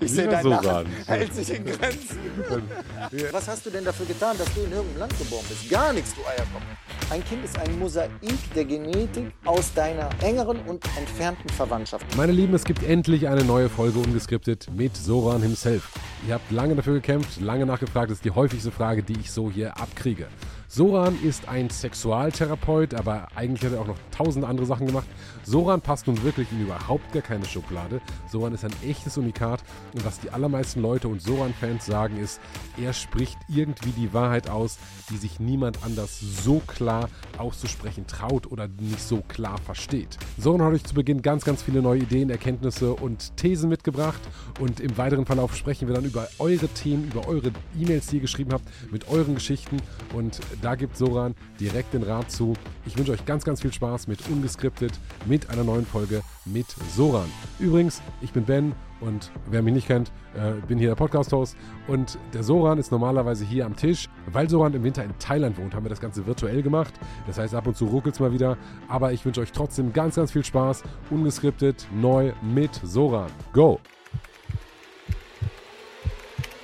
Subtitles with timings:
[0.00, 2.18] Ich sehe dein Lachen hält sich in Grenzen.
[3.32, 5.68] Was hast du denn dafür getan, dass du in irgendeinem Land geboren bist?
[5.70, 6.62] Gar nichts, du Eierkopf.
[7.10, 8.10] Ein Kind ist ein Mosaik
[8.54, 12.06] der Genetik aus deiner engeren und entfernten Verwandtschaft.
[12.16, 15.92] Meine Lieben, es gibt endlich eine neue Folge ungeskriptet mit Soran himself.
[16.28, 18.10] Ihr habt lange dafür gekämpft, lange nachgefragt.
[18.10, 20.28] Das ist die häufigste Frage, die ich so hier abkriege.
[20.68, 25.06] Soran ist ein Sexualtherapeut, aber eigentlich hat er auch noch tausend andere Sachen gemacht.
[25.44, 28.00] Soran passt nun wirklich in überhaupt gar keine Schublade.
[28.30, 29.62] Soran ist ein echtes Unikat
[29.94, 32.40] und was die allermeisten Leute und Soran-Fans sagen ist,
[32.80, 34.78] er spricht irgendwie die Wahrheit aus,
[35.10, 37.08] die sich niemand anders so klar
[37.38, 40.18] auszusprechen traut oder nicht so klar versteht.
[40.38, 44.20] Soran hat euch zu Beginn ganz, ganz viele neue Ideen, Erkenntnisse und Thesen mitgebracht
[44.60, 48.22] und im weiteren Verlauf sprechen wir dann über eure Themen, über eure E-Mails, die ihr
[48.22, 49.78] geschrieben habt, mit euren Geschichten
[50.14, 52.54] und da gibt Soran direkt den Rat zu.
[52.86, 54.92] Ich wünsche euch ganz, ganz viel Spaß mit Ungeskriptet,
[55.30, 56.66] mit einer neuen Folge mit
[56.96, 57.30] Soran.
[57.60, 61.56] Übrigens, ich bin Ben und wer mich nicht kennt, äh, bin hier der Podcast-Host.
[61.86, 64.08] Und der Soran ist normalerweise hier am Tisch.
[64.26, 66.92] Weil Soran im Winter in Thailand wohnt, haben wir das Ganze virtuell gemacht.
[67.28, 68.58] Das heißt, ab und zu ruckelt es mal wieder.
[68.88, 70.82] Aber ich wünsche euch trotzdem ganz, ganz viel Spaß.
[71.10, 73.30] Ungeskriptet, neu mit Soran.
[73.52, 73.78] Go!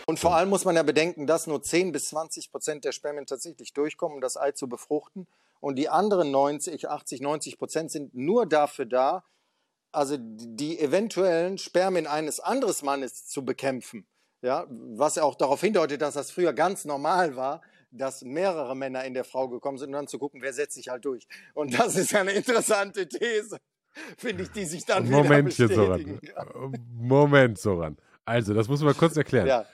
[0.08, 3.26] Und vor allem muss man ja bedenken, dass nur 10 bis 20 Prozent der Spermien
[3.26, 5.28] tatsächlich durchkommen, um das Ei zu befruchten.
[5.60, 9.24] Und die anderen 90, 80, 90 Prozent sind nur dafür da,
[9.92, 14.06] also die eventuellen Spermien eines anderen Mannes zu bekämpfen.
[14.42, 19.04] Ja, was ja auch darauf hindeutet, dass das früher ganz normal war, dass mehrere Männer
[19.04, 21.26] in der Frau gekommen sind und dann zu gucken, wer setzt sich halt durch.
[21.54, 23.58] Und das ist ja eine interessante These,
[24.18, 26.20] finde ich, die sich dann Moment wieder bestätigen.
[26.22, 26.86] Soran.
[26.92, 27.96] Moment, Soran.
[28.24, 29.46] Also, das muss man kurz erklären.
[29.46, 29.66] Ja.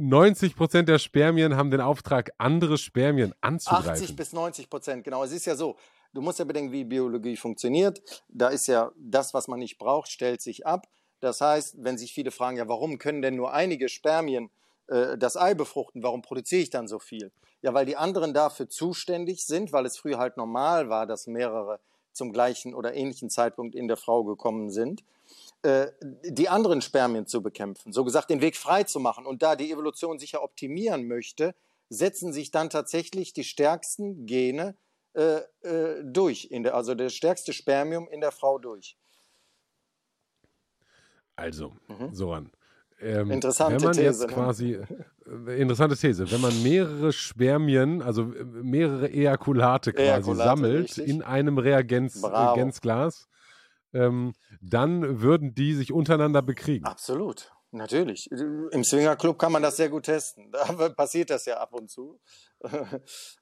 [0.00, 3.90] 90 Prozent der Spermien haben den Auftrag, andere Spermien anzugreifen.
[3.90, 5.22] 80 bis 90 Prozent, genau.
[5.22, 5.76] Es ist ja so,
[6.14, 8.00] du musst ja bedenken, wie Biologie funktioniert.
[8.28, 10.88] Da ist ja das, was man nicht braucht, stellt sich ab.
[11.20, 14.50] Das heißt, wenn sich viele fragen, ja, warum können denn nur einige Spermien
[14.88, 16.02] äh, das Ei befruchten?
[16.02, 17.30] Warum produziere ich dann so viel?
[17.60, 21.78] Ja, weil die anderen dafür zuständig sind, weil es früher halt normal war, dass mehrere
[22.12, 25.04] zum gleichen oder ähnlichen Zeitpunkt in der Frau gekommen sind.
[25.62, 29.26] Äh, die anderen Spermien zu bekämpfen, so gesagt den Weg frei zu machen.
[29.26, 31.54] Und da die Evolution sich ja optimieren möchte,
[31.90, 34.74] setzen sich dann tatsächlich die stärksten Gene
[35.12, 38.96] äh, äh, durch, in der, also das stärkste Spermium in der Frau durch.
[41.36, 42.14] Also, mhm.
[42.14, 42.50] Soran.
[43.00, 44.04] Ähm, interessante wenn man These.
[44.04, 44.26] Jetzt ne?
[44.28, 44.78] quasi,
[45.46, 46.30] äh, interessante These.
[46.30, 51.08] Wenn man mehrere Spermien, also mehrere Ejakulate quasi Ejakulate, sammelt richtig.
[51.08, 53.28] in einem Reagenz, Reagenzglas,
[53.92, 56.84] ähm, dann würden die sich untereinander bekriegen.
[56.84, 57.52] Absolut.
[57.72, 58.28] Natürlich.
[58.32, 60.50] Im Swingerclub kann man das sehr gut testen.
[60.80, 62.18] Da passiert das ja ab und zu,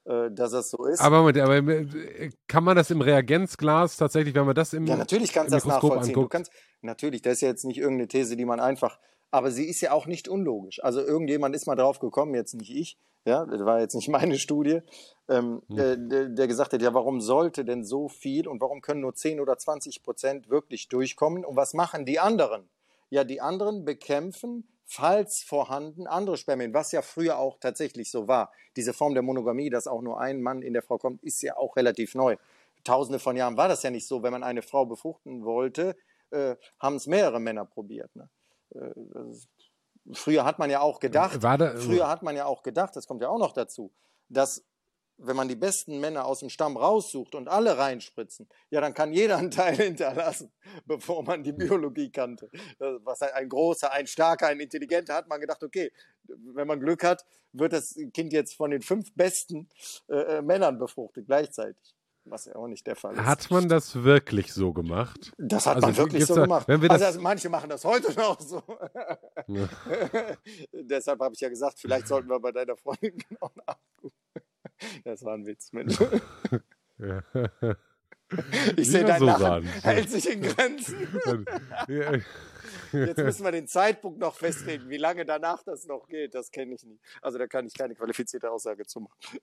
[0.05, 1.01] äh, dass das so ist.
[1.01, 5.33] Aber, aber, äh, kann man das im Reagenzglas tatsächlich, wenn man das im Ja, natürlich
[5.33, 6.15] kannst du das nachvollziehen.
[6.15, 8.99] Du kannst, natürlich, das ist ja jetzt nicht irgendeine These, die man einfach,
[9.31, 10.83] aber sie ist ja auch nicht unlogisch.
[10.83, 14.39] Also irgendjemand ist mal drauf gekommen, jetzt nicht ich, ja, das war jetzt nicht meine
[14.39, 14.81] Studie,
[15.29, 15.79] ähm, hm.
[15.79, 19.15] äh, der, der, gesagt hat, ja, warum sollte denn so viel und warum können nur
[19.15, 22.69] 10 oder 20 Prozent wirklich durchkommen und was machen die anderen?
[23.11, 28.53] Ja, die anderen bekämpfen, falls vorhanden, andere Spermien, was ja früher auch tatsächlich so war.
[28.77, 31.57] Diese Form der Monogamie, dass auch nur ein Mann in der Frau kommt, ist ja
[31.57, 32.37] auch relativ neu.
[32.85, 34.23] Tausende von Jahren war das ja nicht so.
[34.23, 35.97] Wenn man eine Frau befruchten wollte,
[36.31, 38.15] äh, haben es mehrere Männer probiert.
[38.15, 38.29] Ne?
[38.75, 38.93] Äh,
[40.13, 43.23] früher hat man ja auch gedacht, da, früher hat man ja auch gedacht, das kommt
[43.23, 43.93] ja auch noch dazu,
[44.29, 44.65] dass
[45.19, 49.13] wenn man die besten Männer aus dem Stamm raussucht und alle reinspritzen, ja, dann kann
[49.13, 50.53] jeder einen Teil hinterlassen,
[50.87, 52.49] bevor man die Biologie kannte.
[52.79, 55.93] Was ein großer, ein starker, ein intelligenter hat man gedacht, okay,
[56.25, 59.69] wenn man Glück hat, wird das Kind jetzt von den fünf besten
[60.09, 61.98] äh, äh Männern befruchtet gleichzeitig
[62.31, 63.25] was ja auch nicht der Fall ist.
[63.25, 65.33] Hat man das wirklich so gemacht?
[65.39, 66.69] Das hat also, man wirklich so da, gemacht.
[66.69, 68.63] Also, also, manche machen das heute noch so.
[69.47, 69.69] Ja.
[70.73, 74.17] Deshalb habe ich ja gesagt, vielleicht sollten wir bei deiner Freundin genau nachgucken.
[75.05, 75.99] Das war ein Witz, Mensch.
[76.99, 77.23] Ja.
[78.77, 81.09] Ich sehe, dein so Lachen hält sich in Grenzen.
[82.93, 86.35] Jetzt müssen wir den Zeitpunkt noch festlegen, wie lange danach das noch geht.
[86.35, 87.03] Das kenne ich nicht.
[87.23, 89.39] Also da kann ich keine qualifizierte Aussage zu machen.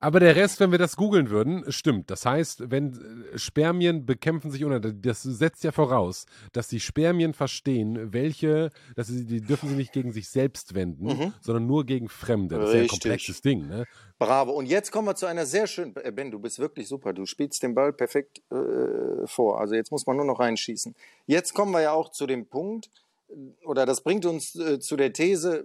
[0.00, 2.10] Aber der Rest, wenn wir das googeln würden, stimmt.
[2.10, 7.34] Das heißt, wenn äh, Spermien bekämpfen sich unter, das setzt ja voraus, dass die Spermien
[7.34, 11.34] verstehen, welche, dass sie, die dürfen sie nicht gegen sich selbst wenden, mhm.
[11.40, 12.56] sondern nur gegen Fremde.
[12.56, 12.74] Das Richtig.
[12.74, 13.84] ist ja ein komplexes Ding, ne?
[14.18, 14.52] Bravo.
[14.52, 17.12] Und jetzt kommen wir zu einer sehr schönen, äh, Ben, du bist wirklich super.
[17.12, 19.60] Du spielst den Ball perfekt äh, vor.
[19.60, 20.94] Also jetzt muss man nur noch reinschießen.
[21.26, 22.90] Jetzt kommen wir ja auch zu dem Punkt,
[23.64, 25.64] oder das bringt uns äh, zu der These,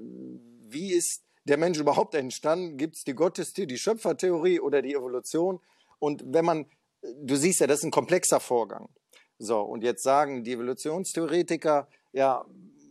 [0.70, 2.78] wie ist der Mensch überhaupt entstanden?
[2.78, 5.60] Gibt es die Gottestheorie, die Schöpfertheorie oder die Evolution?
[6.00, 6.66] Und wenn man,
[7.02, 8.90] du siehst ja, das ist ein komplexer Vorgang.
[9.38, 12.46] So, und jetzt sagen die Evolutionstheoretiker, ja,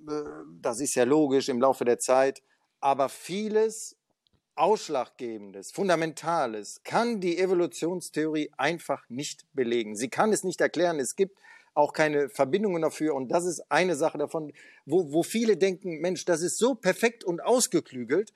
[0.09, 0.23] äh,
[0.61, 2.43] das ist ja logisch im Laufe der Zeit,
[2.81, 3.97] aber vieles
[4.57, 9.97] Ausschlaggebendes, Fundamentales kann die Evolutionstheorie einfach nicht belegen.
[9.97, 11.01] Sie kann es nicht erklären.
[11.01, 11.37] Es gibt
[11.75, 13.15] auch keine Verbindungen dafür.
[13.15, 14.53] Und das ist eine Sache davon,
[14.87, 18.33] wo, wo viele denken, Mensch, das ist so perfekt und ausgeklügelt,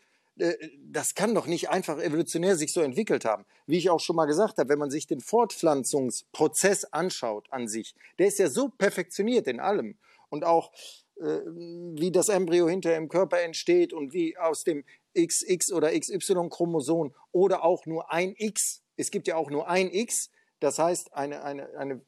[0.90, 3.44] das kann doch nicht einfach evolutionär sich so entwickelt haben.
[3.66, 7.94] Wie ich auch schon mal gesagt habe, wenn man sich den Fortpflanzungsprozess anschaut an sich,
[8.18, 9.96] der ist ja so perfektioniert in allem.
[10.30, 10.72] Und auch
[11.20, 14.84] äh, wie das Embryo hinter im Körper entsteht und wie aus dem
[15.16, 20.30] XX oder XY-Chromosom oder auch nur ein X, es gibt ja auch nur ein X,
[20.60, 22.00] das heißt eine, eine, eine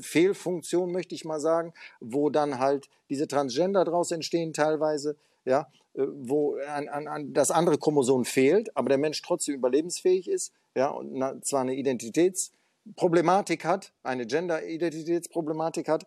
[0.00, 5.16] Fehlfunktion, möchte ich mal sagen, wo dann halt diese Transgender daraus entstehen teilweise,
[5.48, 10.52] ja, äh, wo an, an, das andere Chromosom fehlt, aber der Mensch trotzdem überlebensfähig ist,
[10.76, 16.06] ja, und na, zwar eine Identitätsproblematik hat, eine Gender-Identitätsproblematik hat,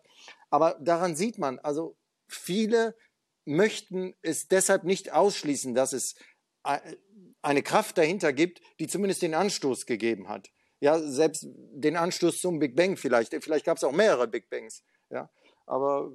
[0.50, 1.96] aber daran sieht man, also
[2.28, 2.94] viele
[3.44, 6.14] möchten es deshalb nicht ausschließen, dass es
[7.42, 10.52] eine Kraft dahinter gibt, die zumindest den Anstoß gegeben hat.
[10.78, 13.34] Ja, selbst den Anstoß zum Big Bang vielleicht.
[13.42, 14.84] Vielleicht gab es auch mehrere Big Bangs.
[15.10, 15.28] Ja,
[15.72, 16.12] aber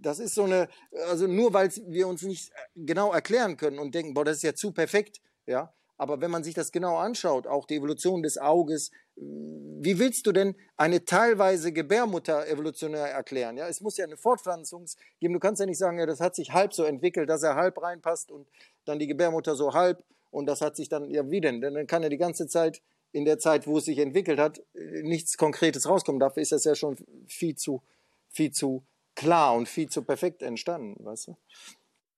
[0.00, 0.68] das ist so eine,
[1.08, 4.54] also nur weil wir uns nicht genau erklären können und denken, boah, das ist ja
[4.54, 5.20] zu perfekt.
[5.46, 10.26] Ja, aber wenn man sich das genau anschaut, auch die Evolution des Auges, wie willst
[10.26, 13.56] du denn eine teilweise Gebärmutter evolutionär erklären?
[13.56, 14.86] Ja, es muss ja eine Fortpflanzung
[15.20, 15.34] geben.
[15.34, 17.80] Du kannst ja nicht sagen, ja, das hat sich halb so entwickelt, dass er halb
[17.80, 18.48] reinpasst und
[18.84, 20.02] dann die Gebärmutter so halb
[20.32, 21.60] und das hat sich dann, ja, wie denn?
[21.60, 24.62] Denn dann kann ja die ganze Zeit, in der Zeit, wo es sich entwickelt hat,
[25.02, 26.18] nichts Konkretes rauskommen.
[26.18, 26.96] Dafür ist das ja schon
[27.28, 27.82] viel zu,
[28.32, 28.84] viel zu
[29.14, 31.36] klar und viel zu perfekt entstanden, weißt du?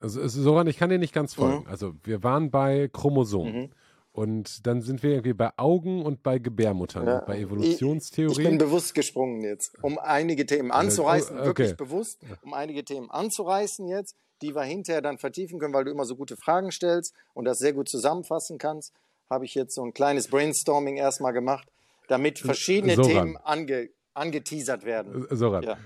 [0.00, 1.61] Also, Soran, ich kann dir nicht ganz folgen.
[1.61, 1.66] Mhm.
[1.66, 3.55] Also, wir waren bei Chromosomen.
[3.55, 3.70] Mhm.
[4.12, 8.31] Und dann sind wir irgendwie bei Augen und bei Gebärmuttern, ja, bei Evolutionstheorie.
[8.31, 11.46] Ich, ich, bin bewusst gesprungen jetzt, um einige Themen anzureißen, okay.
[11.46, 15.90] wirklich bewusst, um einige Themen anzureißen jetzt, die wir hinterher dann vertiefen können, weil du
[15.90, 18.93] immer so gute Fragen stellst und das sehr gut zusammenfassen kannst,
[19.28, 21.66] habe ich jetzt so ein kleines Brainstorming erstmal gemacht,
[22.06, 23.11] damit verschiedene Soran.
[23.11, 25.26] Themen ange, angeteasert werden.
[25.31, 25.76] Soran, ja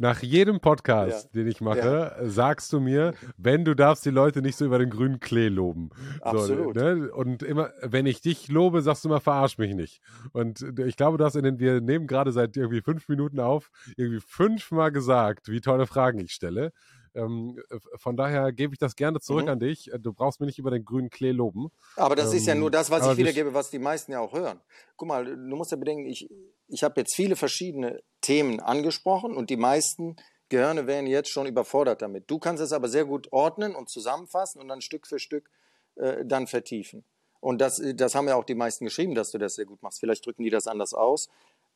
[0.00, 1.40] nach jedem Podcast, ja.
[1.40, 2.28] den ich mache, ja.
[2.28, 5.90] sagst du mir, wenn du darfst die Leute nicht so über den grünen Klee loben.
[6.20, 6.76] Absolut.
[6.76, 7.12] So, ne?
[7.12, 10.00] Und immer, wenn ich dich lobe, sagst du immer, verarsch mich nicht.
[10.32, 13.70] Und ich glaube, du hast in den, wir nehmen gerade seit irgendwie fünf Minuten auf,
[13.96, 16.72] irgendwie fünfmal gesagt, wie tolle Fragen ich stelle.
[17.14, 17.60] Ähm,
[17.96, 19.50] von daher gebe ich das gerne zurück mhm.
[19.50, 19.90] an dich.
[20.00, 21.68] Du brauchst mir nicht über den grünen Klee loben.
[21.96, 24.32] Aber das ähm, ist ja nur das, was ich wiedergebe, was die meisten ja auch
[24.32, 24.60] hören.
[24.96, 26.28] Guck mal, du musst ja bedenken, ich,
[26.68, 30.16] ich habe jetzt viele verschiedene Themen angesprochen und die meisten
[30.48, 32.30] Gehirne wären jetzt schon überfordert damit.
[32.30, 35.50] Du kannst es aber sehr gut ordnen und zusammenfassen und dann Stück für Stück
[35.96, 37.04] äh, dann vertiefen.
[37.40, 40.00] Und das, das haben ja auch die meisten geschrieben, dass du das sehr gut machst.
[40.00, 41.28] Vielleicht drücken die das anders aus.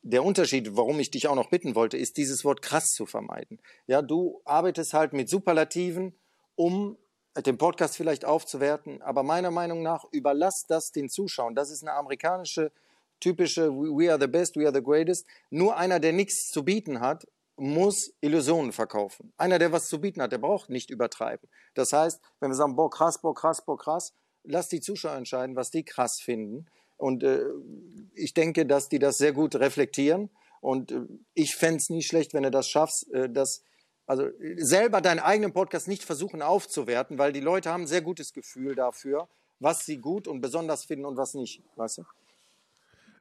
[0.03, 3.61] Der Unterschied, warum ich dich auch noch bitten wollte, ist dieses Wort krass zu vermeiden.
[3.87, 6.15] Ja, du arbeitest halt mit Superlativen,
[6.55, 6.97] um
[7.37, 11.55] den Podcast vielleicht aufzuwerten, aber meiner Meinung nach überlass das den Zuschauern.
[11.55, 12.73] Das ist eine amerikanische
[13.21, 15.27] typische We are the best, we are the greatest.
[15.51, 17.27] Nur einer, der nichts zu bieten hat,
[17.57, 19.33] muss Illusionen verkaufen.
[19.37, 21.49] Einer, der was zu bieten hat, der braucht nicht übertreiben.
[21.75, 25.57] Das heißt, wenn wir sagen, boah, krass, boah, krass, boah, krass, lass die Zuschauer entscheiden,
[25.57, 26.67] was die krass finden.
[26.97, 27.45] Und äh,
[28.15, 30.31] ich denke, dass die das sehr gut reflektieren.
[30.61, 31.01] Und äh,
[31.35, 33.63] ich fände es nie schlecht, wenn du das schaffst, äh, dass
[34.07, 34.27] also
[34.57, 38.75] selber deinen eigenen Podcast nicht versuchen aufzuwerten, weil die Leute haben ein sehr gutes Gefühl
[38.75, 39.29] dafür,
[39.61, 42.03] was sie gut und besonders finden und was nicht, weißt du?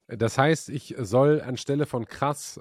[0.08, 2.60] Das heißt, ich soll anstelle von krass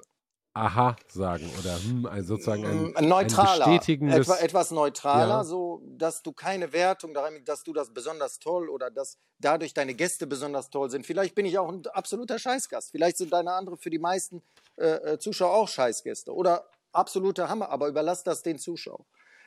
[0.57, 5.43] aha sagen oder hm, also sozusagen ein, mm, neutraler, ein bestätigendes, etwa, etwas neutraler, ja.
[5.43, 9.93] so dass du keine Wertung daran, dass du das besonders toll oder dass dadurch deine
[9.93, 11.05] Gäste besonders toll sind.
[11.05, 12.91] Vielleicht bin ich auch ein absoluter Scheißgast.
[12.91, 14.41] Vielleicht sind deine andere für die meisten
[14.77, 17.69] äh, äh, Zuschauer auch Scheißgäste oder absoluter Hammer.
[17.69, 19.05] Aber überlass das den Zuschauern.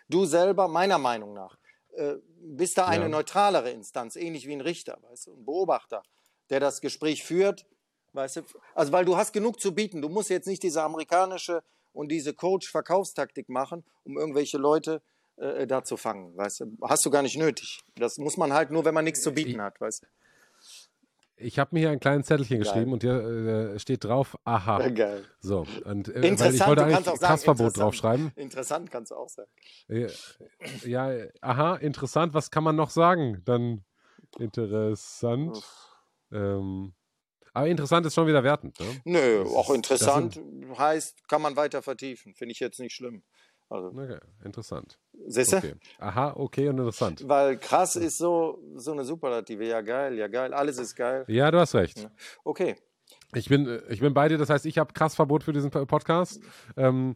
[0.08, 1.58] Du selber, meiner Meinung nach,
[1.96, 3.08] äh, bist da eine ja.
[3.08, 6.02] neutralere Instanz, ähnlich wie ein Richter, weißt du, ein Beobachter,
[6.50, 7.66] der das Gespräch führt
[8.12, 8.42] Weißt du?
[8.74, 10.02] Also, weil du hast genug zu bieten.
[10.02, 11.62] Du musst jetzt nicht diese amerikanische
[11.92, 15.02] und diese Coach-Verkaufstaktik machen, um irgendwelche Leute
[15.36, 16.36] äh, da zu fangen.
[16.36, 16.76] Weißt du?
[16.82, 17.80] Hast du gar nicht nötig.
[17.96, 19.80] Das muss man halt nur, wenn man nichts zu bieten hat.
[19.80, 20.06] Weißt du?
[21.42, 22.64] Ich habe mir hier ein kleines Zettelchen Geil.
[22.64, 23.14] geschrieben und hier
[23.74, 24.88] äh, steht drauf, aha.
[24.90, 25.24] Geil.
[25.40, 28.32] So, und äh, interessant, ich wollte eigentlich Kassverbot draufschreiben.
[28.36, 29.50] Interessant kannst du auch sagen.
[29.88, 32.34] Ja, ja, aha, interessant.
[32.34, 33.40] Was kann man noch sagen?
[33.46, 33.84] Dann
[34.38, 35.64] interessant.
[36.30, 36.92] Ähm,
[37.52, 38.78] aber interessant ist schon wieder wertend.
[38.80, 39.00] Ne?
[39.04, 42.34] Nö, das auch interessant sind, heißt, kann man weiter vertiefen.
[42.34, 43.22] Finde ich jetzt nicht schlimm.
[43.68, 44.98] Also, okay, interessant.
[45.28, 45.58] Siehst du?
[45.58, 45.74] Okay.
[45.98, 47.22] Aha, okay und interessant.
[47.28, 49.64] Weil krass ist so, so eine Superlative.
[49.64, 50.52] Ja, geil, ja, geil.
[50.52, 51.24] Alles ist geil.
[51.28, 52.08] Ja, du hast recht.
[52.42, 52.76] Okay.
[53.32, 56.40] Ich bin, ich bin bei dir, das heißt, ich habe krass Verbot für diesen Podcast.
[56.76, 57.14] Ähm,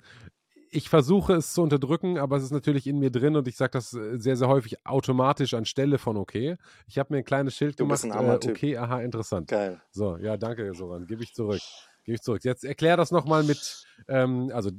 [0.74, 3.72] ich versuche es zu unterdrücken, aber es ist natürlich in mir drin und ich sage
[3.72, 6.56] das äh, sehr, sehr häufig automatisch anstelle von okay.
[6.86, 8.04] Ich habe mir ein kleines Schild du gemacht.
[8.04, 9.48] Äh, okay, aha, interessant.
[9.48, 9.80] Geil.
[9.90, 11.06] So, ja, danke, Soran.
[11.06, 11.60] Gebe ich zurück.
[12.04, 12.44] Gebe ich zurück.
[12.44, 14.70] Jetzt erklär das nochmal mit, ähm, also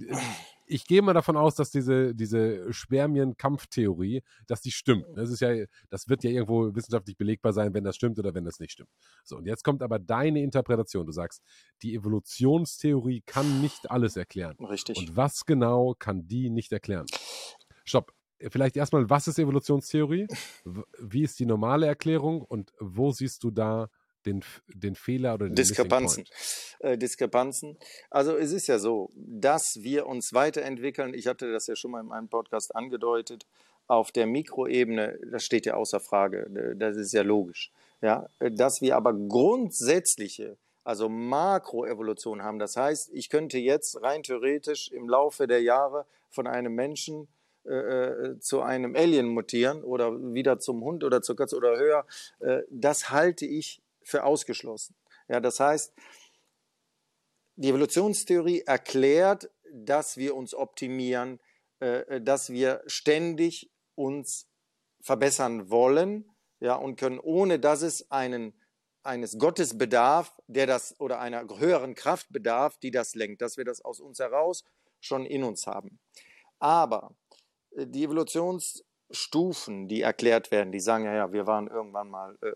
[0.65, 5.05] ich gehe mal davon aus, dass diese, diese Spermien-Kampftheorie, dass die stimmt.
[5.15, 8.45] Das ist ja, das wird ja irgendwo wissenschaftlich belegbar sein, wenn das stimmt oder wenn
[8.45, 8.89] das nicht stimmt.
[9.23, 11.05] So, und jetzt kommt aber deine Interpretation.
[11.05, 11.43] Du sagst,
[11.81, 14.55] die Evolutionstheorie kann nicht alles erklären.
[14.59, 14.97] Richtig.
[14.97, 17.05] Und was genau kann die nicht erklären?
[17.83, 18.13] Stopp.
[18.49, 20.27] Vielleicht erstmal, was ist Evolutionstheorie?
[20.99, 23.89] Wie ist die normale Erklärung und wo siehst du da
[24.25, 26.25] den, den Fehler oder den Diskrepanzen.
[26.79, 27.77] Äh, Diskrepanzen.
[28.09, 31.13] Also es ist ja so, dass wir uns weiterentwickeln.
[31.13, 33.45] Ich hatte das ja schon mal in meinem Podcast angedeutet.
[33.87, 36.75] Auf der Mikroebene, das steht ja außer Frage.
[36.75, 37.71] Das ist ja logisch.
[38.01, 42.59] Ja, dass wir aber grundsätzliche, also Makroevolution haben.
[42.59, 47.27] Das heißt, ich könnte jetzt rein theoretisch im Laufe der Jahre von einem Menschen
[47.65, 52.05] äh, äh zu einem Alien mutieren oder wieder zum Hund oder zur Katze oder höher.
[52.39, 54.95] Äh, das halte ich für ausgeschlossen.
[55.27, 55.93] Ja, das heißt,
[57.55, 61.39] die Evolutionstheorie erklärt, dass wir uns optimieren,
[61.79, 64.47] äh, dass wir ständig uns
[65.01, 68.53] verbessern wollen, ja, und können, ohne dass es einen,
[69.03, 73.65] eines Gottes bedarf, der das oder einer höheren Kraft bedarf, die das lenkt, dass wir
[73.65, 74.63] das aus uns heraus
[74.99, 75.99] schon in uns haben.
[76.59, 77.15] Aber
[77.71, 82.37] äh, die Evolutions Stufen, die erklärt werden, die sagen, ja, ja, wir waren irgendwann mal
[82.41, 82.51] äh,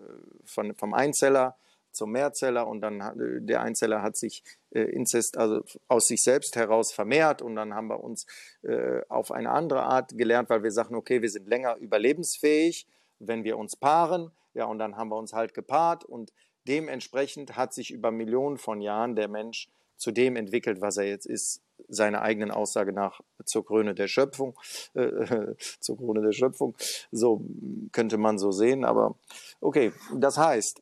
[0.45, 1.55] von, vom Einzeller
[1.91, 6.23] zum Mehrzeller und dann hat, äh, der Einzeller hat sich äh, Inzest, also aus sich
[6.23, 8.25] selbst heraus vermehrt und dann haben wir uns
[8.63, 12.87] äh, auf eine andere Art gelernt, weil wir sagen, okay, wir sind länger überlebensfähig,
[13.19, 16.33] wenn wir uns paaren, ja, und dann haben wir uns halt gepaart und
[16.67, 21.25] dementsprechend hat sich über Millionen von Jahren der Mensch zu dem entwickelt, was er jetzt
[21.25, 24.57] ist, seiner eigenen Aussage nach zur Krone der Schöpfung,
[24.93, 26.75] äh, zur Krone der Schöpfung.
[27.11, 27.45] So
[27.91, 29.15] könnte man so sehen, aber
[29.61, 30.81] okay, das heißt,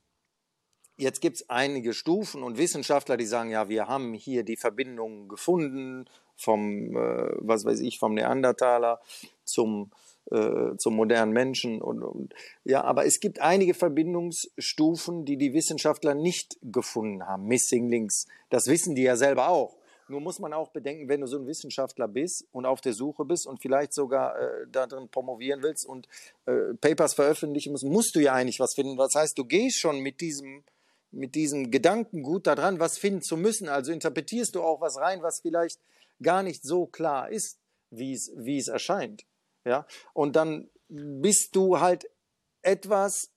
[1.00, 5.28] Jetzt gibt es einige Stufen und Wissenschaftler, die sagen, ja, wir haben hier die Verbindung
[5.28, 9.00] gefunden vom, äh, was weiß ich, vom Neandertaler
[9.44, 9.92] zum,
[10.32, 11.82] äh, zum modernen Menschen.
[11.82, 17.46] Und, und, ja, aber es gibt einige Verbindungsstufen, die die Wissenschaftler nicht gefunden haben.
[17.46, 18.26] Missing Links.
[18.50, 19.78] Das wissen die ja selber auch.
[20.10, 23.26] Nur muss man auch bedenken, wenn du so ein Wissenschaftler bist und auf der Suche
[23.26, 26.08] bist und vielleicht sogar äh, darin promovieren willst und
[26.46, 28.96] äh, Papers veröffentlichen musst, musst du ja eigentlich was finden.
[28.96, 30.64] Das heißt, du gehst schon mit diesem,
[31.12, 33.68] mit diesem Gedankengut daran, was finden zu müssen.
[33.68, 35.80] Also interpretierst du auch was rein, was vielleicht
[36.22, 37.60] gar nicht so klar ist,
[37.92, 39.26] wie es erscheint.
[39.68, 39.86] Ja?
[40.14, 42.10] Und dann bist du halt
[42.62, 43.32] etwas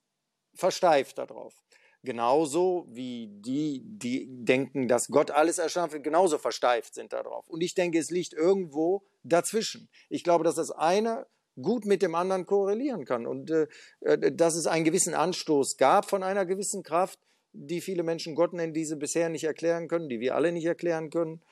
[0.54, 1.54] versteift darauf.
[2.02, 7.46] Genauso wie die, die denken, dass Gott alles erschaffen hat, genauso versteift sind darauf.
[7.46, 9.90] Und ich denke, es liegt irgendwo dazwischen.
[10.08, 11.26] Ich glaube, dass das eine
[11.60, 13.66] gut mit dem anderen korrelieren kann und äh,
[14.00, 17.18] äh, dass es einen gewissen Anstoß gab von einer gewissen Kraft,
[17.52, 21.10] die viele Menschen Gott nennen, diese bisher nicht erklären können, die wir alle nicht erklären
[21.10, 21.42] können.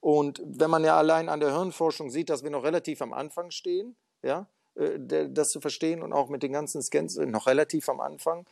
[0.00, 3.50] Und wenn man ja allein an der Hirnforschung sieht, dass wir noch relativ am Anfang
[3.50, 7.88] stehen, ja, äh, das zu verstehen und auch mit den ganzen Scans äh, noch relativ
[7.88, 8.46] am Anfang,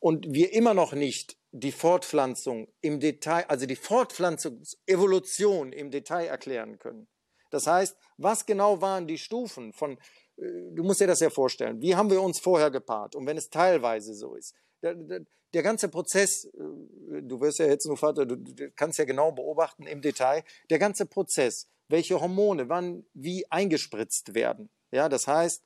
[0.00, 6.78] und wir immer noch nicht die Fortpflanzung im Detail, also die Fortpflanzungsevolution im Detail erklären
[6.78, 7.08] können.
[7.50, 9.92] Das heißt, was genau waren die Stufen von,
[10.36, 13.14] äh, du musst dir das ja vorstellen, wie haben wir uns vorher gepaart?
[13.14, 15.20] Und wenn es teilweise so ist, der, der,
[15.54, 19.86] der ganze Prozess, du wirst ja jetzt nur Vater, du, du kannst ja genau beobachten
[19.86, 24.68] im Detail, der ganze Prozess, welche Hormone wann wie eingespritzt werden.
[24.94, 25.64] Ja, das heißt,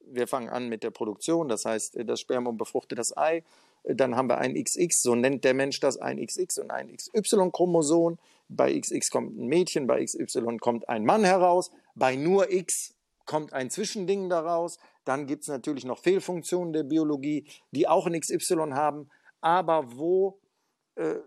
[0.00, 3.42] wir fangen an mit der Produktion, das heißt, das Spermium befruchtet das Ei,
[3.84, 8.18] dann haben wir ein XX, so nennt der Mensch das, ein XX und ein XY-Chromosom.
[8.48, 13.54] Bei XX kommt ein Mädchen, bei XY kommt ein Mann heraus, bei nur X kommt
[13.54, 14.78] ein Zwischending daraus.
[15.06, 19.08] Dann gibt es natürlich noch Fehlfunktionen der Biologie, die auch ein XY haben,
[19.40, 20.45] aber wo äh,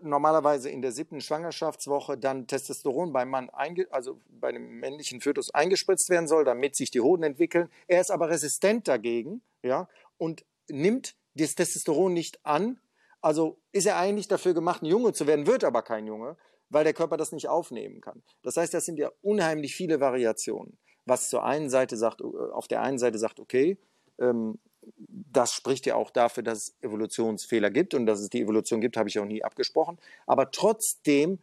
[0.02, 3.50] normalerweise in der siebten Schwangerschaftswoche dann Testosteron beim Mann,
[3.90, 7.68] also bei dem männlichen Fötus eingespritzt werden soll, damit sich die Hoden entwickeln.
[7.86, 12.80] Er ist aber resistent dagegen, ja, und nimmt das Testosteron nicht an.
[13.20, 16.36] Also ist er eigentlich dafür gemacht, ein Junge zu werden, wird aber kein Junge,
[16.68, 18.22] weil der Körper das nicht aufnehmen kann.
[18.42, 20.78] Das heißt, das sind ja unheimlich viele Variationen.
[21.06, 23.78] Was zur einen Seite sagt, äh, auf der einen Seite sagt, okay,
[24.18, 24.58] ähm,
[24.96, 28.96] das spricht ja auch dafür, dass es Evolutionsfehler gibt und dass es die Evolution gibt,
[28.96, 29.98] habe ich auch nie abgesprochen.
[30.26, 31.38] Aber trotzdem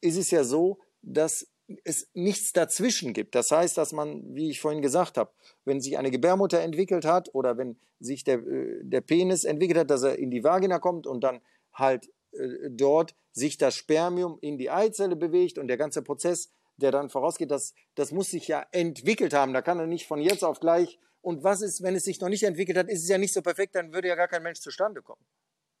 [0.00, 1.48] ist es ja so, dass
[1.84, 3.34] es nichts dazwischen gibt.
[3.34, 5.30] Das heißt, dass man, wie ich vorhin gesagt habe,
[5.64, 9.90] wenn sich eine Gebärmutter entwickelt hat oder wenn sich der, äh, der Penis entwickelt hat,
[9.90, 11.40] dass er in die Vagina kommt und dann
[11.72, 16.92] halt äh, dort sich das Spermium in die Eizelle bewegt und der ganze Prozess der
[16.92, 19.52] dann vorausgeht, das, das muss sich ja entwickelt haben.
[19.52, 20.98] Da kann er nicht von jetzt auf gleich.
[21.26, 23.42] Und was ist, wenn es sich noch nicht entwickelt hat, ist es ja nicht so
[23.42, 25.20] perfekt, dann würde ja gar kein Mensch zustande kommen.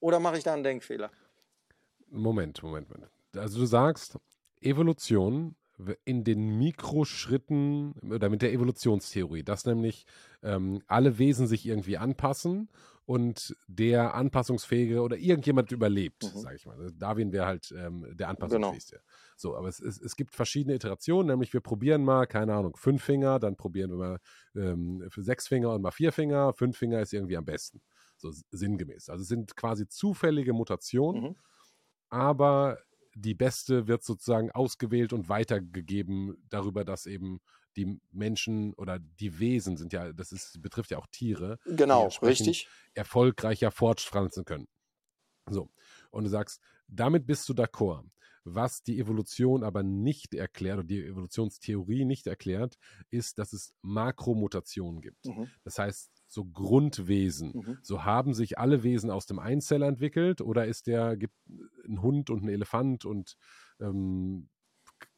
[0.00, 1.08] Oder mache ich da einen Denkfehler?
[2.08, 3.12] Moment, Moment, Moment.
[3.36, 4.18] Also du sagst,
[4.60, 5.54] Evolution
[6.04, 10.04] in den Mikroschritten oder mit der Evolutionstheorie, dass nämlich
[10.42, 12.68] ähm, alle Wesen sich irgendwie anpassen
[13.04, 16.40] und der anpassungsfähige oder irgendjemand überlebt, mhm.
[16.40, 16.90] sage ich mal.
[16.98, 18.30] Darwin wäre halt ähm, der genau.
[18.30, 18.96] anpassungsfähigste.
[18.96, 19.05] Genau.
[19.38, 23.04] So, aber es, es, es, gibt verschiedene Iterationen, nämlich wir probieren mal, keine Ahnung, fünf
[23.04, 24.18] Finger, dann probieren wir mal
[24.54, 26.54] ähm, für sechs Finger und mal vier Finger.
[26.54, 27.82] Fünf Finger ist irgendwie am besten.
[28.16, 29.10] So sinngemäß.
[29.10, 31.36] Also es sind quasi zufällige Mutationen, mhm.
[32.08, 32.78] aber
[33.14, 37.40] die beste wird sozusagen ausgewählt und weitergegeben darüber, dass eben
[37.76, 41.58] die Menschen oder die Wesen sind ja, das ist, betrifft ja auch Tiere.
[41.66, 42.68] Genau, richtig.
[42.94, 44.66] Erfolgreicher fortpflanzen können.
[45.48, 45.70] So.
[46.10, 48.04] Und du sagst, damit bist du d'accord.
[48.48, 52.78] Was die Evolution aber nicht erklärt oder die Evolutionstheorie nicht erklärt,
[53.10, 55.26] ist, dass es Makromutationen gibt.
[55.26, 55.48] Mhm.
[55.64, 57.52] Das heißt, so Grundwesen.
[57.54, 57.78] Mhm.
[57.82, 61.34] So haben sich alle Wesen aus dem Einzeller entwickelt oder ist der, gibt
[61.88, 63.36] ein Hund und ein Elefant und
[63.80, 64.48] ähm,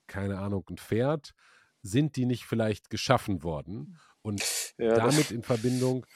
[0.07, 1.35] keine Ahnung, ein Pferd,
[1.83, 4.43] sind die nicht vielleicht geschaffen worden und
[4.79, 6.07] ja, damit in Verbindung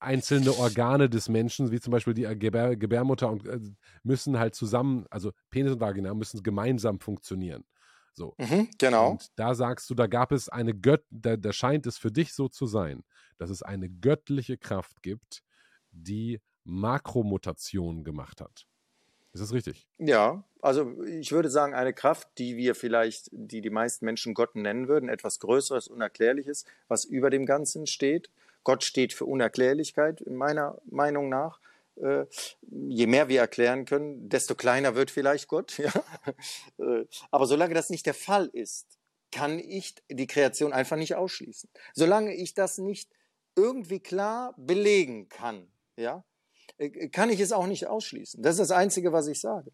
[0.00, 3.60] einzelne Organe des Menschen, wie zum Beispiel die Gebär, Gebärmutter, und, äh,
[4.02, 7.64] müssen halt zusammen, also Penis und Vagina müssen gemeinsam funktionieren.
[8.14, 8.34] So.
[8.38, 9.12] Mhm, genau.
[9.12, 12.32] Und da sagst du, da gab es eine Gött, da, da scheint es für dich
[12.32, 13.04] so zu sein,
[13.38, 15.42] dass es eine göttliche Kraft gibt,
[15.92, 18.66] die Makromutationen gemacht hat.
[19.32, 19.86] Ist das richtig?
[19.98, 24.56] Ja, also ich würde sagen, eine Kraft, die wir vielleicht, die die meisten Menschen Gott
[24.56, 28.30] nennen würden, etwas Größeres, Unerklärliches, was über dem Ganzen steht.
[28.64, 31.60] Gott steht für Unerklärlichkeit, in meiner Meinung nach.
[31.96, 32.26] Äh,
[32.60, 35.78] je mehr wir erklären können, desto kleiner wird vielleicht Gott.
[35.78, 35.92] Ja?
[36.78, 38.98] Äh, aber solange das nicht der Fall ist,
[39.32, 41.68] kann ich die Kreation einfach nicht ausschließen.
[41.94, 43.10] Solange ich das nicht
[43.56, 46.24] irgendwie klar belegen kann, ja,
[46.78, 48.42] äh, kann ich es auch nicht ausschließen.
[48.42, 49.72] Das ist das Einzige, was ich sage.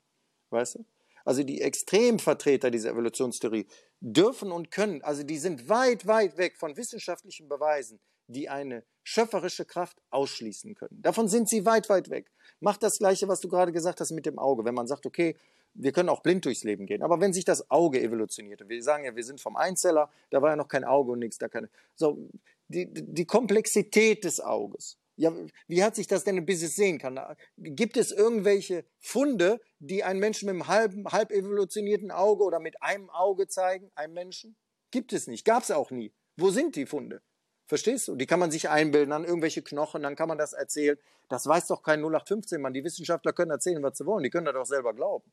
[0.51, 0.85] Weißt du?
[1.25, 3.67] Also die Extremvertreter dieser Evolutionstheorie
[4.01, 9.65] dürfen und können, also die sind weit, weit weg von wissenschaftlichen Beweisen, die eine schöpferische
[9.65, 11.03] Kraft ausschließen können.
[11.03, 12.31] Davon sind sie weit, weit weg.
[12.61, 14.65] Macht das Gleiche, was du gerade gesagt hast mit dem Auge.
[14.65, 15.37] Wenn man sagt, okay,
[15.75, 17.03] wir können auch blind durchs Leben gehen.
[17.03, 20.41] Aber wenn sich das Auge evolutioniert, und wir sagen ja, wir sind vom Einzeller, da
[20.41, 21.69] war ja noch kein Auge und nichts, da keine.
[21.95, 22.29] So,
[22.69, 24.97] die, die Komplexität des Auges.
[25.17, 25.33] Ja,
[25.69, 27.21] wie hat sich das denn, bis es sehen kann?
[27.57, 32.83] Gibt es irgendwelche Funde, die einen Menschen mit einem halben, halb evolutionierten Auge oder mit
[32.83, 34.57] einem Auge zeigen, einem Menschen?
[34.91, 36.13] Gibt es nicht, gab es auch nie.
[36.37, 37.23] Wo sind die Funde?
[37.67, 38.17] Verstehst du?
[38.17, 40.99] Die kann man sich einbilden an irgendwelche Knochen, dann kann man das erzählen.
[41.29, 42.75] Das weiß doch kein 0815 Mann.
[42.75, 44.23] Die Wissenschaftler können erzählen, was sie wollen.
[44.23, 45.25] Die können das doch selber glauben.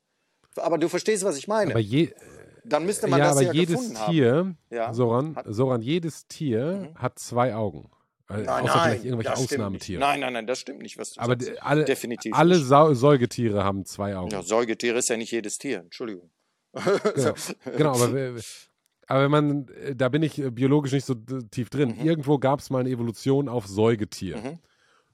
[0.56, 1.72] Aber du verstehst, was ich meine.
[1.72, 2.14] Aber je,
[2.64, 7.02] dann müsste man ja, das aber ja jedes Tier, ja, Soran, Soran, jedes Tier mhm.
[7.02, 7.90] hat zwei Augen.
[8.30, 10.00] Nein, Außer nein, vielleicht irgendwelche Ausnahmetiere.
[10.00, 11.62] Nein, nein, nein, das stimmt nicht, was du aber sagst.
[11.62, 14.32] Alle, Definitiv alle Sa Säugetiere haben zwei Augen.
[14.32, 16.30] Ja, Säugetiere ist ja nicht jedes Tier, Entschuldigung.
[16.74, 17.34] Genau,
[17.78, 18.42] genau aber,
[19.12, 21.16] aber wenn man, da bin ich biologisch nicht so
[21.52, 21.98] tief drin.
[21.98, 22.06] Mhm.
[22.06, 24.38] Irgendwo gab es mal eine Evolution auf Säugetier.
[24.38, 24.60] Mhm.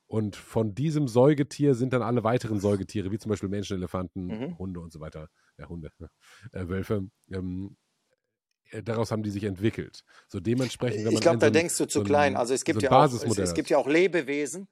[0.06, 4.58] Und von diesem Säugetier sind dann alle weiteren Säugetiere, wie zum Beispiel Menschen, Elefanten, mhm.
[4.60, 5.90] Hunde und so weiter, ja, Hunde,
[6.52, 7.76] äh, Wölfe, ähm,
[8.70, 10.04] äh, daraus haben die sich entwickelt.
[10.28, 12.36] So dementsprechend, wenn man Ich glaube, da so denkst du zu so klein.
[12.36, 14.68] Also es gibt, so ja auch, es, es gibt ja auch Lebewesen,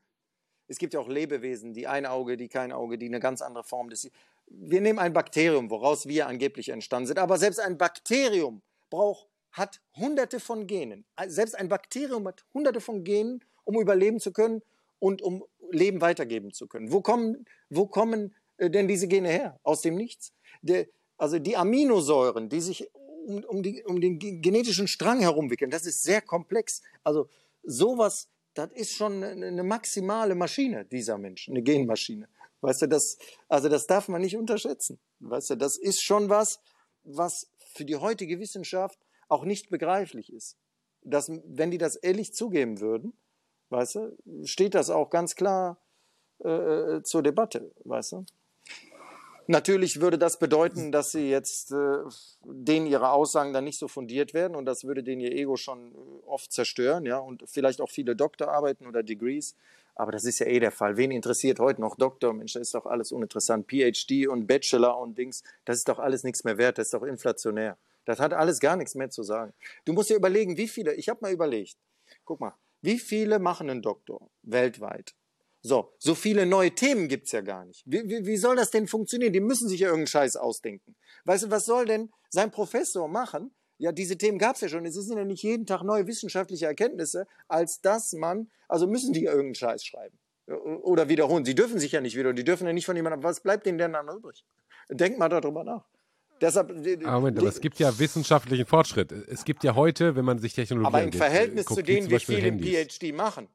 [0.67, 3.63] es gibt ja auch Lebewesen, die ein Auge, die kein Auge, die eine ganz andere
[3.63, 4.07] Form des.
[4.45, 9.81] Wir nehmen ein Bakterium, woraus wir angeblich entstanden sind, aber selbst ein Bakterium braucht, hat
[9.95, 11.05] hunderte von Genen.
[11.27, 14.61] Selbst ein Bakterium hat hunderte von Genen, um überleben zu können
[14.99, 16.91] und um Leben weitergeben zu können.
[16.91, 19.59] Wo kommen, wo kommen äh, denn diese Gene her?
[19.63, 20.33] Aus dem Nichts?
[20.61, 22.89] Der, also die Aminosäuren, die sich
[23.25, 25.71] um, um, die, um den genetischen Strang herumwickeln.
[25.71, 26.81] Das ist sehr komplex.
[27.03, 27.29] Also
[27.63, 32.27] sowas, das ist schon eine, maximale Maschine, dieser Mensch, eine Genmaschine.
[32.61, 33.17] Weißt du, das,
[33.47, 34.99] also das darf man nicht unterschätzen.
[35.19, 36.59] Weißt du, das ist schon was,
[37.03, 40.57] was für die heutige Wissenschaft auch nicht begreiflich ist.
[41.01, 43.13] Dass, wenn die das ehrlich zugeben würden,
[43.69, 45.77] weißt du, steht das auch ganz klar
[46.43, 48.25] äh, äh zur Debatte, weißt du.
[49.47, 51.99] Natürlich würde das bedeuten, dass sie jetzt äh,
[52.43, 55.93] denen ihre Aussagen dann nicht so fundiert werden und das würde denen ihr Ego schon
[55.93, 59.55] äh, oft zerstören, ja, und vielleicht auch viele Doktorarbeiten oder Degrees.
[59.95, 60.97] Aber das ist ja eh der Fall.
[60.97, 62.33] Wen interessiert heute noch Doktor?
[62.33, 63.67] Mensch, das ist doch alles uninteressant.
[63.67, 67.03] PhD und Bachelor und Dings, das ist doch alles nichts mehr wert, das ist doch
[67.03, 67.77] inflationär.
[68.03, 69.53] Das hat alles gar nichts mehr zu sagen.
[69.85, 71.77] Du musst dir überlegen, wie viele, ich habe mal überlegt,
[72.23, 75.15] guck mal, wie viele machen einen Doktor weltweit?
[75.61, 77.81] So, so viele neue Themen gibt's ja gar nicht.
[77.87, 79.33] Wie, wie, wie soll das denn funktionieren?
[79.33, 80.95] Die müssen sich ja irgendeinen Scheiß ausdenken.
[81.23, 84.85] Weißt du, was soll denn sein Professor machen, Ja, diese Themen gab es ja schon.
[84.85, 89.23] Es sind ja nicht jeden Tag neue wissenschaftliche Erkenntnisse, als dass man, also müssen die
[89.23, 90.17] ja irgendeinen Scheiß schreiben.
[90.47, 91.43] Oder wiederholen.
[91.43, 93.77] Sie dürfen sich ja nicht wieder, die dürfen ja nicht von jemandem, was bleibt denen
[93.77, 94.45] denn dann übrig?
[94.89, 95.85] Denkt mal darüber nach.
[96.41, 99.11] Deshalb, aber Moment, aber es gibt ja wissenschaftlichen Fortschritt.
[99.11, 102.19] Es gibt ja heute, wenn man sich Technologie Aber im angeht, Verhältnis zu denen, wie
[102.19, 103.47] viele PhD machen,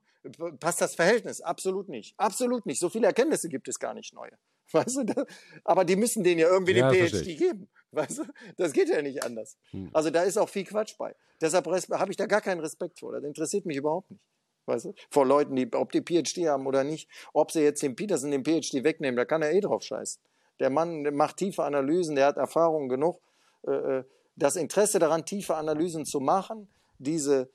[0.59, 2.15] passt das Verhältnis absolut nicht.
[2.19, 2.81] Absolut nicht.
[2.81, 4.33] So viele Erkenntnisse gibt es gar nicht neue.
[4.73, 5.27] Weißt du?
[5.65, 7.69] Aber die müssen denen ja irgendwie ja, den PhD geben.
[7.93, 8.25] Weißt du?
[8.57, 9.57] Das geht ja nicht anders.
[9.71, 9.91] Hm.
[9.93, 11.15] Also da ist auch viel Quatsch bei.
[11.41, 13.13] Deshalb habe ich da gar keinen Respekt vor.
[13.13, 14.23] Das interessiert mich überhaupt nicht.
[14.67, 14.95] Weißt du?
[15.11, 18.45] Vor Leuten, die, ob die PhD haben oder nicht, ob sie jetzt den Peterson den
[18.45, 20.23] PhD wegnehmen, da kann er eh drauf scheißen.
[20.61, 23.21] Der Mann macht tiefe Analysen, der hat Erfahrung genug.
[23.67, 24.05] Äh, äh,
[24.37, 27.51] das Interesse daran, tiefe Analysen zu machen, diese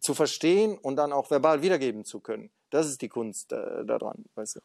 [0.00, 2.50] zu verstehen und dann auch verbal wiedergeben zu können.
[2.70, 4.60] Das ist die Kunst äh, daran, weißt du.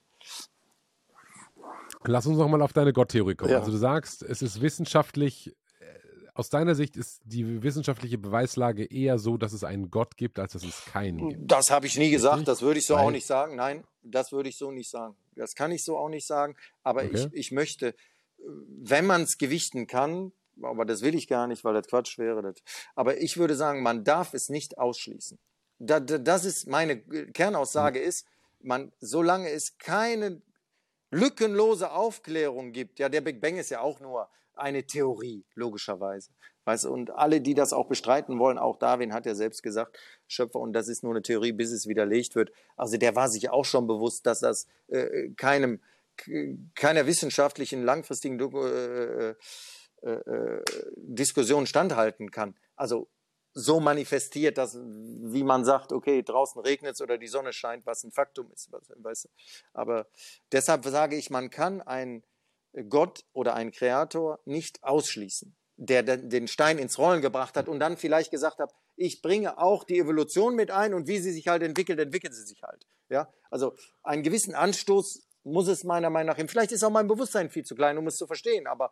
[2.06, 3.52] Lass uns noch mal auf deine Gotttheorie kommen.
[3.52, 3.60] Ja.
[3.60, 5.86] Also du sagst, es ist wissenschaftlich, äh,
[6.34, 10.54] aus deiner Sicht ist die wissenschaftliche Beweislage eher so, dass es einen Gott gibt, als
[10.54, 11.52] dass es keinen gibt.
[11.52, 13.06] Das habe ich nie gesagt, das würde ich so Nein.
[13.06, 13.56] auch nicht sagen.
[13.56, 15.16] Nein, das würde ich so nicht sagen.
[15.36, 16.56] Das kann ich so auch nicht sagen.
[16.84, 17.30] Aber okay.
[17.32, 17.96] ich, ich möchte,
[18.38, 20.32] wenn man es gewichten kann,
[20.62, 22.42] aber das will ich gar nicht, weil das Quatsch wäre.
[22.42, 22.56] Das,
[22.96, 25.38] aber ich würde sagen, man darf es nicht ausschließen.
[25.80, 28.08] Da, da, das ist meine Kernaussage hm.
[28.08, 28.26] ist,
[28.62, 30.42] man, solange es keine
[31.12, 36.32] lückenlose Aufklärung gibt, ja, der Big Bang ist ja auch nur eine Theorie, logischerweise.
[36.66, 40.60] Weißt, und alle, die das auch bestreiten wollen, auch Darwin hat ja selbst gesagt, Schöpfer,
[40.60, 42.52] und das ist nur eine Theorie, bis es widerlegt wird.
[42.76, 45.80] Also der war sich auch schon bewusst, dass das äh, keinem,
[46.76, 49.36] keiner wissenschaftlichen, langfristigen äh,
[50.04, 50.64] äh, äh,
[50.96, 52.56] Diskussion standhalten kann.
[52.76, 53.08] Also
[53.58, 58.04] so manifestiert, dass, wie man sagt, okay, draußen regnet es oder die Sonne scheint, was
[58.04, 58.72] ein Faktum ist.
[58.72, 59.30] Weißt du?
[59.74, 60.08] Aber
[60.52, 62.24] deshalb sage ich, man kann einen
[62.88, 67.98] Gott oder einen Kreator nicht ausschließen, der den Stein ins Rollen gebracht hat und dann
[67.98, 71.64] vielleicht gesagt hat, ich bringe auch die Evolution mit ein und wie sie sich halt
[71.64, 72.86] entwickelt, entwickelt sie sich halt.
[73.10, 76.50] Ja, also einen gewissen Anstoß muss es meiner Meinung nach geben.
[76.50, 78.92] Vielleicht ist auch mein Bewusstsein viel zu klein, um es zu verstehen, aber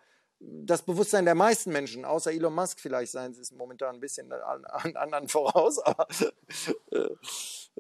[0.66, 4.32] das Bewusstsein der meisten Menschen, außer Elon Musk vielleicht seien sie es momentan ein bisschen
[4.32, 6.08] an, an anderen voraus, aber
[6.92, 6.98] äh,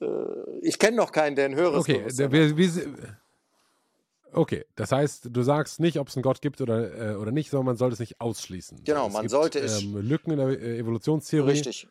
[0.03, 3.17] äh, ich kenne noch keinen, der ein höheres okay, Bewusstsein wir, wir,
[4.35, 7.49] Okay, das heißt, du sagst nicht, ob es einen Gott gibt oder, äh, oder nicht,
[7.49, 8.83] sondern man sollte es nicht ausschließen.
[8.83, 9.81] Genau, es man gibt, sollte es.
[9.81, 11.51] Ähm, Lücken in der äh, Evolutionstheorie.
[11.51, 11.87] Richtig.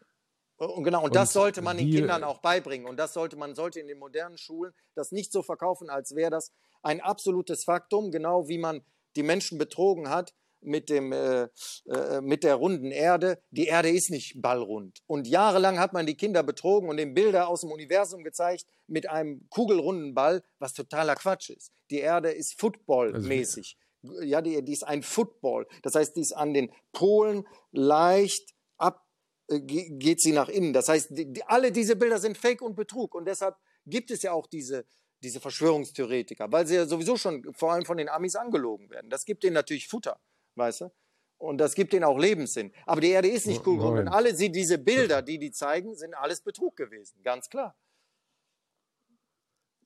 [0.56, 2.86] Und genau, und, und das sollte man den Kindern auch beibringen.
[2.86, 6.30] Und das sollte man sollte in den modernen Schulen das nicht so verkaufen, als wäre
[6.30, 8.82] das ein absolutes Faktum, genau wie man
[9.16, 10.34] die Menschen betrogen hat,
[10.64, 11.48] mit, dem, äh,
[11.86, 13.38] äh, mit der runden Erde.
[13.50, 15.02] Die Erde ist nicht ballrund.
[15.06, 19.08] Und jahrelang hat man die Kinder betrogen und den Bilder aus dem Universum gezeigt mit
[19.08, 21.70] einem kugelrunden Ball, was totaler Quatsch ist.
[21.90, 23.76] Die Erde ist footballmäßig.
[24.02, 25.66] Also, ja, die, die ist ein Football.
[25.82, 29.06] Das heißt, die ist an den Polen leicht ab,
[29.48, 30.72] äh, geht sie nach innen.
[30.72, 33.14] Das heißt, die, die, alle diese Bilder sind Fake und Betrug.
[33.14, 34.84] Und deshalb gibt es ja auch diese,
[35.22, 39.10] diese Verschwörungstheoretiker, weil sie ja sowieso schon vor allem von den Amis angelogen werden.
[39.10, 40.20] Das gibt ihnen natürlich Futter
[40.56, 40.90] weißt du?
[41.38, 42.72] Und das gibt ihnen auch Lebenssinn.
[42.86, 43.98] Aber die Erde ist nicht cool.
[43.98, 47.20] Und alle sie, diese Bilder, die die zeigen, sind alles Betrug gewesen.
[47.22, 47.76] Ganz klar.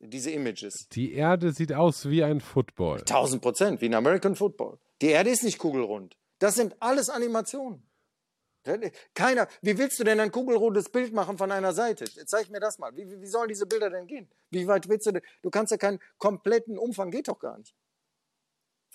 [0.00, 0.86] Diese Images.
[0.92, 3.00] Die Erde sieht aus wie ein Football.
[3.02, 4.78] Tausend Prozent, wie ein American Football.
[5.02, 6.16] Die Erde ist nicht kugelrund.
[6.38, 7.82] Das sind alles Animationen.
[9.14, 12.04] Keiner, wie willst du denn ein kugelrundes Bild machen von einer Seite?
[12.26, 12.94] Zeig mir das mal.
[12.94, 14.28] Wie, wie sollen diese Bilder denn gehen?
[14.50, 15.22] Wie weit willst du denn?
[15.42, 17.74] Du kannst ja keinen kompletten Umfang, geht doch gar nicht.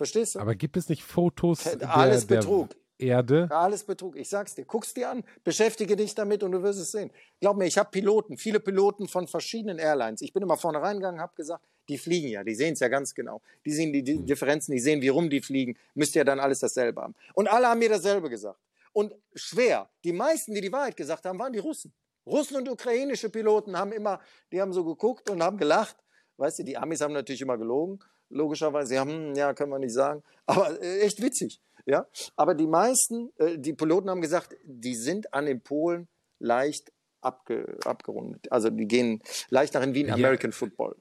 [0.03, 0.39] Verstehst du?
[0.39, 2.71] Aber gibt es nicht Fotos Alles der, Betrug.
[2.99, 3.47] Der Erde?
[3.49, 4.17] Alles Betrug.
[4.17, 4.65] Ich sag's dir.
[4.65, 5.23] Guck's dir an.
[5.45, 7.09] Beschäftige dich damit und du wirst es sehen.
[7.39, 10.21] Glaub mir, ich habe Piloten, viele Piloten von verschiedenen Airlines.
[10.21, 13.15] Ich bin immer vorne reingegangen, habe gesagt, die fliegen ja, die sehen es ja ganz
[13.15, 13.41] genau.
[13.65, 14.25] Die sehen die hm.
[14.25, 15.77] Differenzen, die sehen, wie rum die fliegen.
[15.93, 17.15] Müsst ihr dann alles dasselbe haben.
[17.33, 18.59] Und alle haben mir dasselbe gesagt.
[18.91, 19.89] Und schwer.
[20.03, 21.93] Die meisten, die die Wahrheit gesagt haben, waren die Russen.
[22.25, 24.19] Russen und ukrainische Piloten haben immer,
[24.51, 25.95] die haben so geguckt und haben gelacht.
[26.35, 28.01] Weißt du, die Amis haben natürlich immer gelogen
[28.33, 28.95] logischerweise.
[28.95, 30.23] Ja, hm, ja, können wir nicht sagen.
[30.45, 31.61] Aber äh, echt witzig.
[31.85, 32.07] Ja?
[32.35, 36.07] Aber die meisten, äh, die Piloten haben gesagt, die sind an den Polen
[36.39, 36.91] leicht
[37.21, 38.51] abge, abgerundet.
[38.51, 40.57] Also die gehen leicht nach in Wien, American ja.
[40.57, 40.95] Football.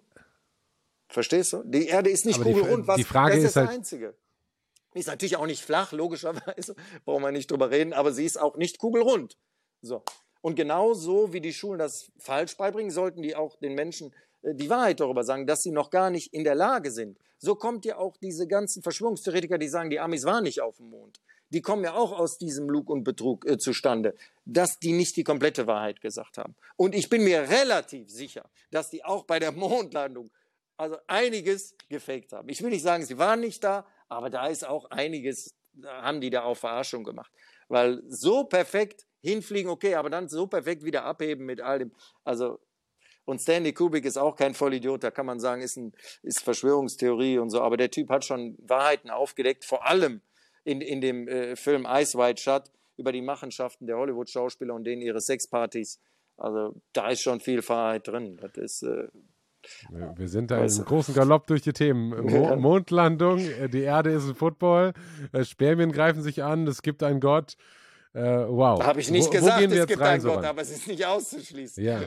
[1.09, 1.63] Verstehst du?
[1.65, 2.87] Die Erde ist nicht Aber kugelrund.
[2.87, 4.15] Was, die Frage das ist, ist das halt Einzige.
[4.95, 6.75] Die ist natürlich auch nicht flach, logischerweise.
[7.05, 7.93] Brauchen wir nicht drüber reden.
[7.93, 9.37] Aber sie ist auch nicht kugelrund.
[9.83, 10.03] So.
[10.41, 15.01] Und genauso wie die Schulen das falsch beibringen, sollten die auch den Menschen die Wahrheit
[15.01, 17.19] darüber sagen, dass sie noch gar nicht in der Lage sind.
[17.39, 20.91] So kommt ja auch diese ganzen Verschwörungstheoretiker, die sagen, die Amis waren nicht auf dem
[20.91, 21.21] Mond.
[21.51, 25.25] Die kommen ja auch aus diesem Lug und Betrug äh, zustande, dass die nicht die
[25.25, 26.55] komplette Wahrheit gesagt haben.
[26.77, 30.31] Und ich bin mir relativ sicher, dass die auch bei der Mondlandung
[30.77, 32.49] also einiges gefaked haben.
[32.49, 36.31] Ich will nicht sagen, sie waren nicht da, aber da ist auch einiges, haben die
[36.31, 37.31] da auf Verarschung gemacht.
[37.69, 41.93] Weil so perfekt hinfliegen, okay, aber dann so perfekt wieder abheben mit all dem.
[42.25, 42.59] Also,
[43.25, 47.39] und Stanley Kubrick ist auch kein Vollidiot, da kann man sagen, ist, ein, ist Verschwörungstheorie
[47.39, 50.21] und so, aber der Typ hat schon Wahrheiten aufgedeckt, vor allem
[50.65, 52.65] in, in dem äh, Film Ice White Shut
[52.97, 56.01] über die Machenschaften der Hollywood-Schauspieler und denen ihre Sexpartys.
[56.37, 58.39] Also da ist schon viel Wahrheit drin.
[58.41, 58.83] Das ist.
[58.83, 59.09] Äh,
[59.91, 62.11] wir sind da im großen Galopp durch die Themen.
[62.31, 64.93] Mo Mondlandung, äh, die Erde ist ein Football,
[65.33, 67.57] äh, Spermien greifen sich an, es gibt einen Gott.
[68.15, 68.83] Äh, wow.
[68.83, 71.83] Habe ich nicht wo, gesagt, wo es gibt einen Gott, aber es ist nicht auszuschließen.
[71.83, 72.03] Ja,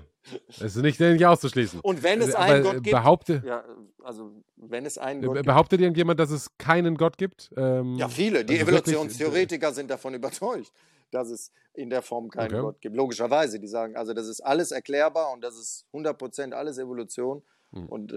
[0.50, 1.80] es ist nicht, nicht auszuschließen.
[1.80, 3.64] Und wenn es einen Gott gibt, behaupte, ja,
[4.04, 7.52] also wenn es einen Gott behauptet gibt, irgendjemand, dass es keinen Gott gibt?
[7.58, 8.46] Ähm, ja, viele.
[8.46, 10.72] Die also Evolutionstheoretiker sind davon überzeugt,
[11.10, 12.62] dass es in der Form keinen okay.
[12.62, 12.96] Gott gibt.
[12.96, 17.42] Logischerweise, die sagen, also das ist alles erklärbar und das ist 100% alles Evolution.
[17.74, 17.88] Hm.
[17.88, 18.16] Und äh,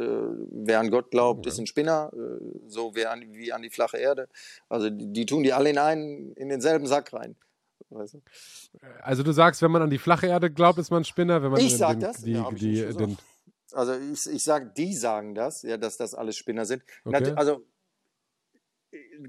[0.51, 1.49] wer an Gott glaubt, okay.
[1.49, 4.29] ist ein Spinner, äh, so wie an, wie an die flache Erde.
[4.69, 7.35] Also die, die tun die alle in einen, in denselben Sack rein.
[7.91, 8.23] Weißt du?
[9.03, 11.43] Also du sagst, wenn man an die flache Erde glaubt, ist man ein Spinner.
[11.43, 12.23] Wenn man ich sag den, das.
[12.23, 13.17] Die, ja, die, den,
[13.73, 16.83] also ich, ich sage, die sagen das, ja, dass das alles Spinner sind.
[17.05, 17.33] Okay.
[17.37, 17.65] Also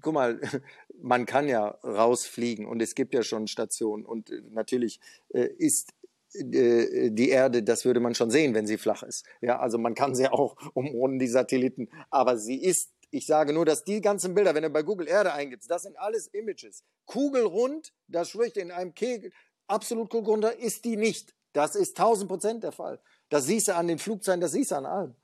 [0.02, 0.39] guck mal,
[1.02, 5.93] man kann ja rausfliegen und es gibt ja schon Stationen und äh, natürlich äh, ist
[6.34, 9.26] äh, die Erde, das würde man schon sehen, wenn sie flach ist.
[9.41, 13.65] Ja, also man kann sie auch umrunden, die Satelliten, aber sie ist ich sage nur,
[13.65, 16.84] dass die ganzen Bilder, wenn du bei Google Erde eingibst, das sind alles Images.
[17.06, 19.32] Kugelrund, das spricht in einem Kegel,
[19.67, 21.34] absolut kugelrund, ist die nicht.
[21.54, 23.00] Das ist 1000 Prozent der Fall.
[23.30, 25.15] Das siehst du an den Flugzeugen, das siehst du an allem.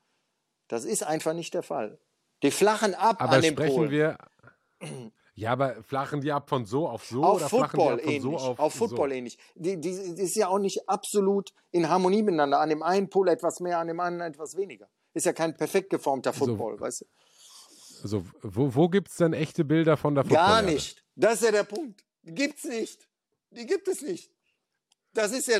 [0.67, 1.99] Das ist einfach nicht der Fall.
[2.41, 3.91] Die flachen ab aber an den sprechen Polen.
[3.91, 4.17] wir
[5.35, 7.99] ja, aber flachen die ab von so auf so auf oder Football flachen die ab
[7.99, 9.15] von ähnlich, so auf, auf Football so?
[9.15, 9.37] ähnlich.
[9.55, 12.59] Die, die, die, ist ja auch nicht absolut in Harmonie miteinander.
[12.59, 14.87] An dem einen Pol etwas mehr, an dem anderen etwas weniger.
[15.13, 17.05] Ist ja kein perfekt geformter Football, so, weißt du?
[18.03, 20.45] Also, wo, wo gibt es denn echte Bilder von der Football?
[20.45, 21.03] Gar nicht.
[21.15, 22.03] Das ist ja der Punkt.
[22.23, 23.07] Die gibt es nicht.
[23.51, 24.31] Die gibt es nicht.
[25.13, 25.59] Das ist ja.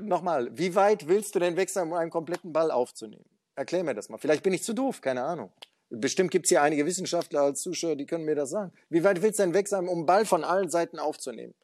[0.00, 3.24] Nochmal, wie weit willst du denn wechseln, um einen kompletten Ball aufzunehmen?
[3.54, 4.18] Erklär mir das mal.
[4.18, 5.52] Vielleicht bin ich zu doof, keine Ahnung.
[5.88, 8.72] Bestimmt gibt es hier einige Wissenschaftler als Zuschauer, die können mir das sagen.
[8.88, 11.54] Wie weit willst du denn weg sein, um einen Ball von allen Seiten aufzunehmen?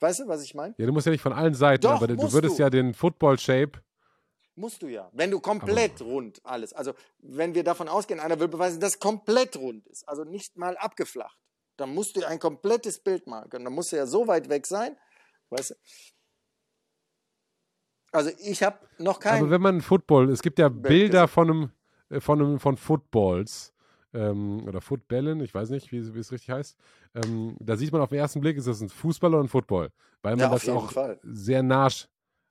[0.00, 0.74] Weißt du, was ich meine?
[0.78, 2.62] Ja, du musst ja nicht von allen Seiten, Doch, aber du würdest du.
[2.62, 3.72] ja den Football-Shape
[4.54, 5.10] Musst du ja.
[5.12, 8.98] Wenn du komplett Aber rund alles, also wenn wir davon ausgehen, einer will beweisen, dass
[8.98, 11.38] komplett rund ist, also nicht mal abgeflacht,
[11.76, 13.64] dann musst du ein komplettes Bild machen können.
[13.64, 14.96] Dann musst du ja so weit weg sein,
[15.50, 15.74] weißt du.
[18.12, 19.40] Also ich habe noch kein.
[19.40, 21.70] Aber wenn man Football, es gibt ja Bilder von einem,
[22.10, 23.72] äh, von einem, von Footballs
[24.12, 26.76] ähm, oder Footballen, ich weiß nicht, wie, wie es richtig heißt.
[27.14, 29.90] Ähm, da sieht man auf den ersten Blick, ist das ein Fußball oder ein Football,
[30.20, 31.18] weil man ja, das auch Fall.
[31.22, 31.88] sehr nah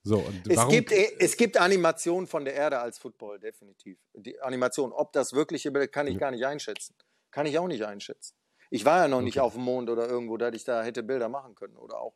[0.03, 3.97] so, es, gibt, äh, es gibt Animationen von der Erde als Football, definitiv.
[4.13, 6.95] Die Animation, ob das wirkliche Bild, kann ich gar nicht einschätzen.
[7.29, 8.35] Kann ich auch nicht einschätzen.
[8.73, 9.25] Ich war ja noch okay.
[9.25, 11.75] nicht auf dem Mond oder irgendwo, dass ich da hätte Bilder machen können.
[11.75, 12.13] Oder auch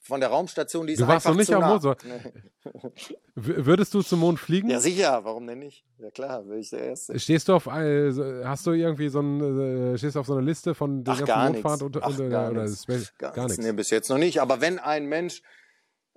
[0.00, 1.82] von der Raumstation, die ist du warst noch nicht auf dem Mond.
[1.82, 2.90] So.
[3.36, 4.68] Würdest du zum Mond fliegen?
[4.68, 5.24] Ja, sicher.
[5.24, 5.86] Warum denn nicht?
[5.98, 7.18] Ja, klar, wäre ich der Erste.
[7.20, 8.12] Stehst du auf, äh,
[8.44, 11.52] hast du irgendwie so ein, äh, stehst du auf so einer Liste von der ganzen
[11.52, 11.82] Mondfahrt?
[11.82, 13.16] Und, Ach, und, gar, oder, nichts.
[13.16, 13.58] Gar, gar nichts.
[13.58, 14.40] Nee, bis jetzt noch nicht.
[14.40, 15.42] Aber wenn ein Mensch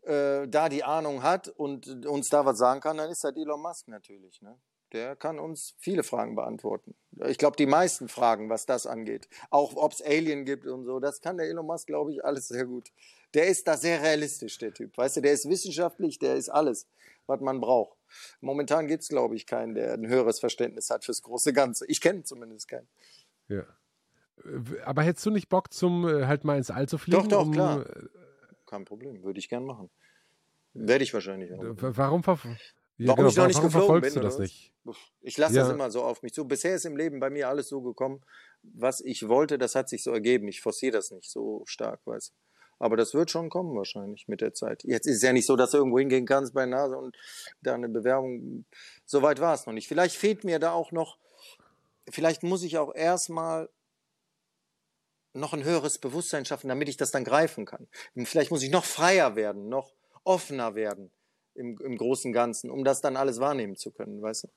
[0.06, 3.62] äh, da die Ahnung hat und uns da was sagen kann, dann ist das Elon
[3.62, 4.42] Musk natürlich.
[4.42, 4.58] Ne?
[4.94, 6.96] Der kann uns viele Fragen beantworten.
[7.28, 9.28] Ich glaube, die meisten Fragen, was das angeht.
[9.50, 12.48] Auch ob es Alien gibt und so, das kann der Elon Musk, glaube ich, alles
[12.48, 12.92] sehr gut.
[13.34, 14.98] Der ist da sehr realistisch, der Typ.
[14.98, 16.88] Weißt du, der ist wissenschaftlich, der ist alles,
[17.26, 17.98] was man braucht.
[18.42, 21.86] Momentan gibt es, glaube ich, keinen, der ein höheres Verständnis hat fürs große Ganze.
[21.88, 22.88] Ich kenne zumindest keinen.
[23.48, 23.64] Ja.
[24.86, 27.22] Aber hättest du nicht Bock, zum äh, halt mal ins All zu fliegen?
[27.24, 28.08] Doch, doch, um, klar äh,
[28.76, 29.24] kein Problem.
[29.24, 29.90] Würde ich gern machen.
[30.74, 31.62] Werde ich wahrscheinlich auch.
[31.62, 32.38] Warum, ver
[32.98, 34.74] ja, Warum genau, ich noch nicht geflogen bin, du das nicht?
[35.22, 35.64] Ich lasse ja.
[35.64, 36.46] das immer so auf mich zu.
[36.46, 38.22] Bisher ist im Leben bei mir alles so gekommen,
[38.64, 40.48] was ich wollte, das hat sich so ergeben.
[40.48, 42.34] Ich forciere das nicht so stark, weiß.
[42.78, 44.84] Aber das wird schon kommen wahrscheinlich mit der Zeit.
[44.84, 47.16] Jetzt ist es ja nicht so, dass du irgendwo hingehen kannst bei Nase und
[47.62, 48.66] da eine Bewerbung.
[49.06, 49.88] So weit war es noch nicht.
[49.88, 51.18] Vielleicht fehlt mir da auch noch,
[52.10, 53.70] vielleicht muss ich auch erstmal
[55.36, 57.88] noch ein höheres Bewusstsein schaffen, damit ich das dann greifen kann.
[58.24, 59.94] Vielleicht muss ich noch freier werden, noch
[60.24, 61.12] offener werden
[61.54, 64.48] im, im großen Ganzen, um das dann alles wahrnehmen zu können, weißt du?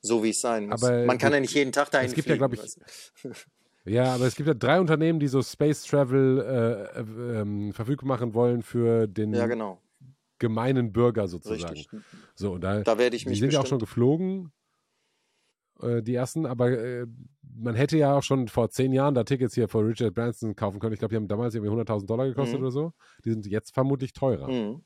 [0.00, 0.82] So wie es sein muss.
[0.82, 3.36] Aber Man kann ja nicht jeden Tag dahin es gibt fliegen, ja, glaube ich,
[3.84, 8.34] Ja, aber es gibt ja drei Unternehmen, die so Space Travel äh, ähm, verfügbar machen
[8.34, 9.80] wollen für den ja, genau.
[10.38, 11.74] gemeinen Bürger sozusagen.
[11.74, 12.00] Richtig.
[12.34, 14.52] So, und da, da werde ich mich Die sind ja auch schon geflogen,
[15.80, 17.06] äh, die ersten, aber äh,
[17.54, 20.80] man hätte ja auch schon vor zehn Jahren da Tickets hier für Richard Branson kaufen
[20.80, 20.92] können.
[20.92, 22.64] Ich glaube, die haben damals irgendwie 100.000 Dollar gekostet mhm.
[22.64, 22.92] oder so.
[23.24, 24.48] Die sind jetzt vermutlich teurer.
[24.48, 24.82] Mhm.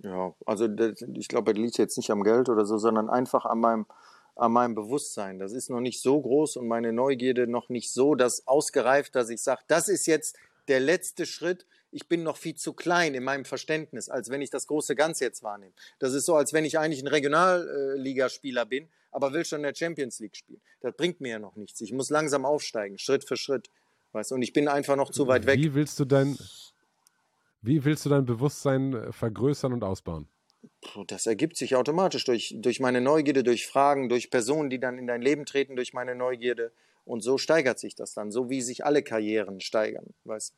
[0.00, 3.44] Ja, also das, ich glaube, das liegt jetzt nicht am Geld oder so, sondern einfach
[3.44, 3.86] an meinem,
[4.34, 5.38] an meinem Bewusstsein.
[5.38, 9.30] Das ist noch nicht so groß und meine Neugierde noch nicht so das ausgereift, dass
[9.30, 10.36] ich sage, das ist jetzt
[10.68, 11.66] der letzte Schritt.
[11.90, 15.24] Ich bin noch viel zu klein in meinem Verständnis, als wenn ich das große Ganze
[15.24, 15.72] jetzt wahrnehme.
[15.98, 19.74] Das ist so, als wenn ich eigentlich ein Regionalligaspieler bin, aber will schon in der
[19.74, 20.60] Champions League spielen.
[20.80, 21.80] Das bringt mir ja noch nichts.
[21.80, 23.70] Ich muss langsam aufsteigen, Schritt für Schritt.
[24.12, 24.32] Weißt?
[24.32, 25.58] Und ich bin einfach noch zu weit weg.
[25.58, 26.38] Wie willst du dein,
[27.62, 30.28] wie willst du dein Bewusstsein äh, vergrößern und ausbauen?
[31.06, 35.06] Das ergibt sich automatisch durch, durch meine Neugierde, durch Fragen, durch Personen, die dann in
[35.06, 36.72] dein Leben treten, durch meine Neugierde.
[37.04, 40.14] Und so steigert sich das dann, so wie sich alle Karrieren steigern.
[40.24, 40.54] Weißt?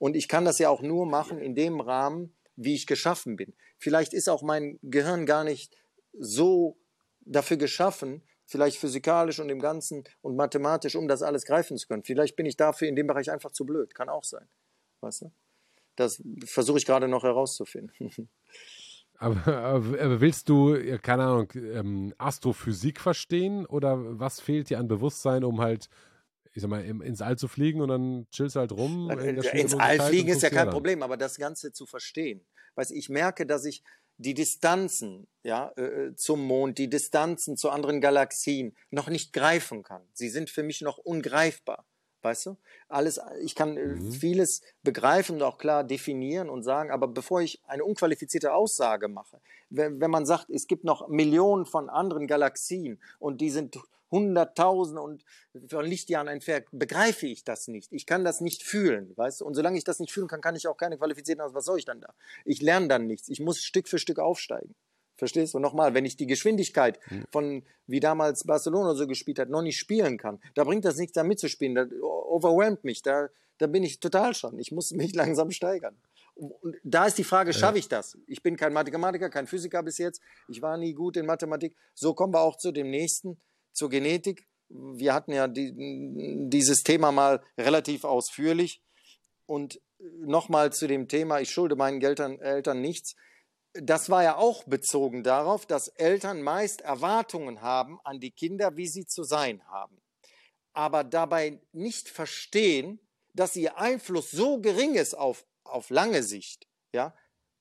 [0.00, 3.54] Und ich kann das ja auch nur machen in dem Rahmen, wie ich geschaffen bin.
[3.78, 5.76] Vielleicht ist auch mein Gehirn gar nicht
[6.18, 6.78] so
[7.20, 12.02] dafür geschaffen, vielleicht physikalisch und im Ganzen und mathematisch, um das alles greifen zu können.
[12.02, 13.94] Vielleicht bin ich dafür in dem Bereich einfach zu blöd.
[13.94, 14.48] Kann auch sein.
[15.02, 15.32] Weißt du?
[15.96, 18.28] Das versuche ich gerade noch herauszufinden.
[19.22, 25.44] Aber, aber, willst du, keine Ahnung, ähm, Astrophysik verstehen oder was fehlt dir an Bewusstsein,
[25.44, 25.90] um halt,
[26.52, 29.10] ich sag mal, ins All zu fliegen und dann chillst halt rum?
[29.10, 32.44] In ins All fliegen ist ja kein Problem, aber das Ganze zu verstehen.
[32.74, 33.82] Weißt, ich merke, dass ich
[34.20, 39.82] die Distanzen ja, äh, äh, zum Mond, die Distanzen zu anderen Galaxien noch nicht greifen
[39.82, 40.02] kann.
[40.12, 41.86] Sie sind für mich noch ungreifbar.
[42.22, 42.58] Weißt du?
[42.88, 44.12] Alles, ich kann äh, mhm.
[44.12, 49.40] vieles begreifen und auch klar definieren und sagen, aber bevor ich eine unqualifizierte Aussage mache,
[49.70, 53.78] wenn, wenn man sagt, es gibt noch Millionen von anderen Galaxien und die sind
[54.10, 55.24] Hunderttausende und
[55.68, 57.92] von Lichtjahren entfernt, begreife ich das nicht.
[57.92, 59.44] Ich kann das nicht fühlen, weißt du?
[59.44, 61.56] Und solange ich das nicht fühlen kann, kann ich auch keine qualifizierten Aussage.
[61.56, 62.12] Was soll ich dann da?
[62.44, 63.28] Ich lerne dann nichts.
[63.28, 64.74] Ich muss Stück für Stück aufsteigen.
[65.20, 65.58] Verstehst du?
[65.58, 66.98] Und nochmal, wenn ich die Geschwindigkeit
[67.30, 71.12] von, wie damals Barcelona so gespielt hat, noch nicht spielen kann, da bringt das nichts,
[71.12, 71.74] da mitzuspielen.
[71.74, 73.02] Da overwhelmt mich.
[73.02, 74.58] Da, da bin ich total schon.
[74.58, 75.96] Ich muss mich langsam steigern.
[76.34, 78.16] Und da ist die Frage, schaffe ich das?
[78.26, 80.22] Ich bin kein Mathematiker, kein Physiker bis jetzt.
[80.48, 81.76] Ich war nie gut in Mathematik.
[81.94, 83.38] So kommen wir auch zu dem nächsten,
[83.72, 84.46] zur Genetik.
[84.68, 85.74] Wir hatten ja die,
[86.48, 88.82] dieses Thema mal relativ ausführlich.
[89.46, 93.16] Und nochmal zu dem Thema, ich schulde meinen Eltern, Eltern nichts
[93.72, 98.88] das war ja auch bezogen darauf, dass Eltern meist Erwartungen haben an die Kinder, wie
[98.88, 100.00] sie zu sein haben,
[100.72, 103.00] aber dabei nicht verstehen,
[103.32, 107.14] dass ihr Einfluss so gering ist auf, auf lange Sicht, ja,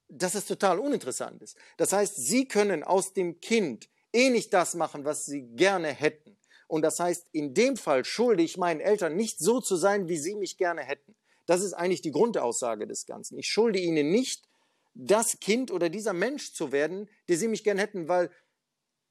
[0.07, 1.57] dass es total uninteressant ist.
[1.77, 6.37] Das heißt, sie können aus dem Kind eh nicht das machen, was sie gerne hätten.
[6.67, 10.17] Und das heißt, in dem Fall schulde ich meinen Eltern nicht so zu sein, wie
[10.17, 11.15] sie mich gerne hätten.
[11.47, 13.39] Das ist eigentlich die Grundaussage des Ganzen.
[13.39, 14.47] Ich schulde ihnen nicht
[14.93, 18.29] das Kind oder dieser Mensch zu werden, der sie mich gern hätten, weil,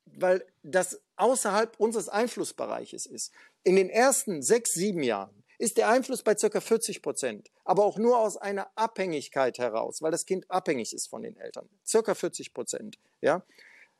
[0.04, 3.32] weil das außerhalb unseres Einflussbereiches ist.
[3.64, 6.60] In den ersten sechs, sieben Jahren ist der Einfluss bei ca.
[6.60, 11.22] 40 Prozent, aber auch nur aus einer Abhängigkeit heraus, weil das Kind abhängig ist von
[11.22, 11.68] den Eltern.
[11.84, 12.98] Circa 40 Prozent.
[13.20, 13.44] Ja?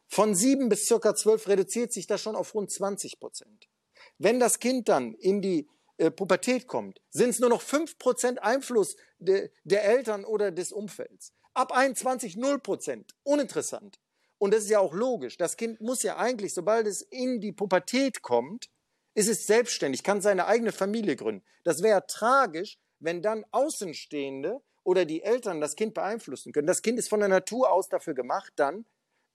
[0.09, 3.69] Von sieben bis circa zwölf reduziert sich das schon auf rund 20 Prozent.
[4.17, 5.69] Wenn das Kind dann in die
[5.99, 10.73] äh, Pubertät kommt, sind es nur noch fünf Prozent Einfluss de, der Eltern oder des
[10.73, 11.33] Umfelds.
[11.55, 13.15] Ab 21 0 Prozent.
[13.23, 14.01] Uninteressant.
[14.39, 15.37] Und das ist ja auch logisch.
[15.37, 18.71] Das Kind muss ja eigentlich, sobald es in die Pubertät kommt,
[19.15, 21.45] ist es selbstständig, kann seine eigene Familie gründen.
[21.65, 26.69] Das wäre tragisch, wenn dann Außenstehende oder die Eltern das Kind beeinflussen können.
[26.69, 28.87] Das Kind ist von der Natur aus dafür gemacht, dann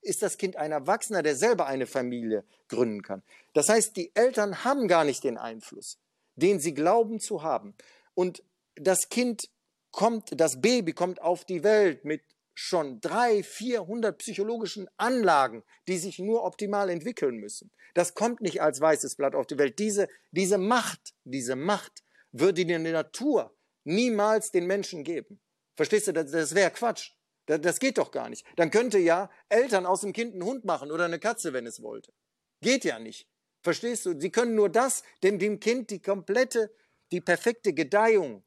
[0.04, 3.24] ist das Kind ein Erwachsener, der selber eine Familie gründen kann.
[3.54, 6.00] Das heißt, die Eltern haben gar nicht den Einfluss,
[6.36, 7.76] den sie glauben zu haben.
[8.14, 8.44] Und
[8.76, 9.50] das Kind
[9.92, 12.22] kommt, das Baby kommt auf die Welt mit
[12.56, 17.72] schon drei, vierhundert psychologischen Anlagen, die sich nur optimal entwickeln müssen.
[17.94, 19.80] Das kommt nicht als weißes Blatt auf die Welt.
[19.80, 25.40] Diese, diese Macht, diese Macht würde die Natur niemals den Menschen geben.
[25.76, 27.12] Verstehst du, das, das wäre Quatsch.
[27.46, 28.46] Das, geht doch gar nicht.
[28.56, 31.82] Dann könnte ja Eltern aus dem Kind einen Hund machen oder eine Katze, wenn es
[31.82, 32.14] wollte.
[32.62, 33.28] Geht ja nicht.
[33.62, 34.20] Verstehst du?
[34.20, 36.74] Sie können nur das, dem, dem Kind die komplette,
[37.12, 38.44] die perfekte Gedeihung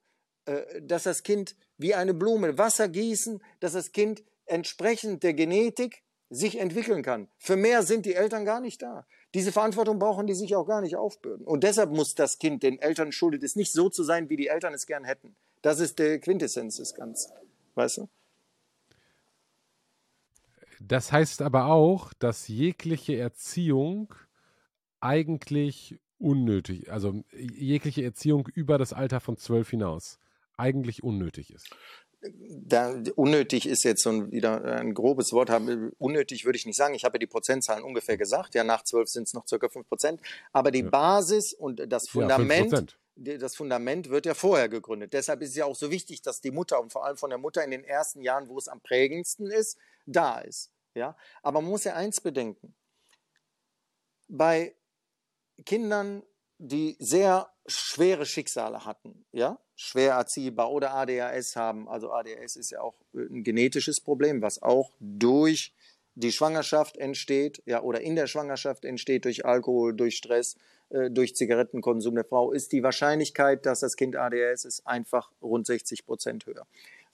[0.46, 6.02] äh, dass das Kind wie eine Blume Wasser gießen, dass das Kind entsprechend der Genetik
[6.30, 7.28] sich entwickeln kann.
[7.38, 9.06] Für mehr sind die Eltern gar nicht da.
[9.34, 11.44] Diese Verantwortung brauchen die sich auch gar nicht aufbürden.
[11.46, 14.46] Und deshalb muss das Kind den Eltern schuldet es nicht so zu sein, wie die
[14.46, 15.36] Eltern es gern hätten.
[15.62, 17.32] Das ist der Quintessenz des Ganzen.
[17.74, 18.08] Weißt du?
[20.88, 24.14] Das heißt aber auch, dass jegliche Erziehung
[25.00, 30.18] eigentlich unnötig, also jegliche Erziehung über das Alter von zwölf hinaus
[30.56, 31.68] eigentlich unnötig ist?
[32.22, 35.50] Da, unnötig ist jetzt so ein, wieder ein grobes Wort.
[35.98, 36.94] Unnötig würde ich nicht sagen.
[36.94, 38.54] Ich habe ja die Prozentzahlen ungefähr gesagt.
[38.54, 40.20] Ja, nach zwölf sind es noch circa fünf Prozent.
[40.52, 40.88] Aber die ja.
[40.88, 45.12] Basis und das Fundament, ja, das Fundament wird ja vorher gegründet.
[45.12, 47.38] Deshalb ist es ja auch so wichtig, dass die Mutter und vor allem von der
[47.38, 50.70] Mutter in den ersten Jahren, wo es am prägendsten ist, da ist.
[50.96, 52.74] Ja, aber man muss ja eins bedenken.
[54.28, 54.74] Bei
[55.66, 56.22] Kindern,
[56.58, 61.86] die sehr schwere Schicksale hatten, ja, schwer erziehbar oder ADHS haben.
[61.86, 65.74] Also ADHS ist ja auch ein genetisches Problem, was auch durch
[66.14, 70.56] die Schwangerschaft entsteht, ja, oder in der Schwangerschaft entsteht durch Alkohol, durch Stress,
[70.88, 75.66] äh, durch Zigarettenkonsum der Frau, ist die Wahrscheinlichkeit, dass das Kind ADHS ist, einfach rund
[75.66, 76.66] 60 Prozent höher.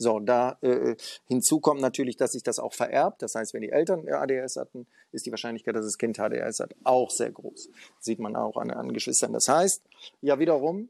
[0.02, 0.96] So, da äh,
[1.26, 3.22] hinzu kommt natürlich, dass sich das auch vererbt.
[3.22, 6.74] Das heißt, wenn die Eltern ADHS hatten, ist die Wahrscheinlichkeit, dass das Kind ADHS hat,
[6.82, 7.70] auch sehr groß.
[8.00, 9.32] Sieht man auch an, an Geschwistern.
[9.32, 9.82] Das heißt,
[10.20, 10.88] ja wiederum,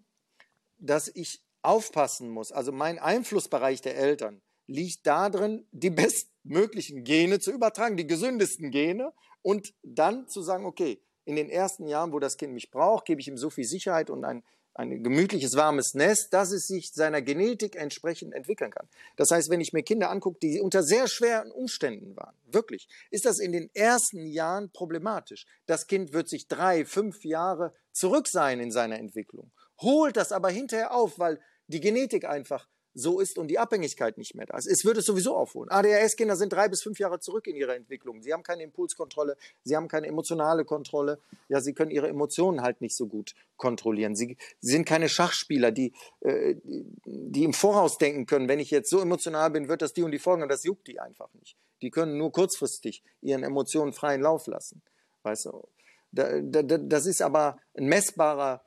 [0.78, 2.52] dass ich aufpassen muss.
[2.52, 5.90] Also mein Einflussbereich der Eltern liegt darin, die
[6.44, 11.86] bestmöglichen Gene zu übertragen, die gesündesten Gene und dann zu sagen, okay, in den ersten
[11.86, 14.42] Jahren, wo das Kind mich braucht, gebe ich ihm so viel Sicherheit und ein,
[14.74, 18.88] ein gemütliches, warmes Nest, dass es sich seiner Genetik entsprechend entwickeln kann.
[19.16, 23.26] Das heißt, wenn ich mir Kinder angucke, die unter sehr schweren Umständen waren, wirklich, ist
[23.26, 25.46] das in den ersten Jahren problematisch.
[25.66, 30.50] Das Kind wird sich drei, fünf Jahre zurück sein in seiner Entwicklung, holt das aber
[30.50, 34.66] hinterher auf, weil die Genetik einfach so ist und die Abhängigkeit nicht mehr da ist.
[34.66, 35.70] Es würde es sowieso aufholen.
[35.70, 38.22] ADHS-Kinder sind drei bis fünf Jahre zurück in ihrer Entwicklung.
[38.22, 41.18] Sie haben keine Impulskontrolle, sie haben keine emotionale Kontrolle.
[41.49, 44.14] Ja, sie können ihre Emotionen halt nicht so gut kontrollieren.
[44.14, 48.90] Sie, sie sind keine Schachspieler, die, äh, die im Voraus denken können, wenn ich jetzt
[48.90, 51.57] so emotional bin, wird das die und die folgen das juckt die einfach nicht.
[51.80, 54.82] Die können nur kurzfristig ihren Emotionen freien Lauf lassen.
[55.22, 55.68] Weißt du?
[56.12, 58.62] Da, da, das ist aber ein messbarer,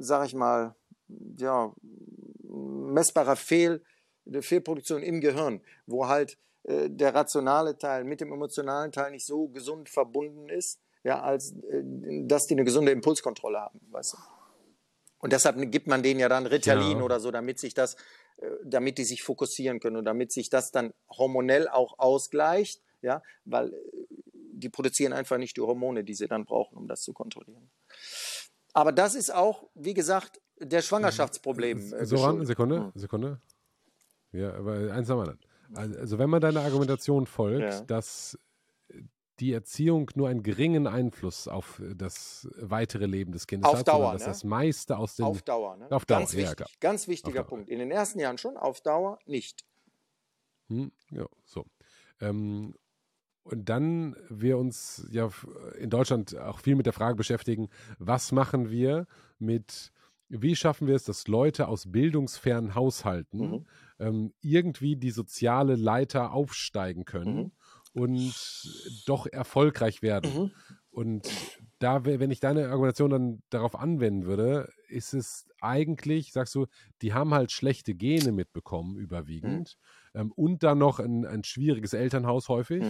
[0.00, 0.74] sag ich mal,
[1.38, 1.72] ja,
[2.56, 3.82] messbarer Fehl,
[4.40, 9.48] Fehlproduktion im Gehirn, wo halt äh, der rationale Teil mit dem emotionalen Teil nicht so
[9.48, 11.82] gesund verbunden ist, ja, als äh,
[12.26, 14.18] dass die eine gesunde Impulskontrolle haben, weißt du.
[15.18, 17.04] Und deshalb gibt man denen ja dann Ritalin ja.
[17.04, 17.94] oder so, damit sich das,
[18.38, 23.22] äh, damit die sich fokussieren können und damit sich das dann hormonell auch ausgleicht, ja,
[23.44, 23.76] weil äh,
[24.32, 27.70] die produzieren einfach nicht die Hormone, die sie dann brauchen, um das zu kontrollieren.
[28.72, 31.92] Aber das ist auch, wie gesagt, der Schwangerschaftsproblem.
[31.92, 33.40] Äh, so ran, Sekunde, Sekunde.
[34.32, 35.38] Ja, aber eins haben wir dann.
[35.74, 37.80] Also wenn man deiner Argumentation folgt, ja.
[37.82, 38.38] dass
[39.40, 44.12] die Erziehung nur einen geringen Einfluss auf das weitere Leben des Kindes auf hat, Dauer,
[44.12, 44.28] dass ne?
[44.28, 45.90] das meiste aus den auf Dauer, ne?
[45.90, 47.68] auf Dauer, ganz wichtig, ja, ganz wichtiger Punkt.
[47.68, 49.64] In den ersten Jahren schon, auf Dauer nicht.
[50.68, 51.66] Hm, ja, so.
[52.20, 52.74] Ähm,
[53.42, 55.28] und dann wir uns ja
[55.78, 59.06] in Deutschland auch viel mit der Frage beschäftigen, was machen wir
[59.38, 59.92] mit
[60.28, 63.66] wie schaffen wir es, dass Leute aus bildungsfernen Haushalten mhm.
[63.98, 67.52] ähm, irgendwie die soziale Leiter aufsteigen können mhm.
[67.92, 70.44] und doch erfolgreich werden?
[70.44, 70.50] Mhm.
[70.90, 71.28] Und
[71.78, 76.66] da, wenn ich deine Argumentation dann darauf anwenden würde, ist es eigentlich, sagst du,
[77.02, 79.00] die haben halt schlechte Gene mitbekommen, mhm.
[79.00, 79.76] überwiegend,
[80.14, 82.82] ähm, und dann noch ein, ein schwieriges Elternhaus häufig.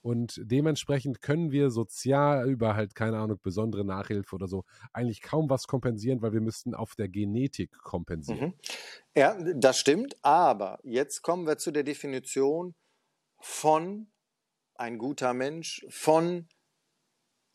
[0.00, 5.50] Und dementsprechend können wir sozial über halt, keine Ahnung, besondere Nachhilfe oder so eigentlich kaum
[5.50, 8.50] was kompensieren, weil wir müssten auf der Genetik kompensieren.
[8.50, 8.54] Mhm.
[9.16, 10.16] Ja, das stimmt.
[10.22, 12.74] Aber jetzt kommen wir zu der Definition
[13.40, 14.08] von
[14.74, 16.48] ein guter Mensch, von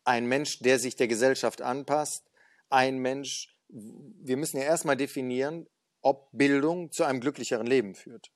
[0.04, 2.30] ein Mensch, der sich der Gesellschaft anpasst,
[2.70, 5.68] ein Mensch, wir müssen ja erstmal definieren,
[6.02, 8.32] ob Bildung zu einem glücklicheren Leben führt.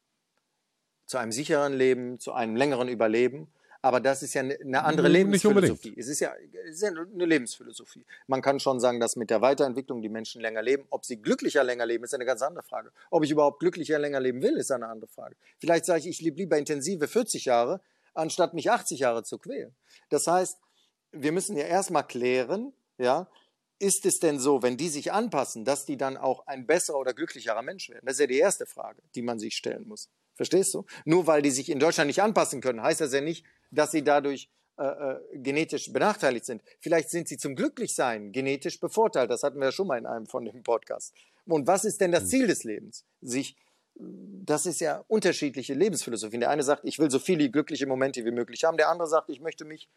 [1.05, 3.51] Zu einem sicheren Leben, zu einem längeren Überleben.
[3.81, 5.95] Aber das ist ja eine andere Lebensphilosophie.
[5.97, 6.33] Es ist, ja,
[6.67, 8.05] es ist ja eine Lebensphilosophie.
[8.27, 10.85] Man kann schon sagen, dass mit der Weiterentwicklung die Menschen länger leben.
[10.89, 12.91] Ob sie glücklicher länger leben, ist eine ganz andere Frage.
[13.11, 15.35] Ob ich überhaupt glücklicher länger leben will, ist eine andere Frage.
[15.59, 17.81] Vielleicht sage ich, ich lebe lieber intensive 40 Jahre,
[18.13, 19.75] anstatt mich 80 Jahre zu quälen.
[20.09, 20.57] Das heißt,
[21.11, 23.29] wir müssen ja erstmal klären, ja,
[23.79, 27.13] ist es denn so, wenn die sich anpassen, dass die dann auch ein besserer oder
[27.13, 28.05] glücklicherer Mensch werden?
[28.05, 30.09] Das ist ja die erste Frage, die man sich stellen muss.
[30.33, 30.85] Verstehst du?
[31.05, 34.03] Nur weil die sich in Deutschland nicht anpassen können, heißt das ja nicht, dass sie
[34.03, 34.49] dadurch
[34.79, 36.61] äh, äh, genetisch benachteiligt sind.
[36.79, 39.31] Vielleicht sind sie zum Glücklichsein genetisch bevorteilt.
[39.31, 41.13] Das hatten wir ja schon mal in einem von den Podcasts.
[41.47, 42.29] Und was ist denn das hm.
[42.29, 43.03] Ziel des Lebens?
[43.21, 43.55] Sich,
[43.95, 46.41] das ist ja unterschiedliche Lebensphilosophien.
[46.41, 48.77] Der eine sagt, ich will so viele glückliche Momente wie möglich haben.
[48.77, 49.89] Der andere sagt, ich möchte mich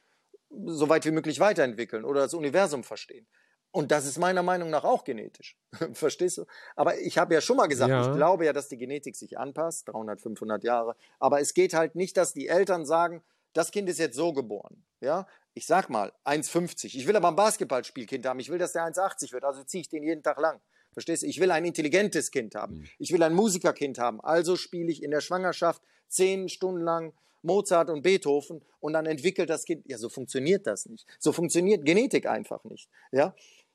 [0.48, 3.26] so weit wie möglich weiterentwickeln oder das Universum verstehen.
[3.72, 5.56] Und das ist meiner Meinung nach auch genetisch.
[5.92, 6.46] Verstehst du?
[6.74, 8.08] Aber ich habe ja schon mal gesagt, ja.
[8.08, 10.96] ich glaube ja, dass die Genetik sich anpasst, 300, 500 Jahre.
[11.18, 14.84] Aber es geht halt nicht, dass die Eltern sagen, das Kind ist jetzt so geboren.
[15.00, 16.96] Ja, ich sag mal 1,50.
[16.96, 18.40] Ich will aber ein Basketballspielkind haben.
[18.40, 19.44] Ich will, dass der 1,80 wird.
[19.44, 20.60] Also ziehe ich den jeden Tag lang.
[20.92, 21.26] Verstehst du?
[21.26, 22.78] Ich will ein intelligentes Kind haben.
[22.78, 22.88] Mhm.
[22.98, 24.20] Ich will ein Musikerkind haben.
[24.20, 29.48] Also spiele ich in der Schwangerschaft zehn Stunden lang Mozart und Beethoven und dann entwickelt
[29.48, 29.84] das Kind.
[29.88, 31.06] Ja, so funktioniert das nicht.
[31.18, 32.88] So funktioniert Genetik einfach nicht.
[33.12, 33.34] Ja,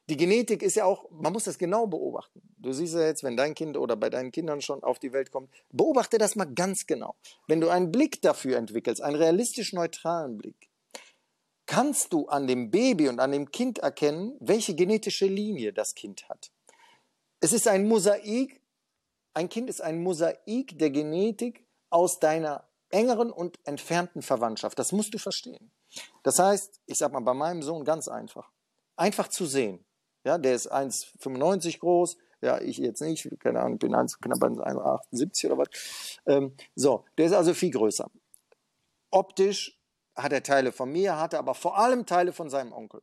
[0.10, 2.42] die Genetik ist ja auch, man muss das genau beobachten.
[2.58, 5.32] Du siehst ja jetzt, wenn dein Kind oder bei deinen Kindern schon auf die Welt
[5.32, 7.16] kommt, beobachte das mal ganz genau.
[7.48, 10.70] Wenn du einen Blick dafür entwickelst, einen realistisch neutralen Blick,
[11.66, 16.30] kannst du an dem Baby und an dem Kind erkennen, welche genetische Linie das Kind
[16.30, 16.52] hat.
[17.40, 18.62] Es ist ein Mosaik
[19.36, 24.80] ein Kind ist ein Mosaik der Genetik aus deiner engeren und entfernten Verwandtschaft.
[24.80, 25.72] Das musst du verstehen.
[26.24, 28.50] Das heißt, ich sag mal, bei meinem Sohn ganz einfach.
[28.96, 29.84] Einfach zu sehen.
[30.26, 32.18] Ja, der ist 1,95 groß.
[32.42, 33.30] Ja, ich jetzt nicht.
[33.40, 35.68] Keine Ahnung, bin 1, knapp 1,78 oder was.
[36.26, 38.10] Ähm, so, der ist also viel größer.
[39.12, 39.80] Optisch
[40.16, 43.02] hat er Teile von mir, hat er aber vor allem Teile von seinem Onkel.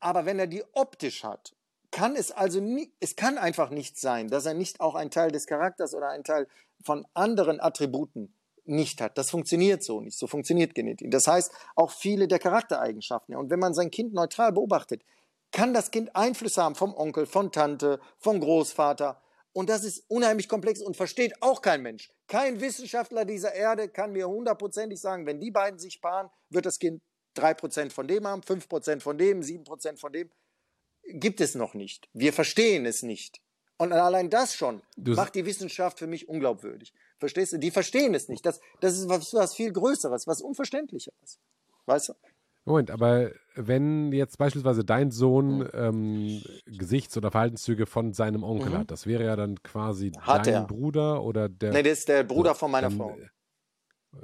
[0.00, 1.54] Aber wenn er die optisch hat,
[1.90, 5.30] kann es also nie, es kann einfach nicht sein, dass er nicht auch einen Teil
[5.30, 6.46] des Charakters oder einen Teil
[6.82, 8.34] von anderen Attributen
[8.64, 9.18] nicht hat.
[9.18, 10.16] Das funktioniert so nicht.
[10.16, 11.10] So funktioniert Genetik.
[11.10, 13.34] Das heißt, auch viele der Charaktereigenschaften.
[13.36, 15.02] Und wenn man sein Kind neutral beobachtet,
[15.52, 19.20] kann das Kind Einfluss haben vom Onkel, von Tante, vom Großvater.
[19.52, 22.12] Und das ist unheimlich komplex und versteht auch kein Mensch.
[22.28, 26.78] Kein Wissenschaftler dieser Erde kann mir hundertprozentig sagen, wenn die beiden sich paaren, wird das
[26.78, 27.02] Kind
[27.36, 30.30] 3% von dem haben, 5% von dem, 7% von dem.
[31.04, 32.08] Gibt es noch nicht.
[32.12, 33.40] Wir verstehen es nicht.
[33.78, 36.92] Und allein das schon du macht die Wissenschaft für mich unglaubwürdig.
[37.18, 37.58] Verstehst du?
[37.58, 38.44] Die verstehen es nicht.
[38.44, 41.40] Das, das ist was, was viel Größeres, was Unverständlicheres.
[41.86, 42.14] Weißt du?
[42.64, 48.78] Moment, aber wenn jetzt beispielsweise dein Sohn ähm, Gesichts- oder Verhaltenszüge von seinem Onkel mhm.
[48.78, 50.66] hat, das wäre ja dann quasi hat dein er.
[50.66, 51.72] Bruder oder der.
[51.72, 53.16] Nee, das ist der Bruder von meiner Frau.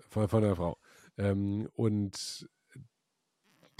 [0.08, 0.76] Von, von der Frau.
[1.16, 2.48] Ähm, und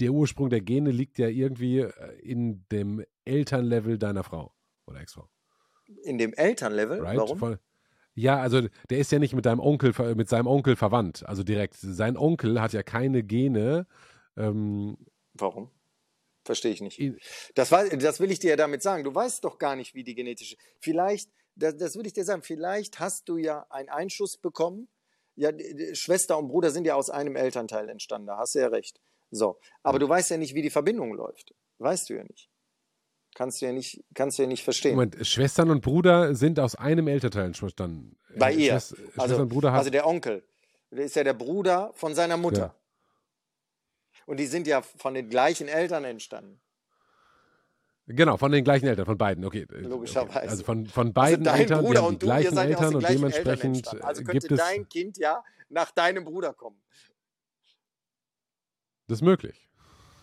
[0.00, 1.92] der Ursprung der Gene liegt ja irgendwie äh,
[2.22, 4.52] in dem Elternlevel deiner Frau
[4.86, 5.28] oder Ex-Frau.
[6.02, 7.00] In dem Elternlevel?
[7.00, 7.18] Right?
[7.18, 7.38] Warum?
[7.38, 7.58] Von,
[8.14, 11.76] ja, also der ist ja nicht mit deinem Onkel, mit seinem Onkel verwandt, also direkt.
[11.76, 13.86] Sein Onkel hat ja keine Gene.
[14.36, 14.96] Ähm,
[15.34, 15.70] Warum?
[16.44, 17.00] Verstehe ich nicht.
[17.56, 19.02] Das, das will ich dir ja damit sagen.
[19.02, 20.56] Du weißt doch gar nicht, wie die genetische.
[20.78, 24.88] Vielleicht, das, das will ich dir sagen, vielleicht hast du ja einen Einschuss bekommen.
[25.34, 25.50] Ja,
[25.92, 29.00] Schwester und Bruder sind ja aus einem Elternteil entstanden, da hast du ja recht.
[29.30, 31.54] So, aber du weißt ja nicht, wie die Verbindung läuft.
[31.78, 32.48] Weißt du ja nicht.
[33.34, 34.94] Kannst du ja nicht, kannst du ja nicht verstehen.
[34.94, 38.16] Moment, Schwestern und Bruder sind aus einem Elternteil entstanden.
[38.34, 38.72] Bei ihr.
[38.80, 40.42] Schwester, also, Bruder hat also der Onkel.
[40.90, 42.58] Der ist ja der Bruder von seiner Mutter.
[42.58, 42.74] Ja.
[44.26, 46.60] Und die sind ja von den gleichen Eltern entstanden.
[48.08, 49.66] Genau, von den gleichen Eltern, von beiden, okay.
[49.68, 50.38] Logischerweise.
[50.38, 50.48] Okay.
[50.48, 54.04] Also von, von also beiden also Eltern, Bruder die, die du, gleichen Eltern und dementsprechend
[54.04, 56.80] also könnte gibt dein Kind ja nach deinem Bruder kommen.
[59.08, 59.68] Das ist möglich.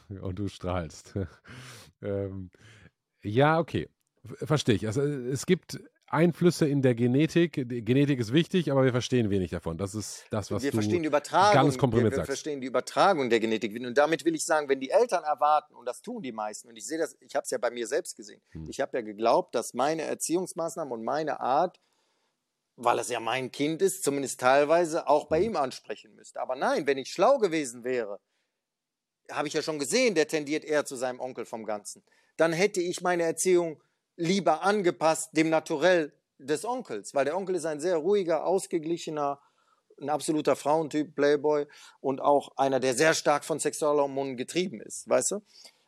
[0.07, 1.13] Und du strahlst.
[2.01, 2.51] ähm,
[3.21, 3.89] ja, okay.
[4.23, 4.87] Verstehe ich.
[4.87, 5.81] Also es gibt
[6.13, 7.53] Einflüsse in der Genetik.
[7.67, 9.77] Die Genetik ist wichtig, aber wir verstehen wenig davon.
[9.77, 12.27] Das ist das, was wir du verstehen die Übertragung, ganz komprimiert wir, wir sagst.
[12.27, 13.75] verstehen die Übertragung der Genetik.
[13.75, 16.75] Und damit will ich sagen, wenn die Eltern erwarten, und das tun die meisten, und
[16.75, 18.69] ich sehe das, ich habe es ja bei mir selbst gesehen, hm.
[18.69, 21.79] ich habe ja geglaubt, dass meine Erziehungsmaßnahmen und meine Art,
[22.75, 25.45] weil es ja mein Kind ist, zumindest teilweise auch bei hm.
[25.45, 26.39] ihm ansprechen müsste.
[26.39, 28.19] Aber nein, wenn ich schlau gewesen wäre,
[29.31, 32.03] habe ich ja schon gesehen, der tendiert eher zu seinem Onkel vom Ganzen.
[32.37, 33.81] Dann hätte ich meine Erziehung
[34.15, 39.39] lieber angepasst dem Naturell des Onkels, weil der Onkel ist ein sehr ruhiger, ausgeglichener,
[40.01, 41.67] ein absoluter Frauentyp, Playboy
[42.01, 45.41] und auch einer, der sehr stark von Sexualhormonen getrieben ist, weißt du?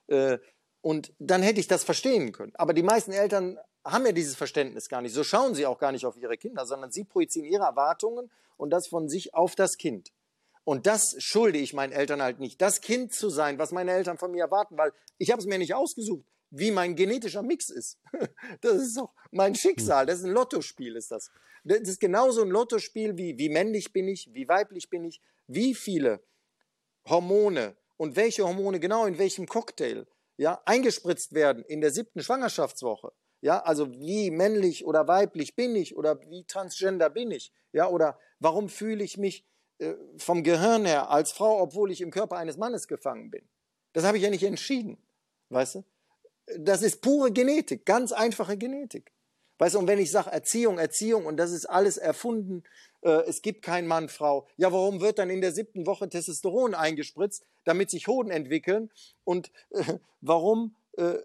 [0.07, 0.39] Äh,
[0.81, 2.53] und dann hätte ich das verstehen können.
[2.55, 5.13] Aber die meisten Eltern haben ja dieses Verständnis gar nicht.
[5.13, 8.69] So schauen sie auch gar nicht auf ihre Kinder, sondern sie projizieren ihre Erwartungen und
[8.69, 10.11] das von sich auf das Kind.
[10.63, 14.17] Und das schulde ich meinen Eltern halt nicht, das Kind zu sein, was meine Eltern
[14.17, 16.25] von mir erwarten, weil ich habe es mir nicht ausgesucht,
[16.57, 17.99] wie mein genetischer Mix ist.
[18.61, 21.29] Das ist doch mein Schicksal, das ist ein Lottospiel, ist das.
[21.63, 25.73] Das ist genauso ein Lottospiel wie, wie männlich bin ich, wie weiblich bin ich, wie
[25.73, 26.23] viele
[27.07, 33.11] Hormone und welche Hormone genau in welchem Cocktail ja, eingespritzt werden in der siebten Schwangerschaftswoche.
[33.41, 37.53] Ja, also wie männlich oder weiblich bin ich oder wie transgender bin ich?
[37.73, 39.45] Ja, oder warum fühle ich mich
[39.77, 43.47] äh, vom Gehirn her als Frau, obwohl ich im Körper eines Mannes gefangen bin.
[43.93, 44.97] Das habe ich ja nicht entschieden.
[45.49, 45.83] Weißt du?
[46.57, 49.11] Das ist pure Genetik, ganz einfache Genetik.
[49.57, 52.63] Weißt du, und wenn ich sage Erziehung, Erziehung und das ist alles erfunden,
[53.01, 56.75] äh, es gibt kein Mann, Frau, ja, warum wird dann in der siebten Woche Testosteron
[56.75, 58.91] eingespritzt, damit sich Hoden entwickeln?
[59.23, 61.15] Und äh, warum äh,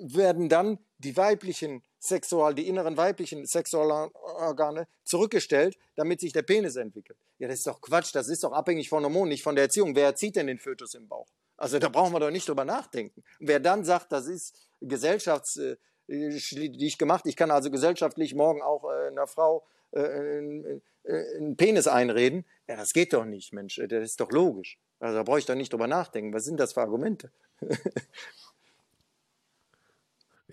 [0.00, 7.18] werden dann die weiblichen Sexual, die inneren weiblichen Sexualorgane zurückgestellt, damit sich der Penis entwickelt.
[7.38, 9.94] Ja, das ist doch Quatsch, das ist doch abhängig von Hormonen, nicht von der Erziehung.
[9.94, 11.28] Wer erzieht denn den Fötus im Bauch?
[11.58, 13.22] Also da brauchen wir doch nicht drüber nachdenken.
[13.40, 18.84] wer dann sagt, das ist Gesellschafts, äh, ich gemacht, ich kann also gesellschaftlich morgen auch
[18.84, 24.20] äh, einer Frau äh, einen Penis einreden, ja, das geht doch nicht, Mensch, das ist
[24.20, 24.78] doch logisch.
[25.00, 26.32] Also da brauche ich doch nicht drüber nachdenken.
[26.32, 27.30] Was sind das für Argumente?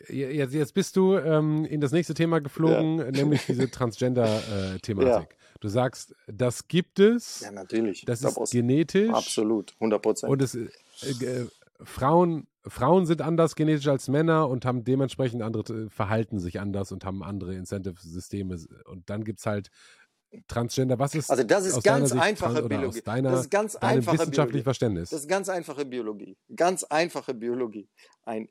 [0.07, 3.11] Jetzt, jetzt bist du ähm, in das nächste Thema geflogen, ja.
[3.11, 5.29] nämlich diese Transgender-Thematik.
[5.31, 5.44] Ja.
[5.65, 7.39] Du sagst, das gibt es.
[7.39, 8.05] Ja, natürlich.
[8.05, 9.09] Das, das ist genetisch.
[9.09, 10.31] Absolut, 100 Prozent.
[10.31, 10.67] Und es, äh,
[11.81, 17.03] Frauen, Frauen sind anders genetisch als Männer und haben dementsprechend andere, verhalten sich anders und
[17.03, 18.59] haben andere Incentive-Systeme.
[18.85, 19.71] Und dann gibt es halt
[20.47, 20.99] Transgender.
[20.99, 23.01] Was ist Also das ist ganz einfache Biologie.
[23.01, 25.09] Deiner, das ist ganz einfache wissenschaftlichen Verständnis.
[25.09, 26.37] Das ist ganz einfache Biologie.
[26.55, 27.89] Ganz einfache Biologie.
[28.21, 28.49] Ein,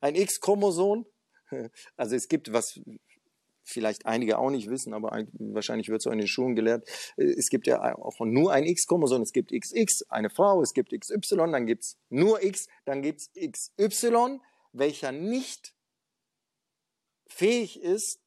[0.00, 1.06] ein X-Chromosom,
[1.96, 2.78] also es gibt was
[3.64, 6.88] vielleicht einige auch nicht wissen, aber wahrscheinlich wird es auch in den Schulen gelehrt.
[7.16, 9.22] Äh, es gibt ja auch nur ein X-Chromosom.
[9.22, 13.20] Es gibt XX, eine Frau, es gibt XY, dann gibt es nur X, dann gibt
[13.20, 13.30] es
[13.78, 14.40] XY,
[14.72, 15.74] welcher nicht
[17.28, 18.20] fähig ist,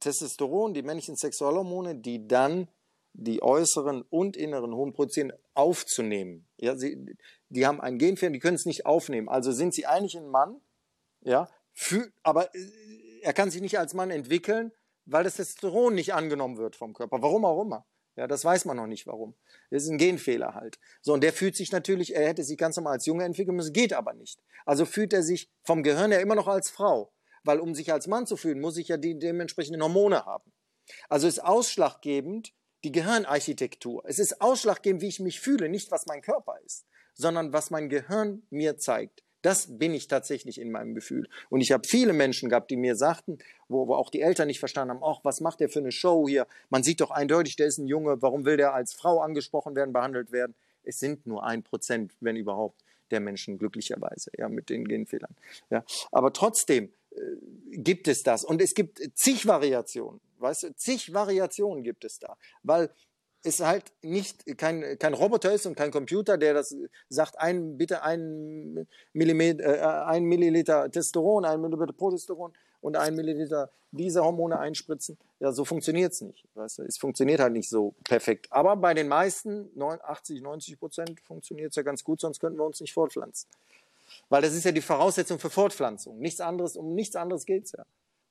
[0.00, 2.68] Testosteron, die männlichen Sexualhormone, die dann
[3.12, 6.48] die äußeren und inneren Hormone produzieren, aufzunehmen.
[6.56, 7.16] Ja, sie,
[7.48, 9.28] die haben einen Genfehler, die können es nicht aufnehmen.
[9.28, 10.60] Also sind sie eigentlich ein Mann,
[11.22, 14.72] ja, für, aber äh, er kann sich nicht als Mann entwickeln,
[15.06, 17.22] weil das Testosteron nicht angenommen wird vom Körper.
[17.22, 17.86] Warum auch immer.
[18.16, 19.34] Ja, das weiß man noch nicht warum.
[19.70, 20.78] Das ist ein Genfehler halt.
[21.00, 23.72] So, und der fühlt sich natürlich, er hätte sich ganz normal als Junge entwickeln müssen,
[23.72, 24.42] geht aber nicht.
[24.66, 27.12] Also fühlt er sich vom Gehirn her immer noch als Frau.
[27.44, 30.52] Weil um sich als Mann zu fühlen, muss ich ja die dementsprechenden Hormone haben.
[31.08, 32.52] Also ist ausschlaggebend
[32.84, 34.02] die Gehirnarchitektur.
[34.06, 37.88] Es ist ausschlaggebend, wie ich mich fühle, nicht was mein Körper ist, sondern was mein
[37.88, 39.24] Gehirn mir zeigt.
[39.42, 41.28] Das bin ich tatsächlich in meinem Gefühl.
[41.48, 43.38] Und ich habe viele Menschen gehabt, die mir sagten,
[43.68, 46.28] wo, wo auch die Eltern nicht verstanden haben, ach, was macht der für eine Show
[46.28, 46.46] hier?
[46.68, 49.92] Man sieht doch eindeutig, der ist ein Junge, warum will der als Frau angesprochen werden,
[49.92, 50.54] behandelt werden?
[50.82, 55.34] Es sind nur ein Prozent, wenn überhaupt, der Menschen glücklicherweise, ja, mit den Genfehlern.
[55.68, 55.84] Ja.
[56.12, 57.18] Aber trotzdem äh,
[57.72, 58.44] gibt es das.
[58.44, 62.36] Und es gibt zig Variationen, weißt du, zig Variationen gibt es da.
[62.62, 62.90] Weil
[63.42, 66.76] es halt nicht kein, kein Roboter ist und kein Computer, der das
[67.08, 73.70] sagt, ein, bitte ein, Millimeter, äh, ein Milliliter Testosteron, ein Milliliter Progesteron und ein Milliliter
[73.92, 75.18] diese Hormone einspritzen.
[75.40, 76.44] Ja, so funktioniert es nicht.
[76.54, 76.82] Weißt du?
[76.82, 78.46] Es funktioniert halt nicht so perfekt.
[78.50, 82.64] Aber bei den meisten, 80, 90 Prozent, funktioniert es ja ganz gut, sonst könnten wir
[82.64, 83.48] uns nicht fortpflanzen.
[84.28, 86.18] Weil das ist ja die Voraussetzung für Fortpflanzung.
[86.18, 87.84] Nichts anderes, um nichts anderes geht es ja.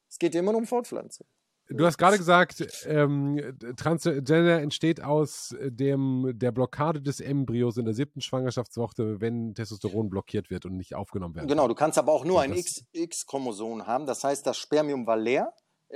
[0.09, 1.25] Es geht immer nur um Fortpflanzung.
[1.69, 7.93] Du hast gerade gesagt, ähm, Transgender entsteht aus dem, der Blockade des Embryos in der
[7.93, 11.47] siebten Schwangerschaftswoche, wenn Testosteron blockiert wird und nicht aufgenommen wird.
[11.47, 12.53] Genau, du kannst aber auch nur ein
[12.93, 14.07] X-Chromosom haben.
[14.07, 15.53] Das heißt, das Spermium war leer.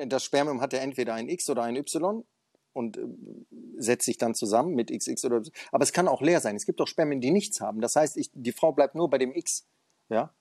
[0.08, 2.24] Das Spermium hatte entweder ein X oder ein Y
[2.74, 3.02] und äh,
[3.78, 5.54] setzt sich dann zusammen mit XX oder Y.
[5.72, 6.56] Aber es kann auch leer sein.
[6.56, 7.82] Es gibt auch Spermien, die nichts haben.
[7.82, 9.68] Das heißt, ich, die Frau bleibt nur bei dem X.
[10.10, 10.34] Ja,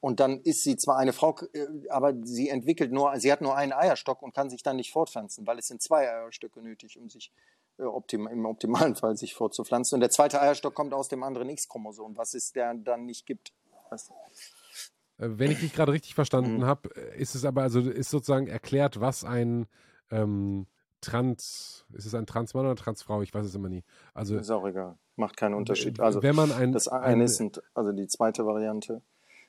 [0.00, 3.56] und dann ist sie zwar eine Frau, äh, aber sie entwickelt nur, sie hat nur
[3.56, 7.08] einen Eierstock und kann sich dann nicht fortpflanzen, weil es sind zwei Eierstöcke nötig, um
[7.08, 7.32] sich
[7.78, 9.96] äh, optim, im optimalen Fall sich fortzupflanzen.
[9.96, 13.52] Und der zweite Eierstock kommt aus dem anderen X-Chromosom, was es der dann nicht gibt.
[13.90, 14.14] Weißt du?
[15.24, 16.64] Äh, wenn ich dich gerade richtig verstanden mhm.
[16.66, 19.66] habe, ist es aber also ist sozusagen erklärt, was ein
[20.10, 20.66] ähm,
[21.00, 23.22] Trans, ist es ein Transmann oder Transfrau?
[23.22, 23.84] Ich weiß es immer nie.
[24.14, 26.00] Also ist auch egal, macht keinen Unterschied.
[26.00, 27.42] Also wenn man ein, das eine ist,
[27.74, 29.02] also die zweite Variante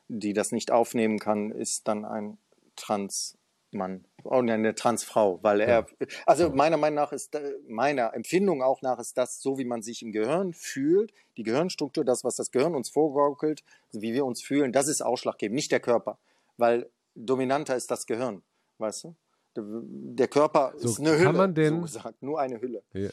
[0.08, 2.38] die das nicht aufnehmen kann, ist dann ein
[2.76, 6.08] Transmann oh, eine Transfrau, weil er, ja.
[6.26, 7.38] also meiner Meinung nach ist,
[7.68, 12.06] meiner Empfindung auch nach ist das so, wie man sich im Gehirn fühlt, die Gehirnstruktur,
[12.06, 15.80] das, was das Gehirn uns vorgaukelt, wie wir uns fühlen, das ist ausschlaggebend, nicht der
[15.80, 16.20] Körper,
[16.58, 18.44] weil dominanter ist das Gehirn,
[18.78, 19.16] weißt du?
[19.60, 22.84] Der Körper so, ist eine Hülle, denn, so gesagt, nur eine Hülle.
[22.94, 23.10] Ja.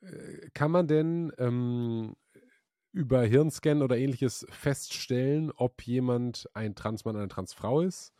[0.00, 2.16] Äh, kann man denn ähm,
[2.92, 8.12] über Hirnscan oder ähnliches feststellen, ob jemand ein Transmann oder eine Transfrau ist?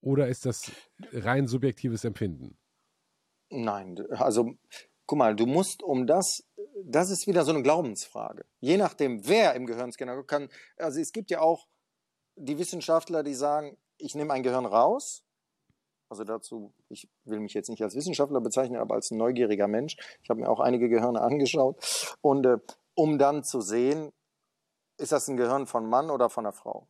[0.00, 0.70] Oder ist das
[1.12, 2.56] rein subjektives Empfinden?
[3.50, 4.54] Nein, also
[5.06, 6.44] guck mal, du musst um das,
[6.84, 8.44] das ist wieder so eine Glaubensfrage.
[8.60, 11.66] Je nachdem, wer im Gehirnscanner kann, also es gibt ja auch
[12.36, 15.24] die Wissenschaftler, die sagen, ich nehme ein Gehirn raus.
[16.08, 19.96] Also dazu, ich will mich jetzt nicht als Wissenschaftler bezeichnen, aber als neugieriger Mensch.
[20.22, 22.58] Ich habe mir auch einige Gehirne angeschaut und äh,
[23.00, 24.12] um dann zu sehen,
[24.98, 26.86] ist das ein Gehirn von Mann oder von einer Frau.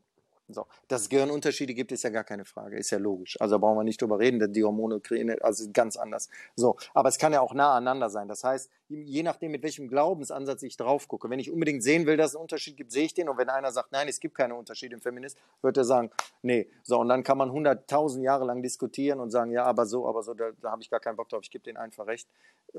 [0.53, 0.67] So.
[0.89, 3.41] Dass es Gehirnunterschiede gibt, ist ja gar keine Frage, ist ja logisch.
[3.41, 6.29] Also brauchen wir nicht drüber reden, denn die Hormone kreieren, also ganz anders.
[6.57, 8.29] So, aber es kann ja auch nah aneinander sein.
[8.29, 12.17] Das heißt, je nachdem, mit welchem Glaubensansatz ich drauf gucke, wenn ich unbedingt sehen will,
[12.17, 13.29] dass es einen Unterschied gibt, sehe ich den.
[13.29, 16.11] Und wenn einer sagt, nein, es gibt keine Unterschiede im Feminist, wird er sagen,
[16.43, 16.69] nee.
[16.83, 20.23] So, und dann kann man hunderttausend Jahre lang diskutieren und sagen, ja, aber so, aber
[20.23, 22.29] so, da, da habe ich gar keinen Bock drauf, ich gebe denen einfach recht.
[22.75, 22.79] Äh,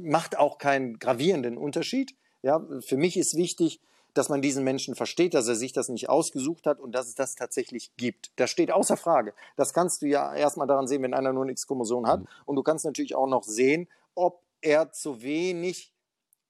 [0.00, 2.14] macht auch keinen gravierenden Unterschied.
[2.42, 3.80] Ja, für mich ist wichtig,
[4.14, 7.14] dass man diesen Menschen versteht, dass er sich das nicht ausgesucht hat und dass es
[7.14, 8.32] das tatsächlich gibt.
[8.36, 9.34] Das steht außer Frage.
[9.56, 12.20] Das kannst du ja erstmal daran sehen, wenn einer nur ein X-Chromosom hat.
[12.20, 12.28] Mhm.
[12.46, 15.94] Und du kannst natürlich auch noch sehen, ob er zu wenig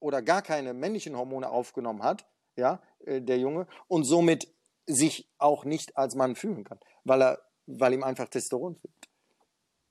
[0.00, 4.48] oder gar keine männlichen Hormone aufgenommen hat, ja, äh, der Junge, und somit
[4.86, 9.08] sich auch nicht als Mann fühlen kann, weil er, weil ihm einfach Testosteron fehlt.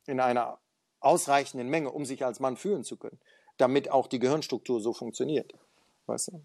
[0.07, 0.59] In einer
[0.99, 3.19] ausreichenden Menge, um sich als Mann fühlen zu können,
[3.57, 5.53] damit auch die Gehirnstruktur so funktioniert.
[6.07, 6.41] Weißt du?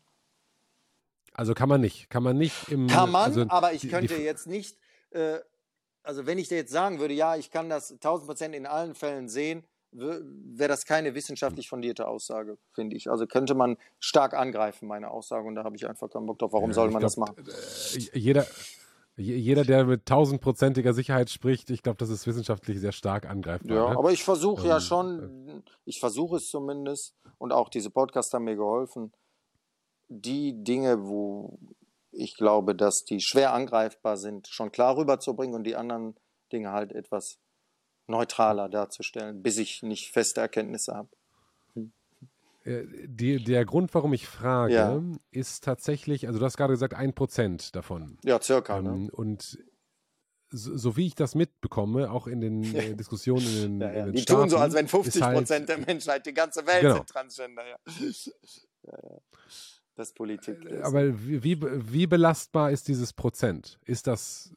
[1.35, 2.09] Also kann man nicht.
[2.09, 2.87] Kann man nicht im.
[2.87, 4.79] Kann man, also aber ich könnte die, jetzt nicht.
[5.11, 5.39] Äh,
[6.03, 8.95] also, wenn ich dir jetzt sagen würde, ja, ich kann das 1000 Prozent in allen
[8.95, 9.65] Fällen sehen,
[9.95, 13.11] wäre das keine wissenschaftlich fundierte Aussage, finde ich.
[13.11, 16.53] Also könnte man stark angreifen, meine Aussage, und da habe ich einfach keinen Bock drauf.
[16.53, 17.37] Warum ja, soll man glaub, das machen?
[17.39, 18.47] Äh, jeder,
[19.17, 23.77] jeder, der mit tausendprozentiger Sicherheit spricht, ich glaube, das ist wissenschaftlich sehr stark angreifbar.
[23.77, 23.99] Ja, ne?
[23.99, 28.33] aber ich versuche ähm, ja schon, äh, ich versuche es zumindest, und auch diese Podcasts
[28.35, 29.13] haben mir geholfen,
[30.09, 31.59] die Dinge, wo
[32.11, 36.15] ich glaube, dass die schwer angreifbar sind, schon klar rüberzubringen und die anderen
[36.53, 37.39] Dinge halt etwas
[38.07, 41.09] neutraler darzustellen, bis ich nicht feste Erkenntnisse habe.
[42.65, 45.03] Äh, die, der Grund, warum ich frage, ja.
[45.31, 48.19] ist tatsächlich, also du hast gerade gesagt, ein Prozent davon.
[48.25, 48.81] Ja, circa.
[48.81, 48.91] Ne?
[48.91, 49.59] Ähm, und
[50.51, 53.99] so, so, wie ich das mitbekomme, auch in den äh, Diskussionen in den, ja, ja.
[54.01, 56.67] in den Die Staaten, tun so, als wenn 50 Prozent halt, der Menschheit, die ganze
[56.67, 56.95] Welt genau.
[56.97, 57.63] sind Transgender.
[57.67, 57.79] Ja.
[59.97, 60.65] Das Politik.
[60.65, 60.83] Ist.
[60.83, 63.79] Aber wie, wie, belastbar ist dieses Prozent?
[63.85, 64.53] Ist das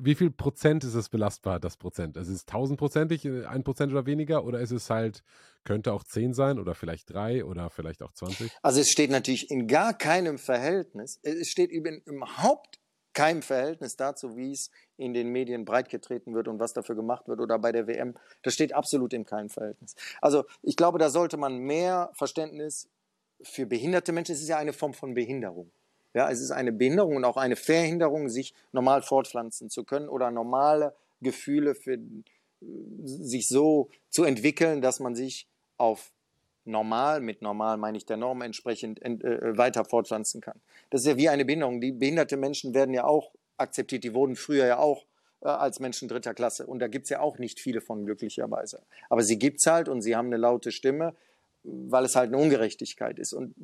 [0.00, 2.16] wie viel Prozent ist es belastbar, das Prozent?
[2.16, 4.44] Also ist es tausendprozentig, äh, ein Prozent oder weniger?
[4.44, 5.22] Oder ist es halt,
[5.64, 8.50] könnte auch zehn sein oder vielleicht drei oder vielleicht auch 20?
[8.62, 12.78] Also es steht natürlich in gar keinem Verhältnis, es steht eben überhaupt
[13.14, 17.40] keinem Verhältnis dazu, wie es in den Medien breitgetreten wird und was dafür gemacht wird
[17.40, 18.14] oder bei der WM.
[18.42, 19.96] Das steht absolut in keinem Verhältnis.
[20.20, 22.88] Also ich glaube, da sollte man mehr Verständnis
[23.42, 25.70] für behinderte Menschen, es ist ja eine Form von Behinderung.
[26.14, 30.30] Ja, es ist eine Behinderung und auch eine Verhinderung, sich normal fortpflanzen zu können oder
[30.30, 31.98] normale Gefühle für
[33.04, 36.12] sich so zu entwickeln, dass man sich auf
[36.64, 40.60] normal, mit normal meine ich der Norm entsprechend äh, äh, weiter fortpflanzen kann.
[40.90, 41.80] Das ist ja wie eine Behinderung.
[41.80, 45.06] Die behinderte Menschen werden ja auch akzeptiert, die wurden früher ja auch
[45.40, 46.66] äh, als Menschen dritter Klasse.
[46.66, 48.82] Und da gibt es ja auch nicht viele von glücklicherweise.
[49.08, 51.14] Aber sie gibt es halt und sie haben eine laute Stimme
[51.62, 53.54] weil es halt eine Ungerechtigkeit ist und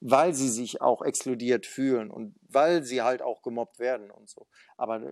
[0.00, 4.46] weil sie sich auch exkludiert fühlen und weil sie halt auch gemobbt werden und so.
[4.76, 5.08] Aber äh,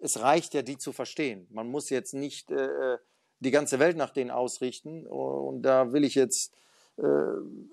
[0.00, 1.46] es reicht ja, die zu verstehen.
[1.50, 2.98] Man muss jetzt nicht äh,
[3.40, 6.54] die ganze Welt nach denen ausrichten und da will ich jetzt,
[6.96, 7.02] äh,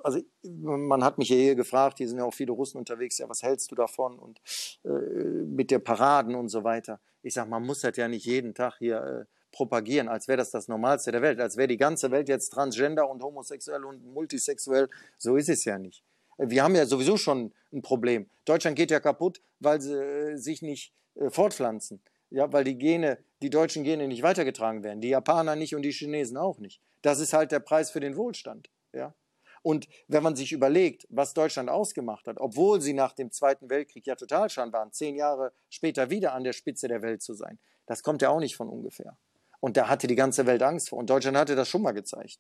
[0.04, 3.30] also man hat mich ja hier gefragt, hier sind ja auch viele Russen unterwegs, ja,
[3.30, 4.42] was hältst du davon und
[4.84, 7.00] äh, mit der Paraden und so weiter.
[7.22, 10.52] Ich sage, man muss das ja nicht jeden Tag hier äh, propagieren, als wäre das
[10.52, 14.90] das Normalste der Welt, als wäre die ganze Welt jetzt transgender und homosexuell und multisexuell.
[15.18, 16.04] So ist es ja nicht.
[16.38, 18.30] Wir haben ja sowieso schon ein Problem.
[18.44, 22.02] Deutschland geht ja kaputt, weil sie äh, sich nicht äh, fortpflanzen.
[22.32, 25.00] Ja, weil die Gene, die deutschen Gene nicht weitergetragen werden.
[25.00, 26.82] Die Japaner nicht und die Chinesen auch nicht.
[27.02, 28.70] Das ist halt der Preis für den Wohlstand.
[28.92, 29.14] Ja.
[29.62, 34.06] Und wenn man sich überlegt, was Deutschland ausgemacht hat, obwohl sie nach dem Zweiten Weltkrieg
[34.06, 38.04] ja total waren, zehn Jahre später wieder an der Spitze der Welt zu sein, das
[38.04, 39.18] kommt ja auch nicht von ungefähr.
[39.60, 41.00] Und da hatte die ganze Welt Angst vor.
[41.00, 42.40] Und Deutschland hatte das schon mal gezeigt.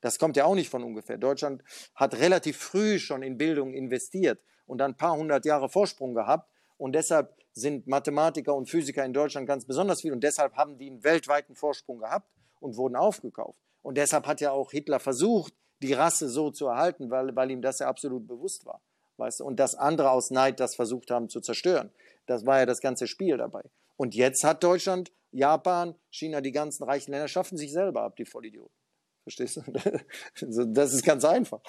[0.00, 1.18] Das kommt ja auch nicht von ungefähr.
[1.18, 1.62] Deutschland
[1.94, 6.50] hat relativ früh schon in Bildung investiert und dann ein paar hundert Jahre Vorsprung gehabt.
[6.76, 10.12] Und deshalb sind Mathematiker und Physiker in Deutschland ganz besonders viel.
[10.12, 12.28] Und deshalb haben die einen weltweiten Vorsprung gehabt
[12.60, 13.58] und wurden aufgekauft.
[13.82, 17.62] Und deshalb hat ja auch Hitler versucht, die Rasse so zu erhalten, weil, weil ihm
[17.62, 18.82] das ja absolut bewusst war.
[19.16, 19.44] Weißt du?
[19.44, 21.90] Und dass andere aus Neid das versucht haben zu zerstören.
[22.26, 23.62] Das war ja das ganze Spiel dabei.
[23.96, 28.24] Und jetzt hat Deutschland Japan, China, die ganzen reichen Länder schaffen sich selber ab, die
[28.24, 28.74] Vollidioten.
[29.22, 29.62] Verstehst du?
[30.72, 31.60] Das ist ganz einfach.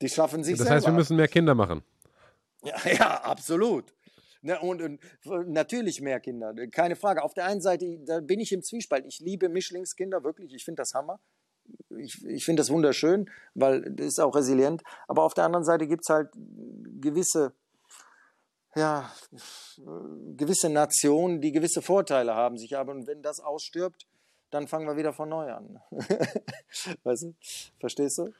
[0.00, 0.74] Die schaffen sich das selber.
[0.76, 1.82] Das heißt, wir müssen mehr Kinder machen.
[2.62, 3.92] Ja, ja absolut.
[4.42, 5.00] Ne, und, und,
[5.48, 7.22] natürlich mehr Kinder, keine Frage.
[7.22, 9.04] Auf der einen Seite, da bin ich im Zwiespalt.
[9.06, 10.54] Ich liebe Mischlingskinder, wirklich.
[10.54, 11.20] Ich finde das Hammer.
[11.98, 14.82] Ich, ich finde das wunderschön, weil das ist auch resilient.
[15.08, 16.30] Aber auf der anderen Seite gibt es halt
[17.00, 17.52] gewisse
[18.76, 19.10] ja,
[20.36, 24.06] gewisse Nationen, die gewisse Vorteile haben sich aber und wenn das ausstirbt,
[24.50, 25.80] dann fangen wir wieder von neu an.
[27.04, 27.34] weißt du?
[27.78, 28.32] Verstehst du?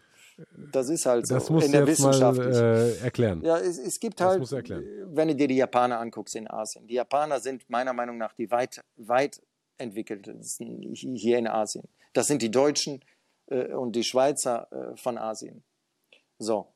[0.72, 2.39] Das ist halt so das musst in der jetzt Wissenschaft.
[2.39, 3.43] Mal, äh, erklären.
[3.45, 6.87] Ja, es, es gibt halt, wenn du dir die Japaner anguckst in Asien.
[6.87, 9.43] Die Japaner sind meiner Meinung nach die weit, weit
[9.78, 11.89] entwickeltesten hier in Asien.
[12.12, 13.05] Das sind die Deutschen
[13.47, 15.62] äh, und die Schweizer äh, von Asien.
[16.39, 16.68] So.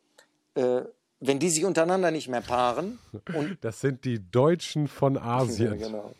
[1.27, 2.99] Wenn die sich untereinander nicht mehr paaren.
[3.63, 5.79] das sind die Deutschen von Asien.
[5.79, 6.15] ja, genau.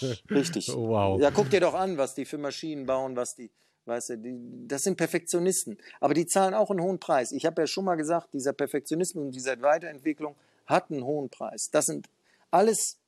[0.30, 0.68] Richtig.
[0.74, 1.20] wow.
[1.20, 3.48] Ja, guck dir doch an, was die für Maschinen bauen, was die,
[3.84, 5.78] weißt du, die, das sind Perfektionisten.
[6.00, 7.30] Aber die zahlen auch einen hohen Preis.
[7.30, 10.34] Ich habe ja schon mal gesagt, dieser Perfektionismus und diese Weiterentwicklung
[10.66, 11.70] hat einen hohen Preis.
[11.70, 12.08] Das sind
[12.50, 12.98] alles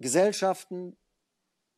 [0.00, 0.96] Gesellschaften,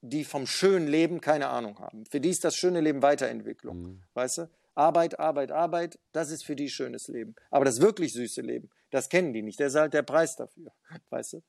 [0.01, 2.07] die vom schönen Leben keine Ahnung haben.
[2.07, 3.83] Für die ist das schöne Leben Weiterentwicklung.
[3.83, 4.03] Mhm.
[4.15, 4.49] Weißt du?
[4.75, 7.35] Arbeit, Arbeit, Arbeit, das ist für die schönes Leben.
[7.51, 9.61] Aber das wirklich süße Leben, das kennen die nicht.
[9.61, 10.73] Das ist halt der Preis dafür,
[11.11, 11.43] weißt du?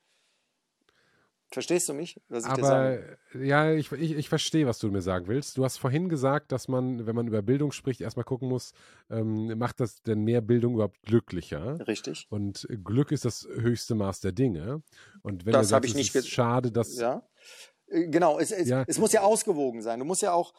[1.53, 3.17] Verstehst du mich, was ich Aber, dir sage?
[3.33, 5.57] Ja, ich, ich, ich verstehe, was du mir sagen willst.
[5.57, 8.71] Du hast vorhin gesagt, dass man, wenn man über Bildung spricht, erstmal gucken muss,
[9.09, 11.85] ähm, macht das denn mehr Bildung überhaupt glücklicher?
[11.87, 12.25] Richtig.
[12.29, 14.81] Und Glück ist das höchste Maß der Dinge.
[15.23, 16.97] Und wenn das habe ich nicht ist schade, dass.
[16.97, 17.27] Ja.
[17.87, 18.85] Äh, genau, es, es, ja.
[18.87, 19.99] es muss ja ausgewogen sein.
[19.99, 20.53] Du musst ja auch,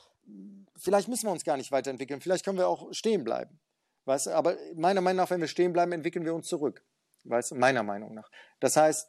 [0.76, 3.60] vielleicht müssen wir uns gar nicht weiterentwickeln, vielleicht können wir auch stehen bleiben.
[4.04, 4.28] Weißt?
[4.28, 6.82] Aber meiner Meinung nach, wenn wir stehen bleiben, entwickeln wir uns zurück.
[7.24, 7.54] Weißt?
[7.54, 8.30] Meiner Meinung nach.
[8.58, 9.08] Das heißt,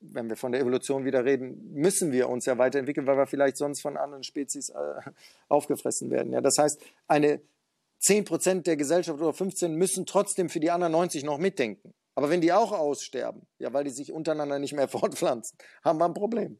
[0.00, 3.56] wenn wir von der Evolution wieder reden, müssen wir uns ja weiterentwickeln, weil wir vielleicht
[3.56, 4.74] sonst von anderen Spezies äh,
[5.48, 6.32] aufgefressen werden.
[6.32, 7.40] Ja, das heißt, eine
[8.02, 11.94] 10% der Gesellschaft oder 15 müssen trotzdem für die anderen 90 noch mitdenken.
[12.14, 16.06] Aber wenn die auch aussterben, ja, weil die sich untereinander nicht mehr fortpflanzen, haben wir
[16.06, 16.58] ein Problem.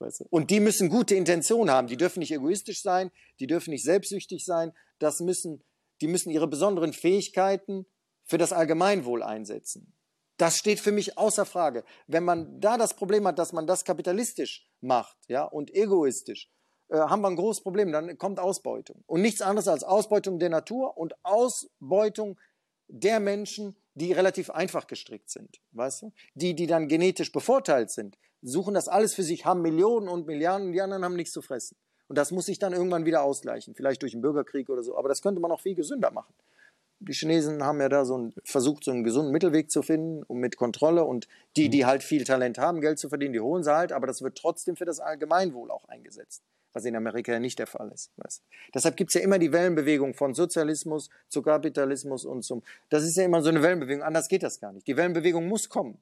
[0.00, 0.24] Weißt du?
[0.30, 1.86] Und die müssen gute Intentionen haben.
[1.86, 4.72] Die dürfen nicht egoistisch sein, die dürfen nicht selbstsüchtig sein.
[4.98, 5.62] Das müssen,
[6.00, 7.86] die müssen ihre besonderen Fähigkeiten
[8.24, 9.94] für das Allgemeinwohl einsetzen.
[10.36, 11.84] Das steht für mich außer Frage.
[12.06, 16.50] Wenn man da das Problem hat, dass man das kapitalistisch macht, ja, und egoistisch,
[16.88, 17.92] äh, haben wir ein großes Problem.
[17.92, 19.04] Dann kommt Ausbeutung.
[19.06, 22.40] Und nichts anderes als Ausbeutung der Natur und Ausbeutung
[22.88, 26.12] der Menschen, die relativ einfach gestrickt sind, weißt du?
[26.34, 30.72] Die, die dann genetisch bevorteilt sind, suchen das alles für sich, haben Millionen und Milliarden,
[30.72, 31.76] die anderen haben nichts zu fressen.
[32.08, 34.96] Und das muss sich dann irgendwann wieder ausgleichen, vielleicht durch einen Bürgerkrieg oder so.
[34.96, 36.34] Aber das könnte man auch viel gesünder machen
[37.00, 40.38] die Chinesen haben ja da so ein, versucht, so einen gesunden Mittelweg zu finden und
[40.38, 41.04] mit Kontrolle.
[41.04, 44.06] Und die, die halt viel Talent haben, Geld zu verdienen, die holen sie halt, aber
[44.06, 46.42] das wird trotzdem für das Allgemeinwohl auch eingesetzt,
[46.72, 48.12] was in Amerika ja nicht der Fall ist.
[48.16, 48.42] Weißt?
[48.74, 52.62] Deshalb gibt es ja immer die Wellenbewegung von Sozialismus zu Kapitalismus und zum.
[52.88, 54.86] Das ist ja immer so eine Wellenbewegung, anders geht das gar nicht.
[54.86, 55.98] Die Wellenbewegung muss kommen.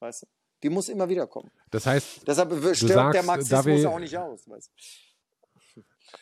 [0.00, 0.26] Weißt du?
[0.62, 1.50] Die muss immer wieder kommen.
[1.70, 4.48] Das heißt, deshalb stirbt sagst, der Marxismus auch nicht aus.
[4.48, 4.70] Weißt?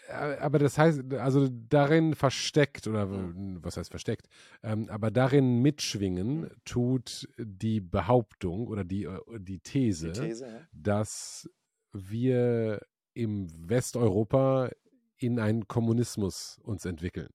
[0.08, 4.28] aber das heißt, also darin versteckt, oder was heißt versteckt,
[4.62, 10.60] ähm, aber darin mitschwingen tut die Behauptung oder die, äh, die These, die These ja.
[10.72, 11.48] dass
[11.92, 12.80] wir
[13.14, 14.70] im Westeuropa
[15.18, 17.28] in einen Kommunismus uns entwickeln.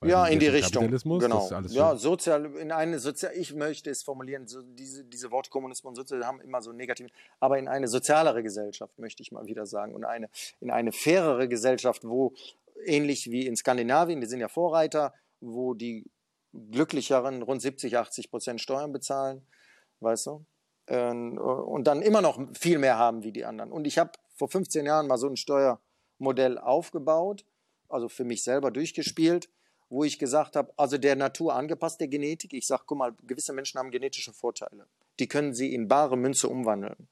[0.00, 0.88] Weil ja, in die Richtung.
[0.88, 1.50] Genau.
[1.68, 5.96] ja, sozial, in eine sozial, ich möchte es formulieren, so diese, diese Worte Kommunismus und
[5.96, 7.10] Sozial haben immer so negativ,
[7.40, 10.28] aber in eine sozialere Gesellschaft, möchte ich mal wieder sagen, und eine,
[10.60, 12.34] in eine fairere Gesellschaft, wo
[12.84, 16.04] ähnlich wie in Skandinavien, die sind ja Vorreiter, wo die
[16.52, 19.44] glücklicheren rund 70, 80 Prozent Steuern bezahlen,
[20.00, 20.46] weißt du,
[20.86, 23.72] ähm, und dann immer noch viel mehr haben wie die anderen.
[23.72, 25.80] Und ich habe vor 15 Jahren mal so ein Steuer
[26.18, 27.44] Modell aufgebaut,
[27.88, 29.48] also für mich selber durchgespielt,
[29.88, 32.52] wo ich gesagt habe, also der Natur angepasst, der Genetik.
[32.52, 34.86] Ich sage, guck mal, gewisse Menschen haben genetische Vorteile.
[35.18, 37.08] Die können sie in bare Münze umwandeln.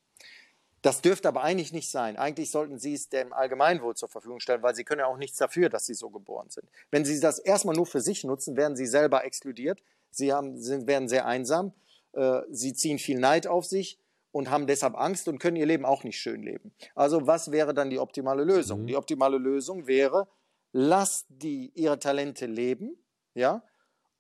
[0.81, 2.17] Das dürfte aber eigentlich nicht sein.
[2.17, 5.39] Eigentlich sollten sie es dem Allgemeinwohl zur Verfügung stellen, weil sie können ja auch nichts
[5.39, 6.69] dafür, dass sie so geboren sind.
[6.91, 9.81] Wenn sie das erstmal nur für sich nutzen, werden sie selber exkludiert.
[10.11, 11.73] Sie haben, sind, werden sehr einsam.
[12.15, 14.01] Äh, sie ziehen viel Neid auf sich
[14.33, 16.73] und haben deshalb Angst und können ihr Leben auch nicht schön leben.
[16.95, 18.83] Also was wäre dann die optimale Lösung?
[18.83, 18.87] Mhm.
[18.89, 20.27] Die optimale Lösung wäre,
[20.73, 22.97] lasst die ihre Talente leben,
[23.35, 23.63] ja,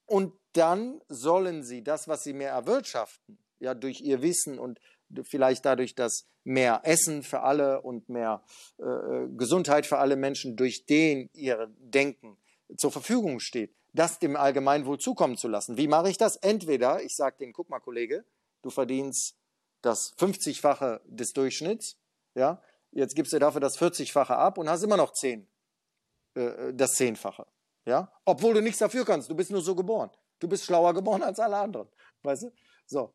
[0.07, 4.79] und dann sollen sie das, was sie mehr erwirtschaften, ja, durch ihr Wissen und
[5.23, 8.43] vielleicht dadurch, dass mehr Essen für alle und mehr
[8.79, 12.37] äh, Gesundheit für alle Menschen durch den ihr Denken
[12.77, 15.77] zur Verfügung steht, das dem Allgemeinwohl zukommen zu lassen.
[15.77, 16.37] Wie mache ich das?
[16.37, 18.25] Entweder ich sage denen, guck mal, Kollege,
[18.63, 19.37] du verdienst
[19.83, 21.97] das 50-fache des Durchschnitts,
[22.35, 22.63] ja,
[22.93, 25.47] jetzt gibst du dafür das 40-fache ab und hast immer noch 10,
[26.35, 27.47] äh, das Zehnfache,
[27.85, 30.11] ja, obwohl du nichts dafür kannst, du bist nur so geboren.
[30.39, 31.89] Du bist schlauer geboren als alle anderen,
[32.23, 32.53] weißt du?
[32.87, 33.15] So.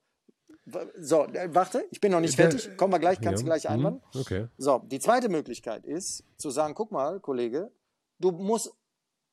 [1.00, 2.78] So, äh, warte, ich bin noch nicht fertig.
[2.78, 4.04] Kommen wir gleich, kannst du gleich mhm, einwandern.
[4.14, 4.48] Okay.
[4.58, 7.72] So, die zweite Möglichkeit ist, zu sagen, guck mal, Kollege,
[8.20, 8.72] du musst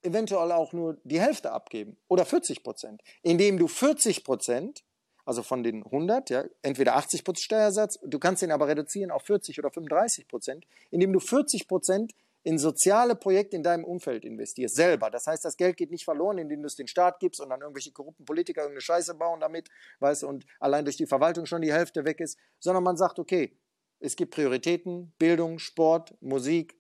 [0.03, 4.85] eventuell auch nur die Hälfte abgeben oder 40 Prozent, indem du 40 Prozent
[5.25, 9.23] also von den 100, ja, entweder 80 Prozent Steuersatz, du kannst den aber reduzieren auf
[9.23, 12.13] 40 oder 35 Prozent, indem du 40 Prozent
[12.45, 15.11] in soziale Projekte in deinem Umfeld investierst, selber.
[15.11, 17.63] Das heißt, das Geld geht nicht verloren, indem du es den Staat gibst und dann
[17.63, 19.71] irgendwelche korrupten Politiker irgendeine Scheiße bauen damit,
[20.01, 23.57] weißt und allein durch die Verwaltung schon die Hälfte weg ist, sondern man sagt, okay,
[23.99, 26.77] es gibt Prioritäten, Bildung, Sport, Musik,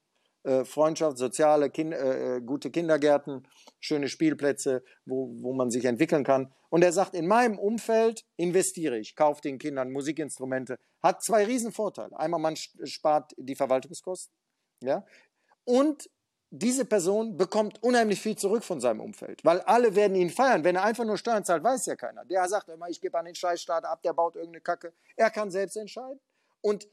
[0.64, 3.48] Freundschaft, soziale, kind, äh, äh, gute Kindergärten,
[3.80, 6.52] schöne Spielplätze, wo, wo man sich entwickeln kann.
[6.70, 10.78] Und er sagt, in meinem Umfeld investiere ich, kaufe den Kindern Musikinstrumente.
[11.02, 12.18] Hat zwei Riesenvorteile.
[12.18, 14.34] Einmal, man spart die Verwaltungskosten.
[14.82, 15.04] Ja?
[15.64, 16.10] Und
[16.50, 20.62] diese Person bekommt unheimlich viel zurück von seinem Umfeld, weil alle werden ihn feiern.
[20.62, 22.24] Wenn er einfach nur Steuern zahlt, weiß ja keiner.
[22.26, 24.92] Der sagt immer, ich gebe an den Scheißstaat ab, der baut irgendeine Kacke.
[25.16, 26.20] Er kann selbst entscheiden.
[26.60, 26.86] Und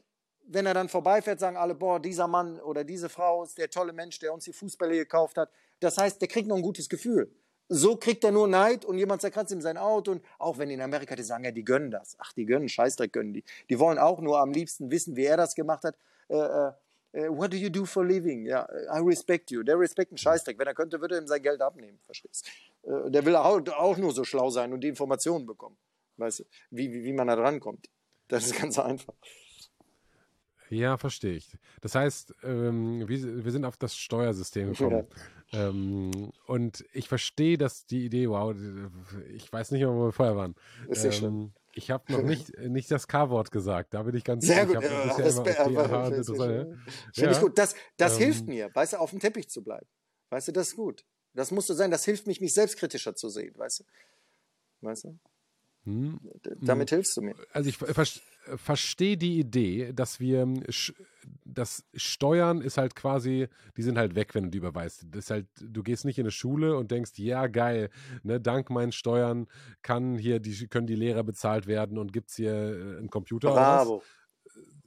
[0.46, 3.92] wenn er dann vorbeifährt, sagen alle, boah, dieser Mann oder diese Frau ist der tolle
[3.92, 5.50] Mensch, der uns die Fußbälle gekauft hat.
[5.80, 7.30] Das heißt, der kriegt noch ein gutes Gefühl.
[7.68, 10.12] So kriegt er nur Neid und jemand zerkratzt ihm sein Auto.
[10.12, 12.16] Und auch wenn in Amerika die sagen, ja, die gönnen das.
[12.18, 13.44] Ach, die gönnen, Scheißdreck gönnen die.
[13.70, 15.96] Die wollen auch nur am liebsten wissen, wie er das gemacht hat.
[16.28, 16.72] Äh, äh,
[17.12, 18.44] äh what do you do for living?
[18.44, 19.62] Ja, I respect you.
[19.62, 20.58] Der respekt einen Scheißdreck.
[20.58, 21.98] Wenn er könnte, würde er ihm sein Geld abnehmen.
[22.04, 22.46] Verstehst?
[22.82, 25.78] Äh, der will auch, auch nur so schlau sein und die Informationen bekommen.
[26.18, 27.88] Weißt du, wie, wie, wie man da drankommt.
[28.28, 29.14] Das ist ganz einfach.
[30.72, 31.58] Ja, verstehe ich.
[31.82, 35.06] Das heißt, ähm, wir, wir, sind auf das Steuersystem gekommen.
[35.50, 35.68] Ja.
[35.68, 38.54] Ähm, und ich verstehe, dass die Idee, wow,
[39.34, 40.54] ich weiß nicht wo wir vorher waren.
[40.88, 44.46] Ist ja ähm, ich habe noch nicht, nicht das K-Wort gesagt, da bin ich ganz
[44.46, 44.76] Sehr gut.
[44.76, 47.58] Ich ja, das, okay, aha, das, Finde ich gut.
[47.58, 48.46] Das, das hilft ähm.
[48.46, 49.86] mir, weißt du, auf dem Teppich zu bleiben.
[50.30, 51.04] Weißt du, das ist gut.
[51.34, 53.84] Das muss so sein, das hilft mich, mich selbstkritischer zu sehen, weißt du?
[54.82, 55.18] Weißt du?
[55.84, 56.20] Hm.
[56.60, 56.96] Damit hm.
[56.96, 57.34] hilfst du mir.
[57.52, 58.06] Also ich ver
[58.56, 60.46] verstehe die Idee, dass wir
[61.44, 65.06] das Steuern ist halt quasi, die sind halt weg, wenn du die überweist.
[65.10, 67.90] Das ist halt, du gehst nicht in eine Schule und denkst, ja geil,
[68.22, 69.46] ne, dank meinen Steuern
[69.82, 73.52] kann hier die können die Lehrer bezahlt werden und gibt's hier äh, einen Computer.
[73.52, 74.02] Bravo.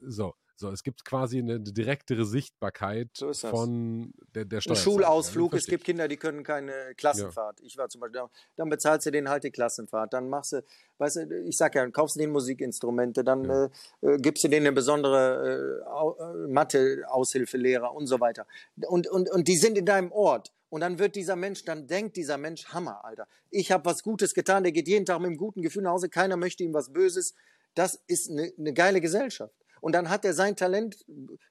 [0.01, 0.35] So.
[0.57, 4.77] So, es gibt quasi eine direktere Sichtbarkeit so von der, der Steuer.
[4.77, 7.59] Schulausflug, ja, es gibt Kinder, die können keine Klassenfahrt.
[7.59, 7.65] Ja.
[7.65, 8.21] Ich war zum Beispiel,
[8.55, 10.13] dann bezahlst du denen halt die Klassenfahrt.
[10.13, 10.63] Dann machst du,
[10.99, 13.65] weißt du, ich sag ja, kaufst du denen Musikinstrumente, dann ja.
[13.65, 18.47] äh, äh gibst du denen eine besondere äh, äh, Mathe-Aushilfelehrer und so weiter.
[18.87, 20.53] Und, und, und die sind in deinem Ort.
[20.69, 23.27] Und dann wird dieser Mensch, dann denkt dieser Mensch, Hammer, Alter.
[23.49, 26.09] Ich habe was Gutes getan, der geht jeden Tag mit einem guten Gefühl nach Hause,
[26.09, 27.33] keiner möchte ihm was Böses.
[27.75, 29.53] Das ist eine, eine geile Gesellschaft.
[29.85, 31.05] Und dann hat er sein Talent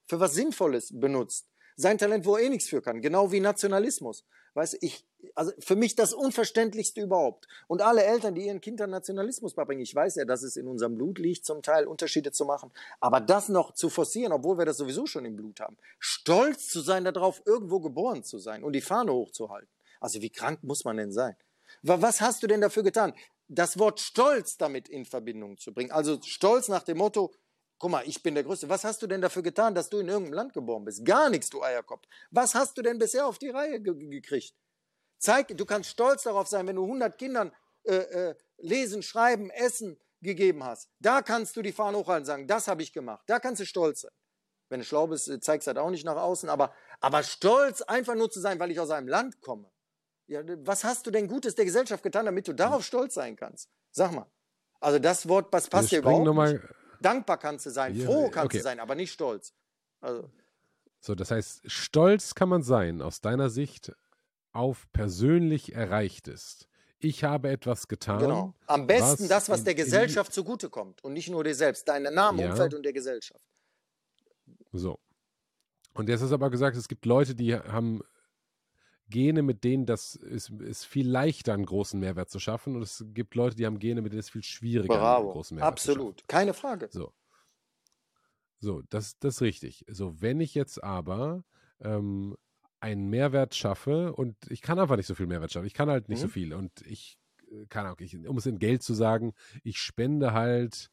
[0.09, 1.47] für was Sinnvolles benutzt.
[1.77, 3.01] Sein Talent, wo er eh nichts für kann.
[3.01, 4.25] Genau wie Nationalismus.
[4.55, 5.07] Weißt ich,
[5.37, 7.47] also für mich das Unverständlichste überhaupt.
[7.69, 10.97] Und alle Eltern, die ihren Kindern Nationalismus beibringen, ich weiß ja, dass es in unserem
[10.97, 12.73] Blut liegt, zum Teil Unterschiede zu machen.
[12.99, 15.77] Aber das noch zu forcieren, obwohl wir das sowieso schon im Blut haben.
[16.01, 19.71] Stolz zu sein darauf, irgendwo geboren zu sein und die Fahne hochzuhalten.
[20.01, 21.37] Also wie krank muss man denn sein?
[21.83, 23.15] Was hast du denn dafür getan?
[23.47, 25.93] Das Wort Stolz damit in Verbindung zu bringen.
[25.93, 27.33] Also Stolz nach dem Motto,
[27.85, 28.71] Guck mal, ich bin der Größte.
[28.71, 31.05] Was hast du denn dafür getan, dass du in irgendeinem Land geboren bist?
[31.05, 32.07] Gar nichts, du Eierkopf.
[32.31, 34.55] Was hast du denn bisher auf die Reihe ge gekriegt?
[35.19, 40.01] Zeig, du kannst stolz darauf sein, wenn du 100 Kindern äh, äh, lesen, schreiben, essen
[40.23, 40.89] gegeben hast.
[40.99, 43.23] Da kannst du die Fahne hochhalten und sagen, das habe ich gemacht.
[43.27, 44.13] Da kannst du stolz sein.
[44.71, 48.15] Wenn du schlau bist, zeigst du das auch nicht nach außen, aber, aber stolz einfach
[48.15, 49.71] nur zu sein, weil ich aus einem Land komme.
[50.27, 53.69] Ja, was hast du denn Gutes der Gesellschaft getan, damit du darauf stolz sein kannst?
[53.91, 54.33] Sag mal.
[54.81, 56.63] Also das Wort, was passt dir überhaupt nicht.
[57.01, 58.59] Dankbar kannst du sein, ja, froh kannst okay.
[58.59, 59.53] du sein, aber nicht stolz.
[60.01, 60.31] Also.
[61.01, 63.93] So, das heißt, stolz kann man sein, aus deiner Sicht,
[64.53, 66.69] auf persönlich Erreichtes.
[66.99, 68.21] Ich habe etwas getan.
[68.21, 68.55] Genau.
[68.67, 72.39] Am besten was das, was der Gesellschaft zugutekommt und nicht nur dir selbst, deinem Namen,
[72.39, 72.51] ja.
[72.51, 73.45] Umfeld und der Gesellschaft.
[74.73, 74.99] So.
[75.93, 78.01] Und jetzt ist aber gesagt, es gibt Leute, die haben
[79.09, 82.77] Gene, mit denen das ist, ist viel leichter, einen großen Mehrwert zu schaffen.
[82.77, 85.25] Und es gibt Leute, die haben Gene, mit denen es viel schwieriger, Bravo.
[85.25, 85.99] einen großen Mehrwert Absolut.
[85.99, 86.29] zu schaffen.
[86.29, 86.89] Keine Frage.
[86.91, 87.13] So.
[88.61, 89.85] So, das, das ist richtig.
[89.89, 91.45] So, wenn ich jetzt aber
[91.81, 92.35] ähm,
[92.81, 96.09] einen Mehrwert schaffe und ich kann einfach nicht so viel Mehrwert schaffen, ich kann halt
[96.09, 96.23] nicht mhm.
[96.23, 97.19] so viel und ich
[97.69, 100.91] kann auch, ich, um es in Geld zu sagen, ich spende halt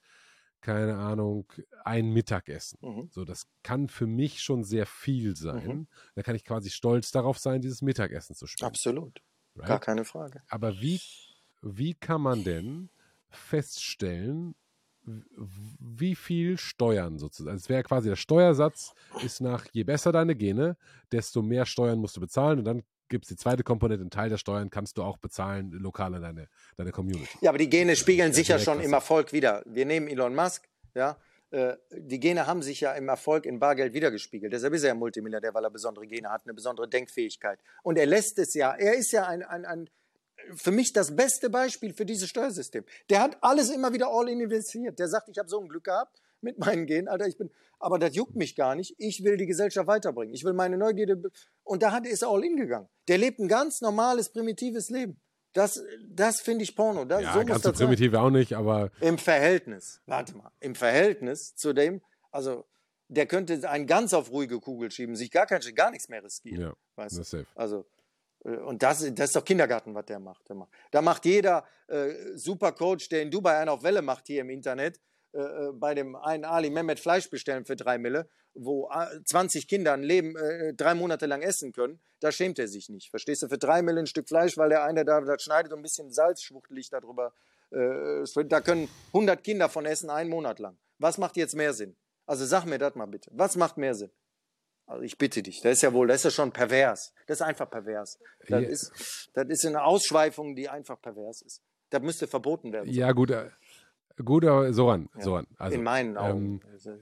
[0.62, 1.52] keine Ahnung,
[1.84, 2.80] ein Mittagessen.
[2.82, 3.10] Mhm.
[3.12, 5.68] So, das kann für mich schon sehr viel sein.
[5.68, 5.88] Mhm.
[6.16, 8.70] Da kann ich quasi stolz darauf sein, dieses Mittagessen zu spenden.
[8.70, 9.22] Absolut.
[9.56, 9.68] Right?
[9.68, 10.42] Gar keine Frage.
[10.50, 11.02] Aber wie,
[11.62, 12.90] wie kann man denn
[13.30, 14.56] feststellen,
[15.04, 17.54] wie viel Steuern sozusagen.
[17.54, 18.94] Also es wäre quasi der Steuersatz,
[19.24, 20.78] ist nach je besser deine Gene,
[21.12, 24.30] desto mehr Steuern musst du bezahlen und dann gibt es die zweite Komponente, einen Teil
[24.30, 26.48] der Steuern kannst du auch bezahlen lokal an deine,
[26.78, 27.30] deine Community.
[27.42, 29.62] Ja, aber die Gene spiegeln sich ja schon im Erfolg wieder.
[29.66, 31.18] Wir nehmen Elon Musk, ja,
[31.52, 34.52] äh, die Gene haben sich ja im Erfolg in Bargeld wiedergespiegelt.
[34.52, 37.60] Deshalb ist er ja Multimilliardär, weil er besondere Gene hat, eine besondere Denkfähigkeit.
[37.84, 39.90] Und er lässt es ja, er ist ja ein, ein, ein
[40.56, 42.84] für mich das beste Beispiel für dieses Steuersystem.
[43.10, 44.98] Der hat alles immer wieder all in investiert.
[44.98, 48.00] Der sagt, ich habe so ein Glück gehabt mit meinen Genen, Alter, ich bin, aber
[48.00, 48.96] das juckt mich gar nicht.
[48.98, 50.34] Ich will die Gesellschaft weiterbringen.
[50.34, 51.22] Ich will meine Neugierde,
[51.64, 52.88] und da hat, ist er all in gegangen.
[53.08, 55.20] Der lebt ein ganz normales, primitives Leben.
[55.54, 57.06] Das, das finde ich Porno.
[57.06, 58.22] Das, ja, so ganz so primitiv sein.
[58.22, 58.90] auch nicht, aber.
[59.02, 62.66] Im Verhältnis, warte mal, im Verhältnis zu dem, also,
[63.10, 66.62] der könnte einen ganz auf ruhige Kugel schieben, sich gar, kein, gar nichts mehr riskieren.
[66.62, 67.48] Ja, weißt das safe.
[67.56, 67.86] Also,
[68.46, 70.48] äh, und das, das ist doch Kindergarten, was der macht.
[70.48, 70.72] Der macht.
[70.92, 75.00] Da macht jeder äh, Supercoach, der in Dubai einen auf Welle macht hier im Internet,
[75.34, 78.90] äh, äh, bei dem einen Ali Mehmet Fleisch bestellen für drei Mille, wo
[79.26, 82.90] 20 äh, Kinder ein Leben äh, drei Monate lang essen können, da schämt er sich
[82.90, 83.10] nicht.
[83.10, 83.48] Verstehst du?
[83.48, 86.12] Für drei Mille ein Stück Fleisch, weil der eine da das schneidet und ein bisschen
[86.12, 87.34] Salz schwuchtelig darüber.
[87.72, 90.78] Äh, da können 100 Kinder von essen einen Monat lang.
[91.00, 91.96] Was macht jetzt mehr Sinn?
[92.26, 93.32] Also sag mir das mal bitte.
[93.34, 94.12] Was macht mehr Sinn?
[94.86, 97.14] Also ich bitte dich, das ist ja wohl, das ist ja schon pervers.
[97.26, 98.20] Das ist einfach pervers.
[98.42, 98.60] Das, ja.
[98.60, 101.62] ist, das ist eine Ausschweifung, die einfach pervers ist.
[101.90, 102.92] Das müsste verboten werden.
[102.92, 103.32] Ja, gut.
[104.24, 105.24] Gut, aber Soran, ja.
[105.24, 105.48] Soran.
[105.58, 106.62] Also, In meinen Augen.
[106.86, 107.02] Ähm,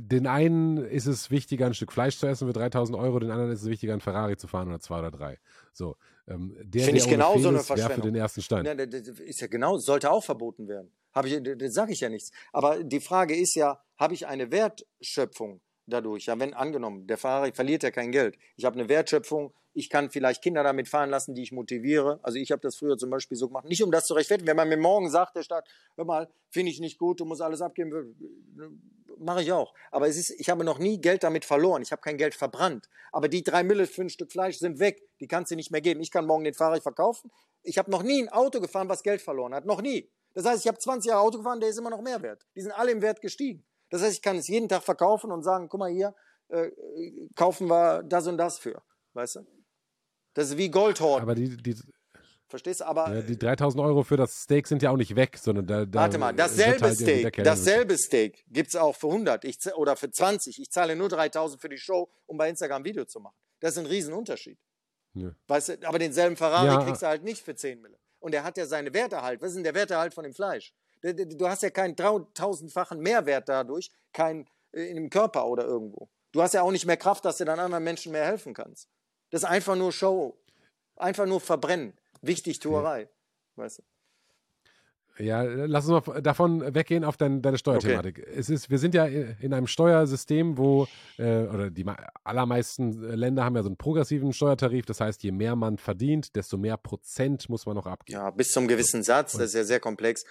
[0.00, 3.50] den einen ist es wichtiger, ein Stück Fleisch zu essen für 3000 Euro, den anderen
[3.52, 5.38] ist es wichtiger, ein Ferrari zu fahren oder zwei oder drei.
[5.72, 5.96] So,
[6.26, 7.96] ähm, der, Finde ich genau so eine Verschwendung.
[7.96, 8.64] für den ersten Stein.
[8.64, 10.90] Ja, das ist ja genau, sollte auch verboten werden.
[11.24, 12.30] ich, das sage ich ja nichts.
[12.52, 16.26] Aber die Frage ist ja, habe ich eine Wertschöpfung dadurch?
[16.26, 18.38] Ja, wenn angenommen, der Ferrari verliert ja kein Geld.
[18.56, 22.18] Ich habe eine Wertschöpfung, ich kann vielleicht Kinder damit fahren lassen, die ich motiviere.
[22.22, 24.48] Also ich habe das früher zum Beispiel so gemacht, nicht um das zu rechtfertigen.
[24.48, 27.40] Wenn man mir morgen sagt, der Staat, hör mal, finde ich nicht gut, du musst
[27.40, 28.16] alles abgeben,
[29.18, 29.72] mache ich auch.
[29.92, 31.80] Aber es ist, ich habe noch nie Geld damit verloren.
[31.82, 32.88] Ich habe kein Geld verbrannt.
[33.12, 35.00] Aber die drei Mille für ein Stück Fleisch sind weg.
[35.20, 36.00] Die kannst du nicht mehr geben.
[36.00, 37.30] Ich kann morgen den Fahrer verkaufen.
[37.62, 39.64] Ich habe noch nie ein Auto gefahren, was Geld verloren hat.
[39.64, 40.10] Noch nie.
[40.34, 42.44] Das heißt, ich habe 20 Jahre Auto gefahren, der ist immer noch mehr wert.
[42.56, 43.64] Die sind alle im Wert gestiegen.
[43.90, 46.14] Das heißt, ich kann es jeden Tag verkaufen und sagen, guck mal hier,
[46.48, 46.70] äh,
[47.34, 48.82] kaufen wir das und das für.
[49.14, 49.57] Weißt du?
[50.34, 51.22] Das ist wie Goldhorn.
[51.22, 51.74] Aber die, die,
[52.48, 52.86] Verstehst du?
[52.86, 55.84] Aber ja, die 3000 Euro für das Steak sind ja auch nicht weg, sondern da.
[55.84, 59.96] da warte mal, dasselbe halt Steak, dasselbe Steak gibt es auch für 100 ich, oder
[59.96, 60.58] für 20.
[60.58, 63.36] Ich zahle nur 3000 für die Show, um bei Instagram Video zu machen.
[63.60, 64.58] Das ist ein Riesenunterschied.
[65.12, 65.30] Ja.
[65.46, 66.82] Weißt du, aber denselben Ferrari ja.
[66.82, 67.98] kriegst du halt nicht für 10 Mille.
[68.18, 69.42] Und der hat ja seine Werterhalt.
[69.42, 70.72] Was ist denn der Werterhalt von dem Fleisch?
[71.02, 76.08] Du hast ja keinen tausendfachen Mehrwert dadurch, kein äh, in dem Körper oder irgendwo.
[76.32, 78.88] Du hast ja auch nicht mehr Kraft, dass du dann anderen Menschen mehr helfen kannst.
[79.30, 80.36] Das ist einfach nur Show.
[80.96, 81.92] Einfach nur verbrennen.
[82.22, 83.02] Wichtigtuerei.
[83.02, 83.08] Ja.
[83.56, 83.82] Weißt du?
[85.18, 88.20] Ja, lass uns mal davon weggehen auf dein, deine Steuerthematik.
[88.20, 88.30] Okay.
[88.36, 90.86] Es ist, wir sind ja in einem Steuersystem, wo,
[91.18, 91.84] äh, oder die
[92.22, 94.86] allermeisten Länder haben ja so einen progressiven Steuertarif.
[94.86, 98.18] Das heißt, je mehr man verdient, desto mehr Prozent muss man noch abgeben.
[98.18, 99.32] Ja, bis zum gewissen Satz.
[99.32, 100.24] Das ist ja sehr komplex.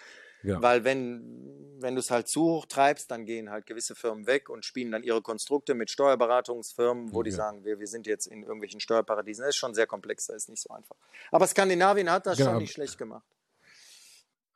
[0.48, 0.62] Ja.
[0.62, 1.48] Weil wenn,
[1.80, 4.92] wenn du es halt zu hoch treibst, dann gehen halt gewisse Firmen weg und spielen
[4.92, 7.24] dann ihre Konstrukte mit Steuerberatungsfirmen, wo ja.
[7.24, 9.44] die sagen, wir, wir sind jetzt in irgendwelchen Steuerparadiesen.
[9.44, 10.96] Das ist schon sehr komplex, das ist nicht so einfach.
[11.32, 12.52] Aber Skandinavien hat das genau.
[12.52, 13.26] schon nicht schlecht gemacht.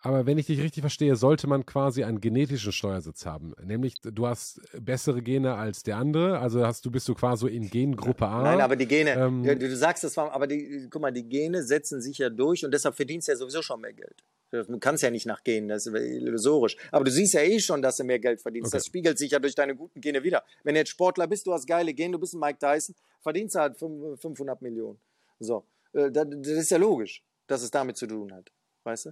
[0.04, 3.54] Aber wenn ich dich richtig verstehe, sollte man quasi einen genetischen Steuersitz haben.
[3.64, 6.40] Nämlich, du hast bessere Gene als der andere.
[6.40, 8.42] Also hast du bist du quasi in Gengruppe A.
[8.42, 11.62] Nein, aber die Gene, ähm, du, du, sagst das, aber die, guck mal, die Gene
[11.62, 14.24] setzen sich ja durch und deshalb verdienst du ja sowieso schon mehr Geld.
[14.52, 16.76] Du kannst ja nicht nach Genen, das ist illusorisch.
[16.92, 18.68] Aber du siehst ja eh schon, dass du mehr Geld verdienst.
[18.68, 18.78] Okay.
[18.78, 20.44] Das spiegelt sich ja durch deine guten Gene wieder.
[20.64, 23.56] Wenn du jetzt Sportler bist, du hast geile Gene, du bist ein Mike Tyson, verdienst
[23.56, 25.00] du halt 500 Millionen.
[25.40, 28.52] So, äh, das ist ja logisch, dass es damit zu tun hat.
[28.84, 29.12] Weißt du?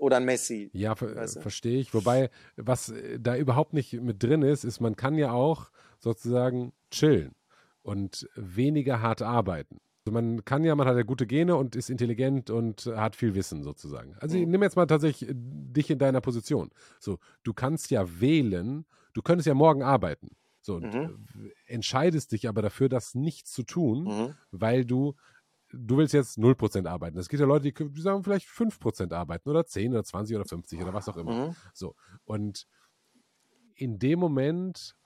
[0.00, 0.70] oder ein Messi.
[0.72, 1.40] Ja, ver weißt du?
[1.42, 1.94] verstehe ich.
[1.94, 6.72] Wobei, was äh, da überhaupt nicht mit drin ist, ist, man kann ja auch sozusagen
[6.90, 7.34] chillen
[7.82, 9.78] und weniger hart arbeiten.
[10.10, 13.34] Also man kann ja, man hat ja gute Gene und ist intelligent und hat viel
[13.36, 14.16] Wissen sozusagen.
[14.18, 14.42] Also mhm.
[14.42, 16.70] ich nehme jetzt mal tatsächlich äh, dich in deiner Position.
[16.98, 20.36] So, du kannst ja wählen, du könntest ja morgen arbeiten.
[20.62, 21.20] So, mhm.
[21.66, 24.34] entscheidest dich aber dafür, das nicht zu tun, mhm.
[24.50, 25.14] weil du
[25.72, 27.16] du willst jetzt 0% arbeiten.
[27.16, 30.44] Es gibt ja Leute, die, die sagen vielleicht 5% arbeiten oder 10 oder 20 oder
[30.44, 31.48] 50 oder was auch immer.
[31.48, 31.56] Mhm.
[31.72, 31.94] So.
[32.24, 32.66] Und
[33.76, 34.96] in dem Moment,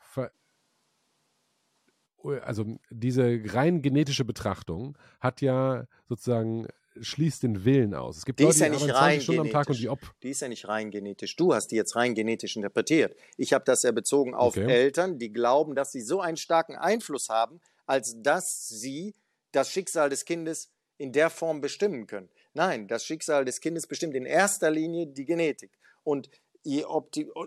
[2.25, 6.67] also diese rein genetische Betrachtung hat ja sozusagen
[7.01, 8.19] schließt den Willen aus.
[8.19, 9.99] Es gibt die Leute, die ja rein Stunden am Tag und die ob.
[10.23, 11.37] Die ist ja nicht rein genetisch.
[11.37, 13.17] Du hast die jetzt rein genetisch interpretiert.
[13.37, 14.71] Ich habe das ja bezogen auf okay.
[14.71, 19.15] Eltern, die glauben, dass sie so einen starken Einfluss haben, als dass sie
[19.53, 22.29] das Schicksal des Kindes in der Form bestimmen können.
[22.53, 25.73] Nein, das Schicksal des Kindes bestimmt in erster Linie die Genetik.
[26.05, 26.31] Und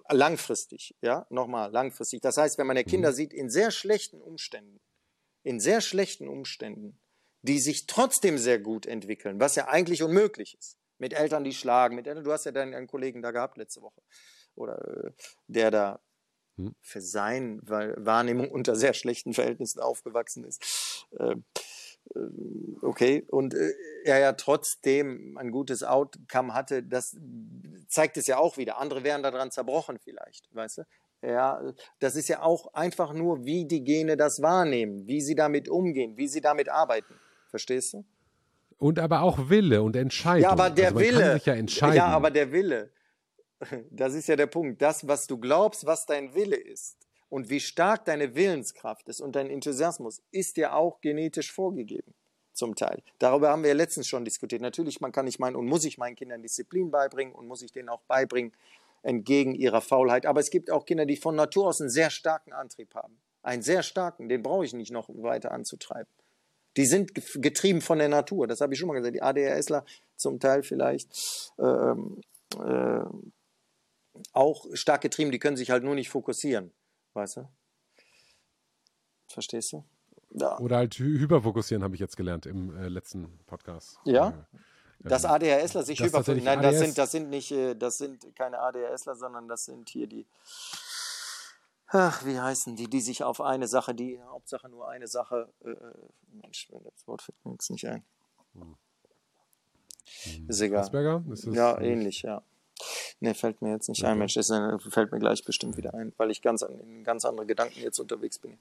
[0.09, 2.22] langfristig, ja, nochmal langfristig.
[2.22, 2.89] Das heißt, wenn man ja mhm.
[2.89, 4.80] Kinder sieht in sehr schlechten Umständen,
[5.43, 6.99] in sehr schlechten Umständen,
[7.41, 10.78] die sich trotzdem sehr gut entwickeln, was ja eigentlich unmöglich ist.
[10.99, 14.02] Mit Eltern, die schlagen, mit Eltern, du hast ja deinen Kollegen da gehabt letzte Woche,
[14.56, 15.11] oder äh,
[15.48, 15.99] der da
[16.57, 16.76] hm.
[16.81, 21.07] für seine Wahrnehmung unter sehr schlechten Verhältnissen aufgewachsen ist.
[21.19, 21.35] Äh,
[22.81, 23.73] okay, und äh,
[24.05, 27.15] er ja trotzdem ein gutes Outcome hatte, das
[27.88, 28.79] zeigt es ja auch wieder.
[28.79, 30.84] Andere wären daran zerbrochen vielleicht, weißt du?
[31.21, 31.61] Ja,
[31.99, 36.15] das ist ja auch einfach nur, wie die Gene das wahrnehmen, wie sie damit umgehen,
[36.15, 37.15] wie sie damit arbeiten.
[37.49, 38.05] Verstehst du?
[38.77, 40.43] Und aber auch Wille und Entscheidung.
[40.43, 41.41] Ja, aber der also Wille.
[41.43, 41.95] Ja, entscheiden.
[41.95, 42.91] ja, aber der Wille.
[43.89, 44.84] Das ist ja der Punkt.
[44.84, 49.36] Das, was du glaubst, was dein Wille ist, und wie stark deine Willenskraft ist und
[49.36, 52.14] dein Enthusiasmus, ist dir auch genetisch vorgegeben.
[52.54, 53.04] Zum Teil.
[53.20, 54.64] Darüber haben wir ja letztens schon diskutiert.
[54.64, 57.72] Natürlich, man kann nicht meinen, und muss ich meinen Kindern Disziplin beibringen und muss ich
[57.72, 58.52] denen auch beibringen,
[59.04, 60.26] entgegen ihrer Faulheit.
[60.26, 63.20] Aber es gibt auch Kinder, die von Natur aus einen sehr starken Antrieb haben.
[63.44, 66.12] Einen sehr starken, den brauche ich nicht noch weiter anzutreiben.
[66.78, 68.48] Die sind getrieben von der Natur.
[68.48, 69.16] Das habe ich schon mal gesagt.
[69.16, 69.86] Die ADHSler
[70.16, 72.22] zum Teil vielleicht ähm,
[72.56, 73.06] äh,
[74.34, 76.72] auch stark getrieben, die können sich halt nur nicht fokussieren.
[77.18, 77.49] Weißt du?
[79.27, 79.84] Verstehst du?
[80.30, 80.60] Ja.
[80.60, 83.98] Oder halt hyperfokussieren, habe ich jetzt gelernt im äh, letzten Podcast.
[84.06, 84.45] Ja.
[85.03, 86.44] Äh, dass ähm, ADHSler sich hyperfokussieren.
[86.44, 90.06] Nein, das sind, das sind nicht, äh, das sind keine ADHSler, sondern das sind hier
[90.06, 90.27] die,
[91.88, 95.72] ach, wie heißen die, die sich auf eine Sache, die Hauptsache nur eine Sache, äh,
[95.72, 95.94] äh
[96.44, 98.06] Mensch, das Wort fällt mir jetzt nicht ein.
[98.53, 98.77] Hm.
[100.48, 100.81] Ist egal.
[100.81, 101.23] Asperger?
[101.31, 102.44] Ist ja, ähnlich, ja.
[103.20, 104.12] Ne, fällt mir jetzt nicht okay.
[104.12, 104.36] ein, Mensch.
[104.36, 104.48] Das
[104.90, 108.38] fällt mir gleich bestimmt wieder ein, weil ich ganz in ganz andere Gedanken jetzt unterwegs
[108.40, 108.58] bin.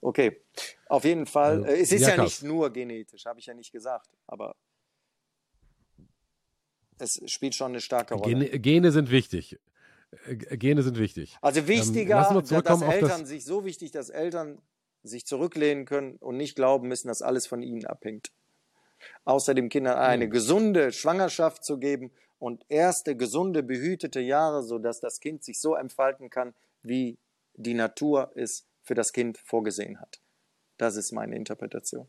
[0.00, 0.40] Okay,
[0.88, 1.64] auf jeden Fall.
[1.64, 4.56] Also, es ist ja, ja nicht nur genetisch, habe ich ja nicht gesagt, aber
[6.98, 8.46] es spielt schon eine starke Rolle.
[8.46, 9.58] Gene, Gene sind wichtig.
[10.26, 11.36] Äh, Gene sind wichtig.
[11.40, 14.60] Also ähm, wichtiger, ähm, dass Eltern das sich so wichtig, dass Eltern
[15.02, 18.32] sich zurücklehnen können und nicht glauben müssen, dass alles von ihnen abhängt.
[19.24, 22.10] Außerdem Kindern eine gesunde Schwangerschaft zu geben
[22.44, 26.52] und erste gesunde, behütete Jahre, sodass das Kind sich so entfalten kann,
[26.82, 27.16] wie
[27.54, 30.20] die Natur es für das Kind vorgesehen hat.
[30.76, 32.06] Das ist meine Interpretation.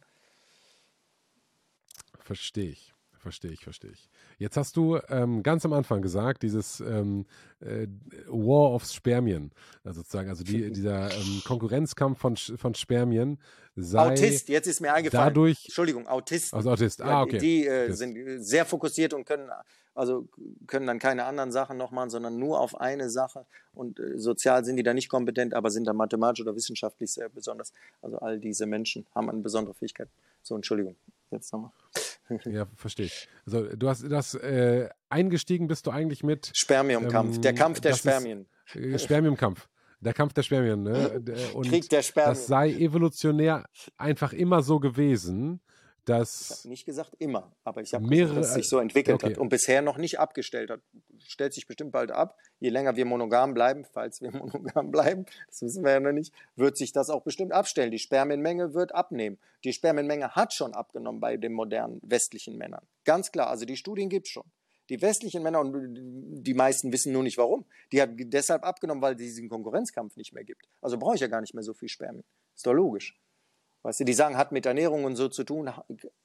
[2.19, 2.93] Verstehe ich.
[3.17, 4.09] Verstehe ich, verstehe ich.
[4.37, 7.25] Jetzt hast du ähm, ganz am Anfang gesagt, dieses ähm,
[7.61, 7.87] äh,
[8.27, 9.51] War of Spermien,
[9.83, 13.39] also sozusagen, also die, dieser ähm, Konkurrenzkampf von, von Spermien
[13.75, 15.33] sei Autist, jetzt ist mir eingefallen.
[15.33, 16.55] Dadurch, Entschuldigung, Autisten.
[16.55, 17.37] Also Autist, ah, okay.
[17.37, 19.49] Die äh, sind sehr fokussiert und können
[19.95, 20.27] also
[20.67, 23.45] können dann keine anderen Sachen noch machen, sondern nur auf eine Sache.
[23.73, 27.29] Und äh, sozial sind die da nicht kompetent, aber sind da mathematisch oder wissenschaftlich sehr
[27.29, 27.71] besonders.
[28.01, 30.09] Also all diese Menschen haben eine besondere Fähigkeit.
[30.43, 30.95] So, Entschuldigung,
[31.31, 31.71] jetzt nochmal.
[32.45, 33.27] Ja, verstehe ich.
[33.45, 37.93] Also du hast das äh, eingestiegen bist du eigentlich mit Spermiumkampf, ähm, der Kampf der
[37.93, 38.47] Spermien.
[38.73, 39.67] Ist, äh, Spermiumkampf.
[40.01, 41.23] Der Kampf der Spermien, ne?
[41.53, 42.33] Und Krieg der Spermien.
[42.33, 43.65] Das sei evolutionär
[43.97, 45.61] einfach immer so gewesen,
[46.05, 46.41] dass.
[46.41, 49.33] Ich habe nicht gesagt immer, aber ich habe gesagt, dass es sich so entwickelt okay.
[49.33, 50.81] hat und bisher noch nicht abgestellt hat.
[51.19, 52.37] Stellt sich bestimmt bald ab.
[52.59, 56.33] Je länger wir monogam bleiben, falls wir monogam bleiben, das wissen wir ja noch nicht,
[56.55, 57.91] wird sich das auch bestimmt abstellen.
[57.91, 59.37] Die Spermienmenge wird abnehmen.
[59.63, 62.85] Die Spermienmenge hat schon abgenommen bei den modernen westlichen Männern.
[63.03, 64.45] Ganz klar, also die Studien gibt es schon.
[64.89, 65.73] Die westlichen Männer, und
[66.43, 70.33] die meisten wissen nur nicht warum, die hat deshalb abgenommen, weil es diesen Konkurrenzkampf nicht
[70.33, 70.67] mehr gibt.
[70.81, 72.23] Also brauche ich ja gar nicht mehr so viel Spermien.
[72.55, 73.17] Ist doch logisch.
[73.85, 75.71] Weißt du, die sagen, hat mit Ernährung und so zu tun,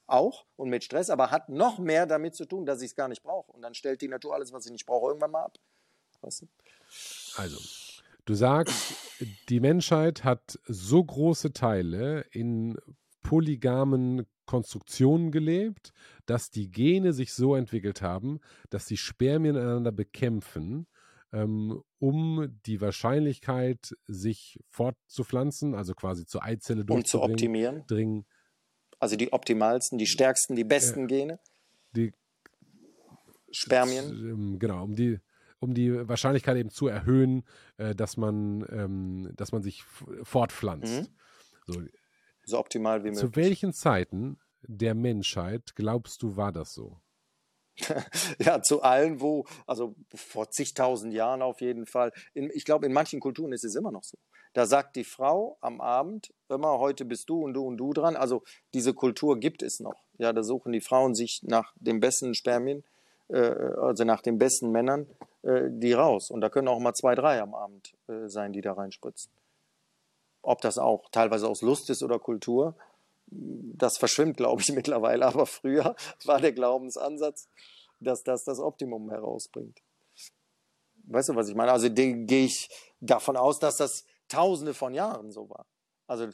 [0.07, 3.07] auch und mit Stress, aber hat noch mehr damit zu tun, dass ich es gar
[3.07, 3.51] nicht brauche.
[3.51, 5.59] Und dann stellt die Natur alles, was ich nicht brauche, irgendwann mal ab.
[6.21, 6.47] Weißt du?
[7.35, 7.59] Also,
[8.25, 8.95] du sagst,
[9.49, 12.79] die Menschheit hat so große Teile in
[13.21, 15.93] polygamen Konstruktionen gelebt,
[16.25, 18.39] dass die Gene sich so entwickelt haben,
[18.71, 20.87] dass die Spermien einander bekämpfen
[21.33, 27.85] ähm, um die Wahrscheinlichkeit, sich fortzupflanzen, also quasi zur Eizelle Und zu optimieren.
[27.87, 28.25] Dringen.
[28.99, 31.39] Also die optimalsten, die stärksten, die besten äh, Gene.
[31.95, 32.13] Die
[33.51, 34.09] Spermien.
[34.09, 35.19] Ähm, genau, um die,
[35.59, 37.43] um die Wahrscheinlichkeit eben zu erhöhen,
[37.77, 39.83] äh, dass, man, ähm, dass man sich
[40.23, 41.01] fortpflanzt.
[41.01, 41.07] Mhm.
[41.67, 41.81] So.
[42.43, 43.21] so optimal wie möglich.
[43.21, 46.99] Zu welchen Zeiten der Menschheit glaubst du, war das so?
[48.39, 52.11] ja, zu allen, wo, also vor zigtausend Jahren auf jeden Fall.
[52.33, 54.17] In, ich glaube, in manchen Kulturen ist es immer noch so.
[54.53, 58.15] Da sagt die Frau am Abend immer, heute bist du und du und du dran.
[58.15, 58.43] Also
[58.73, 60.03] diese Kultur gibt es noch.
[60.17, 62.83] Ja, da suchen die Frauen sich nach dem besten Spermien,
[63.29, 65.07] äh, also nach den besten Männern,
[65.43, 66.29] äh, die raus.
[66.29, 69.31] Und da können auch mal zwei, drei am Abend äh, sein, die da reinspritzen.
[70.43, 72.75] Ob das auch teilweise aus Lust ist oder Kultur,
[73.31, 75.95] das verschwimmt, glaube ich, mittlerweile, aber früher
[76.25, 77.47] war der Glaubensansatz,
[77.99, 79.81] dass das das Optimum herausbringt.
[81.05, 81.71] Weißt du, was ich meine?
[81.71, 85.65] Also gehe ich davon aus, dass das Tausende von Jahren so war.
[86.07, 86.29] Also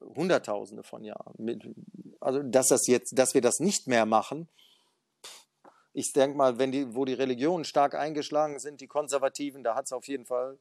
[0.00, 1.78] Hunderttausende von Jahren.
[2.20, 4.48] Also dass das jetzt, dass wir das nicht mehr machen.
[5.92, 9.86] Ich denke mal, wenn die, wo die Religionen stark eingeschlagen sind, die Konservativen, da hat
[9.86, 10.58] es auf jeden Fall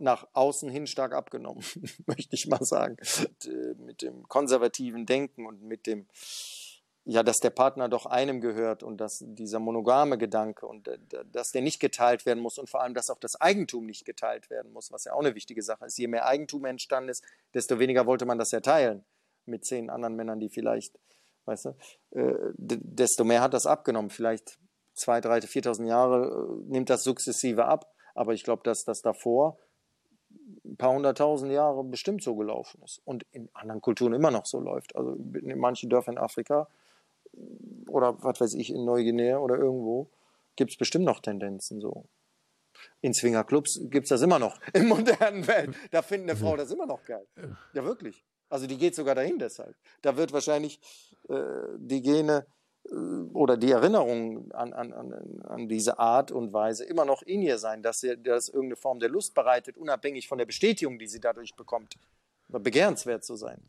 [0.00, 1.64] nach außen hin stark abgenommen,
[2.06, 2.96] möchte ich mal sagen.
[3.44, 6.06] Äh, mit dem konservativen Denken und mit dem,
[7.04, 10.98] ja, dass der Partner doch einem gehört und dass dieser monogame Gedanke und äh,
[11.32, 14.50] dass der nicht geteilt werden muss und vor allem, dass auch das Eigentum nicht geteilt
[14.50, 15.98] werden muss, was ja auch eine wichtige Sache ist.
[15.98, 17.24] Je mehr Eigentum entstanden ist,
[17.54, 19.04] desto weniger wollte man das ja teilen
[19.46, 20.98] mit zehn anderen Männern, die vielleicht,
[21.44, 21.68] weißt du,
[22.18, 24.10] äh, desto mehr hat das abgenommen.
[24.10, 24.58] Vielleicht
[24.94, 29.58] zwei, drei, viertausend Jahre nimmt das sukzessive ab, aber ich glaube, dass das davor
[30.64, 34.60] ein paar hunderttausend Jahre bestimmt so gelaufen ist und in anderen Kulturen immer noch so
[34.60, 34.94] läuft.
[34.96, 36.68] Also in manchen Dörfern in Afrika
[37.88, 40.08] oder was weiß ich, in Neuguinea oder irgendwo
[40.56, 42.04] gibt es bestimmt noch Tendenzen so.
[43.02, 45.74] In Swingerclubs gibt es das immer noch in modernen Welt.
[45.90, 47.26] Da findet eine Frau das immer noch geil.
[47.72, 48.24] Ja, wirklich.
[48.48, 49.76] Also die geht sogar dahin deshalb.
[50.02, 50.80] Da wird wahrscheinlich
[51.28, 51.40] äh,
[51.78, 52.46] die Gene
[53.32, 54.92] oder die Erinnerung an, an,
[55.44, 58.98] an, diese Art und Weise immer noch in ihr sein, dass sie das irgendeine Form
[58.98, 61.96] der Lust bereitet, unabhängig von der Bestätigung, die sie dadurch bekommt.
[62.48, 63.62] begehrenswert zu sein.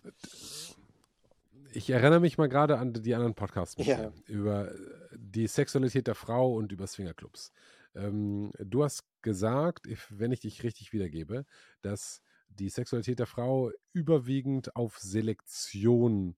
[1.73, 4.11] Ich erinnere mich mal gerade an die anderen Podcasts ja.
[4.27, 4.73] über
[5.13, 7.51] die Sexualität der Frau und über Swingerclubs.
[7.95, 11.45] Ähm, du hast gesagt, wenn ich dich richtig wiedergebe,
[11.81, 16.35] dass die Sexualität der Frau überwiegend auf Selektion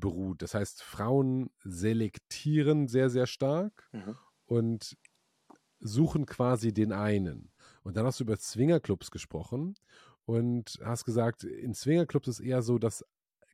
[0.00, 0.42] beruht.
[0.42, 4.16] Das heißt, Frauen selektieren sehr, sehr stark mhm.
[4.46, 4.96] und
[5.80, 7.50] suchen quasi den einen.
[7.82, 9.74] Und dann hast du über Swingerclubs gesprochen
[10.24, 13.04] und hast gesagt, in Swingerclubs ist eher so, dass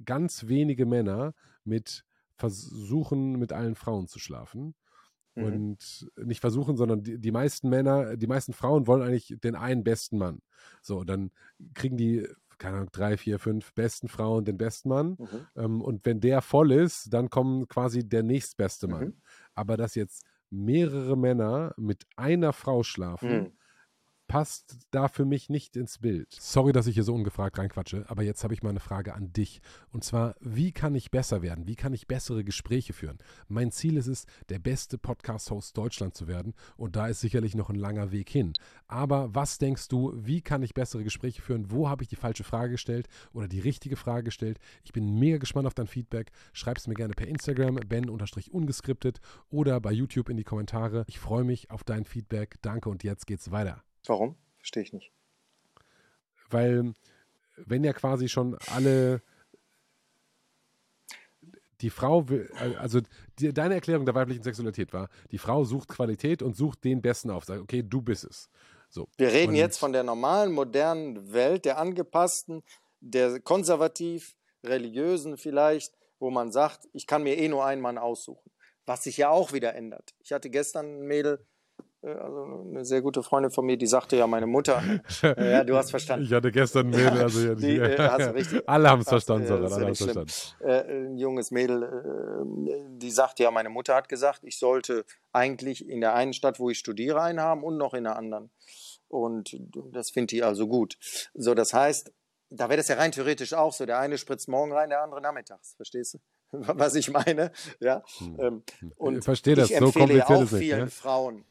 [0.05, 2.05] ganz wenige Männer mit
[2.37, 4.75] versuchen, mit allen Frauen zu schlafen.
[5.35, 5.45] Mhm.
[5.45, 9.85] Und nicht versuchen, sondern die, die meisten Männer, die meisten Frauen wollen eigentlich den einen
[9.85, 10.43] besten Mann.
[10.83, 11.31] So, dann
[11.75, 12.27] kriegen die,
[12.63, 15.17] keine Ahnung, drei, vier, fünf besten Frauen den besten Mann.
[15.19, 15.47] Mhm.
[15.57, 19.05] Ähm, und wenn der voll ist, dann kommt quasi der nächstbeste Mann.
[19.07, 19.17] Mhm.
[19.55, 23.53] Aber dass jetzt mehrere Männer mit einer Frau schlafen, mhm
[24.33, 26.35] passt da für mich nicht ins Bild.
[26.41, 29.31] Sorry, dass ich hier so ungefragt reinquatsche, aber jetzt habe ich mal eine Frage an
[29.35, 29.61] dich.
[29.91, 31.67] Und zwar, wie kann ich besser werden?
[31.67, 33.19] Wie kann ich bessere Gespräche führen?
[33.49, 36.55] Mein Ziel ist es, der beste Podcast-Host Deutschland zu werden.
[36.79, 38.55] Und da ist sicherlich noch ein langer Weg hin.
[38.89, 41.71] Aber was denkst du, wie kann ich bessere Gespräche führen?
[41.71, 44.59] Wo habe ich die falsche Frage gestellt oder die richtige Frage gestellt?
[44.83, 46.31] Ich bin mega gespannt auf dein Feedback.
[46.55, 51.05] Schreib es mir gerne per Instagram, ben-ungeskriptet oder bei YouTube in die Kommentare.
[51.07, 52.57] Ich freue mich auf dein Feedback.
[52.63, 53.85] Danke und jetzt geht's weiter.
[54.07, 54.37] Warum?
[54.59, 55.13] Verstehe ich nicht.
[56.51, 56.95] Weil,
[57.57, 59.23] wenn ja quasi schon alle
[61.81, 63.01] die Frau will, also
[63.39, 67.31] die, deine Erklärung der weiblichen Sexualität war, die Frau sucht Qualität und sucht den Besten
[67.31, 67.45] auf.
[67.45, 68.49] Sagt, okay, du bist es.
[68.89, 69.09] So.
[69.17, 72.63] Wir reden und jetzt von der normalen, modernen Welt, der angepassten,
[73.01, 78.51] der konservativ, religiösen vielleicht, wo man sagt, ich kann mir eh nur einen Mann aussuchen.
[78.87, 80.15] Was sich ja auch wieder ändert.
[80.21, 81.45] Ich hatte gestern ein Mädel,
[82.03, 84.83] also eine sehr gute Freundin von mir, die sagte ja, meine Mutter,
[85.23, 86.27] ja, du hast verstanden.
[86.27, 89.73] Ich hatte gestern ein Mädel, also ja, die, äh, richtig, alle haben es verstanden, sogar,
[89.73, 90.33] alle haben verstanden.
[90.61, 95.89] Äh, ein junges Mädel, äh, die sagte ja, meine Mutter hat gesagt, ich sollte eigentlich
[95.89, 98.51] in der einen Stadt, wo ich studiere, einen haben und noch in der anderen.
[99.09, 99.57] Und
[99.93, 100.97] das finde ich also gut.
[101.35, 102.13] So, das heißt,
[102.49, 103.87] da wäre das ja rein theoretisch auch so.
[103.87, 105.75] Der eine spritzt morgen rein, der andere nachmittags.
[105.77, 106.19] Verstehst du?
[106.53, 107.53] Was ich meine?
[107.81, 108.03] Ja.
[108.19, 108.41] Hm.
[108.41, 108.63] Ähm,
[108.97, 109.71] und ich verstehe das.
[109.71, 111.03] Ich so kompliziert ja auch vielen nicht, ja?
[111.03, 111.45] Frauen,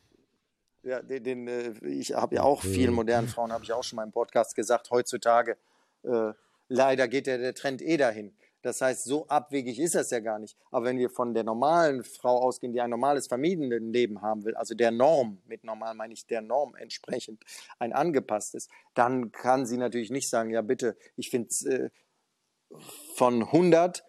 [0.84, 3.98] ja, den, den äh, ich habe ja auch vielen modernen Frauen, habe ich auch schon
[3.98, 5.58] mal im Podcast gesagt, heutzutage
[6.04, 6.34] äh,
[6.68, 8.34] leider geht der, der Trend eh dahin.
[8.64, 10.56] Das heißt, so abwegig ist das ja gar nicht.
[10.70, 14.76] Aber wenn wir von der normalen Frau ausgehen, die ein normales Familienleben haben will, also
[14.76, 17.44] der Norm, mit normal meine ich der Norm entsprechend
[17.80, 21.90] ein angepasstes, dann kann sie natürlich nicht sagen, ja bitte, ich finde äh,
[23.16, 24.04] von 100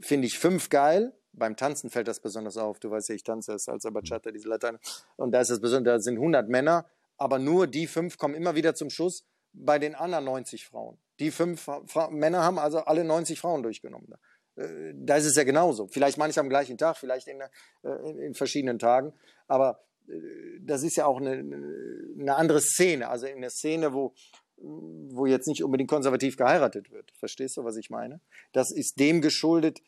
[0.00, 2.78] finde ich fünf geil beim Tanzen fällt das besonders auf.
[2.78, 4.78] Du weißt ja, ich tanze als Salsa Bachata, diese Latein.
[5.16, 6.86] Und da ist es besonders, da sind 100 Männer,
[7.16, 10.98] aber nur die fünf kommen immer wieder zum Schuss bei den anderen 90 Frauen.
[11.18, 14.14] Die fünf Fra Männer haben also alle 90 Frauen durchgenommen.
[14.56, 15.88] Äh, da ist es ja genauso.
[15.88, 19.12] Vielleicht manchmal am gleichen Tag, vielleicht in, äh, in, verschiedenen Tagen.
[19.46, 20.12] Aber äh,
[20.60, 23.08] das ist ja auch eine, eine andere Szene.
[23.08, 24.14] Also in einer Szene, wo,
[24.56, 27.12] wo jetzt nicht unbedingt konservativ geheiratet wird.
[27.16, 28.20] Verstehst du, was ich meine?
[28.52, 29.80] Das ist dem geschuldet,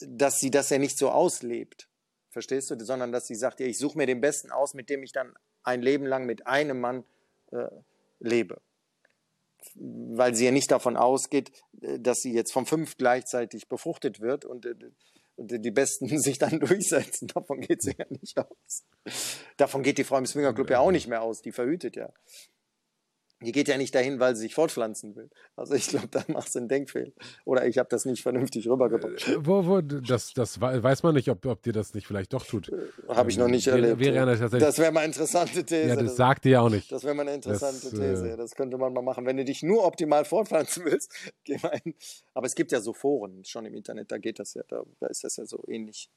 [0.00, 1.88] dass sie das ja nicht so auslebt.
[2.30, 2.78] Verstehst du?
[2.84, 5.34] Sondern dass sie sagt, ja, ich suche mir den Besten aus, mit dem ich dann
[5.62, 7.04] ein Leben lang mit einem Mann
[7.52, 7.68] äh,
[8.20, 8.60] lebe.
[9.74, 11.50] Weil sie ja nicht davon ausgeht,
[11.80, 14.74] äh, dass sie jetzt vom fünf gleichzeitig befruchtet wird und, äh,
[15.36, 17.28] und die Besten sich dann durchsetzen.
[17.28, 18.84] Davon geht sie ja nicht aus.
[19.56, 21.42] Davon geht die Frau im Swingerclub ja auch nicht mehr aus.
[21.42, 22.12] Die verhütet ja.
[23.40, 25.30] Die geht ja nicht dahin, weil sie sich fortpflanzen will.
[25.54, 27.12] Also ich glaube, da machst du einen Denkfehler.
[27.44, 29.28] Oder ich habe das nicht vernünftig rübergebracht.
[29.28, 32.44] Äh, wo, wo, das, das weiß man nicht, ob, ob dir das nicht vielleicht doch
[32.44, 32.68] tut.
[32.68, 32.74] Äh,
[33.08, 34.00] habe ich noch nicht ähm, erlebt.
[34.00, 35.88] Wäre, wäre das wäre mal eine interessante These.
[35.88, 36.90] Ja, das, das sagt dir ja auch nicht.
[36.90, 38.32] Das wäre mal eine interessante das, These.
[38.32, 39.24] Äh, das könnte man mal machen.
[39.24, 41.12] Wenn du dich nur optimal fortpflanzen willst,
[41.44, 41.94] geh mal hin.
[42.34, 45.06] Aber es gibt ja so Foren schon im Internet, da geht das ja, da, da
[45.06, 46.10] ist das ja so ähnlich.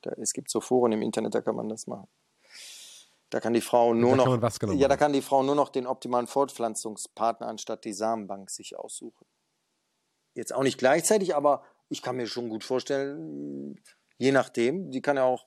[0.00, 2.08] Da, es gibt so Foren im Internet, da kann man das machen.
[3.32, 5.86] Da kann die Frau nur noch, genau ja, da kann die Frau nur noch den
[5.86, 9.24] optimalen Fortpflanzungspartner anstatt die Samenbank sich aussuchen.
[10.34, 13.80] Jetzt auch nicht gleichzeitig, aber ich kann mir schon gut vorstellen,
[14.18, 15.46] je nachdem, die kann ja auch,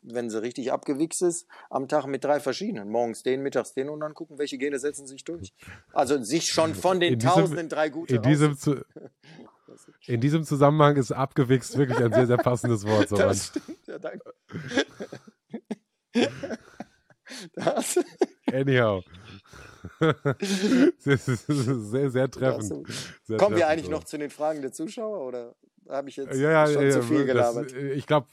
[0.00, 2.88] wenn sie richtig abgewichst ist, am Tag mit drei verschiedenen.
[2.88, 5.52] Morgens den, mittags den und dann gucken, welche Gene setzen sich durch.
[5.92, 8.86] Also sich schon von den diesem, Tausenden drei gute in diesem, zu,
[10.06, 13.10] in diesem Zusammenhang ist abgewichst wirklich ein sehr, sehr passendes Wort.
[13.10, 14.32] So das stimmt, ja, danke.
[17.54, 17.98] Das.
[18.52, 19.02] Anyhow.
[21.04, 22.86] das ist sehr, sehr treffend.
[23.24, 23.90] Sehr Kommen wir eigentlich so.
[23.92, 25.26] noch zu den Fragen der Zuschauer?
[25.26, 25.54] Oder?
[25.88, 27.72] habe ich jetzt ja, ja, schon ja, zu viel gelabert.
[27.72, 28.28] Das, ich glaube,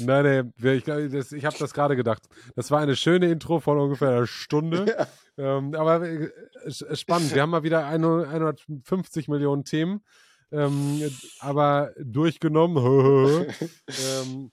[0.00, 2.22] nein, nein, ich, das, ich habe das gerade gedacht.
[2.56, 5.06] Das war eine schöne Intro von ungefähr einer Stunde.
[5.40, 6.30] Ähm, aber äh,
[6.96, 7.32] spannend.
[7.32, 10.02] Wir haben mal wieder 150 Millionen Themen,
[10.50, 11.00] ähm,
[11.38, 13.46] aber durchgenommen.
[13.86, 14.50] ähm,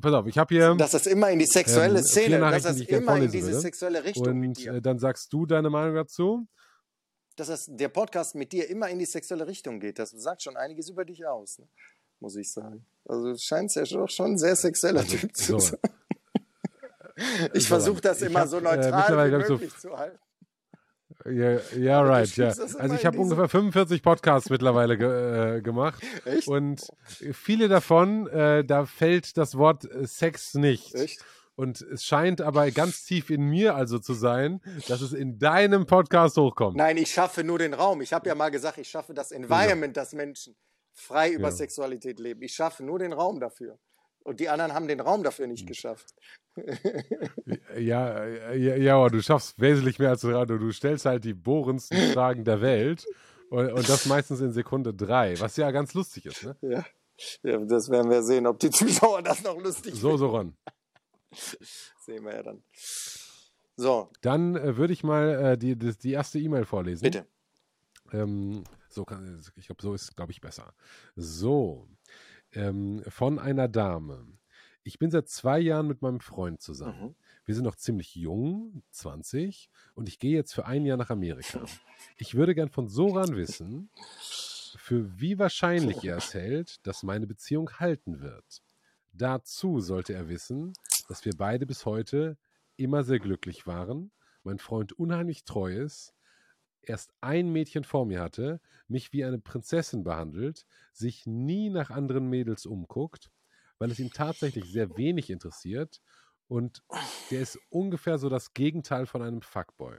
[0.00, 0.74] pass auf, ich habe hier.
[0.74, 4.26] Dass das immer in die sexuelle ähm, Szene, dass das immer in diese sexuelle Richtung.
[4.26, 6.46] Und äh, dann sagst du deine Meinung dazu?
[7.36, 9.98] Dass das, der Podcast mit dir immer in die sexuelle Richtung geht.
[9.98, 11.68] Das sagt schon einiges über dich aus, ne?
[12.20, 12.86] muss ich sagen.
[13.04, 15.78] Also du scheinst ja doch schon ein sehr sexueller also, Typ zu sein.
[17.54, 20.18] ich versuche das immer hab, so äh, neutral äh, wie möglich so, zu halten.
[21.26, 22.48] Ja, yeah, right, ja.
[22.48, 26.02] Also ich habe ungefähr 45 Podcasts mittlerweile ge äh, gemacht.
[26.26, 26.48] Echt?
[26.48, 26.86] Und
[27.32, 30.94] viele davon, äh, da fällt das Wort äh, Sex nicht.
[30.94, 31.24] Echt?
[31.56, 35.86] Und es scheint aber ganz tief in mir also zu sein, dass es in deinem
[35.86, 36.76] Podcast hochkommt.
[36.76, 38.02] Nein, ich schaffe nur den Raum.
[38.02, 40.02] Ich habe ja mal gesagt, ich schaffe das Environment, ja.
[40.02, 40.56] dass Menschen
[40.92, 41.52] frei über ja.
[41.52, 42.42] Sexualität leben.
[42.42, 43.78] Ich schaffe nur den Raum dafür.
[44.24, 45.66] Und die anderen haben den Raum dafür nicht hm.
[45.66, 46.14] geschafft.
[47.76, 50.56] ja, ja, ja, aber du schaffst wesentlich mehr als Radio.
[50.56, 53.06] Du stellst halt die bohrendsten Fragen der Welt
[53.50, 56.42] und, und, das meistens in Sekunde drei, was ja ganz lustig ist.
[56.42, 56.56] Ne?
[56.62, 56.84] Ja.
[57.42, 59.94] ja, das werden wir sehen, ob die Zuschauer das noch lustig.
[59.94, 60.56] So, so, Ron.
[62.00, 62.62] sehen wir ja dann.
[63.76, 64.10] So.
[64.22, 67.02] Dann äh, würde ich mal äh, die, die, die erste E-Mail vorlesen.
[67.02, 67.26] Bitte.
[68.12, 70.72] Ähm, so kann, ich glaube, so ist, glaube ich, besser.
[71.16, 71.88] So,
[72.54, 74.26] ähm, von einer Dame.
[74.82, 77.00] Ich bin seit zwei Jahren mit meinem Freund zusammen.
[77.00, 77.14] Mhm.
[77.46, 81.64] Wir sind noch ziemlich jung, 20, und ich gehe jetzt für ein Jahr nach Amerika.
[82.16, 83.90] Ich würde gern von Soran wissen,
[84.76, 88.62] für wie wahrscheinlich er es hält, dass meine Beziehung halten wird.
[89.12, 90.72] Dazu sollte er wissen,
[91.08, 92.36] dass wir beide bis heute
[92.76, 94.10] immer sehr glücklich waren,
[94.42, 96.13] mein Freund unheimlich treu ist,
[96.88, 102.28] erst ein Mädchen vor mir hatte, mich wie eine Prinzessin behandelt, sich nie nach anderen
[102.28, 103.30] Mädels umguckt,
[103.78, 106.00] weil es ihn tatsächlich sehr wenig interessiert
[106.48, 106.82] und
[107.30, 109.98] der ist ungefähr so das Gegenteil von einem Fuckboy.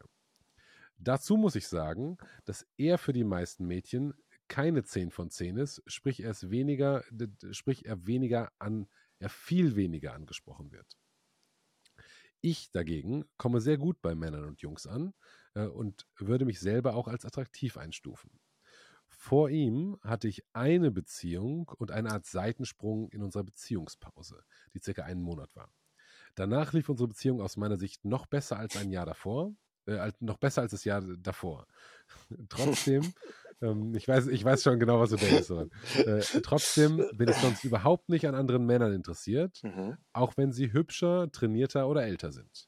[0.98, 4.14] Dazu muss ich sagen, dass er für die meisten Mädchen
[4.48, 7.04] keine 10 von 10 ist, sprich er ist weniger,
[7.52, 8.88] sprich er weniger an,
[9.20, 10.98] er viel weniger angesprochen wird.
[12.48, 15.16] Ich dagegen komme sehr gut bei Männern und Jungs an
[15.56, 18.40] äh, und würde mich selber auch als attraktiv einstufen.
[19.08, 24.44] Vor ihm hatte ich eine Beziehung und eine Art Seitensprung in unserer Beziehungspause,
[24.76, 25.74] die circa einen Monat war.
[26.36, 29.52] Danach lief unsere Beziehung aus meiner Sicht noch besser als ein Jahr davor,
[29.88, 31.66] äh, noch besser als das Jahr davor.
[32.50, 33.12] Trotzdem
[33.62, 35.50] ähm, ich, weiß, ich weiß schon genau, was du denkst.
[35.98, 39.98] Äh, trotzdem bin ich sonst überhaupt nicht an anderen Männern interessiert, mhm.
[40.14, 42.68] auch wenn sie hübscher, trainierter oder älter sind.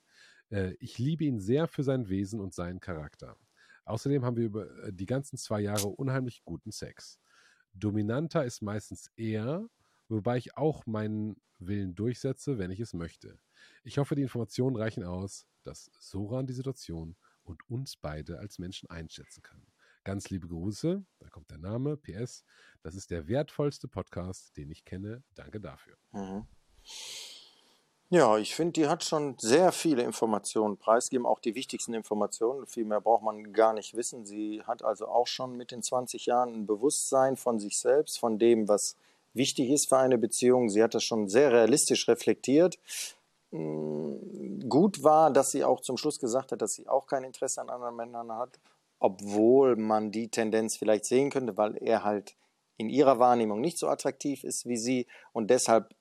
[0.50, 3.38] Äh, ich liebe ihn sehr für sein Wesen und seinen Charakter.
[3.86, 7.20] Außerdem haben wir über äh, die ganzen zwei Jahre unheimlich guten Sex.
[7.74, 9.68] Dominanter ist meistens er,
[10.10, 13.40] wobei ich auch meinen Willen durchsetze, wenn ich es möchte.
[13.84, 18.90] Ich hoffe, die Informationen reichen aus, dass Soran die Situation und uns beide als Menschen
[18.90, 19.66] einschätzen kann.
[20.08, 22.46] Ganz liebe Grüße, da kommt der Name, PS.
[22.82, 25.22] Das ist der wertvollste Podcast, den ich kenne.
[25.36, 25.98] Danke dafür.
[26.14, 26.46] Mhm.
[28.10, 32.68] Ja, ich finde, die hat schon sehr viele Informationen preisgegeben, auch die wichtigsten Informationen.
[32.68, 34.26] Viel mehr braucht man gar nicht wissen.
[34.26, 38.40] Sie hat also auch schon mit den 20 Jahren ein Bewusstsein von sich selbst, von
[38.40, 38.96] dem, was
[39.34, 40.70] wichtig ist für eine Beziehung.
[40.70, 42.80] Sie hat das schon sehr realistisch reflektiert.
[43.52, 47.60] Hm, gut war, dass sie auch zum Schluss gesagt hat, dass sie auch kein Interesse
[47.60, 48.58] an anderen Männern hat
[49.00, 52.36] obwohl man die Tendenz vielleicht sehen könnte, weil er halt
[52.78, 55.96] in ihrer Wahrnehmung nicht so attraktiv ist wie sie und deshalb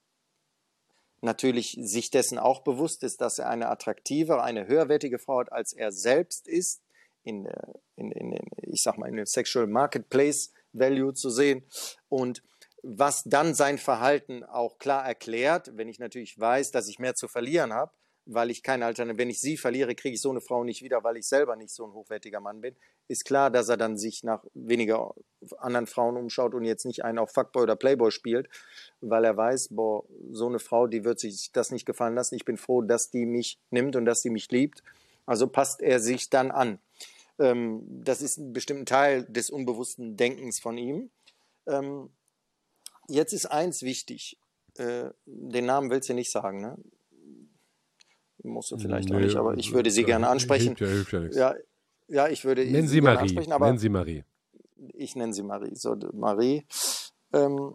[1.23, 5.73] natürlich sich dessen auch bewusst ist, dass er eine attraktivere, eine höherwertige Frau hat, als
[5.73, 6.83] er selbst ist,
[7.25, 7.49] in,
[7.97, 11.65] in, in, in ich sag mal, in dem Sexual Marketplace Value zu sehen.
[12.09, 12.43] Und
[12.83, 17.27] was dann sein Verhalten auch klar erklärt, wenn ich natürlich weiß, dass ich mehr zu
[17.29, 17.93] verlieren habe,
[18.27, 21.05] weil ich keine Alternative, wenn ich sie verliere, kriege ich so eine Frau nicht wieder,
[21.05, 22.75] weil ich selber nicht so ein hochwertiger Mann bin,
[23.09, 25.15] ist klar, dass er dann sich nach weniger
[25.59, 28.49] anderen Frauen umschaut und jetzt nicht einen auf Fuckboy oder Playboy spielt,
[29.01, 32.35] weil er weiß, boah, so eine Frau, die wird sich das nicht gefallen lassen.
[32.35, 34.83] Ich bin froh, dass die mich nimmt und dass sie mich liebt.
[35.25, 36.81] Also passt er sich dann an.
[37.39, 41.11] Ähm, das ist ein bestimmter Teil des unbewussten Denkens von ihm.
[41.67, 42.11] Ähm,
[43.09, 44.39] jetzt ist eins wichtig.
[44.79, 46.77] Äh, den Namen willst du nicht sagen, ne?
[48.47, 50.77] Musst du vielleicht nee, auch nicht, aber ich würde sie gerne ansprechen.
[50.77, 51.37] Hilft ja, hilft ja, nichts.
[51.37, 51.55] ja,
[52.09, 53.19] ja, ich würde Nennen sie, sie Marie.
[53.19, 54.25] ansprechen, aber nennen sie Marie.
[54.95, 55.75] Ich nenne sie Marie.
[55.75, 56.65] So, Marie.
[57.33, 57.75] Ähm,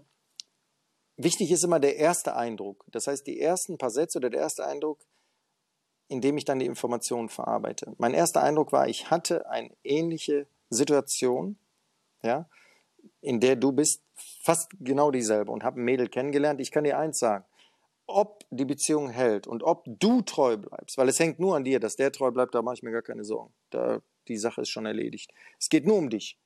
[1.18, 2.86] wichtig ist immer der erste Eindruck.
[2.92, 5.00] Das heißt, die ersten paar Sätze oder der erste Eindruck,
[6.08, 7.94] in dem ich dann die Informationen verarbeite.
[7.98, 11.58] Mein erster Eindruck war, ich hatte eine ähnliche Situation,
[12.24, 12.48] ja,
[13.22, 16.62] in der du bist fast genau dieselbe und habe ein Mädel kennengelernt.
[16.62, 17.46] Ich kann dir eins sagen,
[18.16, 21.80] ob die Beziehung hält und ob du treu bleibst, weil es hängt nur an dir,
[21.80, 23.54] dass der treu bleibt, da mache ich mir gar keine Sorgen.
[23.70, 25.32] Da, die Sache ist schon erledigt.
[25.60, 26.40] Es geht nur um dich.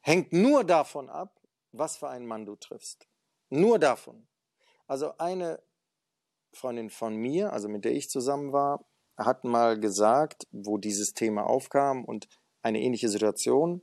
[0.00, 1.40] Hängt nur davon ab,
[1.72, 3.06] was für einen Mann du triffst.
[3.50, 4.26] Nur davon.
[4.86, 5.62] Also eine
[6.52, 8.84] Freundin von mir, also mit der ich zusammen war,
[9.16, 12.28] hat mal gesagt, wo dieses Thema aufkam und
[12.62, 13.82] eine ähnliche Situation.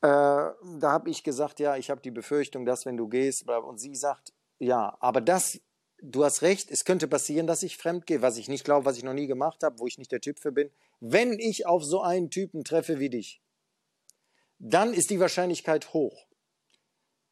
[0.00, 3.78] Äh, da habe ich gesagt, ja, ich habe die Befürchtung, dass wenn du gehst, und
[3.78, 5.60] sie sagt, ja, aber das,
[6.02, 8.96] du hast recht, es könnte passieren, dass ich fremd gehe, was ich nicht glaube, was
[8.96, 10.70] ich noch nie gemacht habe, wo ich nicht der Typ für bin.
[11.00, 13.40] Wenn ich auf so einen Typen treffe wie dich,
[14.58, 16.26] dann ist die Wahrscheinlichkeit hoch,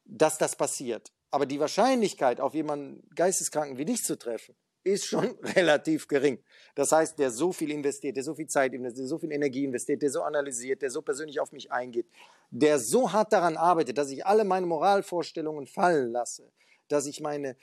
[0.04, 1.12] dass das passiert.
[1.30, 6.38] Aber die Wahrscheinlichkeit, auf jemanden Geisteskranken wie dich zu treffen, ist schon relativ gering.
[6.74, 9.64] Das heißt, der so viel investiert, der so viel Zeit investiert, der so viel Energie
[9.64, 12.06] investiert, der so analysiert, der so persönlich auf mich eingeht,
[12.50, 16.52] der so hart daran arbeitet, dass ich alle meine Moralvorstellungen fallen lasse,
[16.88, 17.56] dass ich meine,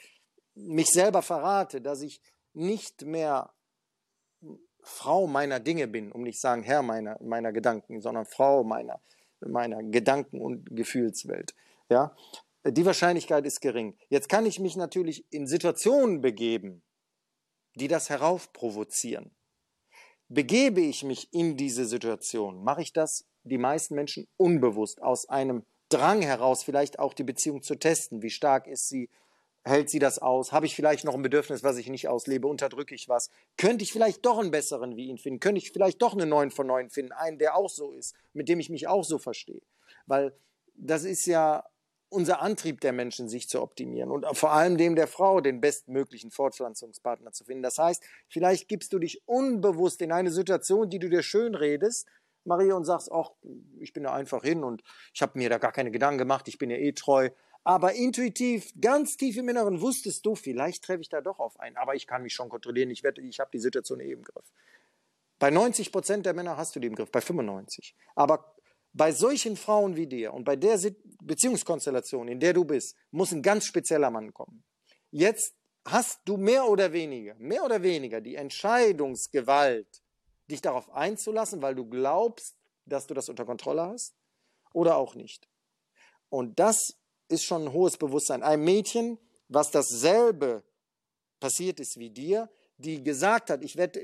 [0.55, 2.21] mich selber verrate, dass ich
[2.53, 3.53] nicht mehr
[4.81, 9.01] Frau meiner Dinge bin, um nicht sagen Herr meiner, meiner Gedanken, sondern Frau meiner,
[9.39, 11.55] meiner Gedanken- und Gefühlswelt.
[11.89, 12.15] Ja,
[12.65, 13.97] die Wahrscheinlichkeit ist gering.
[14.09, 16.81] Jetzt kann ich mich natürlich in Situationen begeben,
[17.75, 19.35] die das heraufprovozieren.
[20.29, 25.65] Begebe ich mich in diese Situation, mache ich das die meisten Menschen unbewusst aus einem
[25.89, 28.21] Drang heraus, vielleicht auch die Beziehung zu testen.
[28.21, 29.09] Wie stark ist sie?
[29.65, 30.51] Hält sie das aus?
[30.51, 32.47] Habe ich vielleicht noch ein Bedürfnis, was ich nicht auslebe?
[32.47, 33.29] Unterdrücke ich was?
[33.57, 35.39] Könnte ich vielleicht doch einen besseren wie ihn finden?
[35.39, 37.13] Könnte ich vielleicht doch einen neuen von neun finden?
[37.13, 39.61] Einen, der auch so ist, mit dem ich mich auch so verstehe?
[40.05, 40.33] Weil
[40.75, 41.63] das ist ja
[42.09, 46.29] unser Antrieb der Menschen, sich zu optimieren und vor allem dem der Frau den bestmöglichen
[46.29, 47.63] Fortpflanzungspartner zu finden.
[47.63, 52.07] Das heißt, vielleicht gibst du dich unbewusst in eine Situation, die du dir schön redest,
[52.45, 53.31] Maria, und sagst, ach,
[53.79, 54.83] ich bin da einfach hin und
[55.13, 57.29] ich habe mir da gar keine Gedanken gemacht, ich bin ja eh treu.
[57.63, 61.77] Aber intuitiv, ganz tief im Inneren wusstest du, vielleicht treffe ich da doch auf einen,
[61.77, 64.51] aber ich kann mich schon kontrollieren, ich, werde, ich habe die Situation eh im Griff.
[65.39, 67.95] Bei 90 Prozent der Männer hast du die im Griff, bei 95.
[68.15, 68.55] Aber
[68.91, 70.79] bei solchen Frauen wie dir und bei der
[71.21, 74.63] Beziehungskonstellation, in der du bist, muss ein ganz spezieller Mann kommen.
[75.09, 80.01] Jetzt hast du mehr oder weniger, mehr oder weniger die Entscheidungsgewalt,
[80.49, 84.15] dich darauf einzulassen, weil du glaubst, dass du das unter Kontrolle hast
[84.73, 85.47] oder auch nicht.
[86.29, 88.43] Und das ist schon ein hohes Bewusstsein.
[88.43, 89.17] Ein Mädchen,
[89.47, 90.63] was dasselbe
[91.39, 93.97] passiert ist wie dir, die gesagt hat, ich, werd,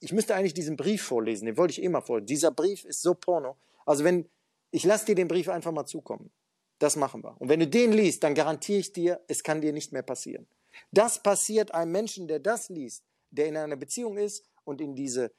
[0.00, 2.26] ich müsste eigentlich diesen Brief vorlesen, den wollte ich immer vorlesen.
[2.26, 3.56] Dieser Brief ist so porno.
[3.86, 4.28] Also wenn,
[4.70, 6.30] ich lasse dir den Brief einfach mal zukommen.
[6.78, 7.38] Das machen wir.
[7.40, 10.46] Und wenn du den liest, dann garantiere ich dir, es kann dir nicht mehr passieren.
[10.92, 15.32] Das passiert einem Menschen, der das liest, der in einer Beziehung ist und in diese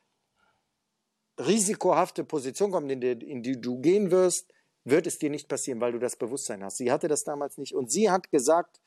[1.39, 4.53] risikohafte Position kommt, in die, in die du gehen wirst,
[4.83, 6.77] wird es dir nicht passieren, weil du das Bewusstsein hast.
[6.77, 7.75] Sie hatte das damals nicht.
[7.75, 8.81] Und sie hat gesagt,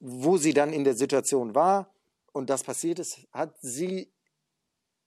[0.00, 1.92] wo sie dann in der Situation war
[2.32, 4.10] und das passiert ist, hat sie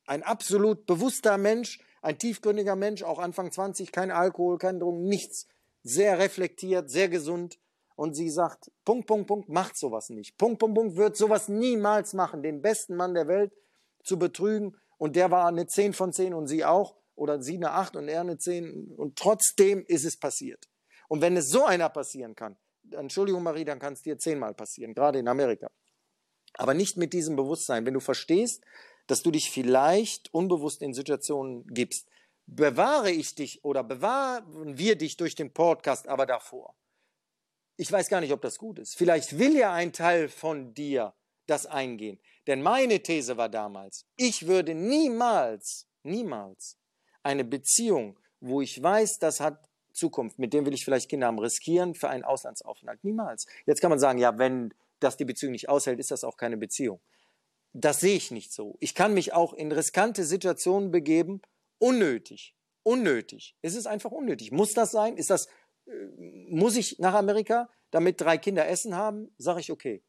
[0.05, 5.47] ein absolut bewusster Mensch ein tiefgründiger Mensch, auch Anfang 20, kein Alkohol, kein Drogen, nichts.
[5.83, 7.59] Sehr reflektiert, sehr gesund.
[7.95, 10.37] Und sie sagt, Punkt, Punkt, Punkt, macht sowas nicht.
[10.37, 13.53] Punkt, Punkt, Punkt, wird sowas niemals machen, den besten Mann der Welt
[14.03, 14.75] zu betrügen.
[14.97, 16.95] Und der war eine 10 von 10 und sie auch.
[17.15, 18.95] Oder sie eine 8 und er eine 10.
[18.95, 20.69] Und trotzdem ist es passiert.
[21.07, 22.57] Und wenn es so einer passieren kann,
[22.91, 25.69] Entschuldigung Marie, dann kann es dir zehnmal passieren, gerade in Amerika.
[26.55, 27.85] Aber nicht mit diesem Bewusstsein.
[27.85, 28.63] Wenn du verstehst,
[29.07, 32.07] dass du dich vielleicht unbewusst in Situationen gibst.
[32.45, 36.75] Bewahre ich dich oder bewahren wir dich durch den Podcast aber davor?
[37.77, 38.95] Ich weiß gar nicht, ob das gut ist.
[38.95, 41.13] Vielleicht will ja ein Teil von dir
[41.47, 42.19] das eingehen.
[42.47, 46.77] Denn meine These war damals, ich würde niemals, niemals
[47.23, 51.39] eine Beziehung, wo ich weiß, das hat Zukunft, mit dem will ich vielleicht Kinder haben,
[51.39, 53.03] riskieren für einen Auslandsaufenthalt.
[53.03, 53.45] Niemals.
[53.65, 56.57] Jetzt kann man sagen, ja, wenn das die Beziehung nicht aushält, ist das auch keine
[56.57, 57.01] Beziehung
[57.73, 58.75] das sehe ich nicht so.
[58.79, 61.41] Ich kann mich auch in riskante Situationen begeben,
[61.79, 62.55] unnötig.
[62.83, 63.55] Unnötig.
[63.61, 64.51] Es ist einfach unnötig.
[64.51, 65.15] Muss das sein?
[65.15, 65.47] Ist das,
[65.85, 65.91] äh,
[66.49, 69.33] muss ich nach Amerika, damit drei Kinder Essen haben?
[69.37, 70.03] Sage ich okay.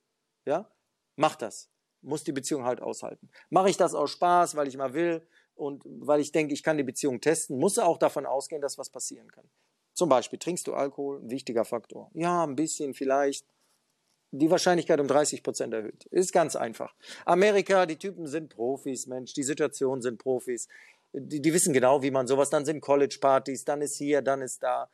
[0.44, 0.70] Ja?
[1.16, 1.70] Mach das.
[2.00, 3.30] Muss die Beziehung halt aushalten.
[3.50, 6.76] Mache ich das aus Spaß, weil ich mal will und weil ich denke, ich kann
[6.76, 9.48] die Beziehung testen, muss auch davon ausgehen, dass was passieren kann.
[9.94, 11.20] Zum Beispiel, trinkst du Alkohol?
[11.20, 12.10] Ein wichtiger Faktor.
[12.14, 13.46] Ja, ein bisschen vielleicht
[14.32, 16.06] die Wahrscheinlichkeit um 30 Prozent erhöht.
[16.06, 16.94] Ist ganz einfach.
[17.26, 20.68] Amerika, die Typen sind Profis, Mensch, die Situationen sind Profis.
[21.12, 24.62] Die, die wissen genau, wie man sowas, dann sind College-Partys, dann ist hier, dann ist
[24.62, 24.88] da.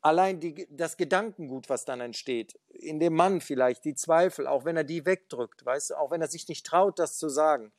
[0.00, 4.78] Allein die, das Gedankengut, was dann entsteht, in dem Mann vielleicht, die Zweifel, auch wenn
[4.78, 7.70] er die wegdrückt, weißt du, auch wenn er sich nicht traut, das zu sagen,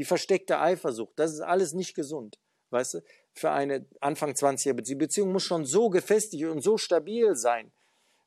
[0.00, 2.38] die versteckte Eifersucht, das ist alles nicht gesund,
[2.70, 2.98] weißt du,
[3.34, 4.84] für eine Anfang 20er Beziehung.
[4.84, 7.70] Die Beziehung muss schon so gefestigt und so stabil sein,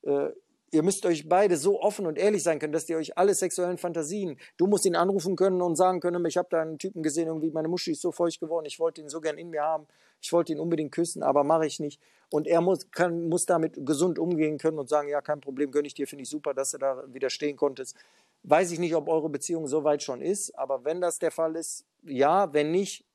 [0.03, 0.29] Äh,
[0.73, 3.77] Ihr müsst euch beide so offen und ehrlich sein können, dass ihr euch alle sexuellen
[3.77, 7.27] Fantasien, du musst ihn anrufen können und sagen können, ich habe da einen Typen gesehen,
[7.27, 9.85] irgendwie meine Muschi ist so feucht geworden, ich wollte ihn so gern in mir haben,
[10.19, 12.01] ich wollte ihn unbedingt küssen, aber mache ich nicht.
[12.31, 15.85] Und er muss, kann, muss damit gesund umgehen können und sagen, ja, kein Problem, gönne
[15.85, 17.95] ich dir, finde ich super, dass du da widerstehen konntest.
[18.43, 21.55] Weiß ich nicht, ob eure Beziehung so weit schon ist, aber wenn das der Fall
[21.55, 23.05] ist, ja, wenn nicht,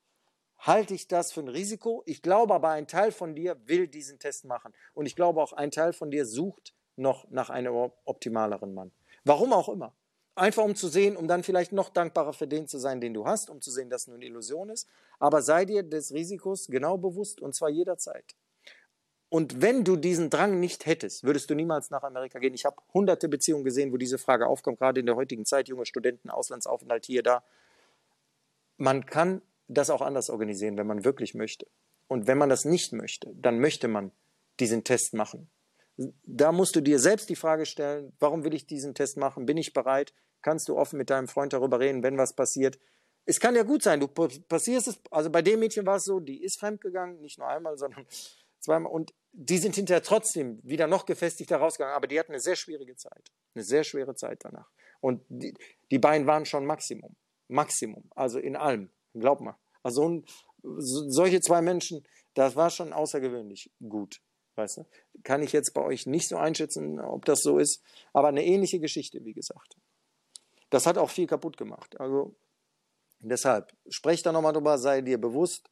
[0.59, 2.03] halte ich das für ein Risiko.
[2.07, 4.73] Ich glaube aber, ein Teil von dir will diesen Test machen.
[4.95, 8.91] Und ich glaube auch, ein Teil von dir sucht noch nach einem optimaleren Mann.
[9.25, 9.95] Warum auch immer.
[10.35, 13.27] Einfach um zu sehen, um dann vielleicht noch dankbarer für den zu sein, den du
[13.27, 14.89] hast, um zu sehen, dass es nur eine Illusion ist.
[15.19, 18.37] Aber sei dir des Risikos genau bewusst und zwar jederzeit.
[19.29, 22.55] Und wenn du diesen Drang nicht hättest, würdest du niemals nach Amerika gehen.
[22.55, 25.85] Ich habe hunderte Beziehungen gesehen, wo diese Frage aufkommt, gerade in der heutigen Zeit, junge
[25.85, 27.45] Studenten, Auslandsaufenthalt hier, da.
[28.79, 31.67] Man kann das auch anders organisieren, wenn man wirklich möchte.
[32.07, 34.13] Und wenn man das nicht möchte, dann möchte man
[34.61, 35.51] diesen Test machen
[35.99, 39.47] da musst du dir selbst die Frage stellen, warum will ich diesen Test machen?
[39.47, 40.15] Bin ich bereit?
[40.43, 42.79] Kannst du offen mit deinem Freund darüber reden, wenn was passiert?
[43.25, 46.21] Es kann ja gut sein, du passierst es, also bei dem Mädchen war es so,
[46.21, 48.07] die ist fremdgegangen, nicht nur einmal, sondern
[48.61, 52.57] zweimal und die sind hinterher trotzdem wieder noch gefestigter rausgegangen, aber die hatten eine sehr
[52.57, 54.71] schwierige Zeit, eine sehr schwere Zeit danach.
[55.01, 55.55] Und die,
[55.91, 57.15] die beiden waren schon Maximum,
[57.49, 59.57] Maximum, also in allem, glaub mal.
[59.83, 60.23] Also
[60.63, 64.21] solche zwei Menschen, das war schon außergewöhnlich gut.
[64.57, 64.87] Weißt du?
[65.23, 67.81] Kann ich jetzt bei euch nicht so einschätzen, ob das so ist,
[68.13, 69.77] aber eine ähnliche Geschichte, wie gesagt.
[70.71, 71.99] Das hat auch viel kaputt gemacht.
[72.01, 72.35] Also
[73.21, 75.71] deshalb, sprech da nochmal drüber, sei dir bewusst,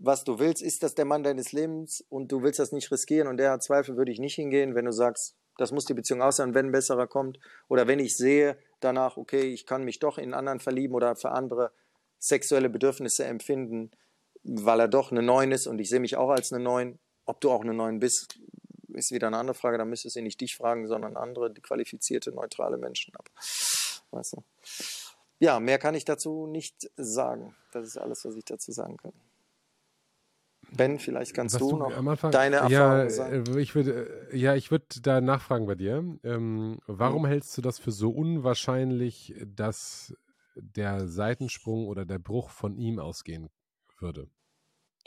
[0.00, 0.62] was du willst.
[0.62, 3.62] Ist das der Mann deines Lebens und du willst das nicht riskieren und der hat
[3.62, 6.66] Zweifel, würde ich nicht hingehen, wenn du sagst, das muss die Beziehung aus sein, wenn
[6.66, 7.38] ein besserer kommt.
[7.68, 11.32] Oder wenn ich sehe danach, okay, ich kann mich doch in anderen verlieben oder für
[11.32, 11.70] andere
[12.18, 13.90] sexuelle Bedürfnisse empfinden,
[14.42, 17.42] weil er doch eine Neun ist und ich sehe mich auch als eine Neun, ob
[17.42, 18.38] du auch eine Neun bist,
[18.94, 19.76] ist wieder eine andere Frage.
[19.76, 23.14] Da müsstest du nicht dich fragen, sondern andere qualifizierte, neutrale Menschen.
[23.14, 23.30] Aber,
[24.12, 24.44] weißt du.
[25.38, 27.54] Ja, mehr kann ich dazu nicht sagen.
[27.72, 29.12] Das ist alles, was ich dazu sagen kann.
[30.80, 33.58] Ben, vielleicht kannst du, du, noch Anfang, deine Erfahrungen ja, sagen.
[33.58, 36.02] Ich würde, ja, ich würde da nachfragen bei dir.
[36.24, 37.26] Ähm, warum mhm.
[37.26, 40.14] hältst du das für so unwahrscheinlich, dass
[40.54, 43.50] der Seitensprung oder der Bruch von ihm ausgehen
[43.98, 44.30] würde?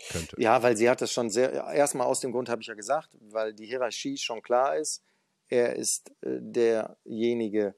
[0.10, 0.36] könnte.
[0.40, 3.18] Ja, weil sie hat das schon sehr, erstmal aus dem Grund habe ich ja gesagt,
[3.20, 5.04] weil die Hierarchie schon klar ist.
[5.48, 7.76] Er ist äh, derjenige,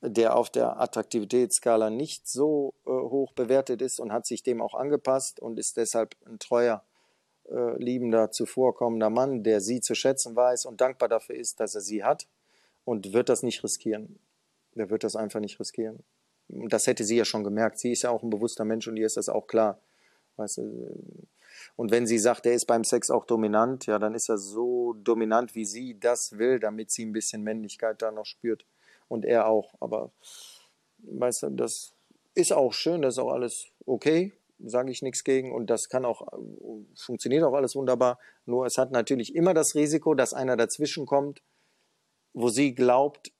[0.00, 4.74] der auf der Attraktivitätsskala nicht so äh, hoch bewertet ist und hat sich dem auch
[4.74, 6.84] angepasst und ist deshalb ein treuer,
[7.52, 11.80] äh, liebender, zuvorkommender Mann, der sie zu schätzen weiß und dankbar dafür ist, dass er
[11.80, 12.26] sie hat
[12.84, 14.18] und wird das nicht riskieren.
[14.74, 16.02] Der wird das einfach nicht riskieren.
[16.48, 17.78] Das hätte sie ja schon gemerkt.
[17.78, 19.78] Sie ist ja auch ein bewusster Mensch und ihr ist das auch klar.
[20.36, 21.24] Weißt du,
[21.76, 24.94] und wenn sie sagt, er ist beim Sex auch dominant, ja, dann ist er so
[24.94, 28.64] dominant, wie sie das will, damit sie ein bisschen Männlichkeit da noch spürt.
[29.08, 29.74] Und er auch.
[29.80, 30.10] Aber,
[30.98, 31.92] weißt du, das
[32.34, 34.32] ist auch schön, das ist auch alles okay,
[34.64, 35.52] sage ich nichts gegen.
[35.52, 36.26] Und das kann auch,
[36.96, 38.18] funktioniert auch alles wunderbar.
[38.44, 41.42] Nur es hat natürlich immer das Risiko, dass einer dazwischen kommt,
[42.32, 43.32] wo sie glaubt,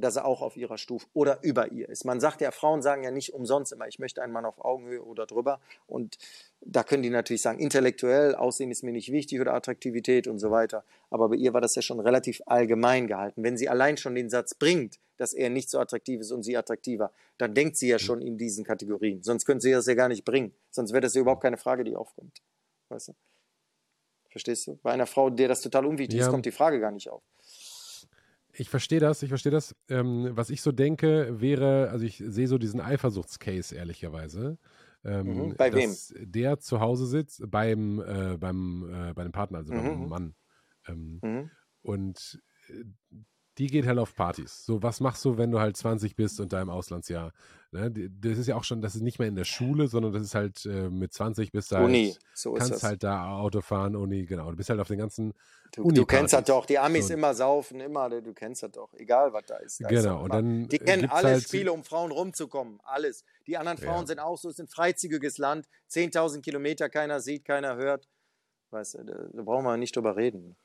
[0.00, 2.04] dass er auch auf ihrer Stufe oder über ihr ist.
[2.04, 5.02] Man sagt ja, Frauen sagen ja nicht umsonst immer, ich möchte einen Mann auf Augenhöhe
[5.02, 5.60] oder drüber.
[5.86, 6.18] Und
[6.60, 10.50] da können die natürlich sagen, intellektuell, Aussehen ist mir nicht wichtig oder Attraktivität und so
[10.50, 10.84] weiter.
[11.10, 13.42] Aber bei ihr war das ja schon relativ allgemein gehalten.
[13.42, 16.56] Wenn sie allein schon den Satz bringt, dass er nicht so attraktiv ist und sie
[16.56, 18.00] attraktiver, dann denkt sie ja mhm.
[18.00, 19.22] schon in diesen Kategorien.
[19.22, 20.54] Sonst könnte sie das ja gar nicht bringen.
[20.70, 22.42] Sonst wäre das ja überhaupt keine Frage, die aufkommt.
[22.88, 23.12] Weißt du?
[24.30, 24.78] Verstehst du?
[24.82, 26.26] Bei einer Frau, der das total unwichtig ja.
[26.26, 27.22] ist, kommt die Frage gar nicht auf.
[28.58, 29.76] Ich verstehe das, ich verstehe das.
[29.88, 34.58] Ähm, was ich so denke, wäre, also ich sehe so diesen Eifersuchtscase, ehrlicherweise.
[35.04, 35.54] Ähm, mhm.
[35.56, 35.94] Bei wem?
[36.18, 39.84] Der zu Hause sitzt, beim, äh, beim, äh, bei dem Partner, also mhm.
[39.84, 40.34] beim Mann.
[40.88, 41.50] Ähm, mhm.
[41.82, 42.84] Und äh,
[43.58, 44.64] die geht halt auf Partys.
[44.64, 47.32] So, was machst du, wenn du halt 20 bist und da im Auslandsjahr?
[47.70, 47.90] Ne?
[47.90, 50.34] Das ist ja auch schon, das ist nicht mehr in der Schule, sondern das ist
[50.34, 52.82] halt äh, mit 20 bist du halt, Uni, so kannst das.
[52.82, 54.50] halt da Auto fahren, Uni, genau.
[54.50, 55.34] Du bist halt auf den ganzen
[55.72, 57.14] Du, du kennst das doch, die Amis so.
[57.14, 59.82] immer saufen, immer, du kennst das doch, egal was da ist.
[59.82, 60.68] Da genau, ist und dann.
[60.68, 63.24] Die kennen alle halt Spiele, um Frauen rumzukommen, alles.
[63.46, 64.06] Die anderen Frauen ja.
[64.06, 68.08] sind auch so, es ist ein freizügiges Land, 10.000 Kilometer, keiner sieht, keiner hört.
[68.70, 70.56] Weißt du, da, da brauchen wir nicht drüber reden.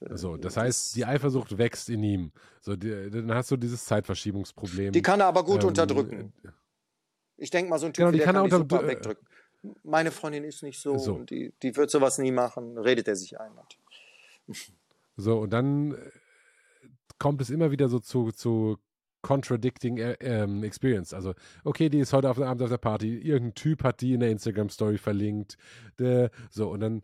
[0.00, 2.32] So, das heißt, die Eifersucht wächst in ihm.
[2.60, 4.92] So, die, dann hast du dieses Zeitverschiebungsproblem.
[4.92, 6.32] Die kann er aber gut ähm, unterdrücken.
[7.36, 9.26] Ich denke mal, so ein Typ, genau, die der kann, kann die super wegdrücken.
[9.82, 11.22] Meine Freundin ist nicht so, so.
[11.24, 13.52] Die, die wird sowas nie machen, redet er sich ein.
[15.16, 16.10] So, und dann äh,
[17.18, 18.78] kommt es immer wieder so zu, zu
[19.22, 21.14] contradicting äh, ähm, Experience.
[21.14, 21.34] Also,
[21.64, 24.30] okay, die ist heute auf, Abend auf der Party, irgendein Typ hat die in der
[24.30, 25.56] Instagram-Story verlinkt.
[25.98, 27.02] Der, so, und dann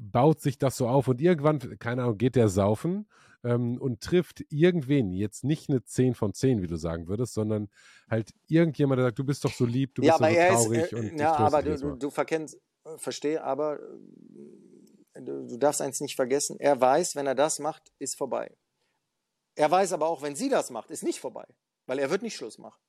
[0.00, 3.06] baut sich das so auf und irgendwann, keine Ahnung, geht der saufen
[3.44, 7.68] ähm, und trifft irgendwen, jetzt nicht eine 10 von 10, wie du sagen würdest, sondern
[8.08, 10.82] halt irgendjemand, der sagt, du bist doch so lieb, du ja, bist doch so traurig.
[10.82, 13.80] Ist, äh, und ja, aber du, du, du verkennst, äh, verstehe, aber
[15.14, 18.56] äh, du, du darfst eins nicht vergessen, er weiß, wenn er das macht, ist vorbei.
[19.54, 21.46] Er weiß aber auch, wenn sie das macht, ist nicht vorbei,
[21.86, 22.80] weil er wird nicht Schluss machen.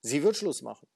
[0.00, 0.86] Sie wird Schluss machen.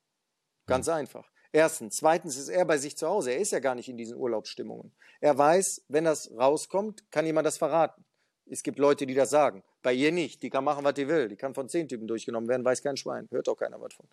[0.66, 0.94] Ganz mhm.
[0.94, 1.30] einfach.
[1.52, 1.96] Erstens.
[1.96, 3.32] Zweitens ist er bei sich zu Hause.
[3.32, 4.92] Er ist ja gar nicht in diesen Urlaubsstimmungen.
[5.20, 8.04] Er weiß, wenn das rauskommt, kann jemand das verraten.
[8.50, 9.62] Es gibt Leute, die das sagen.
[9.82, 10.42] Bei ihr nicht.
[10.42, 11.28] Die kann machen, was die will.
[11.28, 13.28] Die kann von zehn Typen durchgenommen werden, weiß kein Schwein.
[13.30, 14.06] Hört auch keiner was von.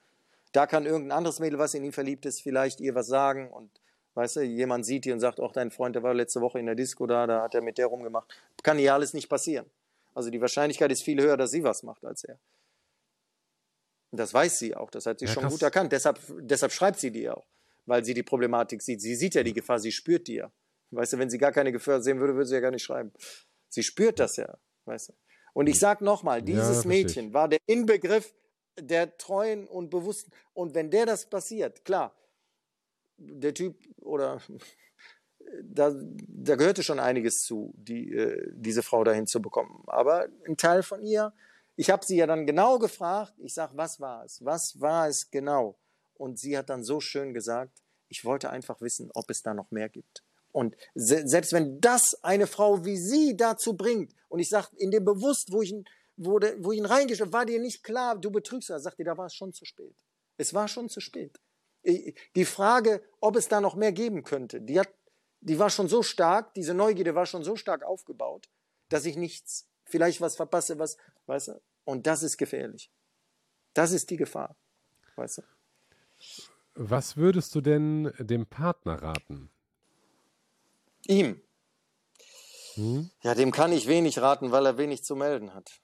[0.51, 3.69] Da kann irgendein anderes Mädel, was in ihn verliebt ist, vielleicht ihr was sagen und
[4.13, 6.65] weißt du, jemand sieht die und sagt, auch dein Freund, der war letzte Woche in
[6.65, 8.33] der Disco da, da hat er mit der rumgemacht.
[8.63, 9.65] Kann ihr alles nicht passieren.
[10.13, 12.39] Also die Wahrscheinlichkeit ist viel höher, dass sie was macht als er.
[14.15, 15.51] Und das weiß sie auch, das hat sie ja, schon krass.
[15.51, 15.91] gut erkannt.
[15.91, 17.45] Deshalb, deshalb schreibt sie dir auch,
[17.85, 19.01] weil sie die Problematik sieht.
[19.01, 20.49] Sie sieht ja die Gefahr, sie spürt die ja.
[20.91, 23.11] Weißt du, wenn sie gar keine Gefahr sehen würde, würde sie ja gar nicht schreiben.
[23.67, 25.13] Sie spürt das ja, weißt du.
[25.51, 28.33] Und ich sag nochmal, dieses ja, Mädchen war der Inbegriff
[28.79, 30.31] der treuen und bewussten.
[30.53, 32.15] Und wenn der das passiert, klar,
[33.17, 34.41] der Typ oder
[35.61, 39.83] da, da gehörte schon einiges zu, die, äh, diese Frau dahin zu bekommen.
[39.87, 41.33] Aber ein Teil von ihr,
[41.75, 44.43] ich habe sie ja dann genau gefragt, ich sage, was war es?
[44.43, 45.77] Was war es genau?
[46.15, 49.71] Und sie hat dann so schön gesagt, ich wollte einfach wissen, ob es da noch
[49.71, 50.23] mehr gibt.
[50.51, 54.91] Und se selbst wenn das eine Frau wie sie dazu bringt, und ich sage, in
[54.91, 55.75] dem Bewusst, wo ich
[56.17, 59.25] wo, wo ihn reingeschrieben war dir nicht klar, du betrügst, er sagt dir, da war
[59.25, 59.95] es schon zu spät.
[60.37, 61.39] Es war schon zu spät.
[61.83, 64.89] Die Frage, ob es da noch mehr geben könnte, die, hat,
[65.41, 68.47] die war schon so stark, diese Neugierde war schon so stark aufgebaut,
[68.89, 70.97] dass ich nichts, vielleicht was verpasse, was,
[71.27, 71.61] weißt du?
[71.83, 72.91] Und das ist gefährlich.
[73.73, 74.55] Das ist die Gefahr,
[75.15, 75.41] weißt du?
[76.75, 79.49] Was würdest du denn dem Partner raten?
[81.07, 81.41] Ihm.
[82.75, 83.09] Hm?
[83.21, 85.79] Ja, dem kann ich wenig raten, weil er wenig zu melden hat.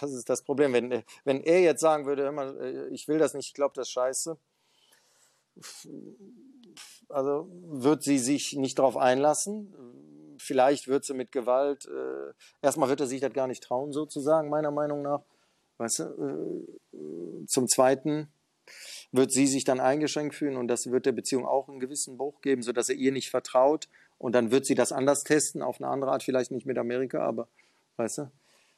[0.00, 0.72] Das ist das Problem.
[0.74, 3.88] Wenn, wenn er jetzt sagen würde, immer, äh, ich will das nicht, ich glaube, das
[3.88, 4.38] ist scheiße,
[7.08, 9.74] also wird sie sich nicht darauf einlassen.
[10.38, 12.32] Vielleicht wird sie mit Gewalt, äh,
[12.62, 15.22] erstmal wird er sich das gar nicht trauen, sozusagen, meiner Meinung nach.
[15.78, 18.28] Weißt du, äh, zum Zweiten
[19.12, 22.40] wird sie sich dann eingeschränkt fühlen und das wird der Beziehung auch einen gewissen Bruch
[22.40, 23.88] geben, sodass er ihr nicht vertraut
[24.18, 27.24] und dann wird sie das anders testen, auf eine andere Art, vielleicht nicht mit Amerika,
[27.24, 27.48] aber
[27.96, 28.32] weißt du?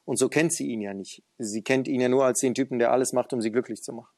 [0.04, 1.22] Und so kennt sie ihn ja nicht.
[1.38, 3.92] Sie kennt ihn ja nur als den Typen, der alles macht, um sie glücklich zu
[3.92, 4.12] machen.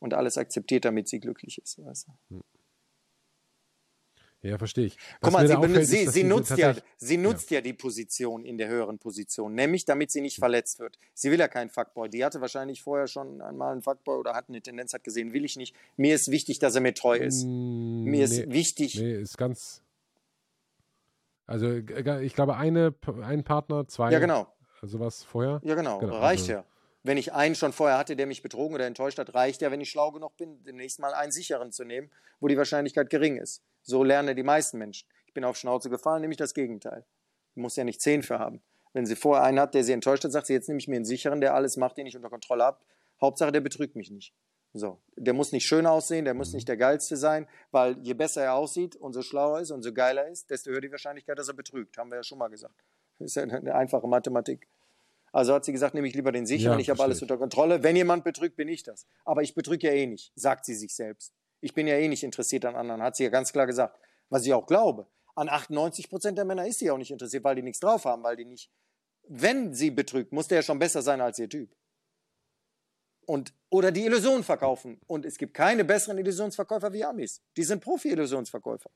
[0.00, 1.84] Und alles akzeptiert, damit sie glücklich ist.
[1.84, 2.36] Weißt du?
[2.36, 2.42] Hm.
[4.48, 4.96] Ja, verstehe ich.
[4.96, 7.56] Was Guck mal, sie, auffällt, sie, sie nutzt, ja, sie nutzt ja.
[7.56, 7.60] ja.
[7.60, 10.98] die Position in der höheren Position, nämlich damit sie nicht verletzt wird.
[11.14, 12.08] Sie will ja keinen Fuckboy.
[12.08, 15.44] Die hatte wahrscheinlich vorher schon einmal einen Fuckboy oder hat eine Tendenz, hat gesehen, will
[15.44, 15.76] ich nicht.
[15.96, 17.44] Mir ist wichtig, dass er mir treu ist.
[17.44, 18.96] Mm, mir ist nee, wichtig.
[18.98, 19.82] Nee, ist ganz,
[21.48, 24.12] also ich glaube, eine, ein Partner, zwei.
[24.12, 24.46] Ja, genau.
[24.82, 25.60] Sowas vorher.
[25.64, 25.98] Ja, genau.
[25.98, 26.18] genau.
[26.18, 26.52] Reicht also.
[26.52, 26.64] ja.
[27.02, 29.80] Wenn ich einen schon vorher hatte, der mich betrogen oder enttäuscht hat, reicht ja, wenn
[29.80, 33.62] ich schlau genug bin, demnächst mal einen sicheren zu nehmen, wo die Wahrscheinlichkeit gering ist.
[33.88, 35.08] So lernen die meisten Menschen.
[35.26, 37.06] Ich bin auf Schnauze gefallen, nehme ich das Gegenteil.
[37.52, 38.60] Ich muss ja nicht zehn für haben.
[38.92, 40.96] Wenn sie vorher einen hat, der sie enttäuscht hat, sagt sie, jetzt nehme ich mir
[40.96, 42.78] einen sicheren, der alles macht, den ich unter Kontrolle habe.
[43.18, 44.34] Hauptsache, der betrügt mich nicht.
[44.74, 48.42] So, der muss nicht schön aussehen, der muss nicht der geilste sein, weil je besser
[48.42, 51.48] er aussieht und so schlauer ist und so geiler ist, desto höher die Wahrscheinlichkeit, dass
[51.48, 51.96] er betrügt.
[51.96, 52.84] Haben wir ja schon mal gesagt.
[53.18, 54.68] Das ist ja eine einfache Mathematik.
[55.32, 57.82] Also hat sie gesagt, nehme ich lieber den sicheren, ja, ich habe alles unter Kontrolle.
[57.82, 59.06] Wenn jemand betrügt, bin ich das.
[59.24, 61.32] Aber ich betrüge ja eh nicht, sagt sie sich selbst.
[61.60, 63.98] Ich bin ja eh nicht interessiert an anderen, hat sie ja ganz klar gesagt.
[64.28, 65.06] Was ich auch glaube.
[65.34, 68.22] An 98 Prozent der Männer ist sie auch nicht interessiert, weil die nichts drauf haben,
[68.22, 68.70] weil die nicht.
[69.28, 71.74] Wenn sie betrügt, muss der ja schon besser sein als ihr Typ
[73.28, 74.98] und, oder die Illusion verkaufen.
[75.06, 77.42] Und es gibt keine besseren Illusionsverkäufer wie Amis.
[77.58, 78.90] Die sind Profi-Illusionsverkäufer.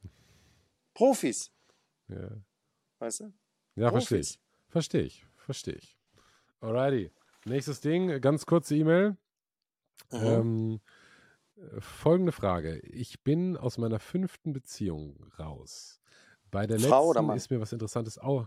[0.94, 1.52] Profis.
[2.08, 2.30] Ja.
[2.98, 3.32] Weißt du?
[3.76, 4.40] Ja, verstehe ich.
[4.68, 5.26] Verstehe ich.
[5.36, 5.98] Verstehe ich.
[6.60, 7.10] Alrighty.
[7.44, 9.18] Nächstes Ding, ganz kurze E-Mail.
[10.10, 10.18] Mhm.
[10.22, 10.80] Ähm,
[11.78, 12.78] folgende Frage.
[12.80, 16.00] Ich bin aus meiner fünften Beziehung raus.
[16.50, 18.20] Bei der Frau letzten ist mir was Interessantes.
[18.22, 18.46] Oh,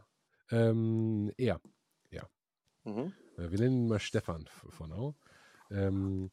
[0.51, 1.59] ähm, er.
[2.11, 2.27] Ja.
[2.83, 3.13] Mhm.
[3.37, 5.15] Wir nennen ihn mal Stefan von Au.
[5.71, 6.31] Ähm,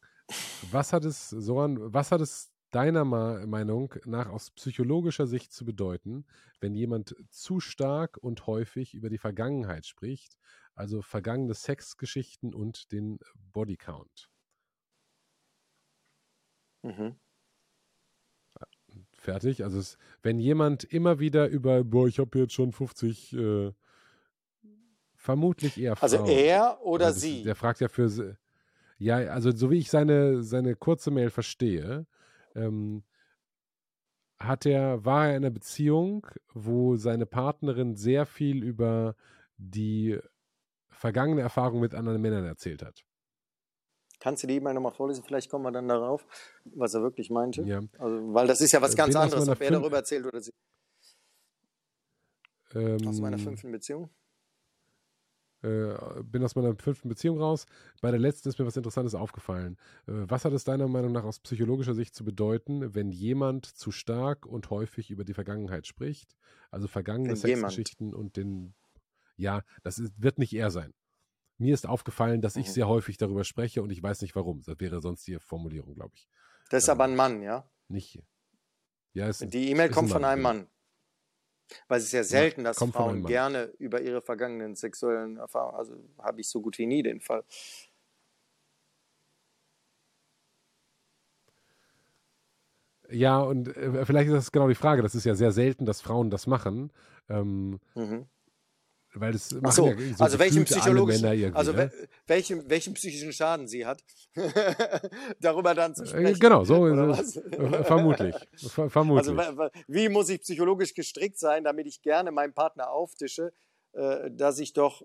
[0.71, 6.25] was hat es, Soran, was hat es deiner Meinung nach aus psychologischer Sicht zu bedeuten,
[6.59, 10.37] wenn jemand zu stark und häufig über die Vergangenheit spricht,
[10.73, 13.19] also vergangene Sexgeschichten und den
[13.51, 14.32] Bodycount?
[16.83, 17.15] Mhm.
[19.17, 19.63] Fertig.
[19.63, 23.71] Also es, wenn jemand immer wieder über, boah, ich habe jetzt schon 50, äh,
[25.15, 26.29] vermutlich eher also Frauen.
[26.29, 27.43] Also er oder das, sie?
[27.43, 28.37] Der fragt ja für
[28.97, 32.05] ja, also so wie ich seine, seine kurze Mail verstehe,
[32.55, 33.03] ähm,
[34.39, 39.15] hat er, war er in einer Beziehung, wo seine Partnerin sehr viel über
[39.57, 40.19] die
[40.89, 43.03] vergangene Erfahrung mit anderen Männern erzählt hat.
[44.23, 45.21] Kannst du die E-Mail nochmal vorlesen?
[45.21, 46.25] Vielleicht kommen wir dann darauf,
[46.63, 47.61] was er wirklich meinte.
[47.63, 47.81] Ja.
[47.99, 50.53] Also, weil das ist ja was äh, ganz anderes, ob er darüber erzählt oder sie.
[52.73, 54.09] Ähm, aus meiner fünften Beziehung?
[55.61, 57.65] Äh, bin aus meiner fünften Beziehung raus.
[58.01, 59.75] Bei der letzten ist mir was Interessantes aufgefallen.
[60.07, 63.91] Äh, was hat es deiner Meinung nach aus psychologischer Sicht zu bedeuten, wenn jemand zu
[63.91, 66.37] stark und häufig über die Vergangenheit spricht?
[66.71, 68.73] Also vergangene Sexgeschichten und den.
[69.35, 70.93] Ja, das ist, wird nicht er sein.
[71.63, 72.71] Mir ist aufgefallen, dass ich mhm.
[72.71, 74.61] sehr häufig darüber spreche und ich weiß nicht warum.
[74.63, 76.27] Das wäre sonst die Formulierung, glaube ich.
[76.69, 77.69] Das ist aber ein Mann, ja?
[77.87, 78.21] Nicht.
[79.13, 80.67] Ja, die E-Mail kommt ein von einem Mann.
[81.87, 85.95] Weil es ist ja selten, ja, dass Frauen gerne über ihre vergangenen sexuellen Erfahrungen, also
[86.19, 87.45] habe ich so gut wie nie den Fall.
[93.09, 95.01] Ja, und äh, vielleicht ist das genau die Frage.
[95.01, 96.91] Das ist ja sehr selten, dass Frauen das machen.
[97.29, 98.27] Ähm, mhm.
[99.15, 101.91] Weil das Ach so, ja so also welchen psychologischen, also ne?
[102.25, 104.03] welchen, welchen psychischen Schaden sie hat,
[105.39, 106.39] darüber dann zu äh, sprechen.
[106.39, 107.41] Genau, so ist es.
[107.85, 108.35] Vermutlich.
[108.89, 109.37] Vermutlich.
[109.37, 113.53] Also wie muss ich psychologisch gestrickt sein, damit ich gerne meinem Partner auftische,
[113.93, 115.03] äh, dass ich doch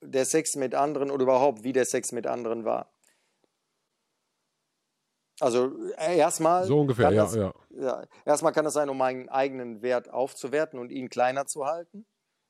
[0.00, 2.90] der Sex mit anderen oder überhaupt wie der Sex mit anderen war.
[5.38, 6.64] Also äh, erstmal.
[6.64, 7.52] So ungefähr, ja, das, ja.
[7.70, 8.06] ja.
[8.24, 12.06] Erstmal kann es sein, um meinen eigenen Wert aufzuwerten und ihn kleiner zu halten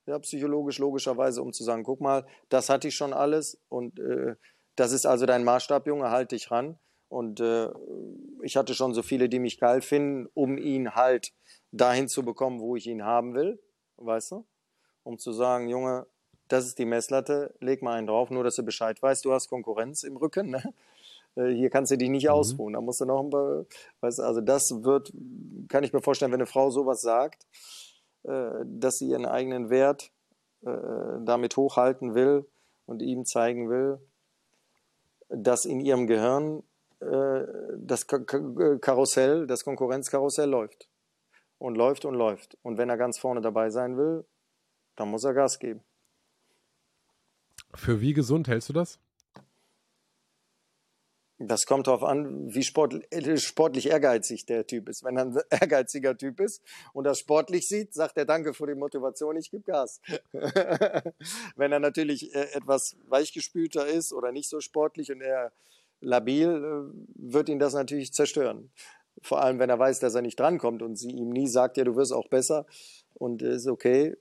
[0.06, 4.36] ja, psychologisch logischerweise, um zu sagen, guck mal, das hatte ich schon alles und äh,
[4.76, 6.78] das ist also dein Maßstab, Junge, halt dich ran.
[7.08, 7.68] Und äh,
[8.42, 11.32] ich hatte schon so viele, die mich geil finden, um ihn halt
[11.70, 13.62] dahin zu bekommen, wo ich ihn haben will,
[13.98, 14.46] weißt du?
[15.02, 16.06] Um zu sagen, Junge,
[16.48, 19.48] das ist die Messlatte, leg mal einen drauf, nur dass du Bescheid weißt, du hast
[19.48, 20.72] Konkurrenz im Rücken, ne?
[21.34, 22.32] Äh, hier kannst du dich nicht mhm.
[22.32, 23.64] ausruhen, da musst du noch ein paar,
[24.00, 25.12] weißt du, also das wird,
[25.68, 27.46] kann ich mir vorstellen, wenn eine Frau sowas sagt,
[28.24, 30.12] dass sie ihren eigenen Wert
[30.64, 30.70] äh,
[31.24, 32.46] damit hochhalten will
[32.86, 33.98] und ihm zeigen will,
[35.28, 36.62] dass in ihrem Gehirn
[37.00, 37.42] äh,
[37.78, 40.88] das Karussell, das Konkurrenzkarussell läuft.
[41.58, 42.56] Und läuft und läuft.
[42.62, 44.24] Und wenn er ganz vorne dabei sein will,
[44.96, 45.82] dann muss er Gas geben.
[47.74, 48.98] Für wie gesund hältst du das?
[51.38, 55.02] Das kommt darauf an, wie sportlich, äh, sportlich ehrgeizig der Typ ist.
[55.02, 58.74] Wenn er ein ehrgeiziger Typ ist und das sportlich sieht, sagt er Danke für die
[58.74, 60.00] Motivation, ich gebe Gas.
[61.56, 65.52] Wenn er natürlich äh, etwas weichgespülter ist oder nicht so sportlich und eher
[66.00, 68.70] labil, äh, wird ihn das natürlich zerstören.
[69.20, 71.84] Vor allem, wenn er weiß, dass er nicht drankommt und sie ihm nie sagt, ja,
[71.84, 72.66] du wirst auch besser
[73.14, 74.16] und ist okay.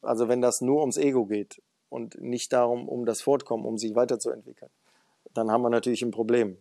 [0.00, 3.94] Also wenn das nur ums Ego geht und nicht darum, um das Fortkommen, um sich
[3.94, 4.70] weiterzuentwickeln
[5.36, 6.58] dann haben wir natürlich ein Problem.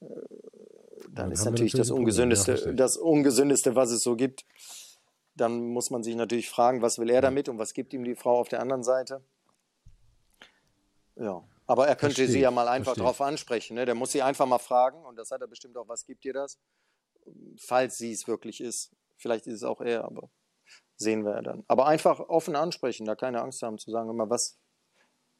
[0.00, 0.10] Dann,
[1.10, 4.44] dann ist natürlich, das Ungesündeste, ja, das Ungesündeste, was es so gibt.
[5.34, 8.14] Dann muss man sich natürlich fragen, was will er damit und was gibt ihm die
[8.14, 9.22] Frau auf der anderen Seite.
[11.16, 13.74] Ja, aber er könnte verstehe, sie ja mal einfach darauf ansprechen.
[13.74, 13.86] Ne?
[13.86, 16.32] Der muss sie einfach mal fragen und das hat er bestimmt auch, was gibt dir
[16.32, 16.58] das?
[17.58, 18.90] Falls sie es wirklich ist.
[19.16, 20.28] Vielleicht ist es auch er, aber
[20.96, 21.64] sehen wir ja dann.
[21.68, 24.58] Aber einfach offen ansprechen, da keine Angst haben zu sagen, immer, was,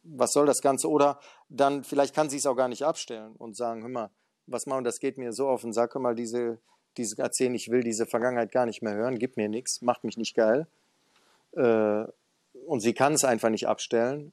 [0.03, 0.89] was soll das Ganze?
[0.89, 4.11] Oder dann, vielleicht kann sie es auch gar nicht abstellen und sagen, hör mal,
[4.47, 6.59] was machen, das geht mir so auf den Sack, hör mal, diese,
[6.97, 10.17] diese erzählen, ich will diese Vergangenheit gar nicht mehr hören, gibt mir nichts, macht mich
[10.17, 10.67] nicht geil.
[11.53, 12.05] Äh,
[12.67, 14.33] und sie kann es einfach nicht abstellen,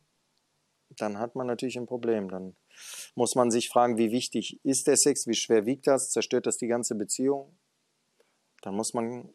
[0.97, 2.29] dann hat man natürlich ein Problem.
[2.29, 2.55] Dann
[3.15, 6.57] muss man sich fragen, wie wichtig ist der Sex, wie schwer wiegt das, zerstört das
[6.57, 7.55] die ganze Beziehung?
[8.61, 9.29] Dann muss man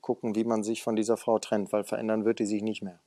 [0.00, 3.00] gucken, wie man sich von dieser Frau trennt, weil verändern wird die sich nicht mehr.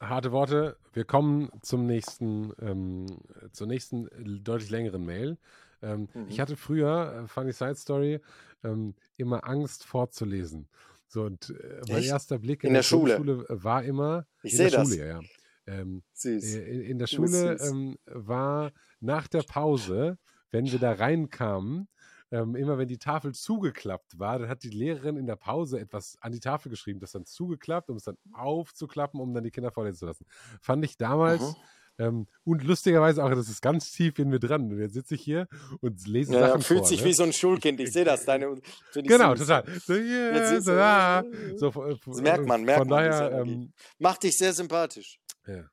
[0.00, 0.76] Harte Worte.
[0.92, 3.06] Wir kommen zum nächsten, ähm,
[3.52, 4.08] zur nächsten
[4.42, 5.38] deutlich längeren Mail.
[5.82, 6.26] Ähm, mhm.
[6.28, 8.20] Ich hatte früher, äh, funny Side Story,
[8.62, 10.68] ähm, immer Angst vorzulesen.
[11.08, 13.16] So, und äh, mein erster Blick in, in der, der Schule.
[13.16, 14.26] Schule war immer.
[14.42, 14.88] Ich sehe das.
[14.88, 15.20] Schule, ja.
[15.66, 16.56] Ähm, süß.
[16.56, 20.18] Äh, in, in, der Schule ähm, war nach der Pause,
[20.50, 21.88] wenn wir da reinkamen,
[22.30, 26.16] ähm, immer wenn die Tafel zugeklappt war, dann hat die Lehrerin in der Pause etwas
[26.20, 29.70] an die Tafel geschrieben, das dann zugeklappt, um es dann aufzuklappen, um dann die Kinder
[29.70, 30.26] vorlesen zu lassen.
[30.60, 31.42] Fand ich damals.
[31.42, 31.56] Mhm.
[31.96, 34.72] Ähm, und lustigerweise auch, das ist ganz tief in mir dran.
[34.72, 35.46] Und jetzt sitze ich hier
[35.80, 37.06] und lese ja, Sachen fühlt vor, sich ne?
[37.06, 37.78] wie so ein Schulkind.
[37.80, 38.24] Ich sehe das.
[38.26, 38.60] Deine,
[38.94, 39.46] genau, süß.
[39.46, 39.64] total.
[39.78, 41.24] So, yeah, so, ah.
[41.56, 43.04] so, das merkt man, merkt von man.
[43.04, 45.20] Daher, ähm, Macht dich sehr sympathisch.
[45.46, 45.64] Ja.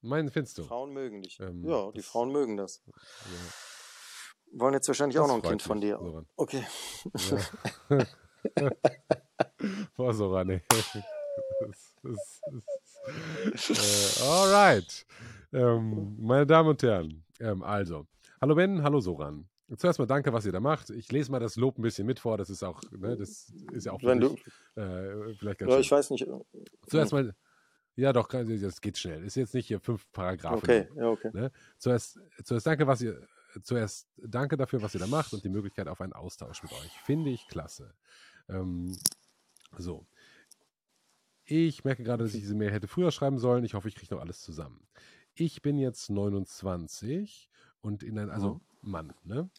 [0.00, 0.64] Meinen findest du?
[0.64, 1.38] Frauen mögen dich.
[1.40, 2.82] Ähm, ja, die Frauen mögen das.
[2.86, 3.69] Ja.
[4.52, 5.98] Wollen jetzt wahrscheinlich das auch noch ein Kind von dir.
[5.98, 6.26] Soran.
[6.36, 6.64] Okay.
[7.88, 7.98] Ja.
[9.96, 10.62] Boah, Soran, ey.
[10.68, 12.40] Das, das,
[13.44, 15.06] das, äh, alright.
[15.52, 18.06] Ähm, meine Damen und Herren, ähm, also.
[18.40, 19.46] Hallo Ben, hallo Soran.
[19.76, 20.90] zuerst mal danke, was ihr da macht.
[20.90, 22.38] Ich lese mal das Lob ein bisschen mit vor.
[22.38, 24.34] Das ist auch, ne, das ist ja auch Wenn du,
[24.76, 26.26] äh, vielleicht ganz ja, Ich weiß nicht.
[26.88, 27.34] Zuerst mal,
[27.96, 29.24] ja doch, das geht schnell.
[29.24, 30.58] Ist jetzt nicht hier fünf Paragraphen.
[30.58, 31.30] Okay, ja, okay.
[31.34, 31.52] Ne?
[31.78, 33.20] Zuerst, zuerst danke, was ihr,
[33.62, 36.92] zuerst danke dafür, was ihr da macht und die Möglichkeit auf einen Austausch mit euch.
[37.04, 37.94] Finde ich klasse.
[38.48, 38.96] Ähm,
[39.76, 40.06] so.
[41.44, 43.64] Ich merke gerade, dass ich diese Mail hätte früher schreiben sollen.
[43.64, 44.86] Ich hoffe, ich kriege noch alles zusammen.
[45.34, 47.50] Ich bin jetzt 29
[47.80, 48.60] und in ein, also mhm.
[48.82, 49.50] Mann, ne?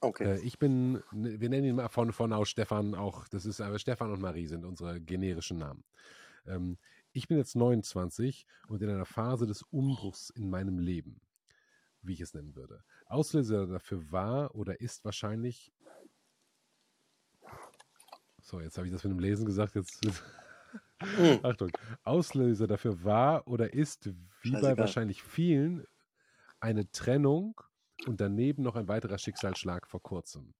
[0.00, 0.24] Okay.
[0.24, 3.60] Äh, ich bin, ne, wir nennen ihn mal von, von aus Stefan auch, das ist,
[3.60, 5.84] aber Stefan und Marie sind unsere generischen Namen.
[6.46, 6.78] Ähm,
[7.12, 11.20] ich bin jetzt 29 und in einer Phase des Umbruchs in meinem Leben,
[12.06, 12.84] wie ich es nennen würde.
[13.06, 15.72] Auslöser dafür war oder ist wahrscheinlich.
[18.40, 20.00] So, jetzt habe ich das mit dem Lesen gesagt, jetzt
[21.00, 21.40] Mhm.
[21.42, 21.70] Achtung.
[22.02, 24.10] Auslöser dafür war oder ist,
[24.42, 25.84] wie bei wahrscheinlich vielen,
[26.60, 27.60] eine Trennung
[28.06, 30.54] und daneben noch ein weiterer Schicksalsschlag vor kurzem.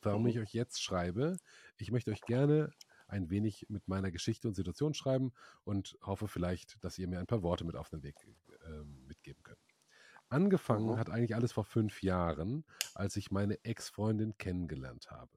[0.00, 0.42] Warum ich mhm.
[0.42, 1.36] euch jetzt schreibe,
[1.76, 2.72] ich möchte euch gerne
[3.06, 5.32] ein wenig mit meiner Geschichte und Situation schreiben
[5.64, 8.16] und hoffe vielleicht, dass ihr mir ein paar Worte mit auf den Weg
[8.64, 9.60] äh, mitgeben könnt.
[10.32, 10.98] Angefangen mhm.
[10.98, 12.64] hat eigentlich alles vor fünf Jahren,
[12.94, 15.30] als ich meine Ex-Freundin kennengelernt habe.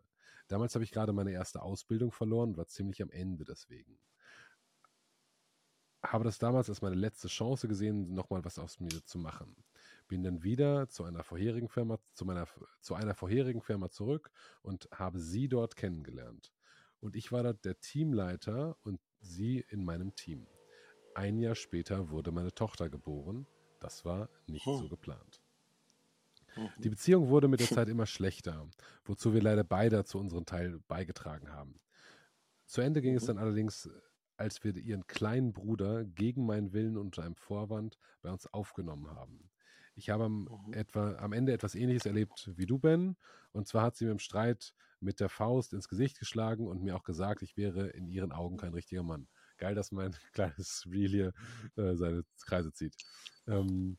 [0.47, 3.99] Damals habe ich gerade meine erste Ausbildung verloren und war ziemlich am Ende deswegen
[6.11, 9.55] habe das damals als meine letzte Chance gesehen, nochmal was aus mir zu machen.
[10.07, 12.47] Bin dann wieder zu einer vorherigen Firma, zu meiner,
[12.81, 14.31] zu einer vorherigen Firma zurück
[14.61, 16.53] und habe sie dort kennengelernt.
[16.99, 20.47] Und ich war dort der Teamleiter und sie in meinem Team.
[21.13, 23.47] Ein Jahr später wurde meine Tochter geboren.
[23.85, 24.77] Das war nicht hm.
[24.79, 25.39] so geplant.
[26.55, 26.69] Mhm.
[26.79, 28.67] Die Beziehung wurde mit der Zeit immer schlechter,
[29.03, 31.79] wozu wir leider beide zu unserem Teil beigetragen haben.
[32.65, 33.27] Zu Ende ging es mhm.
[33.27, 33.87] dann allerdings
[34.37, 39.51] als wir ihren kleinen Bruder gegen meinen Willen unter einem Vorwand bei uns aufgenommen haben.
[39.93, 40.73] Ich habe am, mhm.
[40.73, 43.15] etwa, am Ende etwas Ähnliches erlebt wie du, Ben.
[43.51, 46.95] Und zwar hat sie mir im Streit mit der Faust ins Gesicht geschlagen und mir
[46.95, 49.27] auch gesagt, ich wäre in ihren Augen kein richtiger Mann.
[49.65, 51.33] Geil, dass mein kleines Reel hier
[51.75, 52.93] äh, seine Kreise zieht.
[53.47, 53.97] Ähm,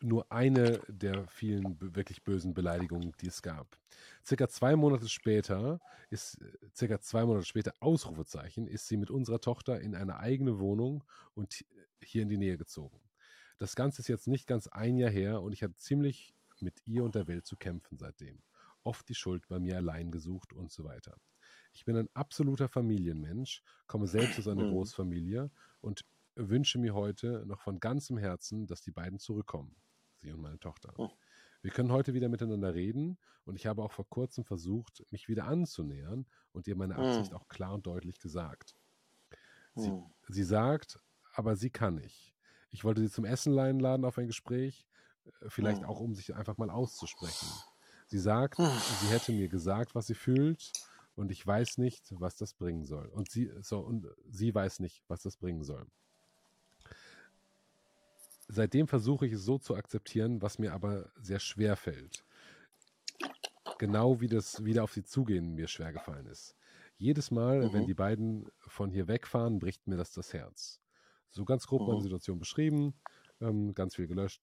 [0.00, 3.66] nur eine der vielen wirklich bösen Beleidigungen, die es gab.
[4.24, 6.38] Circa zwei Monate später ist,
[6.72, 11.02] circa zwei Monate später, Ausrufezeichen, ist sie mit unserer Tochter in eine eigene Wohnung
[11.34, 11.64] und
[12.00, 13.00] hier in die Nähe gezogen.
[13.58, 17.02] Das Ganze ist jetzt nicht ganz ein Jahr her und ich hatte ziemlich mit ihr
[17.02, 18.40] und der Welt zu kämpfen seitdem.
[18.84, 21.16] Oft die Schuld bei mir allein gesucht und so weiter.
[21.72, 24.72] Ich bin ein absoluter Familienmensch, komme selbst aus einer mhm.
[24.72, 29.76] Großfamilie und wünsche mir heute noch von ganzem Herzen, dass die beiden zurückkommen
[30.20, 30.92] sie und meine Tochter.
[30.96, 31.10] Oh.
[31.62, 35.46] Wir können heute wieder miteinander reden und ich habe auch vor kurzem versucht, mich wieder
[35.46, 37.36] anzunähern und ihr meine Absicht hm.
[37.36, 38.74] auch klar und deutlich gesagt.
[39.74, 40.04] Sie, hm.
[40.28, 40.98] sie sagt,
[41.34, 42.34] aber sie kann nicht.
[42.70, 44.86] Ich wollte sie zum Essen einladen auf ein Gespräch,
[45.24, 47.48] äh, vielleicht auch um sich einfach mal auszusprechen.
[48.06, 50.72] Sie sagt, sie hätte mir gesagt, was sie fühlt
[51.20, 53.06] und ich weiß nicht, was das bringen soll.
[53.06, 55.86] Und sie, so, und sie weiß nicht, was das bringen soll
[58.52, 62.24] seitdem versuche ich es so zu akzeptieren, was mir aber sehr schwer fällt.
[63.78, 66.56] Genau wie das wieder auf sie zugehen mir schwer gefallen ist.
[66.96, 67.72] Jedes Mal, mhm.
[67.72, 70.80] wenn die beiden von hier wegfahren, bricht mir das das Herz.
[71.30, 71.88] So ganz grob mhm.
[71.88, 72.94] meine Situation beschrieben,
[73.40, 74.42] ähm, ganz viel gelöscht.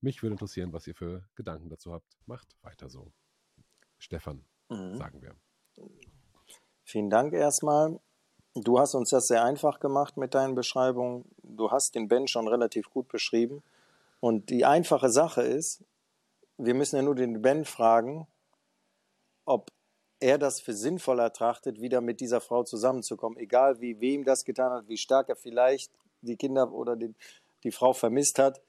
[0.00, 2.18] Mich würde interessieren, was ihr für Gedanken dazu habt.
[2.26, 3.12] Macht weiter so.
[3.98, 4.96] Stefan, mhm.
[4.96, 5.34] sagen wir.
[6.84, 7.98] Vielen Dank erstmal.
[8.54, 11.24] Du hast uns das sehr einfach gemacht mit deinen Beschreibungen.
[11.42, 13.62] Du hast den Ben schon relativ gut beschrieben.
[14.20, 15.82] Und die einfache Sache ist,
[16.56, 18.28] wir müssen ja nur den Ben fragen,
[19.44, 19.70] ob
[20.20, 23.38] er das für sinnvoll ertrachtet, wieder mit dieser Frau zusammenzukommen.
[23.38, 25.92] Egal wie wem das getan hat, wie stark er vielleicht
[26.22, 27.16] die Kinder oder den,
[27.64, 28.62] die Frau vermisst hat.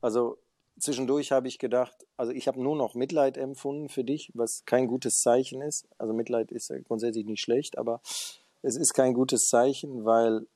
[0.00, 0.38] Also
[0.80, 4.86] zwischendurch habe ich gedacht, also ich habe nur noch Mitleid empfunden für dich, was kein
[4.86, 5.88] gutes Zeichen ist.
[5.98, 8.00] Also Mitleid ist grundsätzlich nicht schlecht, aber
[8.62, 10.46] es ist kein gutes Zeichen, weil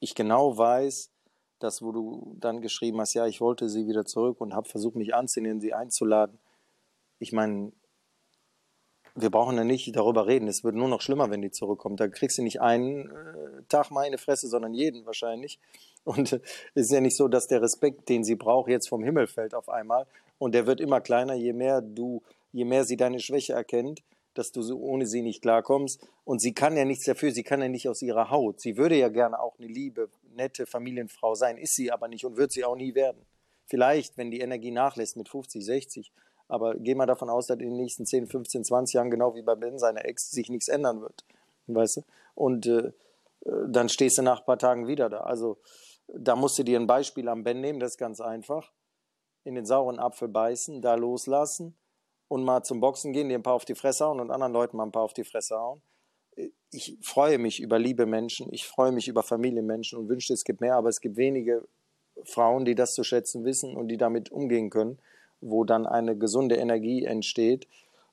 [0.00, 1.10] ich genau weiß,
[1.58, 4.96] dass wo du dann geschrieben hast, ja, ich wollte sie wieder zurück und habe versucht,
[4.96, 6.38] mich anzunehmen, sie einzuladen.
[7.18, 7.72] Ich meine,
[9.20, 10.48] wir brauchen ja nicht darüber reden.
[10.48, 12.00] Es wird nur noch schlimmer, wenn die zurückkommt.
[12.00, 15.58] Da kriegst du nicht einen äh, Tag meine Fresse, sondern jeden wahrscheinlich.
[16.04, 16.40] Und es äh,
[16.74, 19.68] ist ja nicht so, dass der Respekt, den sie braucht, jetzt vom Himmel fällt auf
[19.68, 20.06] einmal.
[20.38, 22.22] Und der wird immer kleiner, je mehr du,
[22.52, 24.02] je mehr sie deine Schwäche erkennt
[24.38, 26.06] dass du so ohne sie nicht klarkommst.
[26.24, 28.60] Und sie kann ja nichts dafür, sie kann ja nicht aus ihrer Haut.
[28.60, 32.36] Sie würde ja gerne auch eine liebe, nette Familienfrau sein, ist sie aber nicht und
[32.36, 33.26] wird sie auch nie werden.
[33.66, 36.12] Vielleicht, wenn die Energie nachlässt mit 50, 60.
[36.48, 39.42] Aber geh mal davon aus, dass in den nächsten 10, 15, 20 Jahren, genau wie
[39.42, 41.24] bei Ben, seiner Ex, sich nichts ändern wird.
[41.66, 42.02] Weißt du?
[42.34, 42.92] Und äh,
[43.66, 45.20] dann stehst du nach ein paar Tagen wieder da.
[45.20, 45.58] Also
[46.08, 48.72] da musst du dir ein Beispiel am Ben nehmen, das ist ganz einfach.
[49.44, 51.74] in den sauren Apfel beißen, da loslassen
[52.28, 54.76] und mal zum Boxen gehen, dir ein paar auf die Fresse hauen und anderen Leuten
[54.76, 55.80] mal ein paar auf die Fresse hauen.
[56.70, 60.60] Ich freue mich über liebe Menschen, ich freue mich über Familienmenschen und wünschte, es gibt
[60.60, 61.66] mehr, aber es gibt wenige
[62.24, 64.98] Frauen, die das zu schätzen wissen und die damit umgehen können,
[65.40, 67.66] wo dann eine gesunde Energie entsteht,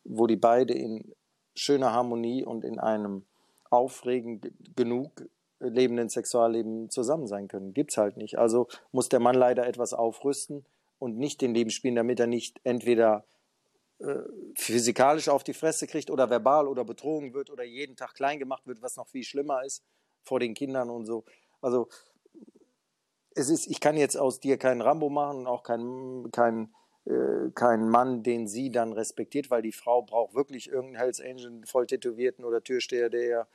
[0.03, 1.13] wo die beide in
[1.55, 3.23] schöner Harmonie und in einem
[3.69, 5.23] aufregend genug
[5.59, 7.73] lebenden Sexualleben zusammen sein können.
[7.73, 8.37] Gibt's halt nicht.
[8.37, 10.65] Also muss der Mann leider etwas aufrüsten
[10.99, 13.25] und nicht den Leben spielen, damit er nicht entweder
[13.99, 14.15] äh,
[14.55, 18.67] physikalisch auf die Fresse kriegt oder verbal oder betrogen wird oder jeden Tag klein gemacht
[18.67, 19.83] wird, was noch viel schlimmer ist
[20.23, 21.23] vor den Kindern und so.
[21.61, 21.87] Also
[23.35, 26.67] es ist, ich kann jetzt aus dir keinen Rambo machen und auch keinen kein, äh,
[27.53, 31.85] kein Mann, den sie dann respektiert, weil die Frau braucht wirklich irgendeinen Hells Angel, voll
[31.85, 33.47] tätowierten oder Türsteher, der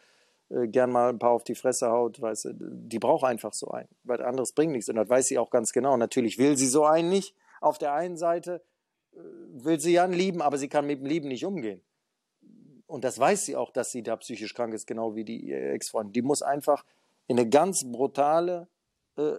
[0.51, 3.68] äh, gern mal ein paar auf die Fresse haut, weißt du, die braucht einfach so
[3.68, 5.97] einen, weil anderes bringt nichts und das weiß sie auch ganz genau.
[5.97, 7.35] Natürlich will sie so einen nicht.
[7.60, 8.62] Auf der einen Seite
[9.12, 9.18] äh,
[9.52, 11.82] will sie Jan lieben, aber sie kann mit dem Lieben nicht umgehen.
[12.86, 16.12] Und das weiß sie auch, dass sie da psychisch krank ist, genau wie die Ex-Freundin.
[16.12, 16.85] Die muss einfach
[17.28, 18.66] in eine ganz brutale,
[19.16, 19.36] äh,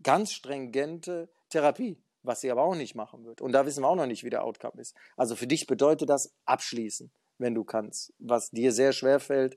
[0.00, 3.40] ganz stringente Therapie, was sie aber auch nicht machen wird.
[3.40, 4.94] Und da wissen wir auch noch nicht, wie der Outcome ist.
[5.16, 8.12] Also für dich bedeutet das abschließen, wenn du kannst.
[8.18, 9.56] Was dir sehr schwer fällt,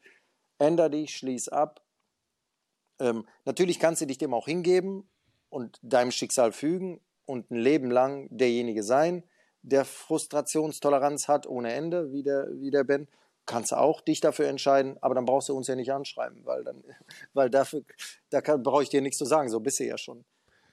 [0.59, 1.81] änder dich, schließ ab.
[2.99, 5.09] Ähm, natürlich kannst du dich dem auch hingeben
[5.49, 9.23] und deinem Schicksal fügen und ein Leben lang derjenige sein,
[9.61, 13.07] der Frustrationstoleranz hat ohne Ende, wie der, wie der Ben.
[13.45, 16.83] Kannst auch dich dafür entscheiden, aber dann brauchst du uns ja nicht anschreiben, weil dann,
[17.33, 17.83] weil dafür,
[18.29, 20.23] da brauche ich dir nichts zu sagen, so bist du ja schon.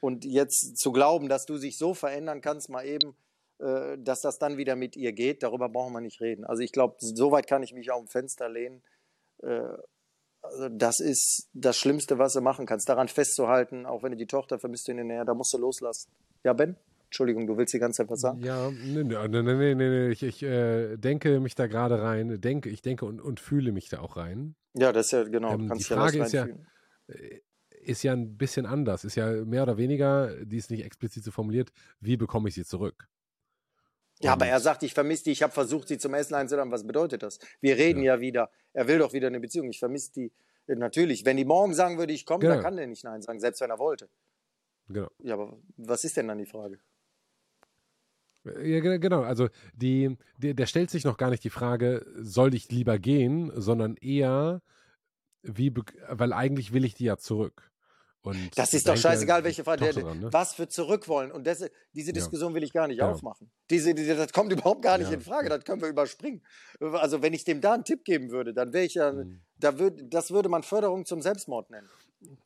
[0.07, 3.17] Und jetzt zu glauben, dass du dich so verändern kannst, mal eben,
[3.59, 6.45] äh, dass das dann wieder mit ihr geht, darüber brauchen wir nicht reden.
[6.45, 8.85] Also ich glaube, so weit kann ich mich auf dem Fenster lehnen.
[9.43, 9.63] Äh,
[10.43, 12.89] also das ist das Schlimmste, was du machen kannst.
[12.89, 16.13] Daran festzuhalten, auch wenn du die Tochter vermisst in der Nähe, da musst du loslassen.
[16.45, 16.77] Ja, Ben?
[17.07, 18.43] Entschuldigung, du willst die ganze Zeit was sagen?
[18.43, 20.09] Ja, nee, nee, nee, nee, nee.
[20.11, 23.89] ich, ich äh, denke mich da gerade rein, denke, ich denke und, und fühle mich
[23.89, 24.55] da auch rein.
[24.75, 25.55] Ja, das ist ja genau.
[25.55, 26.47] Ähm, die Frage ja ist ja,
[27.87, 31.31] ist ja ein bisschen anders, ist ja mehr oder weniger, die ist nicht explizit so
[31.31, 33.09] formuliert, wie bekomme ich sie zurück?
[34.21, 36.73] Ja, aber er sagt, ich vermisse die, ich habe versucht, sie zum Essen einzuladen.
[36.73, 37.39] Was bedeutet das?
[37.61, 38.15] Wir reden ja.
[38.15, 38.21] ja.
[38.21, 38.51] wieder.
[38.73, 39.69] Er will doch wieder eine Beziehung.
[39.69, 40.33] Ich vermisse die.
[40.69, 42.55] Natürlich, wenn die morgen sagen würde, ich komme, genau.
[42.55, 44.09] dann kann der nicht Nein sagen, selbst wenn er wollte.
[44.89, 45.11] Genau.
[45.19, 46.79] Ja, aber was ist denn dann die Frage?
[48.63, 49.23] Ja, genau.
[49.23, 53.53] Also die, die, der stellt sich noch gar nicht die Frage, soll ich lieber gehen,
[53.55, 54.63] sondern eher,
[55.43, 55.73] wie,
[56.09, 57.71] weil eigentlich will ich die ja zurück.
[58.27, 59.89] Und das ist doch scheißegal, welche Frage.
[59.91, 60.33] Dran, ne?
[60.33, 61.31] Was für zurückwollen.
[61.31, 63.09] Und das, diese Diskussion will ich gar nicht ja.
[63.09, 63.51] aufmachen.
[63.71, 65.15] Diese, diese, das kommt überhaupt gar nicht ja.
[65.15, 65.49] in Frage.
[65.49, 66.43] Das können wir überspringen.
[66.81, 69.43] Also, wenn ich dem da einen Tipp geben würde, dann wäre ich ja, mhm.
[69.59, 71.89] da würd, das würde man Förderung zum Selbstmord nennen.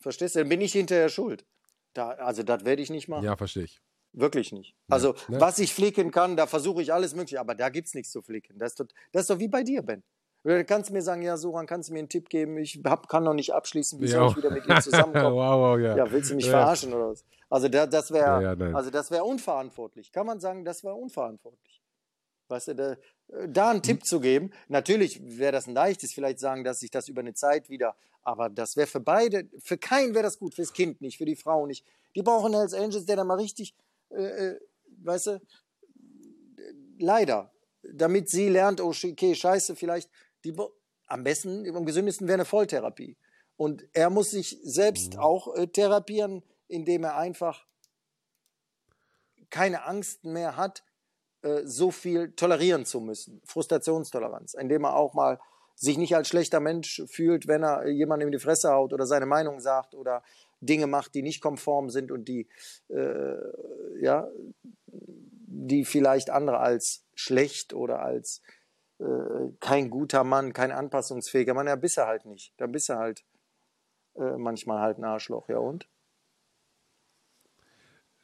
[0.01, 0.41] Verstehst du?
[0.41, 1.47] Dann bin ich hinterher schuld.
[1.95, 3.25] Da, also, das werde ich nicht machen.
[3.25, 3.81] Ja, verstehe ich.
[4.13, 4.75] Wirklich nicht.
[4.89, 5.41] Also, ja.
[5.41, 7.41] was ich flicken kann, da versuche ich alles Mögliche.
[7.41, 8.59] Aber da gibt es nichts zu flicken.
[8.59, 10.03] Das ist, doch, das ist doch wie bei dir, Ben.
[10.43, 12.57] Du kannst mir sagen, ja, Soran, kannst du mir einen Tipp geben?
[12.57, 14.13] Ich hab, kann noch nicht abschließen, wie ja.
[14.13, 15.37] soll ich wieder mit dir zusammenkommen?
[15.37, 15.97] wow, wow, ja.
[15.97, 16.53] ja, willst du mich ja.
[16.53, 17.25] verarschen oder was?
[17.51, 20.13] Also da, das wäre ja, also das unverantwortlich.
[20.13, 21.83] Kann man sagen, das wäre unverantwortlich.
[22.49, 22.97] Weißt du, da,
[23.49, 24.05] da einen Tipp hm.
[24.05, 27.69] zu geben, natürlich wäre das ein leichtes, vielleicht sagen, dass sich das über eine Zeit
[27.69, 31.27] wieder, aber das wäre für beide, für keinen wäre das gut, fürs Kind nicht, für
[31.27, 31.85] die Frau nicht.
[32.15, 33.75] Die brauchen Hells Angels, der da mal richtig,
[34.11, 34.61] äh, äh
[35.03, 35.41] weißt du,
[36.99, 37.53] leider,
[37.83, 40.11] damit sie lernt, oh, okay, scheiße, vielleicht
[40.45, 40.55] die,
[41.07, 43.17] am besten, am gesündesten wäre eine Volltherapie.
[43.57, 45.21] Und er muss sich selbst mhm.
[45.21, 47.67] auch äh, therapieren, indem er einfach
[49.51, 50.85] keine Angst mehr hat,
[51.43, 53.41] äh, so viel tolerieren zu müssen.
[53.45, 55.41] Frustrationstoleranz, indem er auch mal
[55.75, 59.27] sich nicht als schlechter Mensch fühlt, wenn er jemandem in die Fresse haut oder seine
[59.27, 60.23] Meinung sagt oder
[60.61, 62.47] Dinge macht, die nicht konform sind und die,
[62.89, 64.29] äh, ja,
[64.87, 68.43] die vielleicht andere als schlecht oder als
[69.61, 72.53] kein guter Mann, kein anpassungsfähiger Mann, ja, bist er halt nicht.
[72.59, 73.25] Da bist er halt
[74.17, 75.89] äh, manchmal halt ein Arschloch, ja und?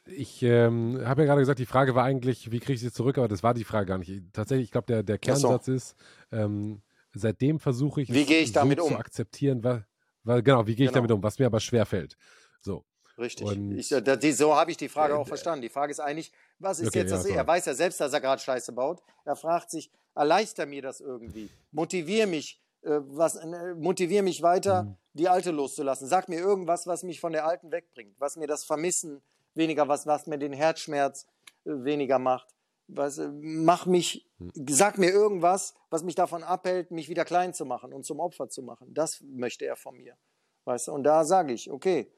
[0.05, 3.17] Ich ähm, habe ja gerade gesagt, die Frage war eigentlich, wie kriege ich sie zurück,
[3.17, 4.33] aber das war die Frage gar nicht.
[4.33, 5.73] Tatsächlich, ich glaube, der, der Kernsatz so.
[5.73, 5.95] ist,
[6.31, 6.81] ähm,
[7.13, 8.91] seitdem versuche ich, wie gehe ich damit so um?
[8.91, 9.85] zu akzeptieren, weil,
[10.23, 11.01] weil genau, wie gehe ich genau.
[11.01, 12.17] damit um, was mir aber schwer fällt.
[12.61, 12.85] So.
[13.17, 13.51] Richtig.
[13.75, 13.89] Ich,
[14.19, 15.63] die, so habe ich die Frage äh, auch verstanden.
[15.63, 17.27] Die Frage ist eigentlich, was ist okay, jetzt das?
[17.27, 19.01] Ja, er weiß ja selbst, dass er gerade Scheiße baut.
[19.25, 21.49] Er fragt sich, erleichter mir das irgendwie.
[21.71, 24.97] Motivier mich, äh, was, äh, motivier mich weiter, mhm.
[25.13, 26.07] die alte loszulassen.
[26.07, 29.21] Sag mir irgendwas, was mich von der alten wegbringt, was mir das Vermissen
[29.53, 31.27] weniger, was, was mir den Herzschmerz
[31.65, 32.53] äh, weniger macht.
[32.87, 34.51] Was, äh, mach mich, mhm.
[34.69, 38.49] sag mir irgendwas, was mich davon abhält, mich wieder klein zu machen und zum Opfer
[38.49, 38.93] zu machen.
[38.93, 40.17] Das möchte er von mir.
[40.65, 40.93] Weißt du?
[40.93, 42.11] Und da sage ich, okay,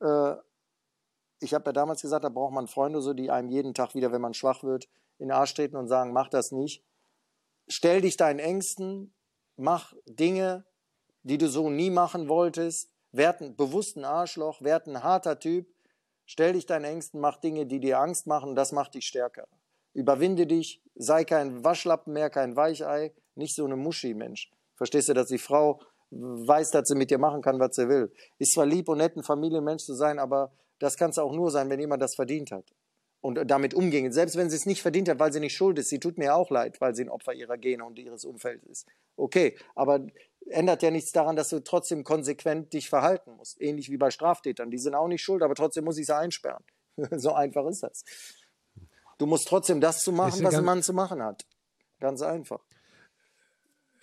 [0.00, 0.34] äh,
[1.40, 4.12] ich habe ja damals gesagt, da braucht man Freunde so, die einem jeden Tag wieder,
[4.12, 4.88] wenn man schwach wird,
[5.18, 6.82] in den Arsch treten und sagen, mach das nicht.
[7.68, 9.14] Stell dich deinen Ängsten,
[9.56, 10.64] mach Dinge,
[11.22, 15.66] die du so nie machen wolltest, werd ein bewussten Arschloch, werd ein harter Typ,
[16.26, 19.48] stell dich deinen Ängsten, mach Dinge, die dir Angst machen, das macht dich stärker.
[19.94, 24.50] Überwinde dich, sei kein Waschlappen mehr, kein Weichei, nicht so eine Muschi-Mensch.
[24.74, 25.80] Verstehst du, dass die Frau
[26.10, 28.12] weiß, dass sie mit dir machen kann, was sie will.
[28.38, 31.50] Ist zwar lieb und nett, ein Familienmensch zu sein, aber das kann es auch nur
[31.50, 32.64] sein, wenn jemand das verdient hat
[33.24, 34.12] und damit umgehen.
[34.12, 35.88] Selbst wenn sie es nicht verdient hat, weil sie nicht schuld ist.
[35.88, 38.86] Sie tut mir auch leid, weil sie ein Opfer ihrer Gene und ihres Umfelds ist.
[39.16, 40.06] Okay, aber
[40.50, 43.58] ändert ja nichts daran, dass du trotzdem konsequent dich verhalten musst.
[43.62, 44.70] Ähnlich wie bei Straftätern.
[44.70, 46.62] Die sind auch nicht schuld, aber trotzdem muss ich sie einsperren.
[47.12, 48.04] so einfach ist das.
[49.16, 51.46] Du musst trotzdem das zu machen, was ein Mann zu machen hat.
[52.00, 52.60] Ganz einfach.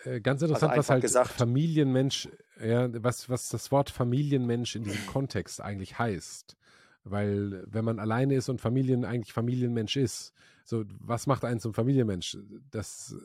[0.03, 1.29] Äh, ganz interessant, also was halt gesagt.
[1.29, 2.27] Familienmensch,
[2.59, 6.57] ja, was, was das Wort Familienmensch in diesem Kontext eigentlich heißt.
[7.03, 10.33] Weil wenn man alleine ist und Familien eigentlich Familienmensch ist,
[10.63, 12.37] so was macht einen zum Familienmensch?
[12.69, 13.15] Das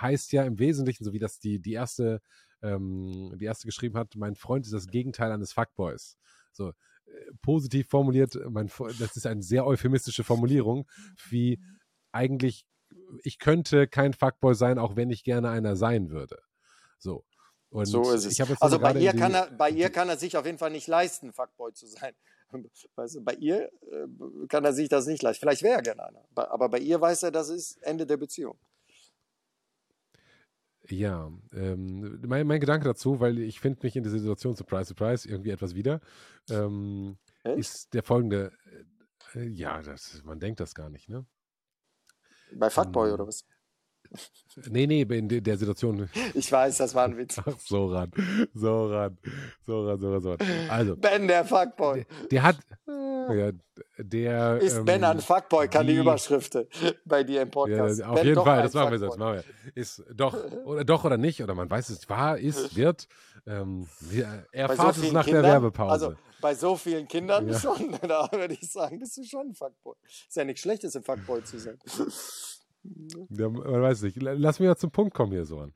[0.00, 2.22] heißt ja im Wesentlichen, so wie das die, die erste,
[2.62, 6.18] ähm, die erste geschrieben hat, mein Freund ist das Gegenteil eines Fuckboys.
[6.52, 6.72] So, äh,
[7.42, 10.88] positiv formuliert, mein, das ist eine sehr euphemistische Formulierung,
[11.28, 11.60] wie
[12.12, 12.64] eigentlich,
[13.22, 16.38] ich könnte kein Fuckboy sein, auch wenn ich gerne einer sein würde.
[16.98, 17.24] So.
[17.70, 18.40] Und so ist es.
[18.60, 21.32] also bei ihr, kann er, bei ihr kann er sich auf jeden Fall nicht leisten,
[21.32, 22.14] Fuckboy zu sein.
[22.96, 25.40] Weißt du, bei ihr äh, kann er sich das nicht leisten.
[25.40, 26.24] Vielleicht wäre er gerne einer.
[26.34, 28.58] Aber bei ihr weiß er, das ist Ende der Beziehung.
[30.88, 35.28] Ja, ähm, mein, mein, Gedanke dazu, weil ich finde mich in der Situation, surprise, surprise,
[35.28, 36.00] irgendwie etwas wieder,
[36.48, 38.52] ähm, ist der folgende.
[39.34, 41.26] Äh, ja, das, man denkt das gar nicht, ne?
[42.54, 43.44] Bei Fuckboy ähm, oder was?
[44.68, 46.08] Nee, nee, in der Situation.
[46.34, 47.38] Ich weiß, das war ein Witz.
[47.38, 48.10] Ach, so ran.
[48.52, 49.16] So ran.
[49.64, 50.38] So ran, so ran, so ran.
[50.68, 50.96] Also.
[50.96, 52.04] Ben, der Fuckboy.
[52.22, 52.56] Der, der hat.
[53.32, 53.52] Ja,
[53.98, 56.58] der, ist ähm, Ben ein Fuckboy, kann die, die Überschrift
[57.04, 58.00] bei dir im Podcast.
[58.00, 59.18] Ja, auf ben jeden Fall, das machen wir jetzt.
[59.18, 59.72] Machen wir.
[59.74, 63.06] Ist doch oder, doch oder nicht, oder man weiß es, war, ist, wird.
[63.46, 63.86] Ähm,
[64.52, 65.92] erfahrt so es nach Kindern, der Werbepause.
[65.92, 67.58] Also bei so vielen Kindern ja.
[67.58, 69.94] schon, da würde ich sagen, bist du schon ein Fuckboy.
[70.04, 71.78] Ist ja nichts Schlechtes, ein Fuckboy zu sein.
[72.82, 74.20] Ja, man weiß nicht.
[74.20, 75.74] Lass mich mal zum Punkt kommen hier, Soran.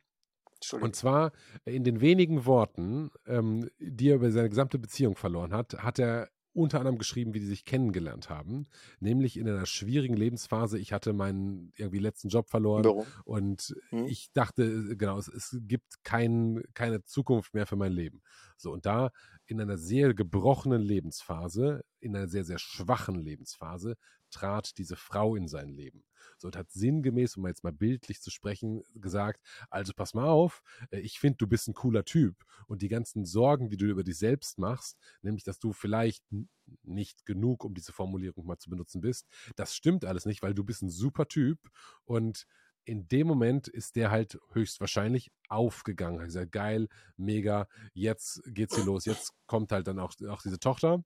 [0.80, 1.32] Und zwar
[1.66, 6.30] in den wenigen Worten, ähm, die er über seine gesamte Beziehung verloren hat, hat er
[6.54, 8.68] unter anderem geschrieben, wie die sich kennengelernt haben,
[9.00, 10.78] nämlich in einer schwierigen Lebensphase.
[10.78, 13.06] Ich hatte meinen irgendwie letzten Job verloren Warum?
[13.24, 14.06] und hm.
[14.06, 18.22] ich dachte, genau, es, es gibt kein, keine Zukunft mehr für mein Leben.
[18.56, 19.10] So, und da
[19.46, 23.96] in einer sehr gebrochenen Lebensphase, in einer sehr, sehr schwachen Lebensphase,
[24.34, 26.04] trat diese Frau in sein Leben.
[26.38, 29.40] So, und hat sinngemäß, um jetzt mal bildlich zu sprechen, gesagt,
[29.70, 33.24] also pass mal auf, äh, ich finde, du bist ein cooler Typ und die ganzen
[33.24, 36.24] Sorgen, die du über dich selbst machst, nämlich, dass du vielleicht
[36.82, 40.64] nicht genug, um diese Formulierung mal zu benutzen bist, das stimmt alles nicht, weil du
[40.64, 41.58] bist ein super Typ
[42.04, 42.46] und
[42.86, 46.20] in dem Moment ist der halt höchstwahrscheinlich aufgegangen.
[46.20, 49.06] Er gesagt, geil, mega, jetzt geht's hier los.
[49.06, 51.02] Jetzt kommt halt dann auch, auch diese Tochter.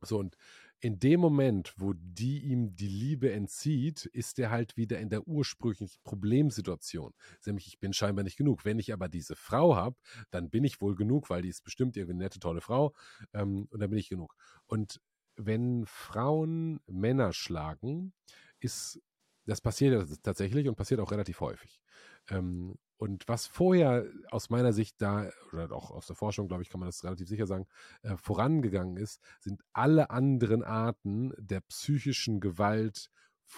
[0.00, 0.36] So, und
[0.82, 5.28] in dem Moment, wo die ihm die Liebe entzieht, ist er halt wieder in der
[5.28, 7.14] ursprünglichen Problemsituation.
[7.46, 8.64] Nämlich, ich bin scheinbar nicht genug.
[8.64, 9.96] Wenn ich aber diese Frau habe,
[10.32, 12.92] dann bin ich wohl genug, weil die ist bestimmt irgendwie eine nette, tolle Frau
[13.32, 14.34] ähm, und dann bin ich genug.
[14.66, 15.00] Und
[15.36, 18.12] wenn Frauen Männer schlagen,
[18.58, 19.00] ist
[19.46, 21.80] das passiert tatsächlich und passiert auch relativ häufig.
[22.28, 26.68] Ähm, und was vorher aus meiner Sicht da, oder auch aus der Forschung, glaube ich,
[26.68, 27.66] kann man das relativ sicher sagen,
[28.02, 33.10] äh, vorangegangen ist, sind alle anderen Arten der psychischen Gewalt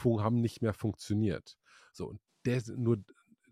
[0.03, 1.59] haben nicht mehr funktioniert.
[1.93, 3.05] So, und der, nur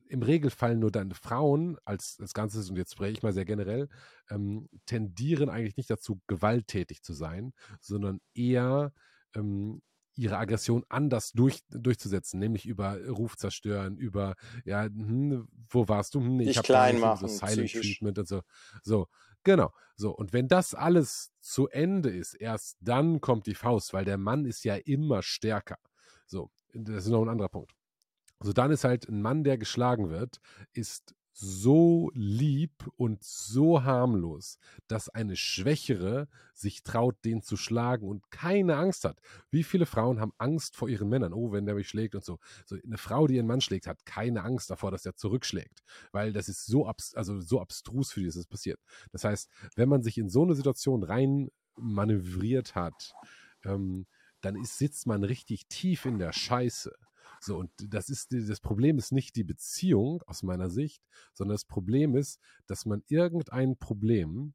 [0.08, 3.90] im Regelfall nur deine Frauen als, als Ganzes, und jetzt spreche ich mal sehr generell,
[4.30, 8.94] ähm, tendieren eigentlich nicht dazu, gewalttätig zu sein, sondern eher
[9.34, 9.82] ähm,
[10.14, 14.34] ihre Aggression anders durch, durchzusetzen, nämlich über Ruf zerstören, über,
[14.64, 16.20] ja, hm, wo warst du?
[16.20, 17.98] Hm, ich habe klein machen, so Silent psychisch.
[17.98, 18.42] Treatment und so.
[18.82, 19.06] So,
[19.44, 19.72] genau.
[19.96, 24.18] So, und wenn das alles zu Ende ist, erst dann kommt die Faust, weil der
[24.18, 25.78] Mann ist ja immer stärker.
[26.26, 27.72] So, das ist noch ein anderer Punkt.
[28.40, 30.38] Also dann ist halt ein Mann, der geschlagen wird,
[30.72, 38.30] ist so lieb und so harmlos, dass eine Schwächere sich traut, den zu schlagen und
[38.30, 39.18] keine Angst hat.
[39.50, 41.32] Wie viele Frauen haben Angst vor ihren Männern?
[41.32, 42.38] Oh, wenn der mich schlägt und so.
[42.66, 45.82] so eine Frau, die ihren Mann schlägt, hat keine Angst davor, dass er zurückschlägt,
[46.12, 48.80] weil das ist so, abs also so abstrus für die, dass es passiert.
[49.10, 53.14] Das heißt, wenn man sich in so eine Situation rein manövriert hat,
[53.64, 54.06] ähm,
[54.42, 56.92] dann ist, sitzt man richtig tief in der Scheiße.
[57.44, 61.02] So, und das ist, das Problem ist nicht die Beziehung aus meiner Sicht,
[61.34, 64.54] sondern das Problem ist, dass man irgendein Problem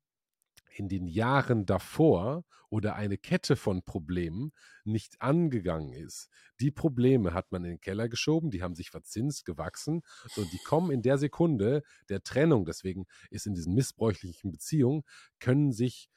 [0.73, 4.53] in den Jahren davor oder eine Kette von Problemen
[4.85, 6.29] nicht angegangen ist.
[6.61, 10.01] Die Probleme hat man in den Keller geschoben, die haben sich verzinst, gewachsen
[10.37, 12.65] und die kommen in der Sekunde der Trennung.
[12.65, 15.03] Deswegen ist in diesen missbräuchlichen Beziehungen,
[15.39, 16.09] können sich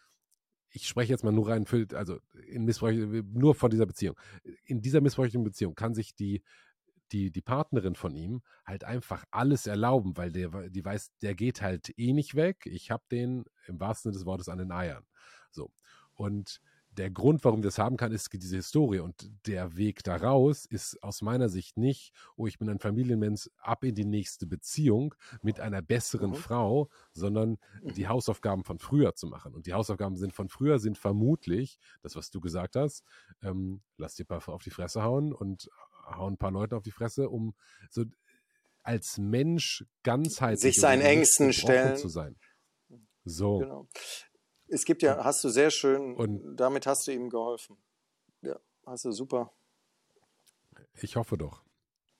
[0.72, 2.64] ich spreche jetzt mal nur rein für, also in
[3.32, 4.16] nur von dieser Beziehung.
[4.64, 6.42] In dieser missbräuchlichen Beziehung kann sich die,
[7.12, 11.60] die, die Partnerin von ihm halt einfach alles erlauben, weil der, die weiß, der geht
[11.60, 12.66] halt eh nicht weg.
[12.66, 15.04] Ich habe den im wahrsten Sinne des Wortes an den Eiern.
[15.50, 15.72] So.
[16.14, 16.60] Und
[16.92, 18.98] der Grund, warum wir das haben kann, ist diese Historie.
[18.98, 23.84] Und der Weg daraus ist aus meiner Sicht nicht, oh, ich bin ein Familienmensch, ab
[23.84, 26.36] in die nächste Beziehung mit einer besseren mhm.
[26.36, 29.54] Frau, sondern die Hausaufgaben von früher zu machen.
[29.54, 33.04] Und die Hausaufgaben sind von früher sind vermutlich, das, was du gesagt hast,
[33.42, 35.70] ähm, lass dir ein paar auf die Fresse hauen und
[36.04, 37.54] hauen ein paar Leute auf die Fresse, um
[37.88, 38.04] so
[38.82, 42.36] als Mensch ganzheitlich sich seinen Ängsten stellen zu sein.
[43.24, 43.58] So.
[43.58, 43.88] Genau.
[44.70, 47.76] Es gibt ja, hast du sehr schön, und damit hast du ihm geholfen.
[48.42, 48.56] Ja,
[48.86, 49.50] hast du super.
[51.02, 51.62] Ich hoffe doch.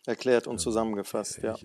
[0.06, 1.56] Erklärt und zusammengefasst, ja.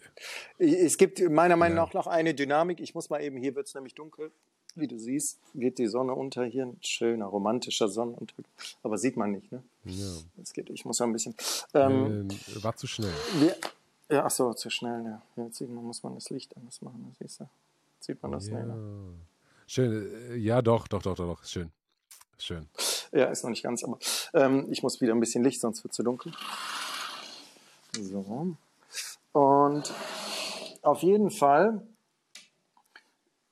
[0.58, 2.80] Es gibt meiner Meinung nach noch eine Dynamik.
[2.80, 4.32] Ich muss mal eben, hier wird es nämlich dunkel.
[4.76, 6.66] Wie du siehst, geht die Sonne unter hier.
[6.66, 8.52] Ein schöner, romantischer Sonnenuntergang.
[8.84, 9.64] Aber sieht man nicht, ne?
[9.86, 10.18] Ja.
[10.44, 11.34] Es geht, ich muss ein bisschen.
[11.74, 13.14] Ähm, äh, war zu schnell.
[13.40, 13.56] Wir,
[14.10, 15.22] ja, ach so, zu schnell, ja.
[15.38, 17.48] Jetzt sieht man, muss man das Licht anders machen, siehst du?
[18.02, 18.52] Sieht man das ja.
[18.52, 18.78] schneller.
[19.68, 21.44] Schön, äh, ja, doch, doch, doch, doch, doch.
[21.46, 21.72] Schön.
[22.38, 22.70] Schön.
[23.12, 23.98] Ja, ist noch nicht ganz, aber
[24.34, 26.34] ähm, ich muss wieder ein bisschen Licht, sonst wird es zu dunkel.
[27.94, 28.56] So.
[29.32, 29.94] Und
[30.82, 31.82] auf jeden Fall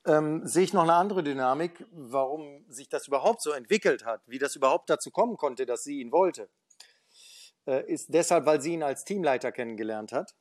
[0.06, 4.38] ähm, sehe ich noch eine andere Dynamik, warum sich das überhaupt so entwickelt hat, wie
[4.38, 6.48] das überhaupt dazu kommen konnte, dass sie ihn wollte.
[7.66, 10.34] Äh, ist deshalb, weil sie ihn als Teamleiter kennengelernt hat.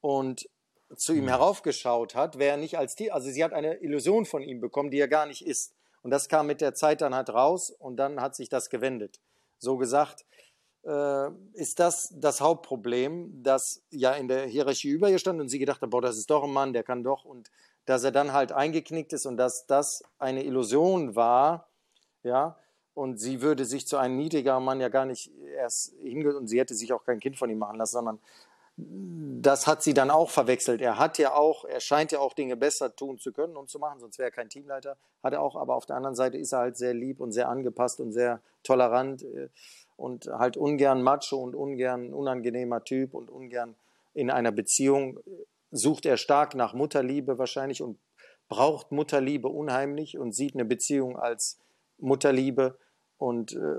[0.00, 0.48] Und
[0.96, 4.60] zu ihm heraufgeschaut hat, wäre nicht als Tier, also sie hat eine Illusion von ihm
[4.60, 5.74] bekommen, die er gar nicht ist.
[6.02, 9.20] Und das kam mit der Zeit dann halt raus und dann hat sich das gewendet.
[9.58, 10.24] So gesagt,
[10.84, 15.58] äh, ist das das Hauptproblem, dass ja in der Hierarchie über ihr stand und sie
[15.58, 17.50] gedacht hat, boah, das ist doch ein Mann, der kann doch und
[17.84, 21.68] dass er dann halt eingeknickt ist und dass das eine Illusion war,
[22.22, 22.56] ja,
[22.94, 26.58] und sie würde sich zu einem niedrigeren Mann ja gar nicht erst hingehen und sie
[26.58, 28.20] hätte sich auch kein Kind von ihm machen lassen, sondern
[29.40, 30.80] das hat sie dann auch verwechselt.
[30.80, 33.78] Er hat ja auch, er scheint ja auch Dinge besser tun zu können und zu
[33.78, 34.96] machen, sonst wäre er kein Teamleiter.
[35.22, 37.48] Hat er auch, aber auf der anderen Seite ist er halt sehr lieb und sehr
[37.48, 39.48] angepasst und sehr tolerant äh,
[39.96, 43.76] und halt ungern macho und ungern unangenehmer Typ und ungern
[44.14, 45.20] in einer Beziehung
[45.70, 47.98] sucht er stark nach Mutterliebe wahrscheinlich und
[48.48, 51.58] braucht Mutterliebe unheimlich und sieht eine Beziehung als
[51.98, 52.76] Mutterliebe
[53.18, 53.76] und äh,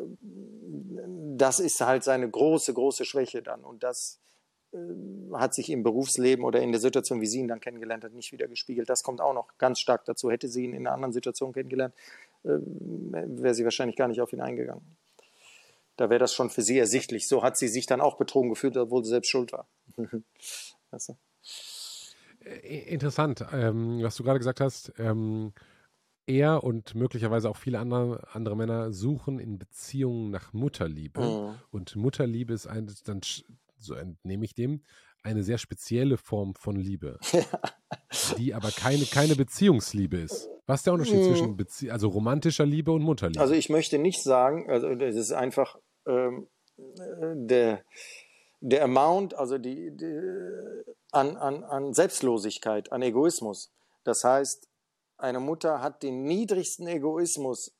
[1.37, 4.30] das ist halt seine große, große Schwäche dann und das äh,
[5.33, 8.31] hat sich im Berufsleben oder in der Situation, wie sie ihn dann kennengelernt hat, nicht
[8.31, 8.89] wieder gespiegelt.
[8.89, 10.31] Das kommt auch noch ganz stark dazu.
[10.31, 11.93] Hätte sie ihn in einer anderen Situation kennengelernt,
[12.43, 14.97] äh, wäre sie wahrscheinlich gar nicht auf ihn eingegangen.
[15.97, 17.27] Da wäre das schon für sie ersichtlich.
[17.27, 19.67] So hat sie sich dann auch betrogen gefühlt, obwohl sie selbst schuld war.
[20.91, 21.17] weißt du?
[22.45, 24.93] Äh, interessant, ähm, was du gerade gesagt hast.
[24.97, 25.53] Ähm,
[26.27, 31.21] er und möglicherweise auch viele andere, andere Männer suchen in Beziehungen nach Mutterliebe.
[31.21, 31.59] Mhm.
[31.71, 33.21] Und Mutterliebe ist ein, dann
[33.81, 34.81] so entnehme ich dem,
[35.23, 37.19] eine sehr spezielle Form von Liebe,
[38.37, 40.49] die aber keine, keine Beziehungsliebe ist.
[40.65, 43.39] Was ist der Unterschied zwischen Bezie also romantischer Liebe und Mutterliebe?
[43.39, 45.77] Also ich möchte nicht sagen, also das ist einfach
[46.07, 46.47] ähm,
[46.77, 47.83] der,
[48.61, 50.19] der Amount, also die, die,
[51.11, 53.71] an, an, an Selbstlosigkeit, an Egoismus.
[54.03, 54.67] Das heißt,
[55.17, 57.75] eine Mutter hat den niedrigsten Egoismus,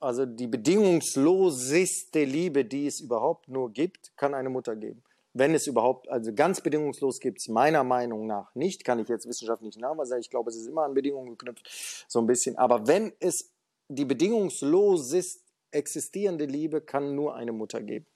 [0.00, 5.02] also die bedingungsloseste Liebe, die es überhaupt nur gibt, kann eine Mutter geben
[5.34, 9.28] wenn es überhaupt, also ganz bedingungslos gibt es meiner Meinung nach nicht, kann ich jetzt
[9.28, 12.56] wissenschaftlich nachweisen, ich glaube, es ist immer an Bedingungen geknüpft, so ein bisschen.
[12.56, 13.50] Aber wenn es
[13.88, 15.42] die bedingungslosest
[15.72, 18.06] existierende Liebe kann nur eine Mutter geben.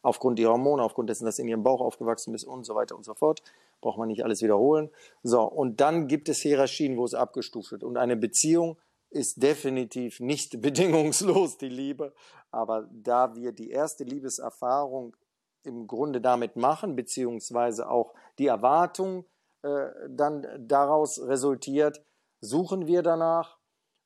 [0.00, 3.04] Aufgrund ihrer Hormone, aufgrund dessen, dass in ihrem Bauch aufgewachsen ist und so weiter und
[3.04, 3.42] so fort.
[3.80, 4.90] Braucht man nicht alles wiederholen.
[5.22, 7.84] So, und dann gibt es Hierarchien, wo es abgestuft wird.
[7.84, 8.78] Und eine Beziehung
[9.12, 12.12] ist definitiv nicht bedingungslos die Liebe.
[12.50, 15.16] Aber da wir die erste Liebeserfahrung
[15.64, 19.24] im Grunde damit machen, beziehungsweise auch die Erwartung
[19.62, 22.02] äh, dann daraus resultiert,
[22.40, 23.58] suchen wir danach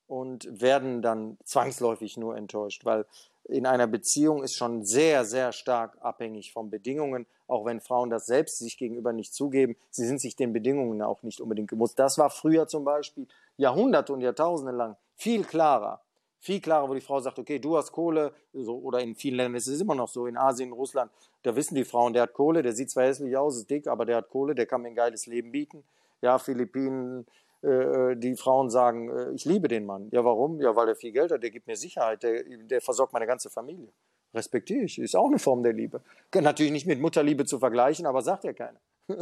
[0.06, 3.06] und werden dann zwangsläufig nur enttäuscht, weil
[3.48, 8.26] in einer Beziehung ist schon sehr, sehr stark abhängig von Bedingungen, auch wenn Frauen das
[8.26, 9.76] selbst sich gegenüber nicht zugeben.
[9.90, 11.98] Sie sind sich den Bedingungen auch nicht unbedingt gemusst.
[11.98, 16.00] Das war früher zum Beispiel Jahrhunderte und Jahrtausende lang viel klarer
[16.46, 19.56] viel klarer, wo die Frau sagt, okay, du hast Kohle, so, oder in vielen Ländern
[19.56, 21.10] ist es immer noch so, in Asien, Russland,
[21.42, 24.04] da wissen die Frauen, der hat Kohle, der sieht zwar hässlich aus, ist dick, aber
[24.04, 25.82] der hat Kohle, der kann mir ein geiles Leben bieten.
[26.22, 27.26] Ja, Philippinen,
[27.62, 30.08] äh, die Frauen sagen, äh, ich liebe den Mann.
[30.12, 30.60] Ja, warum?
[30.60, 33.50] Ja, weil er viel Geld hat, der gibt mir Sicherheit, der, der versorgt meine ganze
[33.50, 33.92] Familie.
[34.32, 36.00] Respektiere ich, ist auch eine Form der Liebe.
[36.32, 38.80] Natürlich nicht mit Mutterliebe zu vergleichen, aber sagt ja keiner.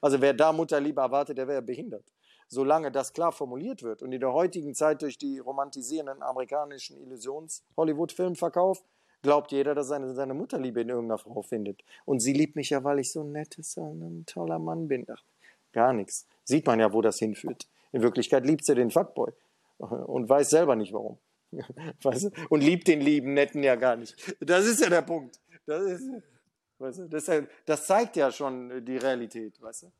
[0.00, 2.04] also wer da Mutterliebe erwartet, der wäre behindert.
[2.48, 8.82] Solange das klar formuliert wird und in der heutigen Zeit durch die romantisierenden amerikanischen Illusions-Hollywood-Filmverkauf
[9.22, 11.82] glaubt jeder, dass er seine, Mutterliebe in irgendeiner Frau findet.
[12.04, 15.06] Und sie liebt mich ja, weil ich so ein nettes, ein toller Mann bin.
[15.10, 15.22] Ach,
[15.72, 16.26] gar nichts.
[16.44, 17.68] Sieht man ja, wo das hinführt.
[17.92, 19.32] In Wirklichkeit liebt sie den Fuckboy
[19.78, 21.18] und weiß selber nicht warum.
[22.02, 22.30] Weißt du?
[22.50, 24.36] Und liebt den lieben Netten ja gar nicht.
[24.40, 25.40] Das ist ja der Punkt.
[25.66, 26.08] Das, ist,
[26.78, 27.08] weißt du?
[27.08, 27.30] das,
[27.64, 29.92] das zeigt ja schon die Realität, weißt du?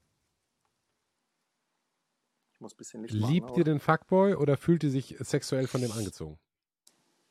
[2.58, 5.68] Ich muss ein bisschen Licht Liebt machen, ihr den Fuckboy oder fühlt ihr sich sexuell
[5.68, 6.40] von dem angezogen?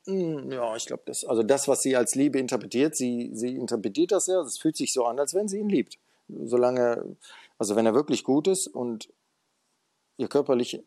[0.06, 4.10] Hm, ja, ich glaube, das, also das, was sie als Liebe interpretiert, sie, sie interpretiert
[4.10, 5.98] das ja, es fühlt sich so an, als wenn sie ihn liebt.
[6.28, 7.14] Solange,
[7.58, 9.12] also wenn er wirklich gut ist und
[10.16, 10.82] ihr körperlich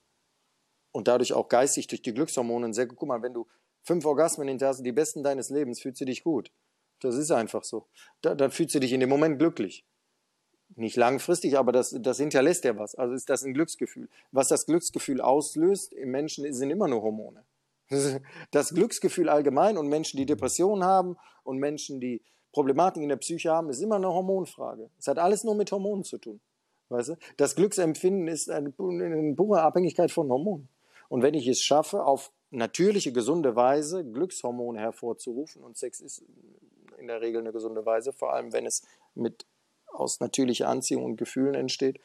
[0.92, 3.46] und dadurch auch geistig durch die Glückshormone sehr, guck mal, wenn du
[3.84, 6.52] fünf Orgasmen hinterher hast, die besten deines Lebens, fühlst du dich gut.
[7.00, 7.86] Das ist einfach so.
[8.24, 9.86] Da, dann fühlst du dich in dem Moment glücklich.
[10.76, 12.96] Nicht langfristig, aber das, das hinterlässt ja was.
[12.96, 14.08] Also ist das ein Glücksgefühl.
[14.32, 17.44] Was das Glücksgefühl auslöst im Menschen sind immer nur Hormone.
[18.52, 22.22] Das Glücksgefühl allgemein und Menschen, die Depressionen haben und Menschen, die
[22.54, 24.90] Problematiken in der Psyche haben, ist immer eine Hormonfrage.
[24.98, 26.40] Es hat alles nur mit Hormonen zu tun.
[26.90, 27.16] Weißt du?
[27.38, 30.68] Das Glücksempfinden ist eine, eine pure Abhängigkeit von Hormonen.
[31.10, 36.24] Und wenn ich es schaffe, auf natürliche, gesunde Weise Glückshormone hervorzurufen, und Sex ist
[36.98, 38.84] in der Regel eine gesunde Weise, vor allem wenn es
[39.16, 39.46] mit
[39.94, 42.00] aus natürlicher Anziehung und Gefühlen entsteht,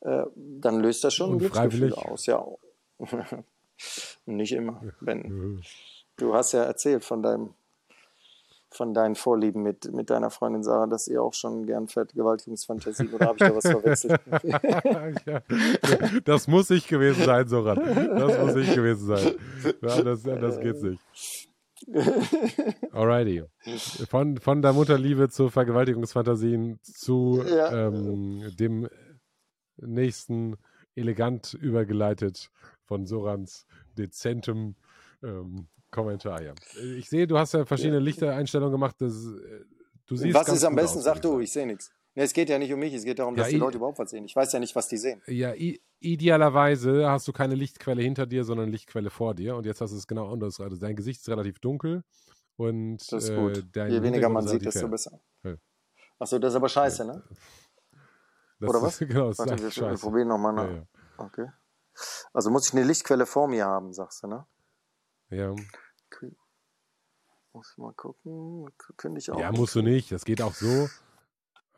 [0.00, 2.26] äh, dann löst das schon ein Glücksgefühl aus.
[2.26, 2.44] Ja.
[4.26, 4.82] Nicht immer.
[5.00, 5.62] Wenn,
[6.16, 7.54] du hast ja erzählt von deinem
[8.74, 13.26] von deinen Vorlieben mit, mit deiner Freundin Sarah, dass ihr auch schon gern Vergewaltigungsfantasien oder
[13.26, 14.20] habe ich da was verwechselt?
[15.26, 15.42] ja,
[16.24, 17.80] das muss ich gewesen sein, Soran.
[18.16, 19.34] Das muss ich gewesen sein.
[19.80, 21.00] Ja, das, das geht nicht.
[22.92, 23.44] Alrighty.
[24.08, 27.88] Von, von der Mutterliebe zu Vergewaltigungsfantasien zu ja.
[27.88, 28.88] ähm, dem
[29.76, 30.56] nächsten
[30.94, 32.50] elegant übergeleitet
[32.84, 33.66] von Sorans
[33.96, 34.76] dezentem
[35.22, 36.54] ähm, Kommentar, ja.
[36.98, 38.00] Ich sehe, du hast ja verschiedene.
[38.00, 38.96] Lichtereinstellungen gemacht.
[38.98, 39.60] Das, äh,
[40.06, 40.98] du siehst was ist am besten?
[40.98, 41.92] Aus, Sag du, ich sehe nichts.
[42.14, 43.98] Nee, es geht ja nicht um mich, es geht darum, dass ja, die Leute überhaupt
[43.98, 44.24] was sehen.
[44.24, 45.20] Ich weiß ja nicht, was die sehen.
[45.26, 45.52] Ja,
[45.98, 49.56] idealerweise hast du keine Lichtquelle hinter dir, sondern Lichtquelle vor dir.
[49.56, 50.60] Und jetzt hast du es genau anders.
[50.60, 52.04] Also dein Gesicht ist relativ dunkel.
[52.56, 53.76] Und das ist gut.
[53.76, 55.20] Äh, Je weniger man sieht, desto besser.
[55.42, 55.56] Ja.
[56.20, 57.22] Achso, das ist aber scheiße, ne?
[58.60, 58.98] Das Oder was?
[59.00, 60.70] genau, das Warte, wir, wir probieren nochmal nach.
[60.70, 60.86] Ja.
[61.18, 61.48] Okay.
[62.32, 64.46] Also muss ich eine Lichtquelle vor mir haben, sagst du, ne?
[65.30, 65.54] Ja.
[67.52, 68.70] Muss ich mal gucken.
[68.98, 69.38] Finde ich auch.
[69.40, 70.12] Ja, musst du nicht.
[70.12, 70.88] Das geht auch so.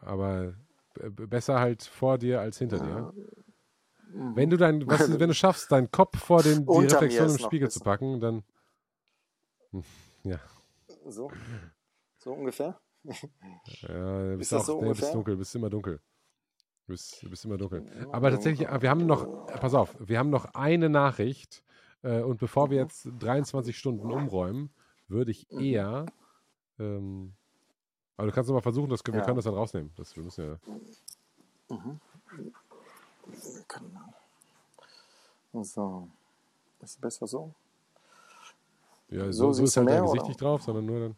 [0.00, 0.54] Aber
[0.94, 3.12] besser halt vor dir als hinter dir.
[4.12, 4.36] Mhm.
[4.36, 7.70] Wenn du dein, was, wenn du schaffst, deinen Kopf vor den, die Reflexion im Spiegel
[7.70, 8.44] zu packen, dann.
[9.72, 9.82] Hm,
[10.24, 10.38] ja.
[11.06, 11.30] So.
[12.18, 12.80] So ungefähr?
[13.82, 16.00] Ja, bist ist auch, so nee, bist dunkel, bist immer dunkel.
[16.86, 17.84] Du bist, du bist immer dunkel.
[18.12, 21.62] Aber tatsächlich, wir haben noch, pass auf, wir haben noch eine Nachricht.
[22.02, 24.70] Äh, und bevor wir jetzt 23 Stunden umräumen,
[25.08, 25.60] würde ich mhm.
[25.60, 26.06] eher.
[26.78, 27.34] Ähm,
[28.16, 29.24] aber du kannst mal versuchen, dass, wir ja.
[29.24, 29.92] können das dann rausnehmen.
[29.96, 31.76] Das, wir müssen ja.
[31.76, 32.00] Mhm.
[33.26, 33.98] Wir können.
[35.62, 36.08] So.
[36.80, 37.52] Ist es besser so?
[39.08, 41.16] Ja, so, so, so ist halt dein Gesicht nicht drauf, sondern nur dann.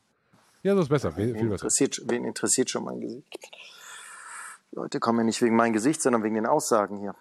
[0.62, 1.12] Ja, so ist besser.
[1.12, 1.64] Viel, viel besser.
[1.64, 3.26] Interessiert, wen interessiert schon mein Gesicht?
[4.70, 7.14] Die Leute kommen ja nicht wegen meinem Gesicht, sondern wegen den Aussagen hier.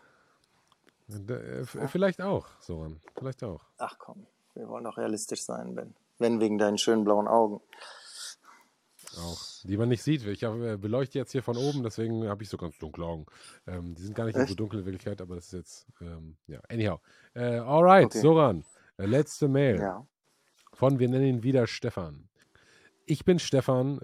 [1.09, 2.99] Äh, vielleicht auch, Soran.
[3.15, 3.61] Vielleicht auch.
[3.77, 4.25] Ach komm,
[4.55, 7.61] wir wollen doch realistisch sein, Ben wenn wegen deinen schönen blauen Augen.
[9.19, 10.25] Auch, die man nicht sieht.
[10.25, 13.25] Ich äh, beleuchte jetzt hier von oben, deswegen habe ich so ganz dunkle Augen.
[13.65, 16.59] Ähm, die sind gar nicht so dunkel in Wirklichkeit, aber das ist jetzt, ähm, ja,
[16.69, 16.99] anyhow.
[17.33, 18.19] Äh, alright, okay.
[18.19, 18.63] Soran,
[18.97, 19.79] äh, letzte Mail.
[19.79, 20.07] Ja.
[20.73, 22.29] Von, wir nennen ihn wieder Stefan.
[23.05, 24.01] Ich bin Stefan,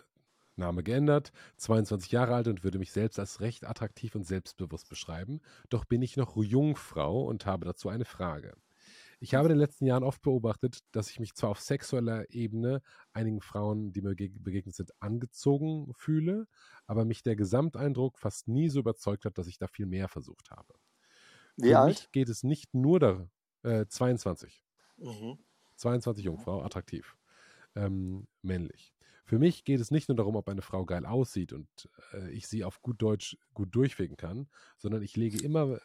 [0.55, 5.41] Name geändert, 22 Jahre alt und würde mich selbst als recht attraktiv und selbstbewusst beschreiben.
[5.69, 8.55] Doch bin ich noch Jungfrau und habe dazu eine Frage.
[9.23, 12.81] Ich habe in den letzten Jahren oft beobachtet, dass ich mich zwar auf sexueller Ebene
[13.13, 16.45] einigen Frauen, die mir begegnet sind, angezogen fühle,
[16.87, 20.51] aber mich der Gesamteindruck fast nie so überzeugt hat, dass ich da viel mehr versucht
[20.51, 20.73] habe.
[21.55, 21.87] Wie Für alt?
[21.87, 23.29] mich geht es nicht nur da,
[23.61, 24.61] äh, 22.
[24.97, 25.37] Mhm.
[25.77, 27.15] 22 Jungfrau, attraktiv,
[27.75, 28.93] ähm, männlich.
[29.23, 31.69] Für mich geht es nicht nur darum, ob eine Frau geil aussieht und
[32.11, 35.79] äh, ich sie auf gut Deutsch gut durchwegen kann, sondern ich lege immer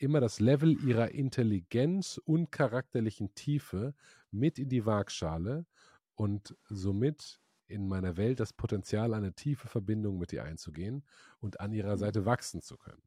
[0.00, 3.94] immer das Level ihrer Intelligenz und charakterlichen Tiefe
[4.30, 5.66] mit in die Waagschale
[6.14, 11.04] und somit in meiner Welt das Potenzial, eine tiefe Verbindung mit ihr einzugehen
[11.38, 12.00] und an ihrer mhm.
[12.00, 13.02] Seite wachsen zu können.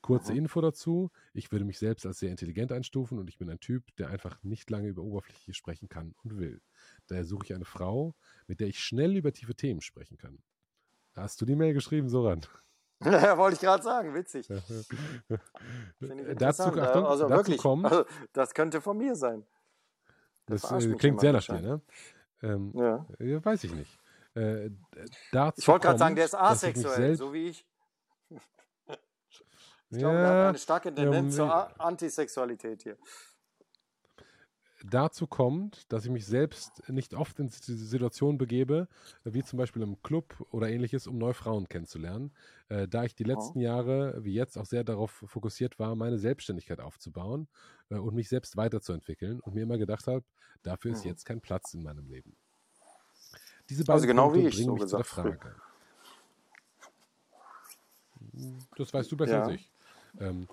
[0.00, 0.38] Kurze mhm.
[0.38, 1.10] Info dazu.
[1.34, 4.42] Ich würde mich selbst als sehr intelligent einstufen und ich bin ein Typ, der einfach
[4.42, 6.62] nicht lange über Oberfläche sprechen kann und will.
[7.08, 8.14] Daher suche ich eine Frau,
[8.46, 10.38] mit der ich schnell über tiefe Themen sprechen kann.
[11.14, 12.46] Hast du die Mail geschrieben, Soran?
[13.04, 14.48] Ja, wollte ich gerade sagen, witzig.
[16.38, 19.44] dazu, Achtung, also dazu wirklich, kommt, also das könnte von mir sein.
[20.46, 21.80] Das, das äh, klingt sehr nach dir, ne?
[22.42, 23.44] Ähm, ja.
[23.44, 23.98] Weiß ich nicht.
[24.34, 27.66] Äh, ich wollte gerade sagen, der ist asexuell, so wie ich.
[29.88, 32.96] Ich glaube, er hat eine starke Tendenz ja, zur Antisexualität hier.
[34.84, 38.88] Dazu kommt, dass ich mich selbst nicht oft in diese Situation begebe,
[39.24, 42.30] wie zum Beispiel im Club oder ähnliches, um neue Frauen kennenzulernen,
[42.68, 43.60] äh, da ich die letzten.
[43.60, 47.48] Jahre, wie jetzt, auch sehr darauf fokussiert war, meine Selbstständigkeit aufzubauen
[47.90, 50.24] äh, und mich selbst weiterzuentwickeln und mir immer gedacht habe,
[50.62, 51.10] dafür ist mhm.
[51.10, 52.36] jetzt kein Platz in meinem Leben.
[53.70, 55.06] Diese beiden also genau Punkte wie ich, bringen so mich gesagt.
[55.06, 55.54] zu der Frage.
[58.76, 59.42] Das weißt du besser ja.
[59.44, 59.70] als ich.
[60.20, 60.48] Ähm,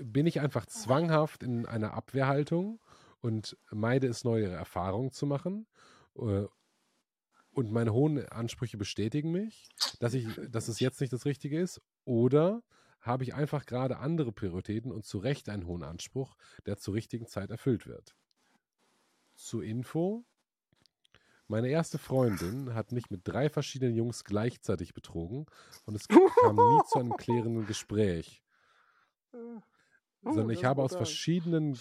[0.00, 2.80] bin ich einfach zwanghaft in einer Abwehrhaltung
[3.20, 5.66] und meide es, neue Erfahrungen zu machen?
[6.16, 6.46] Äh,
[7.52, 9.68] und meine hohen Ansprüche bestätigen mich,
[9.98, 11.80] dass, ich, dass es jetzt nicht das Richtige ist?
[12.04, 12.62] Oder
[13.00, 16.36] habe ich einfach gerade andere Prioritäten und zu Recht einen hohen Anspruch,
[16.66, 18.14] der zur richtigen Zeit erfüllt wird?
[19.34, 20.24] Zur Info,
[21.46, 25.46] meine erste Freundin hat mich mit drei verschiedenen Jungs gleichzeitig betrogen
[25.86, 28.42] und es kam nie zu einem klärenden Gespräch.
[30.24, 31.78] Oh, sondern ich habe aus verschiedenen,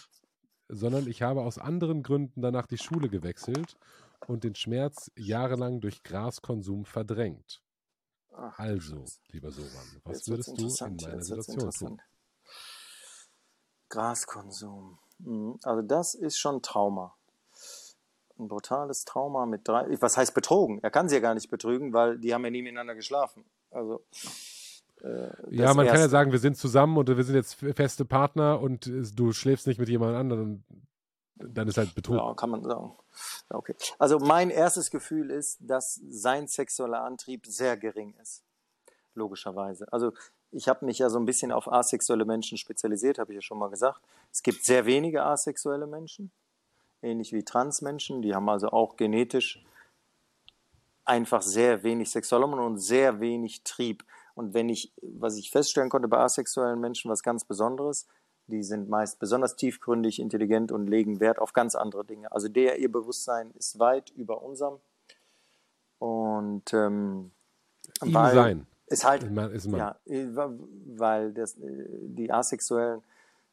[0.69, 3.77] sondern ich habe aus anderen Gründen danach die Schule gewechselt
[4.27, 7.61] und den Schmerz jahrelang durch Graskonsum verdrängt.
[8.33, 12.01] Ach, also, lieber Soran, was Jetzt würdest du in meiner Situation tun?
[13.89, 14.99] Graskonsum.
[15.19, 17.15] Mhm, also das ist schon Trauma.
[18.37, 19.99] Ein brutales Trauma mit drei.
[20.01, 20.79] Was heißt betrogen?
[20.83, 23.45] Er kann sie ja gar nicht betrügen, weil die haben ja nie miteinander geschlafen.
[23.71, 24.05] Also
[25.01, 25.85] ja, man erste.
[25.85, 29.67] kann ja sagen, wir sind zusammen und wir sind jetzt feste Partner und du schläfst
[29.67, 30.63] nicht mit jemand anderem.
[31.35, 32.17] Dann ist halt Betrug.
[32.17, 32.97] Ja, kann man sagen.
[33.49, 33.75] Okay.
[33.99, 38.43] Also mein erstes Gefühl ist, dass sein sexueller Antrieb sehr gering ist.
[39.13, 39.91] Logischerweise.
[39.93, 40.13] Also
[40.51, 43.59] ich habe mich ja so ein bisschen auf asexuelle Menschen spezialisiert, habe ich ja schon
[43.59, 44.01] mal gesagt.
[44.31, 46.31] Es gibt sehr wenige asexuelle Menschen,
[47.01, 48.21] ähnlich wie Transmenschen.
[48.21, 49.63] Die haben also auch genetisch
[51.05, 54.03] einfach sehr wenig Sexualhormone und sehr wenig Trieb.
[54.37, 58.05] Und wenn ich, was ich feststellen konnte bei asexuellen Menschen, was ganz Besonderes,
[58.45, 62.31] die sind meist besonders tiefgründig, intelligent und legen Wert auf ganz andere Dinge.
[62.31, 64.77] Also der ihr Bewusstsein ist weit über unserem.
[65.97, 67.31] Und ähm,
[68.05, 68.67] Ihm weil sein.
[68.85, 69.79] Ist halt, ist man.
[69.79, 73.01] ja, weil das, die Asexuellen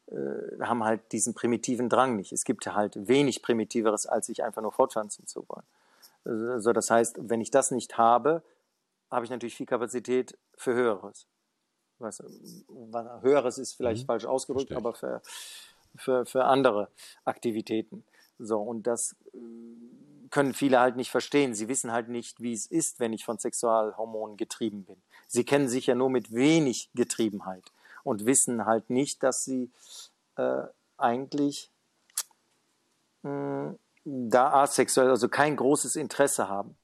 [0.05, 2.31] äh, haben halt diesen primitiven Drang nicht.
[2.31, 5.65] Es gibt halt wenig Primitiveres, als sich einfach nur fortpflanzen zu wollen.
[6.53, 8.43] Also das heißt, wenn ich das nicht habe,
[9.11, 11.27] habe ich natürlich viel Kapazität für Höheres.
[11.99, 12.05] Du,
[13.21, 14.07] Höheres ist vielleicht mhm.
[14.07, 15.21] falsch ausgedrückt, aber für,
[15.95, 16.89] für, für andere
[17.23, 18.03] Aktivitäten.
[18.37, 19.37] So, und das äh,
[20.29, 21.53] können viele halt nicht verstehen.
[21.53, 25.01] Sie wissen halt nicht, wie es ist, wenn ich von Sexualhormonen getrieben bin.
[25.27, 27.71] Sie kennen sich ja nur mit wenig Getriebenheit
[28.03, 29.71] und wissen halt nicht, dass sie
[30.35, 30.63] äh,
[30.97, 31.71] eigentlich
[33.23, 36.75] mh, da asexuell, also kein großes Interesse haben.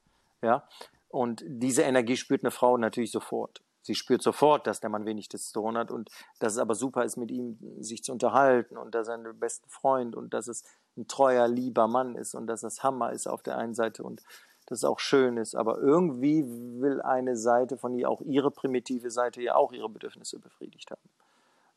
[0.41, 0.67] Ja,
[1.11, 3.61] und diese Energie spürt eine Frau natürlich sofort.
[3.83, 6.09] Sie spürt sofort, dass der Mann wenig Testosteron hat und
[6.39, 9.67] dass es aber super ist, mit ihm sich zu unterhalten und dass er ein bester
[9.69, 10.63] Freund und dass es
[10.97, 14.21] ein treuer, lieber Mann ist und dass das Hammer ist auf der einen Seite und
[14.67, 15.55] dass es auch schön ist.
[15.55, 20.39] Aber irgendwie will eine Seite von ihr, auch ihre primitive Seite, ja auch ihre Bedürfnisse
[20.39, 21.09] befriedigt haben.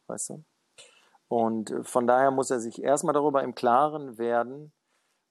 [0.06, 0.44] Weißt du?
[1.28, 4.72] Und äh, von daher muss er sich erstmal darüber im Klaren werden,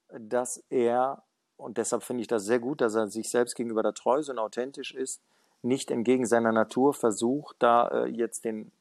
[0.09, 1.23] dass er
[1.63, 4.39] und deshalb finde ich das sehr gut, dass er sich selbst gegenüber da treu und
[4.39, 5.21] authentisch ist,
[5.61, 8.71] nicht entgegen seiner Natur versucht, da äh, jetzt den,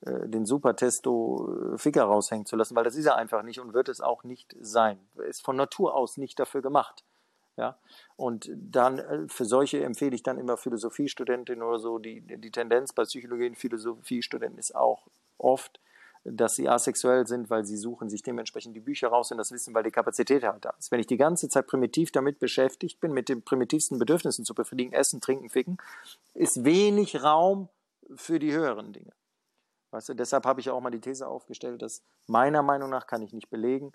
[0.00, 3.88] äh, den Super-Testo-Ficker äh, raushängen zu lassen, weil das ist er einfach nicht und wird
[3.88, 4.98] es auch nicht sein.
[5.16, 7.04] Er ist von Natur aus nicht dafür gemacht.
[7.56, 7.78] Ja,
[8.16, 11.98] und dann äh, für solche empfehle ich dann immer Philosophiestudentinnen oder so.
[11.98, 15.06] Die, die Tendenz bei Psychologie und Philosophiestudenten ist auch
[15.38, 15.78] oft,
[16.24, 19.74] dass sie asexuell sind, weil sie suchen sich dementsprechend die Bücher raus und das Wissen,
[19.74, 20.90] weil die Kapazität halt da ist.
[20.90, 24.92] Wenn ich die ganze Zeit primitiv damit beschäftigt bin, mit den primitivsten Bedürfnissen zu befriedigen,
[24.92, 25.76] essen, trinken, ficken,
[26.32, 27.68] ist wenig Raum
[28.16, 29.12] für die höheren Dinge.
[29.90, 33.22] Weißt du, deshalb habe ich auch mal die These aufgestellt, dass meiner Meinung nach, kann
[33.22, 33.92] ich nicht belegen,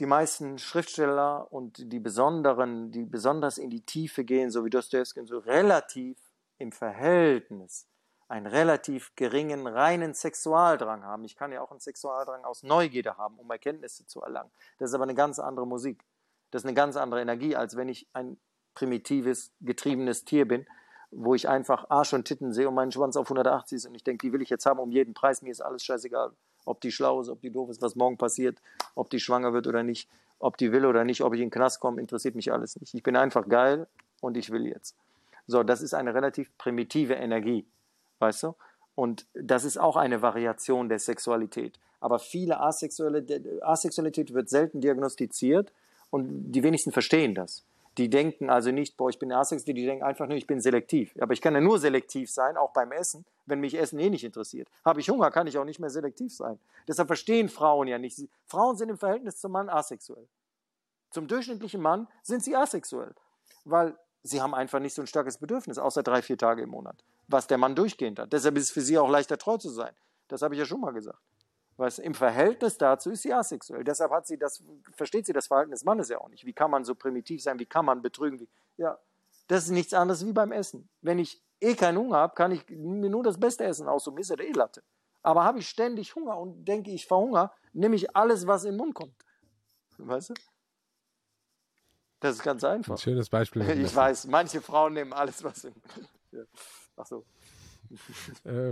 [0.00, 5.24] die meisten Schriftsteller und die besonderen, die besonders in die Tiefe gehen, so wie Dostoevsky,
[5.26, 6.18] so relativ
[6.58, 7.86] im Verhältnis
[8.30, 11.24] einen relativ geringen reinen Sexualdrang haben.
[11.24, 14.50] Ich kann ja auch einen Sexualdrang aus Neugierde haben, um Erkenntnisse zu erlangen.
[14.78, 16.04] Das ist aber eine ganz andere Musik.
[16.50, 18.38] Das ist eine ganz andere Energie, als wenn ich ein
[18.74, 20.66] primitives, getriebenes Tier bin
[21.10, 24.04] wo ich einfach Arsch und Titten sehe und meinen Schwanz auf 180 ist und ich
[24.04, 26.30] denke, die will ich jetzt haben um jeden Preis, mir ist alles scheißegal.
[26.64, 28.60] Ob die schlau ist, ob die doof ist, was morgen passiert,
[28.94, 30.08] ob die schwanger wird oder nicht,
[30.38, 32.94] ob die will oder nicht, ob ich in den Knast komme, interessiert mich alles nicht.
[32.94, 33.88] Ich bin einfach geil
[34.20, 34.96] und ich will jetzt.
[35.46, 37.66] So, das ist eine relativ primitive Energie,
[38.20, 38.54] weißt du?
[38.94, 41.78] Und das ist auch eine Variation der Sexualität.
[42.00, 43.24] Aber viele Asexuelle,
[43.62, 45.72] Asexualität wird selten diagnostiziert
[46.10, 47.64] und die wenigsten verstehen das.
[47.98, 51.12] Die denken also nicht, boah, ich bin asexuell, die denken einfach nur, ich bin selektiv.
[51.20, 54.24] Aber ich kann ja nur selektiv sein, auch beim Essen, wenn mich Essen eh nicht
[54.24, 54.68] interessiert.
[54.84, 56.58] Habe ich Hunger, kann ich auch nicht mehr selektiv sein.
[56.86, 58.18] Deshalb verstehen Frauen ja nicht.
[58.46, 60.26] Frauen sind im Verhältnis zum Mann asexuell.
[61.10, 63.12] Zum durchschnittlichen Mann sind sie asexuell,
[63.64, 66.96] weil sie haben einfach nicht so ein starkes Bedürfnis, außer drei, vier Tage im Monat,
[67.30, 68.32] was der Mann durchgehend hat.
[68.32, 69.94] Deshalb ist es für sie auch leichter treu zu sein.
[70.28, 71.20] Das habe ich ja schon mal gesagt.
[71.76, 73.84] Weißt, Im Verhältnis dazu ist sie asexuell.
[73.84, 74.62] Deshalb hat sie das,
[74.92, 76.44] versteht sie das Verhalten des Mannes ja auch nicht.
[76.44, 77.58] Wie kann man so primitiv sein?
[77.58, 78.38] Wie kann man betrügen?
[78.38, 78.98] Wie, ja,
[79.48, 80.88] das ist nichts anderes wie beim Essen.
[81.00, 84.14] Wenn ich eh keinen Hunger habe, kann ich mir nur das Beste essen, aus so
[84.16, 84.82] ist ja eh Latte.
[85.22, 88.78] Aber habe ich ständig Hunger und denke, ich verhungere, nehme ich alles, was in den
[88.78, 89.14] Mund kommt.
[89.98, 90.34] Weißt du?
[92.20, 92.94] Das ist ganz einfach.
[92.94, 93.62] Ein schönes Beispiel.
[93.84, 95.74] Ich weiß, manche Frauen nehmen alles, was in.
[96.32, 96.42] Ja.
[97.00, 97.24] Ach so.
[98.44, 98.70] Äh,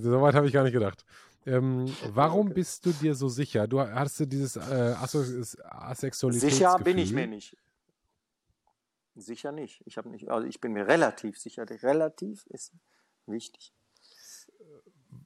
[0.00, 1.04] so weit habe ich gar nicht gedacht.
[1.46, 2.54] Ähm, warum okay.
[2.54, 3.66] bist du dir so sicher?
[3.66, 4.94] Du hast du dieses äh,
[5.70, 6.50] Asexualität.
[6.50, 7.56] Sicher bin ich mir nicht.
[9.16, 9.82] Sicher nicht.
[9.86, 10.30] Ich habe nicht.
[10.30, 11.64] Also ich bin mir relativ sicher.
[11.82, 12.72] Relativ ist
[13.26, 13.72] wichtig.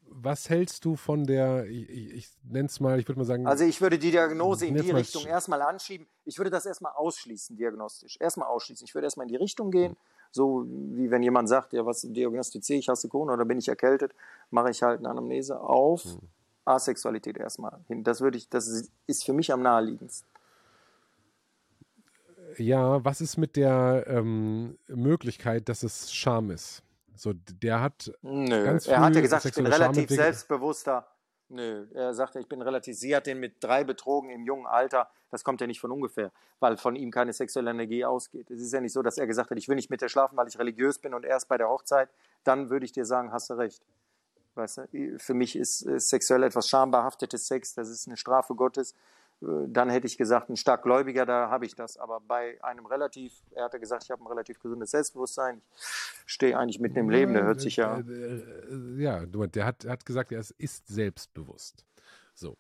[0.07, 3.47] Was hältst du von der, ich, ich nenne es mal, ich würde mal sagen.
[3.47, 6.07] Also ich würde die Diagnose in die Richtung erstmal anschieben.
[6.25, 8.17] Ich würde das erstmal ausschließen, diagnostisch.
[8.21, 8.87] Erstmal ausschließen.
[8.87, 9.97] Ich würde erstmal in die Richtung gehen.
[10.35, 13.69] So wie wenn jemand sagt, ja, was diagnostiziere ich, hast du Corona oder bin ich
[13.69, 14.17] erkältet,
[14.51, 16.29] mache ich halt eine Anamnese auf mhm.
[16.65, 18.03] Asexualität erstmal hin.
[18.03, 20.29] Das würde ich, das ist für mich am naheliegendsten.
[22.57, 26.83] Ja, was ist mit der ähm, Möglichkeit, dass es Scham ist?
[27.15, 27.33] So,
[27.63, 31.07] der hat Nö, er hat ja gesagt, ich bin relativ selbstbewusster
[31.55, 32.97] Nö, er sagte, ich bin relativ.
[32.97, 35.09] Sie hat den mit drei betrogen im jungen Alter.
[35.31, 38.51] Das kommt ja nicht von ungefähr, weil von ihm keine sexuelle Energie ausgeht.
[38.51, 40.37] Es ist ja nicht so, dass er gesagt hat, ich will nicht mit dir schlafen,
[40.37, 42.09] weil ich religiös bin und erst bei der Hochzeit.
[42.43, 43.85] Dann würde ich dir sagen, hast du recht.
[44.57, 48.97] Weißt du, für mich ist sexuell etwas schambehaftetes Sex, das ist eine Strafe Gottes.
[49.43, 51.97] Äh, dann hätte ich gesagt, ein stark Gläubiger, da habe ich das.
[51.97, 55.63] Aber bei einem relativ, er hatte gesagt, ich habe ein relativ gesundes Selbstbewusstsein,
[56.27, 57.99] ich stehe eigentlich mitten im Leben, der hört sich ja.
[57.99, 61.85] Äh, äh, ja, der hat, hat gesagt, er ist selbstbewusst.
[62.35, 62.57] So.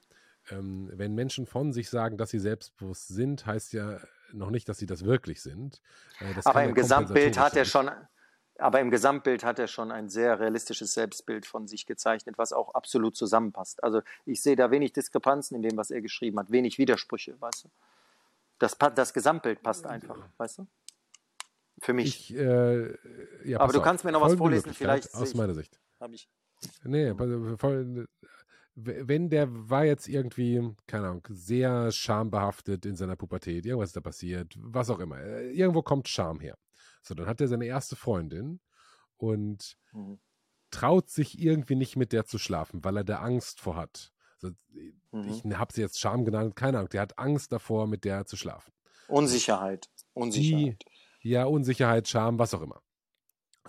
[0.50, 3.98] Ähm, wenn Menschen von sich sagen, dass sie selbstbewusst sind, heißt ja
[4.32, 5.80] noch nicht, dass sie das wirklich sind.
[6.34, 7.90] Das Aber im Gesamtbild hat er schon,
[8.58, 12.74] aber im Gesamtbild hat er schon ein sehr realistisches Selbstbild von sich gezeichnet, was auch
[12.74, 13.82] absolut zusammenpasst.
[13.82, 17.64] Also ich sehe da wenig Diskrepanzen in dem, was er geschrieben hat, wenig Widersprüche, weißt
[17.64, 17.68] du.
[18.58, 20.66] Das, das Gesamtbild passt einfach, weißt du?
[21.80, 22.30] Für mich.
[22.30, 22.94] Ich, äh,
[23.44, 23.84] ja, aber du auf.
[23.84, 25.12] kannst mir noch was vorlesen, vielleicht.
[25.14, 25.80] Aus meiner Sicht.
[26.00, 26.28] Habe ich.
[26.84, 27.12] Nee,
[28.76, 34.00] wenn der war jetzt irgendwie, keine Ahnung, sehr schambehaftet in seiner Pubertät, irgendwas ist da
[34.00, 35.20] passiert, was auch immer.
[35.20, 36.56] Äh, irgendwo kommt Scham her.
[37.06, 38.60] So, dann hat er seine erste Freundin
[39.16, 40.18] und mhm.
[40.70, 44.12] traut sich irgendwie nicht mit der zu schlafen, weil er da Angst vor hat.
[44.42, 44.54] Also,
[45.12, 45.28] mhm.
[45.28, 46.90] Ich habe sie jetzt Scham genannt, keine Ahnung.
[46.90, 48.72] Der hat Angst davor, mit der zu schlafen.
[49.08, 49.88] Unsicherheit.
[50.14, 50.82] Unsicherheit.
[51.22, 52.82] Die, ja, Unsicherheit, Scham, was auch immer.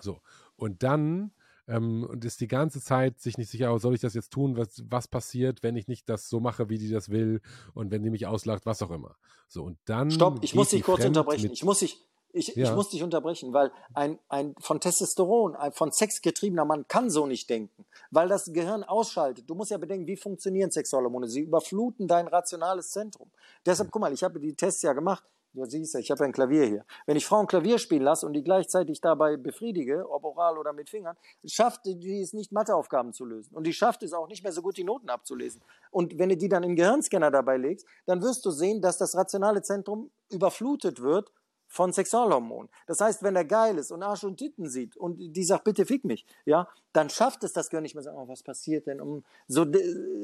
[0.00, 0.20] So.
[0.56, 1.32] Und dann
[1.68, 4.56] ähm, und ist die ganze Zeit sich nicht sicher, oh, soll ich das jetzt tun?
[4.56, 7.40] Was, was passiert, wenn ich nicht das so mache, wie die das will?
[7.74, 9.16] Und wenn die mich auslacht, was auch immer.
[9.48, 10.10] So, und dann.
[10.10, 11.50] Stopp, ich muss dich kurz unterbrechen.
[11.52, 11.98] Ich muss dich,
[12.36, 12.64] ich, ja.
[12.64, 17.08] ich muss dich unterbrechen, weil ein, ein von Testosteron, ein von Sex getriebener Mann kann
[17.08, 19.48] so nicht denken, weil das Gehirn ausschaltet.
[19.48, 21.28] Du musst ja bedenken, wie funktionieren Sexualhormone?
[21.28, 23.30] Sie überfluten dein rationales Zentrum.
[23.64, 25.24] Deshalb, guck mal, ich habe die Tests ja gemacht.
[25.54, 26.84] Du siehst ja, ich habe ja ein Klavier hier.
[27.06, 30.90] Wenn ich Frauen Klavier spielen lasse und die gleichzeitig dabei befriedige, ob oral oder mit
[30.90, 31.16] Fingern,
[31.46, 33.56] schafft die es nicht, Matheaufgaben zu lösen.
[33.56, 35.62] Und die schafft es auch nicht mehr so gut, die Noten abzulesen.
[35.90, 38.98] Und wenn du die dann in den Gehirnscanner dabei legst, dann wirst du sehen, dass
[38.98, 41.32] das rationale Zentrum überflutet wird
[41.68, 42.70] von Sexualhormonen.
[42.86, 45.86] Das heißt, wenn er geil ist und Arsch und Titten sieht und die sagt, bitte
[45.86, 49.00] fick mich, ja, dann schafft es das Gehirn nicht mehr sagen, oh, was passiert denn?
[49.00, 49.66] Um, so,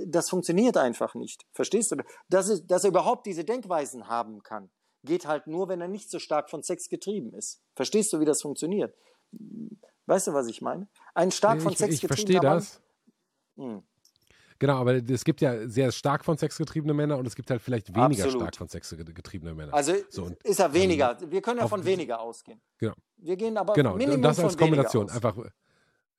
[0.06, 1.44] das funktioniert einfach nicht.
[1.52, 1.96] Verstehst du?
[2.28, 4.70] Dass, es, dass er überhaupt diese Denkweisen haben kann,
[5.04, 7.60] geht halt nur, wenn er nicht so stark von Sex getrieben ist.
[7.74, 8.94] Verstehst du, wie das funktioniert?
[10.06, 10.88] Weißt du, was ich meine?
[11.14, 12.80] Ein stark von ich, Sex getriebener Ich verstehe das.
[13.56, 13.82] Mann, hm.
[14.62, 17.60] Genau, aber es gibt ja sehr stark von Sex getriebene Männer und es gibt halt
[17.60, 18.42] vielleicht weniger Absolut.
[18.42, 19.74] stark von Sex getriebene Männer.
[19.74, 21.18] Also so, ist er weniger.
[21.20, 22.60] Ähm, Wir können ja von weniger ausgehen.
[22.78, 22.94] Genau.
[23.16, 23.96] Wir gehen aber genau.
[23.96, 25.10] Minimum und das als Kombination.
[25.10, 25.36] Einfach,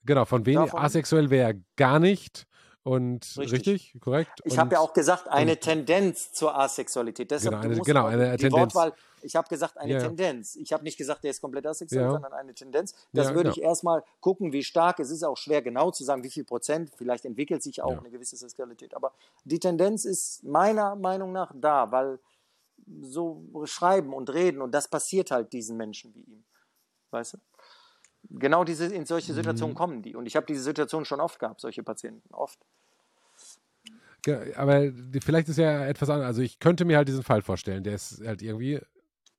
[0.04, 0.78] genau, von weniger.
[0.78, 2.46] Asexuell wäre gar nicht
[2.84, 4.42] Und richtig, richtig korrekt.
[4.44, 7.32] Ich habe ja auch gesagt, eine Tendenz zur Asexualität.
[7.32, 8.76] Deshalb genau, eine, genau, eine die Tendenz.
[8.76, 10.00] Wortwahl, ich habe gesagt, eine ja.
[10.00, 10.58] Tendenz.
[10.58, 12.12] Ich habe nicht gesagt, der ist komplett asexuell, ja.
[12.12, 12.94] sondern eine Tendenz.
[13.14, 15.00] Das ja, würde ich erstmal gucken, wie stark.
[15.00, 16.92] Es ist auch schwer genau zu sagen, wie viel Prozent.
[16.98, 18.94] Vielleicht entwickelt sich auch eine gewisse Sexualität.
[18.96, 19.14] Aber
[19.46, 22.20] die Tendenz ist meiner Meinung nach da, weil
[23.02, 26.44] so schreiben und reden und das passiert halt diesen Menschen wie ihm.
[27.12, 27.38] Weißt du?
[28.30, 29.78] Genau diese, in solche Situationen mhm.
[29.78, 30.16] kommen die.
[30.16, 32.60] Und ich habe diese Situation schon oft gehabt, solche Patienten, oft.
[34.56, 34.90] Aber
[35.22, 36.28] vielleicht ist ja etwas anderes.
[36.28, 38.80] Also ich könnte mir halt diesen Fall vorstellen, der ist halt irgendwie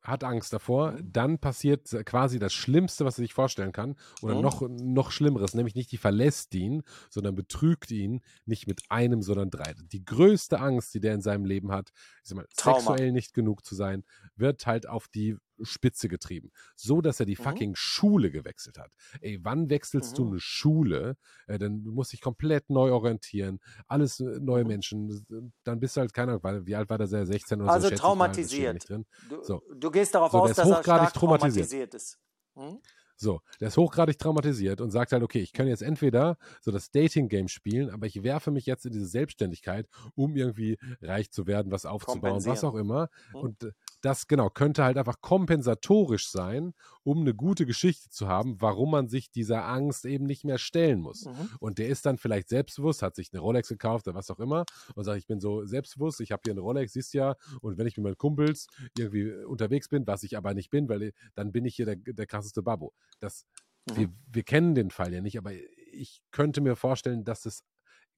[0.05, 1.13] hat Angst davor, mhm.
[1.13, 4.43] dann passiert quasi das Schlimmste, was er sich vorstellen kann, oder mhm.
[4.43, 9.51] noch, noch Schlimmeres, nämlich nicht die verlässt ihn, sondern betrügt ihn nicht mit einem, sondern
[9.51, 9.75] drei.
[9.93, 11.91] Die größte Angst, die der in seinem Leben hat,
[12.23, 14.05] ist mal, sexuell nicht genug zu sein,
[14.37, 16.51] wird halt auf die Spitze getrieben.
[16.77, 17.43] So, dass er die mhm.
[17.43, 17.75] fucking.
[17.77, 18.91] Schule gewechselt hat.
[19.21, 20.17] Ey, wann wechselst mhm.
[20.17, 21.17] du eine Schule?
[21.47, 23.61] Äh, dann musst du dich komplett neu orientieren.
[23.87, 24.69] Alles äh, neue mhm.
[24.69, 25.53] Menschen.
[25.65, 27.05] Dann bist du halt, keine Ahnung, wie alt war der?
[27.05, 27.93] 16 oder also so?
[27.93, 28.89] Also traumatisiert.
[28.89, 29.05] Du,
[29.43, 29.63] so.
[29.75, 32.19] du, gehst darauf so, aus, dass er stark traumatisiert, traumatisiert ist.
[32.55, 32.79] Hm?
[33.17, 36.91] So, der ist hochgradig traumatisiert und sagt halt, okay, ich kann jetzt entweder so das
[36.91, 41.71] Dating-Game spielen, aber ich werfe mich jetzt in diese Selbstständigkeit, um irgendwie reich zu werden,
[41.71, 43.09] was aufzubauen, was auch immer.
[43.33, 43.41] Hm.
[43.41, 43.73] Und äh,
[44.05, 49.09] das genau könnte halt einfach kompensatorisch sein, um eine gute Geschichte zu haben, warum man
[49.09, 51.25] sich dieser Angst eben nicht mehr stellen muss.
[51.25, 51.51] Mhm.
[51.59, 54.65] Und der ist dann vielleicht selbstbewusst, hat sich eine Rolex gekauft oder was auch immer
[54.95, 57.87] und sagt, ich bin so selbstbewusst, ich habe hier eine Rolex, siehst ja, und wenn
[57.87, 58.67] ich mit meinen Kumpels
[58.99, 62.27] irgendwie unterwegs bin, was ich aber nicht bin, weil dann bin ich hier der, der
[62.27, 62.93] krasseste Babbo.
[63.21, 63.47] Das,
[63.87, 63.97] mhm.
[63.97, 67.65] wir, wir kennen den Fall ja nicht, aber ich könnte mir vorstellen, dass es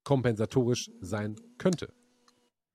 [0.04, 1.92] kompensatorisch sein könnte.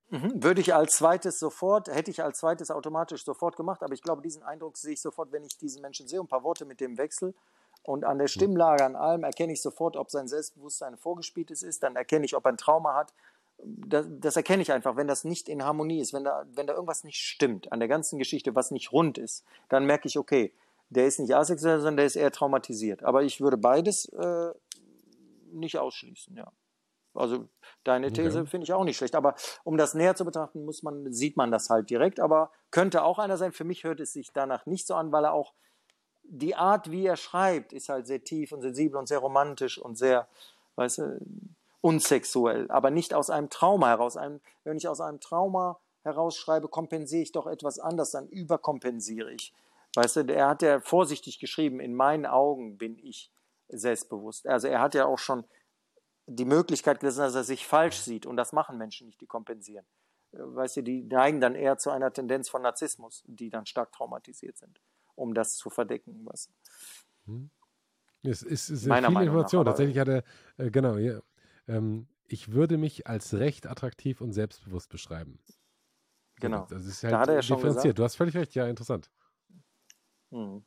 [0.09, 0.43] Mhm.
[0.43, 4.21] Würde ich als zweites sofort, hätte ich als zweites automatisch sofort gemacht, aber ich glaube,
[4.21, 6.97] diesen Eindruck sehe ich sofort, wenn ich diesen Menschen sehe, ein paar Worte mit dem
[6.97, 7.33] Wechsel.
[7.83, 11.95] Und an der Stimmlage, an allem erkenne ich sofort, ob sein Selbstbewusstsein vorgespieltes ist, dann
[11.95, 13.13] erkenne ich, ob er ein Trauma hat.
[13.63, 16.73] Das, das, erkenne ich einfach, wenn das nicht in Harmonie ist, wenn da, wenn da
[16.73, 20.51] irgendwas nicht stimmt an der ganzen Geschichte, was nicht rund ist, dann merke ich, okay,
[20.91, 23.03] der ist nicht asexuell, sondern der ist eher traumatisiert.
[23.03, 24.51] Aber ich würde beides äh,
[25.51, 26.51] nicht ausschließen, ja.
[27.13, 27.49] Also
[27.83, 28.49] deine These okay.
[28.49, 29.15] finde ich auch nicht schlecht.
[29.15, 32.21] Aber um das näher zu betrachten, muss man, sieht man das halt direkt.
[32.21, 33.51] Aber könnte auch einer sein.
[33.51, 35.53] Für mich hört es sich danach nicht so an, weil er auch
[36.23, 39.97] die Art, wie er schreibt, ist halt sehr tief und sensibel und sehr romantisch und
[39.97, 40.29] sehr,
[40.75, 41.19] weißt du,
[41.81, 42.71] unsexuell.
[42.71, 44.17] Aber nicht aus einem Trauma heraus.
[44.63, 49.53] Wenn ich aus einem Trauma herausschreibe, kompensiere ich doch etwas anders, dann überkompensiere ich.
[49.95, 53.31] Weißt du, er hat ja vorsichtig geschrieben, in meinen Augen bin ich
[53.67, 54.47] selbstbewusst.
[54.47, 55.45] Also er hat ja auch schon
[56.27, 58.25] die Möglichkeit gelassen, dass er sich falsch sieht.
[58.25, 59.85] Und das machen Menschen nicht, die kompensieren.
[60.31, 64.57] Weißt du, die neigen dann eher zu einer Tendenz von Narzissmus, die dann stark traumatisiert
[64.57, 64.81] sind,
[65.15, 66.25] um das zu verdecken.
[66.25, 67.31] Weißt du.
[67.31, 67.49] Hm.
[68.23, 69.65] Es ist, ist Meiner viel Meinung Information.
[69.65, 70.23] Nach, Tatsächlich hatte,
[70.57, 71.21] äh, genau, ja,
[71.67, 75.39] ähm, ich würde mich als recht attraktiv und selbstbewusst beschreiben.
[76.39, 76.65] Genau.
[76.69, 77.83] Das ist halt da hat er ja schon differenziert.
[77.83, 77.99] Gesagt.
[77.99, 79.11] Du hast völlig recht, ja, interessant.
[80.31, 80.63] Hm.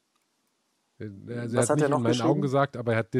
[0.99, 2.99] Äh, also Was er hat, hat nicht er noch in meinen Augen gesagt, aber er
[2.99, 3.15] hat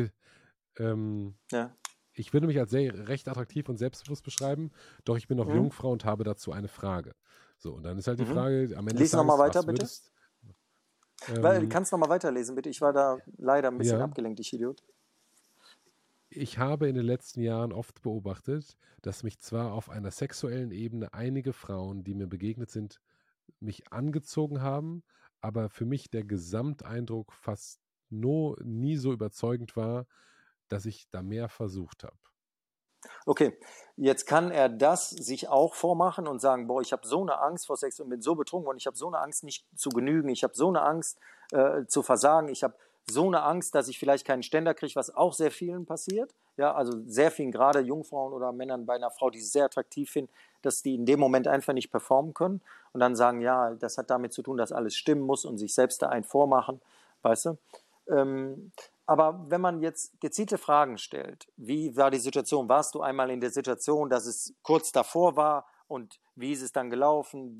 [0.79, 1.75] ähm, ja
[2.15, 4.71] ich würde mich als sehr recht attraktiv und selbstbewusst beschreiben,
[5.05, 5.57] doch ich bin noch mhm.
[5.57, 7.15] Jungfrau und habe dazu eine Frage.
[7.59, 8.33] So, und dann ist halt die mhm.
[8.33, 9.03] Frage am Ende.
[9.03, 9.83] Lies nochmal weiter, bitte.
[9.83, 10.13] Würdest,
[11.29, 12.69] ähm, kannst du nochmal weiterlesen, bitte.
[12.69, 14.05] Ich war da leider ein bisschen ja.
[14.05, 14.83] abgelenkt, ich Idiot.
[16.31, 21.13] Ich habe in den letzten Jahren oft beobachtet, dass mich zwar auf einer sexuellen Ebene
[21.15, 23.01] einige Frauen, die mir begegnet sind,
[23.61, 25.05] mich angezogen haben,
[25.45, 30.07] aber für mich der Gesamteindruck fast no, nie so überzeugend war,
[30.69, 32.17] dass ich da mehr versucht habe.
[33.27, 33.59] Okay,
[33.97, 37.67] jetzt kann er das sich auch vormachen und sagen, boah, ich habe so eine Angst
[37.67, 40.31] vor Sex und bin so betrunken und ich habe so eine Angst, nicht zu genügen,
[40.31, 41.19] ich habe so eine Angst
[41.53, 45.15] äh, zu versagen, ich habe so eine Angst, dass ich vielleicht keinen Ständer kriege, was
[45.15, 46.35] auch sehr vielen passiert.
[46.57, 50.11] Ja, also sehr vielen, gerade Jungfrauen oder Männern bei einer Frau, die sie sehr attraktiv
[50.11, 52.61] finden, dass die in dem Moment einfach nicht performen können
[52.93, 55.75] und dann sagen, ja, das hat damit zu tun, dass alles stimmen muss und sich
[55.75, 56.81] selbst da ein vormachen,
[57.23, 57.59] weißt du?
[58.09, 58.73] Ähm,
[59.07, 62.69] aber wenn man jetzt gezielte Fragen stellt, wie war die Situation?
[62.69, 66.73] Warst du einmal in der Situation, dass es kurz davor war und wie ist es
[66.73, 67.59] dann gelaufen?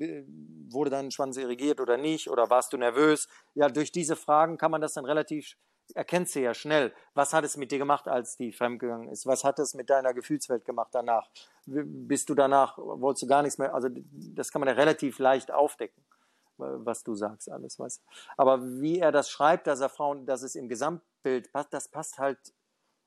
[0.69, 2.29] Wurde dein Schwanz irrigiert oder nicht?
[2.29, 3.27] Oder warst du nervös?
[3.53, 5.55] Ja, durch diese Fragen kann man das dann relativ,
[5.93, 9.25] erkennst du ja schnell, was hat es mit dir gemacht, als die fremdgegangen ist?
[9.25, 11.29] Was hat es mit deiner Gefühlswelt gemacht danach?
[11.65, 13.73] Bist du danach, wolltest du gar nichts mehr?
[13.73, 16.03] Also das kann man ja relativ leicht aufdecken
[16.57, 18.01] was du sagst, alles, was.
[18.37, 22.17] Aber wie er das schreibt, dass er Frauen, dass es im Gesamtbild passt, das passt
[22.17, 22.39] halt,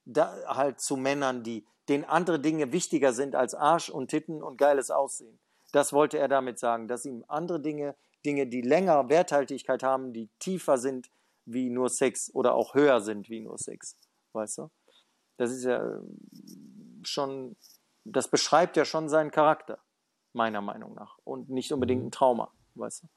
[0.04, 4.58] da, halt zu Männern, die, denen andere Dinge wichtiger sind als Arsch und Titten und
[4.58, 5.38] geiles Aussehen.
[5.72, 7.94] Das wollte er damit sagen, dass ihm andere Dinge,
[8.24, 11.10] Dinge, die länger Werthaltigkeit haben, die tiefer sind
[11.44, 13.96] wie nur Sex oder auch höher sind wie nur Sex.
[14.32, 14.70] Weißt du?
[15.36, 16.00] Das ist ja
[17.02, 17.56] schon
[18.12, 19.78] das beschreibt ja schon seinen Charakter,
[20.32, 21.18] meiner Meinung nach.
[21.24, 22.08] Und nicht unbedingt mhm.
[22.08, 23.08] ein Trauma, weißt du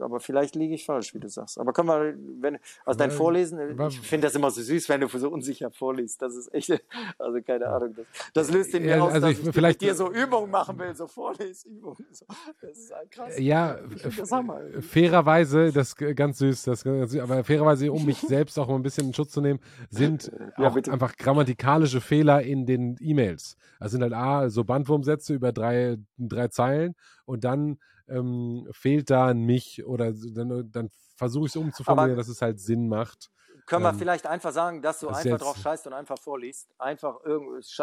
[0.00, 1.58] aber vielleicht liege ich falsch, wie du sagst.
[1.58, 5.08] Aber können wir, wenn, also dein Vorlesen, ich finde das immer so süß, wenn du
[5.08, 6.20] so unsicher vorliest.
[6.22, 6.70] Das ist echt,
[7.18, 7.94] also keine Ahnung.
[7.94, 10.50] Das, das löst in mir ja, aus, also dass ich, ich vielleicht, dir so Übungen
[10.50, 12.06] machen will, so Vorlesübungen.
[12.12, 12.26] So.
[12.60, 13.38] Das ist halt krass.
[13.38, 13.78] Ja,
[14.16, 14.60] das Hammer.
[14.80, 18.82] fairerweise, das ganz süß, das ganz süß, aber fairerweise, um mich selbst auch mal ein
[18.82, 19.60] bisschen in Schutz zu nehmen,
[19.90, 20.92] sind ja, auch bitte.
[20.92, 23.56] einfach grammatikalische Fehler in den E-Mails.
[23.78, 26.94] Also sind halt A, so Bandwurmsätze über drei, drei Zeilen
[27.24, 27.78] und dann
[28.10, 32.60] ähm, fehlt da ein mich oder dann, dann versuche ich es umzuformulieren, dass es halt
[32.60, 33.30] Sinn macht.
[33.66, 36.68] Können wir ähm, vielleicht einfach sagen, dass du das einfach drauf scheißt und einfach vorliest?
[36.78, 37.20] Einfach,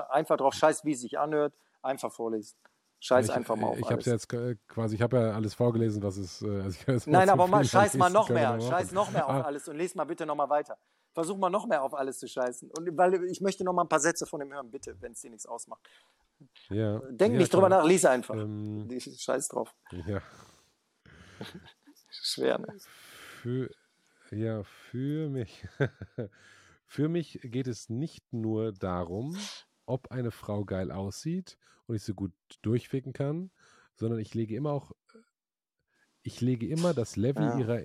[0.09, 2.57] einfach drauf scheißt, wie es sich anhört, einfach vorliest.
[2.99, 4.27] Scheiß ich, einfach mal auf Ich habe jetzt
[4.67, 6.41] quasi, ich habe ja alles vorgelesen, was es.
[6.41, 9.41] Äh, also Nein, aber mal, scheiß mal noch mehr, scheiß noch mehr auf ah.
[9.41, 10.77] alles und lese mal bitte noch mal weiter.
[11.13, 12.71] Versuch mal noch mehr auf alles zu scheißen.
[12.71, 15.21] Und weil ich möchte noch mal ein paar Sätze von ihm hören, bitte, wenn es
[15.21, 15.81] dir nichts ausmacht.
[16.69, 16.99] Ja.
[17.09, 18.35] Denk ja, nicht drüber nach, lies einfach.
[18.35, 19.73] Ähm, Scheiß drauf.
[19.91, 20.21] Ja.
[22.09, 22.77] Schwer, ne?
[23.41, 23.69] Für,
[24.31, 25.67] ja, für mich.
[26.85, 29.37] für mich geht es nicht nur darum,
[29.85, 31.57] ob eine Frau geil aussieht
[31.87, 33.51] und ich so gut durchficken kann,
[33.95, 34.91] sondern ich lege immer auch,
[36.23, 37.57] ich lege immer das Level ja.
[37.57, 37.83] ihrer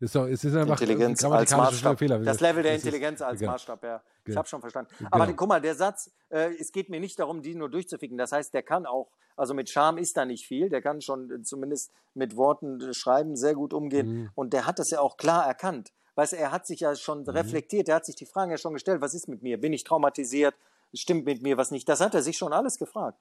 [0.00, 1.98] ist doch, es ist einfach Intelligenz als Maßstab.
[1.98, 2.20] Fehler.
[2.20, 3.52] Das Level der Intelligenz als genau.
[3.52, 4.02] Maßstab, ja.
[4.26, 4.90] Ich habe schon verstanden.
[4.98, 5.10] Genau.
[5.10, 8.16] Aber guck mal, der Satz, äh, es geht mir nicht darum, die nur durchzuficken.
[8.16, 10.68] Das heißt, der kann auch, also mit Charme ist da nicht viel.
[10.68, 14.06] Der kann schon äh, zumindest mit Worten äh, schreiben sehr gut umgehen.
[14.06, 14.30] Mhm.
[14.34, 15.92] Und der hat das ja auch klar erkannt.
[16.14, 17.30] Weißt er hat sich ja schon mhm.
[17.30, 19.60] reflektiert, er hat sich die Fragen ja schon gestellt, was ist mit mir?
[19.60, 20.54] Bin ich traumatisiert?
[20.92, 21.88] Stimmt mit mir was nicht?
[21.88, 23.18] Das hat er sich schon alles gefragt.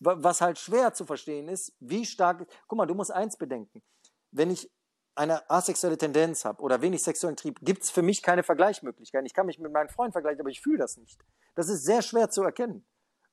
[0.00, 3.82] Was halt schwer zu verstehen ist, wie stark, guck mal, du musst eins bedenken.
[4.32, 4.68] Wenn ich
[5.14, 9.26] eine asexuelle Tendenz habe oder wenig sexuellen Trieb, gibt es für mich keine Vergleichsmöglichkeiten.
[9.26, 11.20] Ich kann mich mit meinen Freunden vergleichen, aber ich fühle das nicht.
[11.54, 12.84] Das ist sehr schwer zu erkennen.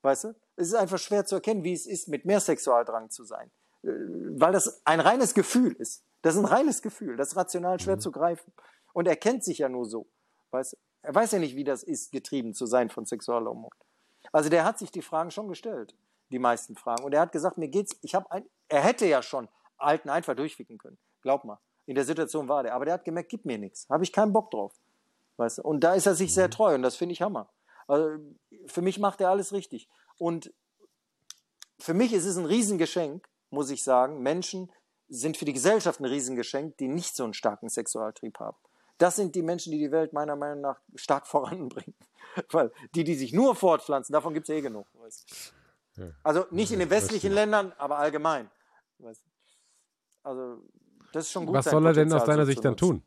[0.02, 0.36] Weißt du?
[0.56, 3.52] Es ist einfach schwer zu erkennen, wie es ist, mit mehr Sexualdrang zu sein.
[3.84, 6.04] Äh, weil das ein reines Gefühl ist.
[6.22, 7.18] Das ist ein reines Gefühl.
[7.18, 8.02] Das ist rational schwer mhm.
[8.02, 8.54] zu greifen.
[8.94, 10.08] Und er kennt sich ja nur so.
[10.52, 10.78] Weißt?
[11.04, 13.78] Er weiß ja nicht, wie das ist, getrieben zu sein von Sexualhormonen.
[14.32, 15.96] Also der hat sich die Fragen schon gestellt.
[16.32, 17.04] Die meisten Fragen.
[17.04, 20.36] Und er hat gesagt, mir geht's, ich habe ein, er hätte ja schon alten einfach
[20.36, 20.98] durchficken können.
[21.22, 21.60] Glaub mal.
[21.92, 22.74] In der Situation war der.
[22.74, 23.86] Aber der hat gemerkt, gib mir nichts.
[23.90, 24.80] Habe ich keinen Bock drauf.
[25.36, 25.64] Weißt du?
[25.64, 26.52] Und da ist er sich sehr mhm.
[26.52, 27.50] treu und das finde ich Hammer.
[27.86, 28.12] Also
[28.68, 29.90] für mich macht er alles richtig.
[30.18, 30.54] Und
[31.80, 34.22] für mich ist es ein Riesengeschenk, muss ich sagen.
[34.22, 34.72] Menschen
[35.10, 38.56] sind für die Gesellschaft ein Riesengeschenk, die nicht so einen starken Sexualtrieb haben.
[38.98, 41.96] Das sind die Menschen, die die Welt meiner Meinung nach stark voranbringen.
[42.52, 44.88] Weil die, die sich nur fortpflanzen, davon gibt es eh genug.
[46.24, 48.50] Also nicht in den westlichen Ländern, aber allgemein.
[50.24, 50.64] Also
[51.12, 51.56] das ist schon gut.
[51.56, 53.04] Was soll er denn aus deiner Sicht dann tun?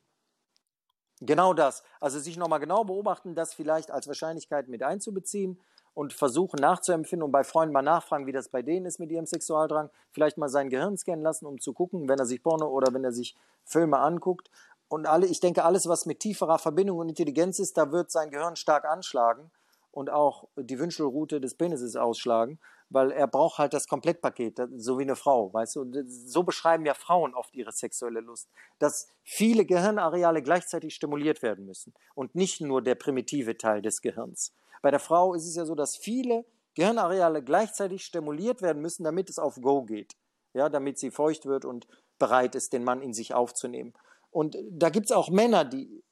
[1.20, 1.82] Genau das.
[2.00, 5.60] Also sich nochmal genau beobachten, das vielleicht als Wahrscheinlichkeit mit einzubeziehen
[5.94, 9.26] und versuchen nachzuempfinden und bei Freunden mal nachfragen, wie das bei denen ist mit ihrem
[9.26, 9.90] Sexualdrang.
[10.10, 13.04] Vielleicht mal sein Gehirn scannen lassen, um zu gucken, wenn er sich Porno oder wenn
[13.04, 14.50] er sich Filme anguckt.
[14.88, 18.30] Und alle, ich denke, alles, was mit tieferer Verbindung und Intelligenz ist, da wird sein
[18.30, 19.50] Gehirn stark anschlagen
[19.94, 22.58] und auch die Wünschelroute des Penises ausschlagen
[22.90, 26.04] weil er braucht halt das Komplettpaket, so wie eine Frau, weißt du?
[26.06, 28.48] So beschreiben ja Frauen oft ihre sexuelle Lust,
[28.78, 34.52] dass viele Gehirnareale gleichzeitig stimuliert werden müssen und nicht nur der primitive Teil des Gehirns.
[34.80, 39.28] Bei der Frau ist es ja so, dass viele Gehirnareale gleichzeitig stimuliert werden müssen, damit
[39.28, 40.14] es auf Go geht,
[40.52, 43.94] ja, damit sie feucht wird und bereit ist, den Mann in sich aufzunehmen.
[44.30, 46.04] Und da gibt es auch Männer, die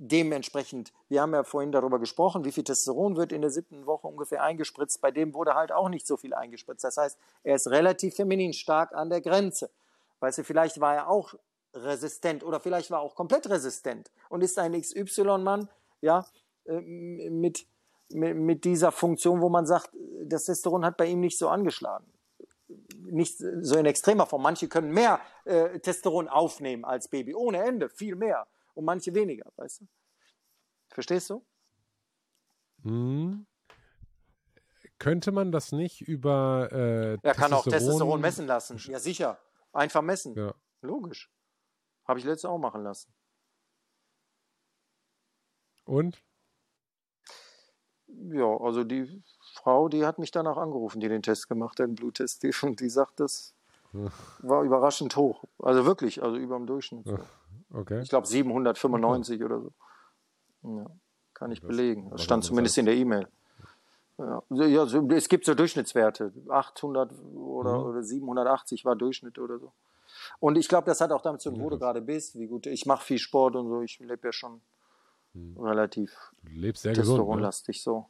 [0.00, 4.06] dementsprechend, wir haben ja vorhin darüber gesprochen, wie viel Testosteron wird in der siebten Woche
[4.06, 5.02] ungefähr eingespritzt.
[5.02, 6.84] Bei dem wurde halt auch nicht so viel eingespritzt.
[6.84, 9.70] Das heißt, er ist relativ feminin stark an der Grenze.
[10.20, 11.34] Weißt du, vielleicht war er auch
[11.74, 15.68] resistent oder vielleicht war er auch komplett resistent und ist ein XY-Mann,
[16.00, 16.24] ja,
[16.64, 17.66] äh, mit,
[18.08, 19.90] mit, mit dieser Funktion, wo man sagt,
[20.24, 22.06] das Testosteron hat bei ihm nicht so angeschlagen.
[23.02, 24.42] Nicht so in extremer Form.
[24.42, 29.50] Manche können mehr äh, Testosteron aufnehmen als Baby, ohne Ende, viel mehr und manche weniger,
[29.56, 29.88] weißt du?
[30.88, 31.44] Verstehst du?
[32.82, 33.46] Hm.
[34.98, 36.68] Könnte man das nicht über.
[36.72, 38.76] Äh, er kann auch Testosteron messen lassen.
[38.78, 39.38] Ja, sicher.
[39.72, 40.34] Einfach messen.
[40.34, 40.54] Ja.
[40.82, 41.30] Logisch.
[42.04, 43.12] Habe ich letztes auch machen lassen.
[45.84, 46.22] Und?
[48.08, 49.22] Ja, also die
[49.54, 52.90] Frau, die hat mich danach angerufen, die den Test gemacht hat, den Bluttest, und die
[52.90, 53.54] sagt, das
[53.92, 55.44] war überraschend hoch.
[55.58, 57.06] Also wirklich, also über dem Durchschnitt.
[57.72, 58.00] Okay.
[58.02, 59.44] Ich glaube 795 okay.
[59.44, 59.72] oder so.
[60.62, 60.86] Ja,
[61.34, 62.10] kann ich das belegen.
[62.10, 63.28] Das stand zumindest in der E-Mail.
[64.18, 64.42] Ja.
[64.50, 66.32] ja, es gibt so Durchschnittswerte.
[66.48, 67.86] 800 oder, mhm.
[67.86, 69.72] oder 780 war Durchschnitt oder so.
[70.40, 72.66] Und ich glaube, das hat auch damit zu tun, wo du gerade bist, wie gut.
[72.66, 73.80] Ich mache viel Sport und so.
[73.80, 74.60] Ich lebe ja schon
[75.32, 75.58] mhm.
[75.58, 78.06] relativ du lebst sehr testosteronlastig gesund, ne?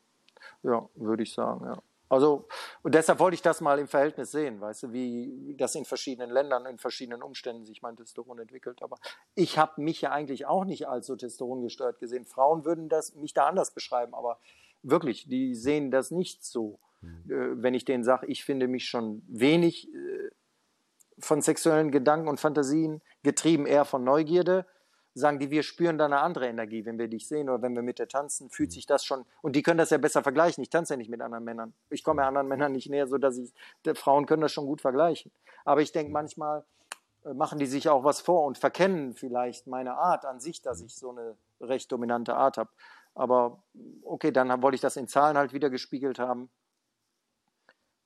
[0.62, 0.68] so.
[0.68, 1.78] Ja, würde ich sagen, ja.
[2.10, 2.48] Also,
[2.82, 6.28] und deshalb wollte ich das mal im Verhältnis sehen, weißt du, wie das in verschiedenen
[6.28, 8.82] Ländern, in verschiedenen Umständen sich mein Testosteron entwickelt.
[8.82, 8.98] Aber
[9.36, 11.68] ich habe mich ja eigentlich auch nicht als so Testosteron
[12.00, 12.26] gesehen.
[12.26, 14.40] Frauen würden das, mich da anders beschreiben, aber
[14.82, 16.80] wirklich, die sehen das nicht so.
[17.00, 17.30] Mhm.
[17.30, 20.30] Äh, wenn ich denen sage, ich finde mich schon wenig äh,
[21.20, 24.66] von sexuellen Gedanken und Fantasien getrieben, eher von Neugierde,
[25.14, 27.82] sagen die, wir spüren da eine andere Energie, wenn wir dich sehen oder wenn wir
[27.82, 28.74] mit dir tanzen, fühlt mhm.
[28.74, 30.62] sich das schon, und die können das ja besser vergleichen.
[30.62, 31.74] Ich tanze ja nicht mit anderen Männern.
[31.90, 33.52] Ich komme ja anderen Männern nicht näher, so dass ich,
[33.94, 35.32] Frauen können das schon gut vergleichen.
[35.64, 36.64] Aber ich denke manchmal,
[37.24, 40.80] äh, machen die sich auch was vor und verkennen vielleicht meine Art an sich, dass
[40.80, 42.70] ich so eine recht dominante Art habe.
[43.14, 43.62] Aber
[44.04, 46.50] okay, dann wollte ich das in Zahlen halt wieder gespiegelt haben.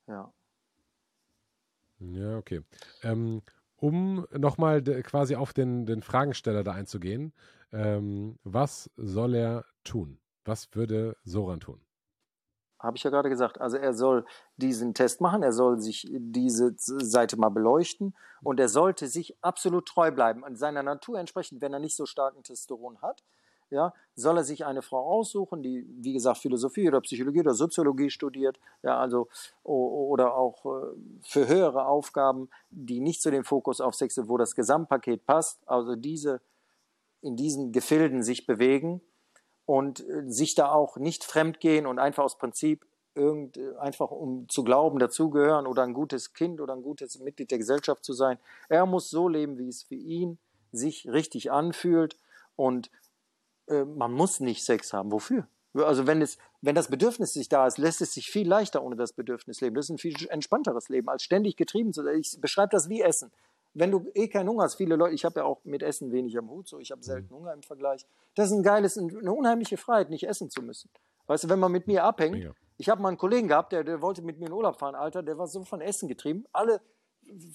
[0.07, 0.31] Ja.
[1.99, 2.61] Ja, okay.
[3.03, 3.41] Ähm,
[3.85, 7.33] um nochmal quasi auf den, den Fragensteller da einzugehen,
[7.71, 10.17] ähm, was soll er tun?
[10.43, 11.79] Was würde Soran tun?
[12.79, 13.61] Habe ich ja gerade gesagt.
[13.61, 14.25] Also er soll
[14.57, 19.87] diesen Test machen, er soll sich diese Seite mal beleuchten und er sollte sich absolut
[19.87, 20.43] treu bleiben.
[20.43, 23.23] An seiner Natur entsprechend, wenn er nicht so starken Testosteron hat,
[23.69, 28.09] ja, soll er sich eine Frau aussuchen, die, wie gesagt, Philosophie oder Psychologie oder Soziologie
[28.09, 29.27] studiert, ja, also,
[29.63, 34.37] oder auch äh, für höhere Aufgaben, die nicht zu dem Fokus auf Sex sind, wo
[34.37, 36.41] das Gesamtpaket passt, also diese,
[37.21, 39.01] in diesen Gefilden sich bewegen
[39.65, 42.85] und äh, sich da auch nicht fremdgehen und einfach aus Prinzip
[43.15, 47.57] irgend, einfach um zu glauben, dazugehören oder ein gutes Kind oder ein gutes Mitglied der
[47.57, 48.37] Gesellschaft zu sein.
[48.67, 50.37] Er muss so leben, wie es für ihn
[50.73, 52.17] sich richtig anfühlt
[52.57, 52.91] und
[53.67, 55.11] äh, man muss nicht Sex haben.
[55.11, 55.47] Wofür?
[55.73, 58.95] Also wenn, es, wenn das Bedürfnis nicht da ist, lässt es sich viel leichter ohne
[58.95, 59.75] das Bedürfnis leben.
[59.75, 62.17] Das ist ein viel entspannteres Leben, als ständig getrieben zu sein.
[62.19, 63.31] Ich beschreibe das wie Essen.
[63.73, 66.37] Wenn du eh keinen Hunger hast, viele Leute, ich habe ja auch mit Essen wenig
[66.37, 67.39] am Hut, so ich habe selten mhm.
[67.39, 68.05] Hunger im Vergleich.
[68.35, 70.89] Das ist ein geiles, eine unheimliche Freiheit, nicht essen zu müssen.
[71.27, 72.53] Weißt du, wenn man mit mir abhängt, Mega.
[72.77, 75.23] ich habe mal einen Kollegen gehabt, der, der wollte mit mir in Urlaub fahren, Alter,
[75.23, 76.45] der war so von Essen getrieben.
[76.53, 76.79] Alle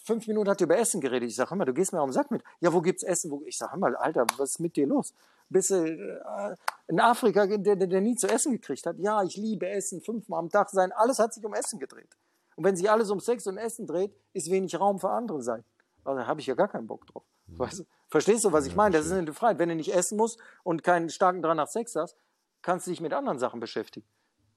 [0.04, 1.28] fünf Minuten hat er über Essen geredet.
[1.28, 2.42] Ich sage, hör mal, du gehst mir auf den Sack mit.
[2.60, 3.30] Ja, wo gibt's Essen?
[3.30, 3.42] Wo?
[3.46, 5.14] Ich sage, hör mal, Alter, was ist mit dir los?
[5.48, 6.54] Bist du äh,
[6.86, 8.96] in Afrika, der, der, der nie zu essen gekriegt hat?
[8.98, 10.92] Ja, ich liebe Essen, fünfmal am Tag sein.
[10.92, 12.16] Alles hat sich um Essen gedreht.
[12.56, 15.64] Und wenn sich alles um Sex und Essen dreht, ist wenig Raum für andere sein.
[16.04, 17.24] Also da habe ich ja gar keinen Bock drauf.
[17.46, 17.58] Mhm.
[17.58, 17.84] Weißt du?
[18.08, 18.96] Verstehst du, was ich meine?
[18.96, 19.58] Das ist eine Freiheit.
[19.58, 22.16] Wenn du nicht essen musst und keinen starken Drang nach Sex hast,
[22.62, 24.06] kannst du dich mit anderen Sachen beschäftigen.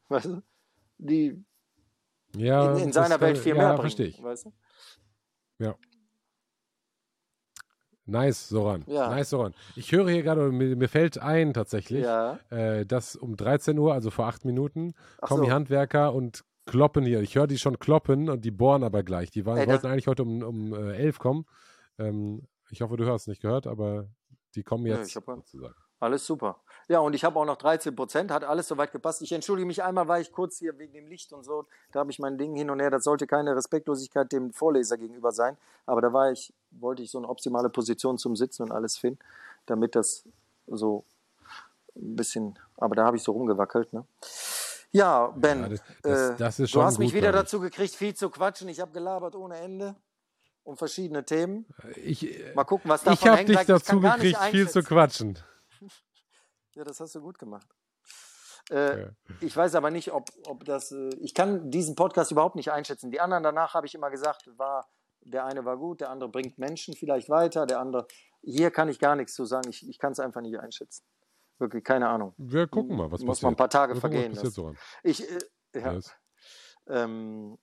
[0.09, 0.41] Weißt du?
[0.97, 1.43] Die
[2.35, 3.81] ja, in, in seiner Welt viel ja, mehr bringen.
[3.81, 4.23] Verstehe ich.
[4.23, 4.53] Weißt du?
[5.59, 5.75] Ja.
[8.05, 8.83] Nice, Soran.
[8.87, 9.09] Ja.
[9.09, 9.53] Nice, Soran.
[9.75, 12.39] Ich höre hier gerade, mir, mir, fällt ein tatsächlich, ja.
[12.49, 15.45] äh, dass um 13 Uhr, also vor acht Minuten, Ach kommen so.
[15.45, 17.21] die Handwerker und kloppen hier.
[17.21, 19.31] Ich höre die schon kloppen und die bohren aber gleich.
[19.31, 21.45] Die waren, Ey, wollten eigentlich heute um, um äh, 11 kommen.
[21.97, 24.09] Ähm, ich hoffe, du hast es nicht gehört, aber
[24.55, 25.13] die kommen jetzt.
[25.13, 25.75] Ja, sozusagen.
[25.99, 26.59] Alles super.
[26.89, 29.21] Ja, und ich habe auch noch 13 Prozent, hat alles soweit gepasst.
[29.21, 32.11] Ich entschuldige mich einmal, weil ich kurz hier wegen dem Licht und so, da habe
[32.11, 32.89] ich mein Ding hin und her.
[32.89, 35.57] Das sollte keine Respektlosigkeit dem Vorleser gegenüber sein.
[35.85, 39.19] Aber da war ich, wollte ich so eine optimale Position zum Sitzen und alles finden,
[39.65, 40.25] damit das
[40.67, 41.05] so
[41.95, 43.93] ein bisschen, aber da habe ich so rumgewackelt.
[43.93, 44.05] Ne?
[44.91, 48.29] Ja, Ben, ja, das, das, das äh, du hast mich wieder dazu gekriegt, viel zu
[48.29, 48.67] quatschen.
[48.67, 49.95] Ich habe gelabert ohne Ende
[50.63, 51.65] um verschiedene Themen.
[51.95, 55.37] Ich, Mal gucken, was davon Ich habe dich dazu gekriegt, viel zu quatschen.
[56.75, 57.67] Ja, das hast du gut gemacht.
[58.69, 59.09] Äh, ja.
[59.41, 60.91] Ich weiß aber nicht, ob, ob das.
[60.91, 63.11] Äh, ich kann diesen Podcast überhaupt nicht einschätzen.
[63.11, 64.87] Die anderen danach habe ich immer gesagt, war
[65.25, 68.07] der eine war gut, der andere bringt Menschen vielleicht weiter, der andere.
[68.41, 69.69] Hier kann ich gar nichts zu sagen.
[69.69, 71.03] Ich, ich kann es einfach nicht einschätzen.
[71.59, 72.33] Wirklich, keine Ahnung.
[72.37, 73.43] Wir gucken mal, was Muss passiert.
[73.43, 74.35] man ein paar Tage vergehen.
[74.35, 75.39] Was so ich, äh,
[75.75, 75.99] ja.
[76.87, 77.57] Ähm,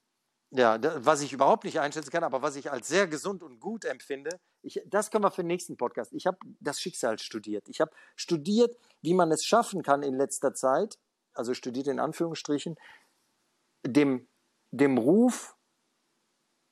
[0.51, 3.85] ja, was ich überhaupt nicht einschätzen kann, aber was ich als sehr gesund und gut
[3.85, 6.13] empfinde, ich, das können wir für den nächsten Podcast.
[6.13, 7.69] Ich habe das Schicksal studiert.
[7.69, 10.99] Ich habe studiert, wie man es schaffen kann in letzter Zeit,
[11.35, 12.77] also studiert in Anführungsstrichen,
[13.87, 14.29] dem,
[14.73, 15.57] dem Ruf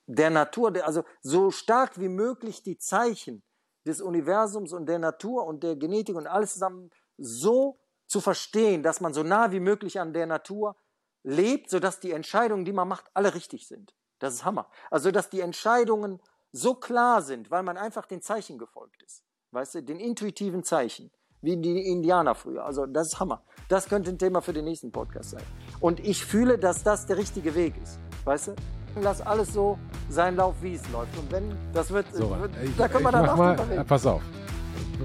[0.07, 3.43] der Natur, also so stark wie möglich die Zeichen
[3.85, 9.01] des Universums und der Natur und der Genetik und alles zusammen so zu verstehen, dass
[9.01, 10.75] man so nah wie möglich an der Natur
[11.23, 13.93] lebt, sodass die Entscheidungen, die man macht, alle richtig sind.
[14.19, 14.69] Das ist Hammer.
[14.91, 16.19] Also, dass die Entscheidungen
[16.51, 19.23] so klar sind, weil man einfach den Zeichen gefolgt ist.
[19.51, 22.65] Weißt du, den intuitiven Zeichen, wie die Indianer früher.
[22.65, 23.43] Also, das ist Hammer.
[23.69, 25.43] Das könnte ein Thema für den nächsten Podcast sein.
[25.79, 27.99] Und ich fühle, dass das der richtige Weg ist.
[28.25, 28.55] Weißt du?
[29.01, 29.77] Lass alles so
[30.09, 31.17] seinen Lauf, wie es läuft.
[31.17, 33.85] Und wenn das wird, so, wird ich, da können wir dann mal, reden.
[33.85, 34.21] Pass auf.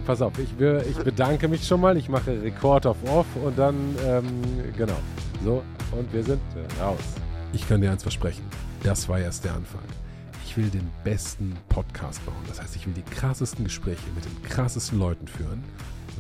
[0.06, 1.96] Pass auf, ich, ich bedanke mich schon mal.
[1.96, 4.42] Ich mache Rekord auf Off und dann, ähm,
[4.76, 4.96] genau.
[5.44, 5.62] So,
[5.98, 6.40] und wir sind
[6.81, 7.00] raus.
[7.52, 8.44] Ich kann dir eins versprechen.
[8.82, 9.84] Das war erst der Anfang.
[10.44, 12.36] Ich will den besten Podcast bauen.
[12.48, 15.64] Das heißt, ich will die krassesten Gespräche mit den krassesten Leuten führen.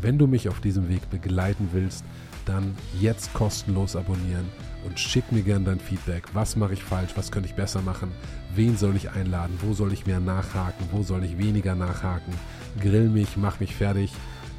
[0.00, 2.04] Wenn du mich auf diesem Weg begleiten willst,
[2.46, 4.46] dann jetzt kostenlos abonnieren
[4.84, 6.24] und schick mir gerne dein Feedback.
[6.34, 7.12] Was mache ich falsch?
[7.16, 8.12] Was könnte ich besser machen?
[8.54, 9.58] Wen soll ich einladen?
[9.60, 10.86] Wo soll ich mehr nachhaken?
[10.92, 12.34] Wo soll ich weniger nachhaken?
[12.80, 14.12] Grill mich, mach mich fertig.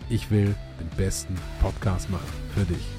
[0.09, 2.94] Ich will den besten Podcast machen für dich.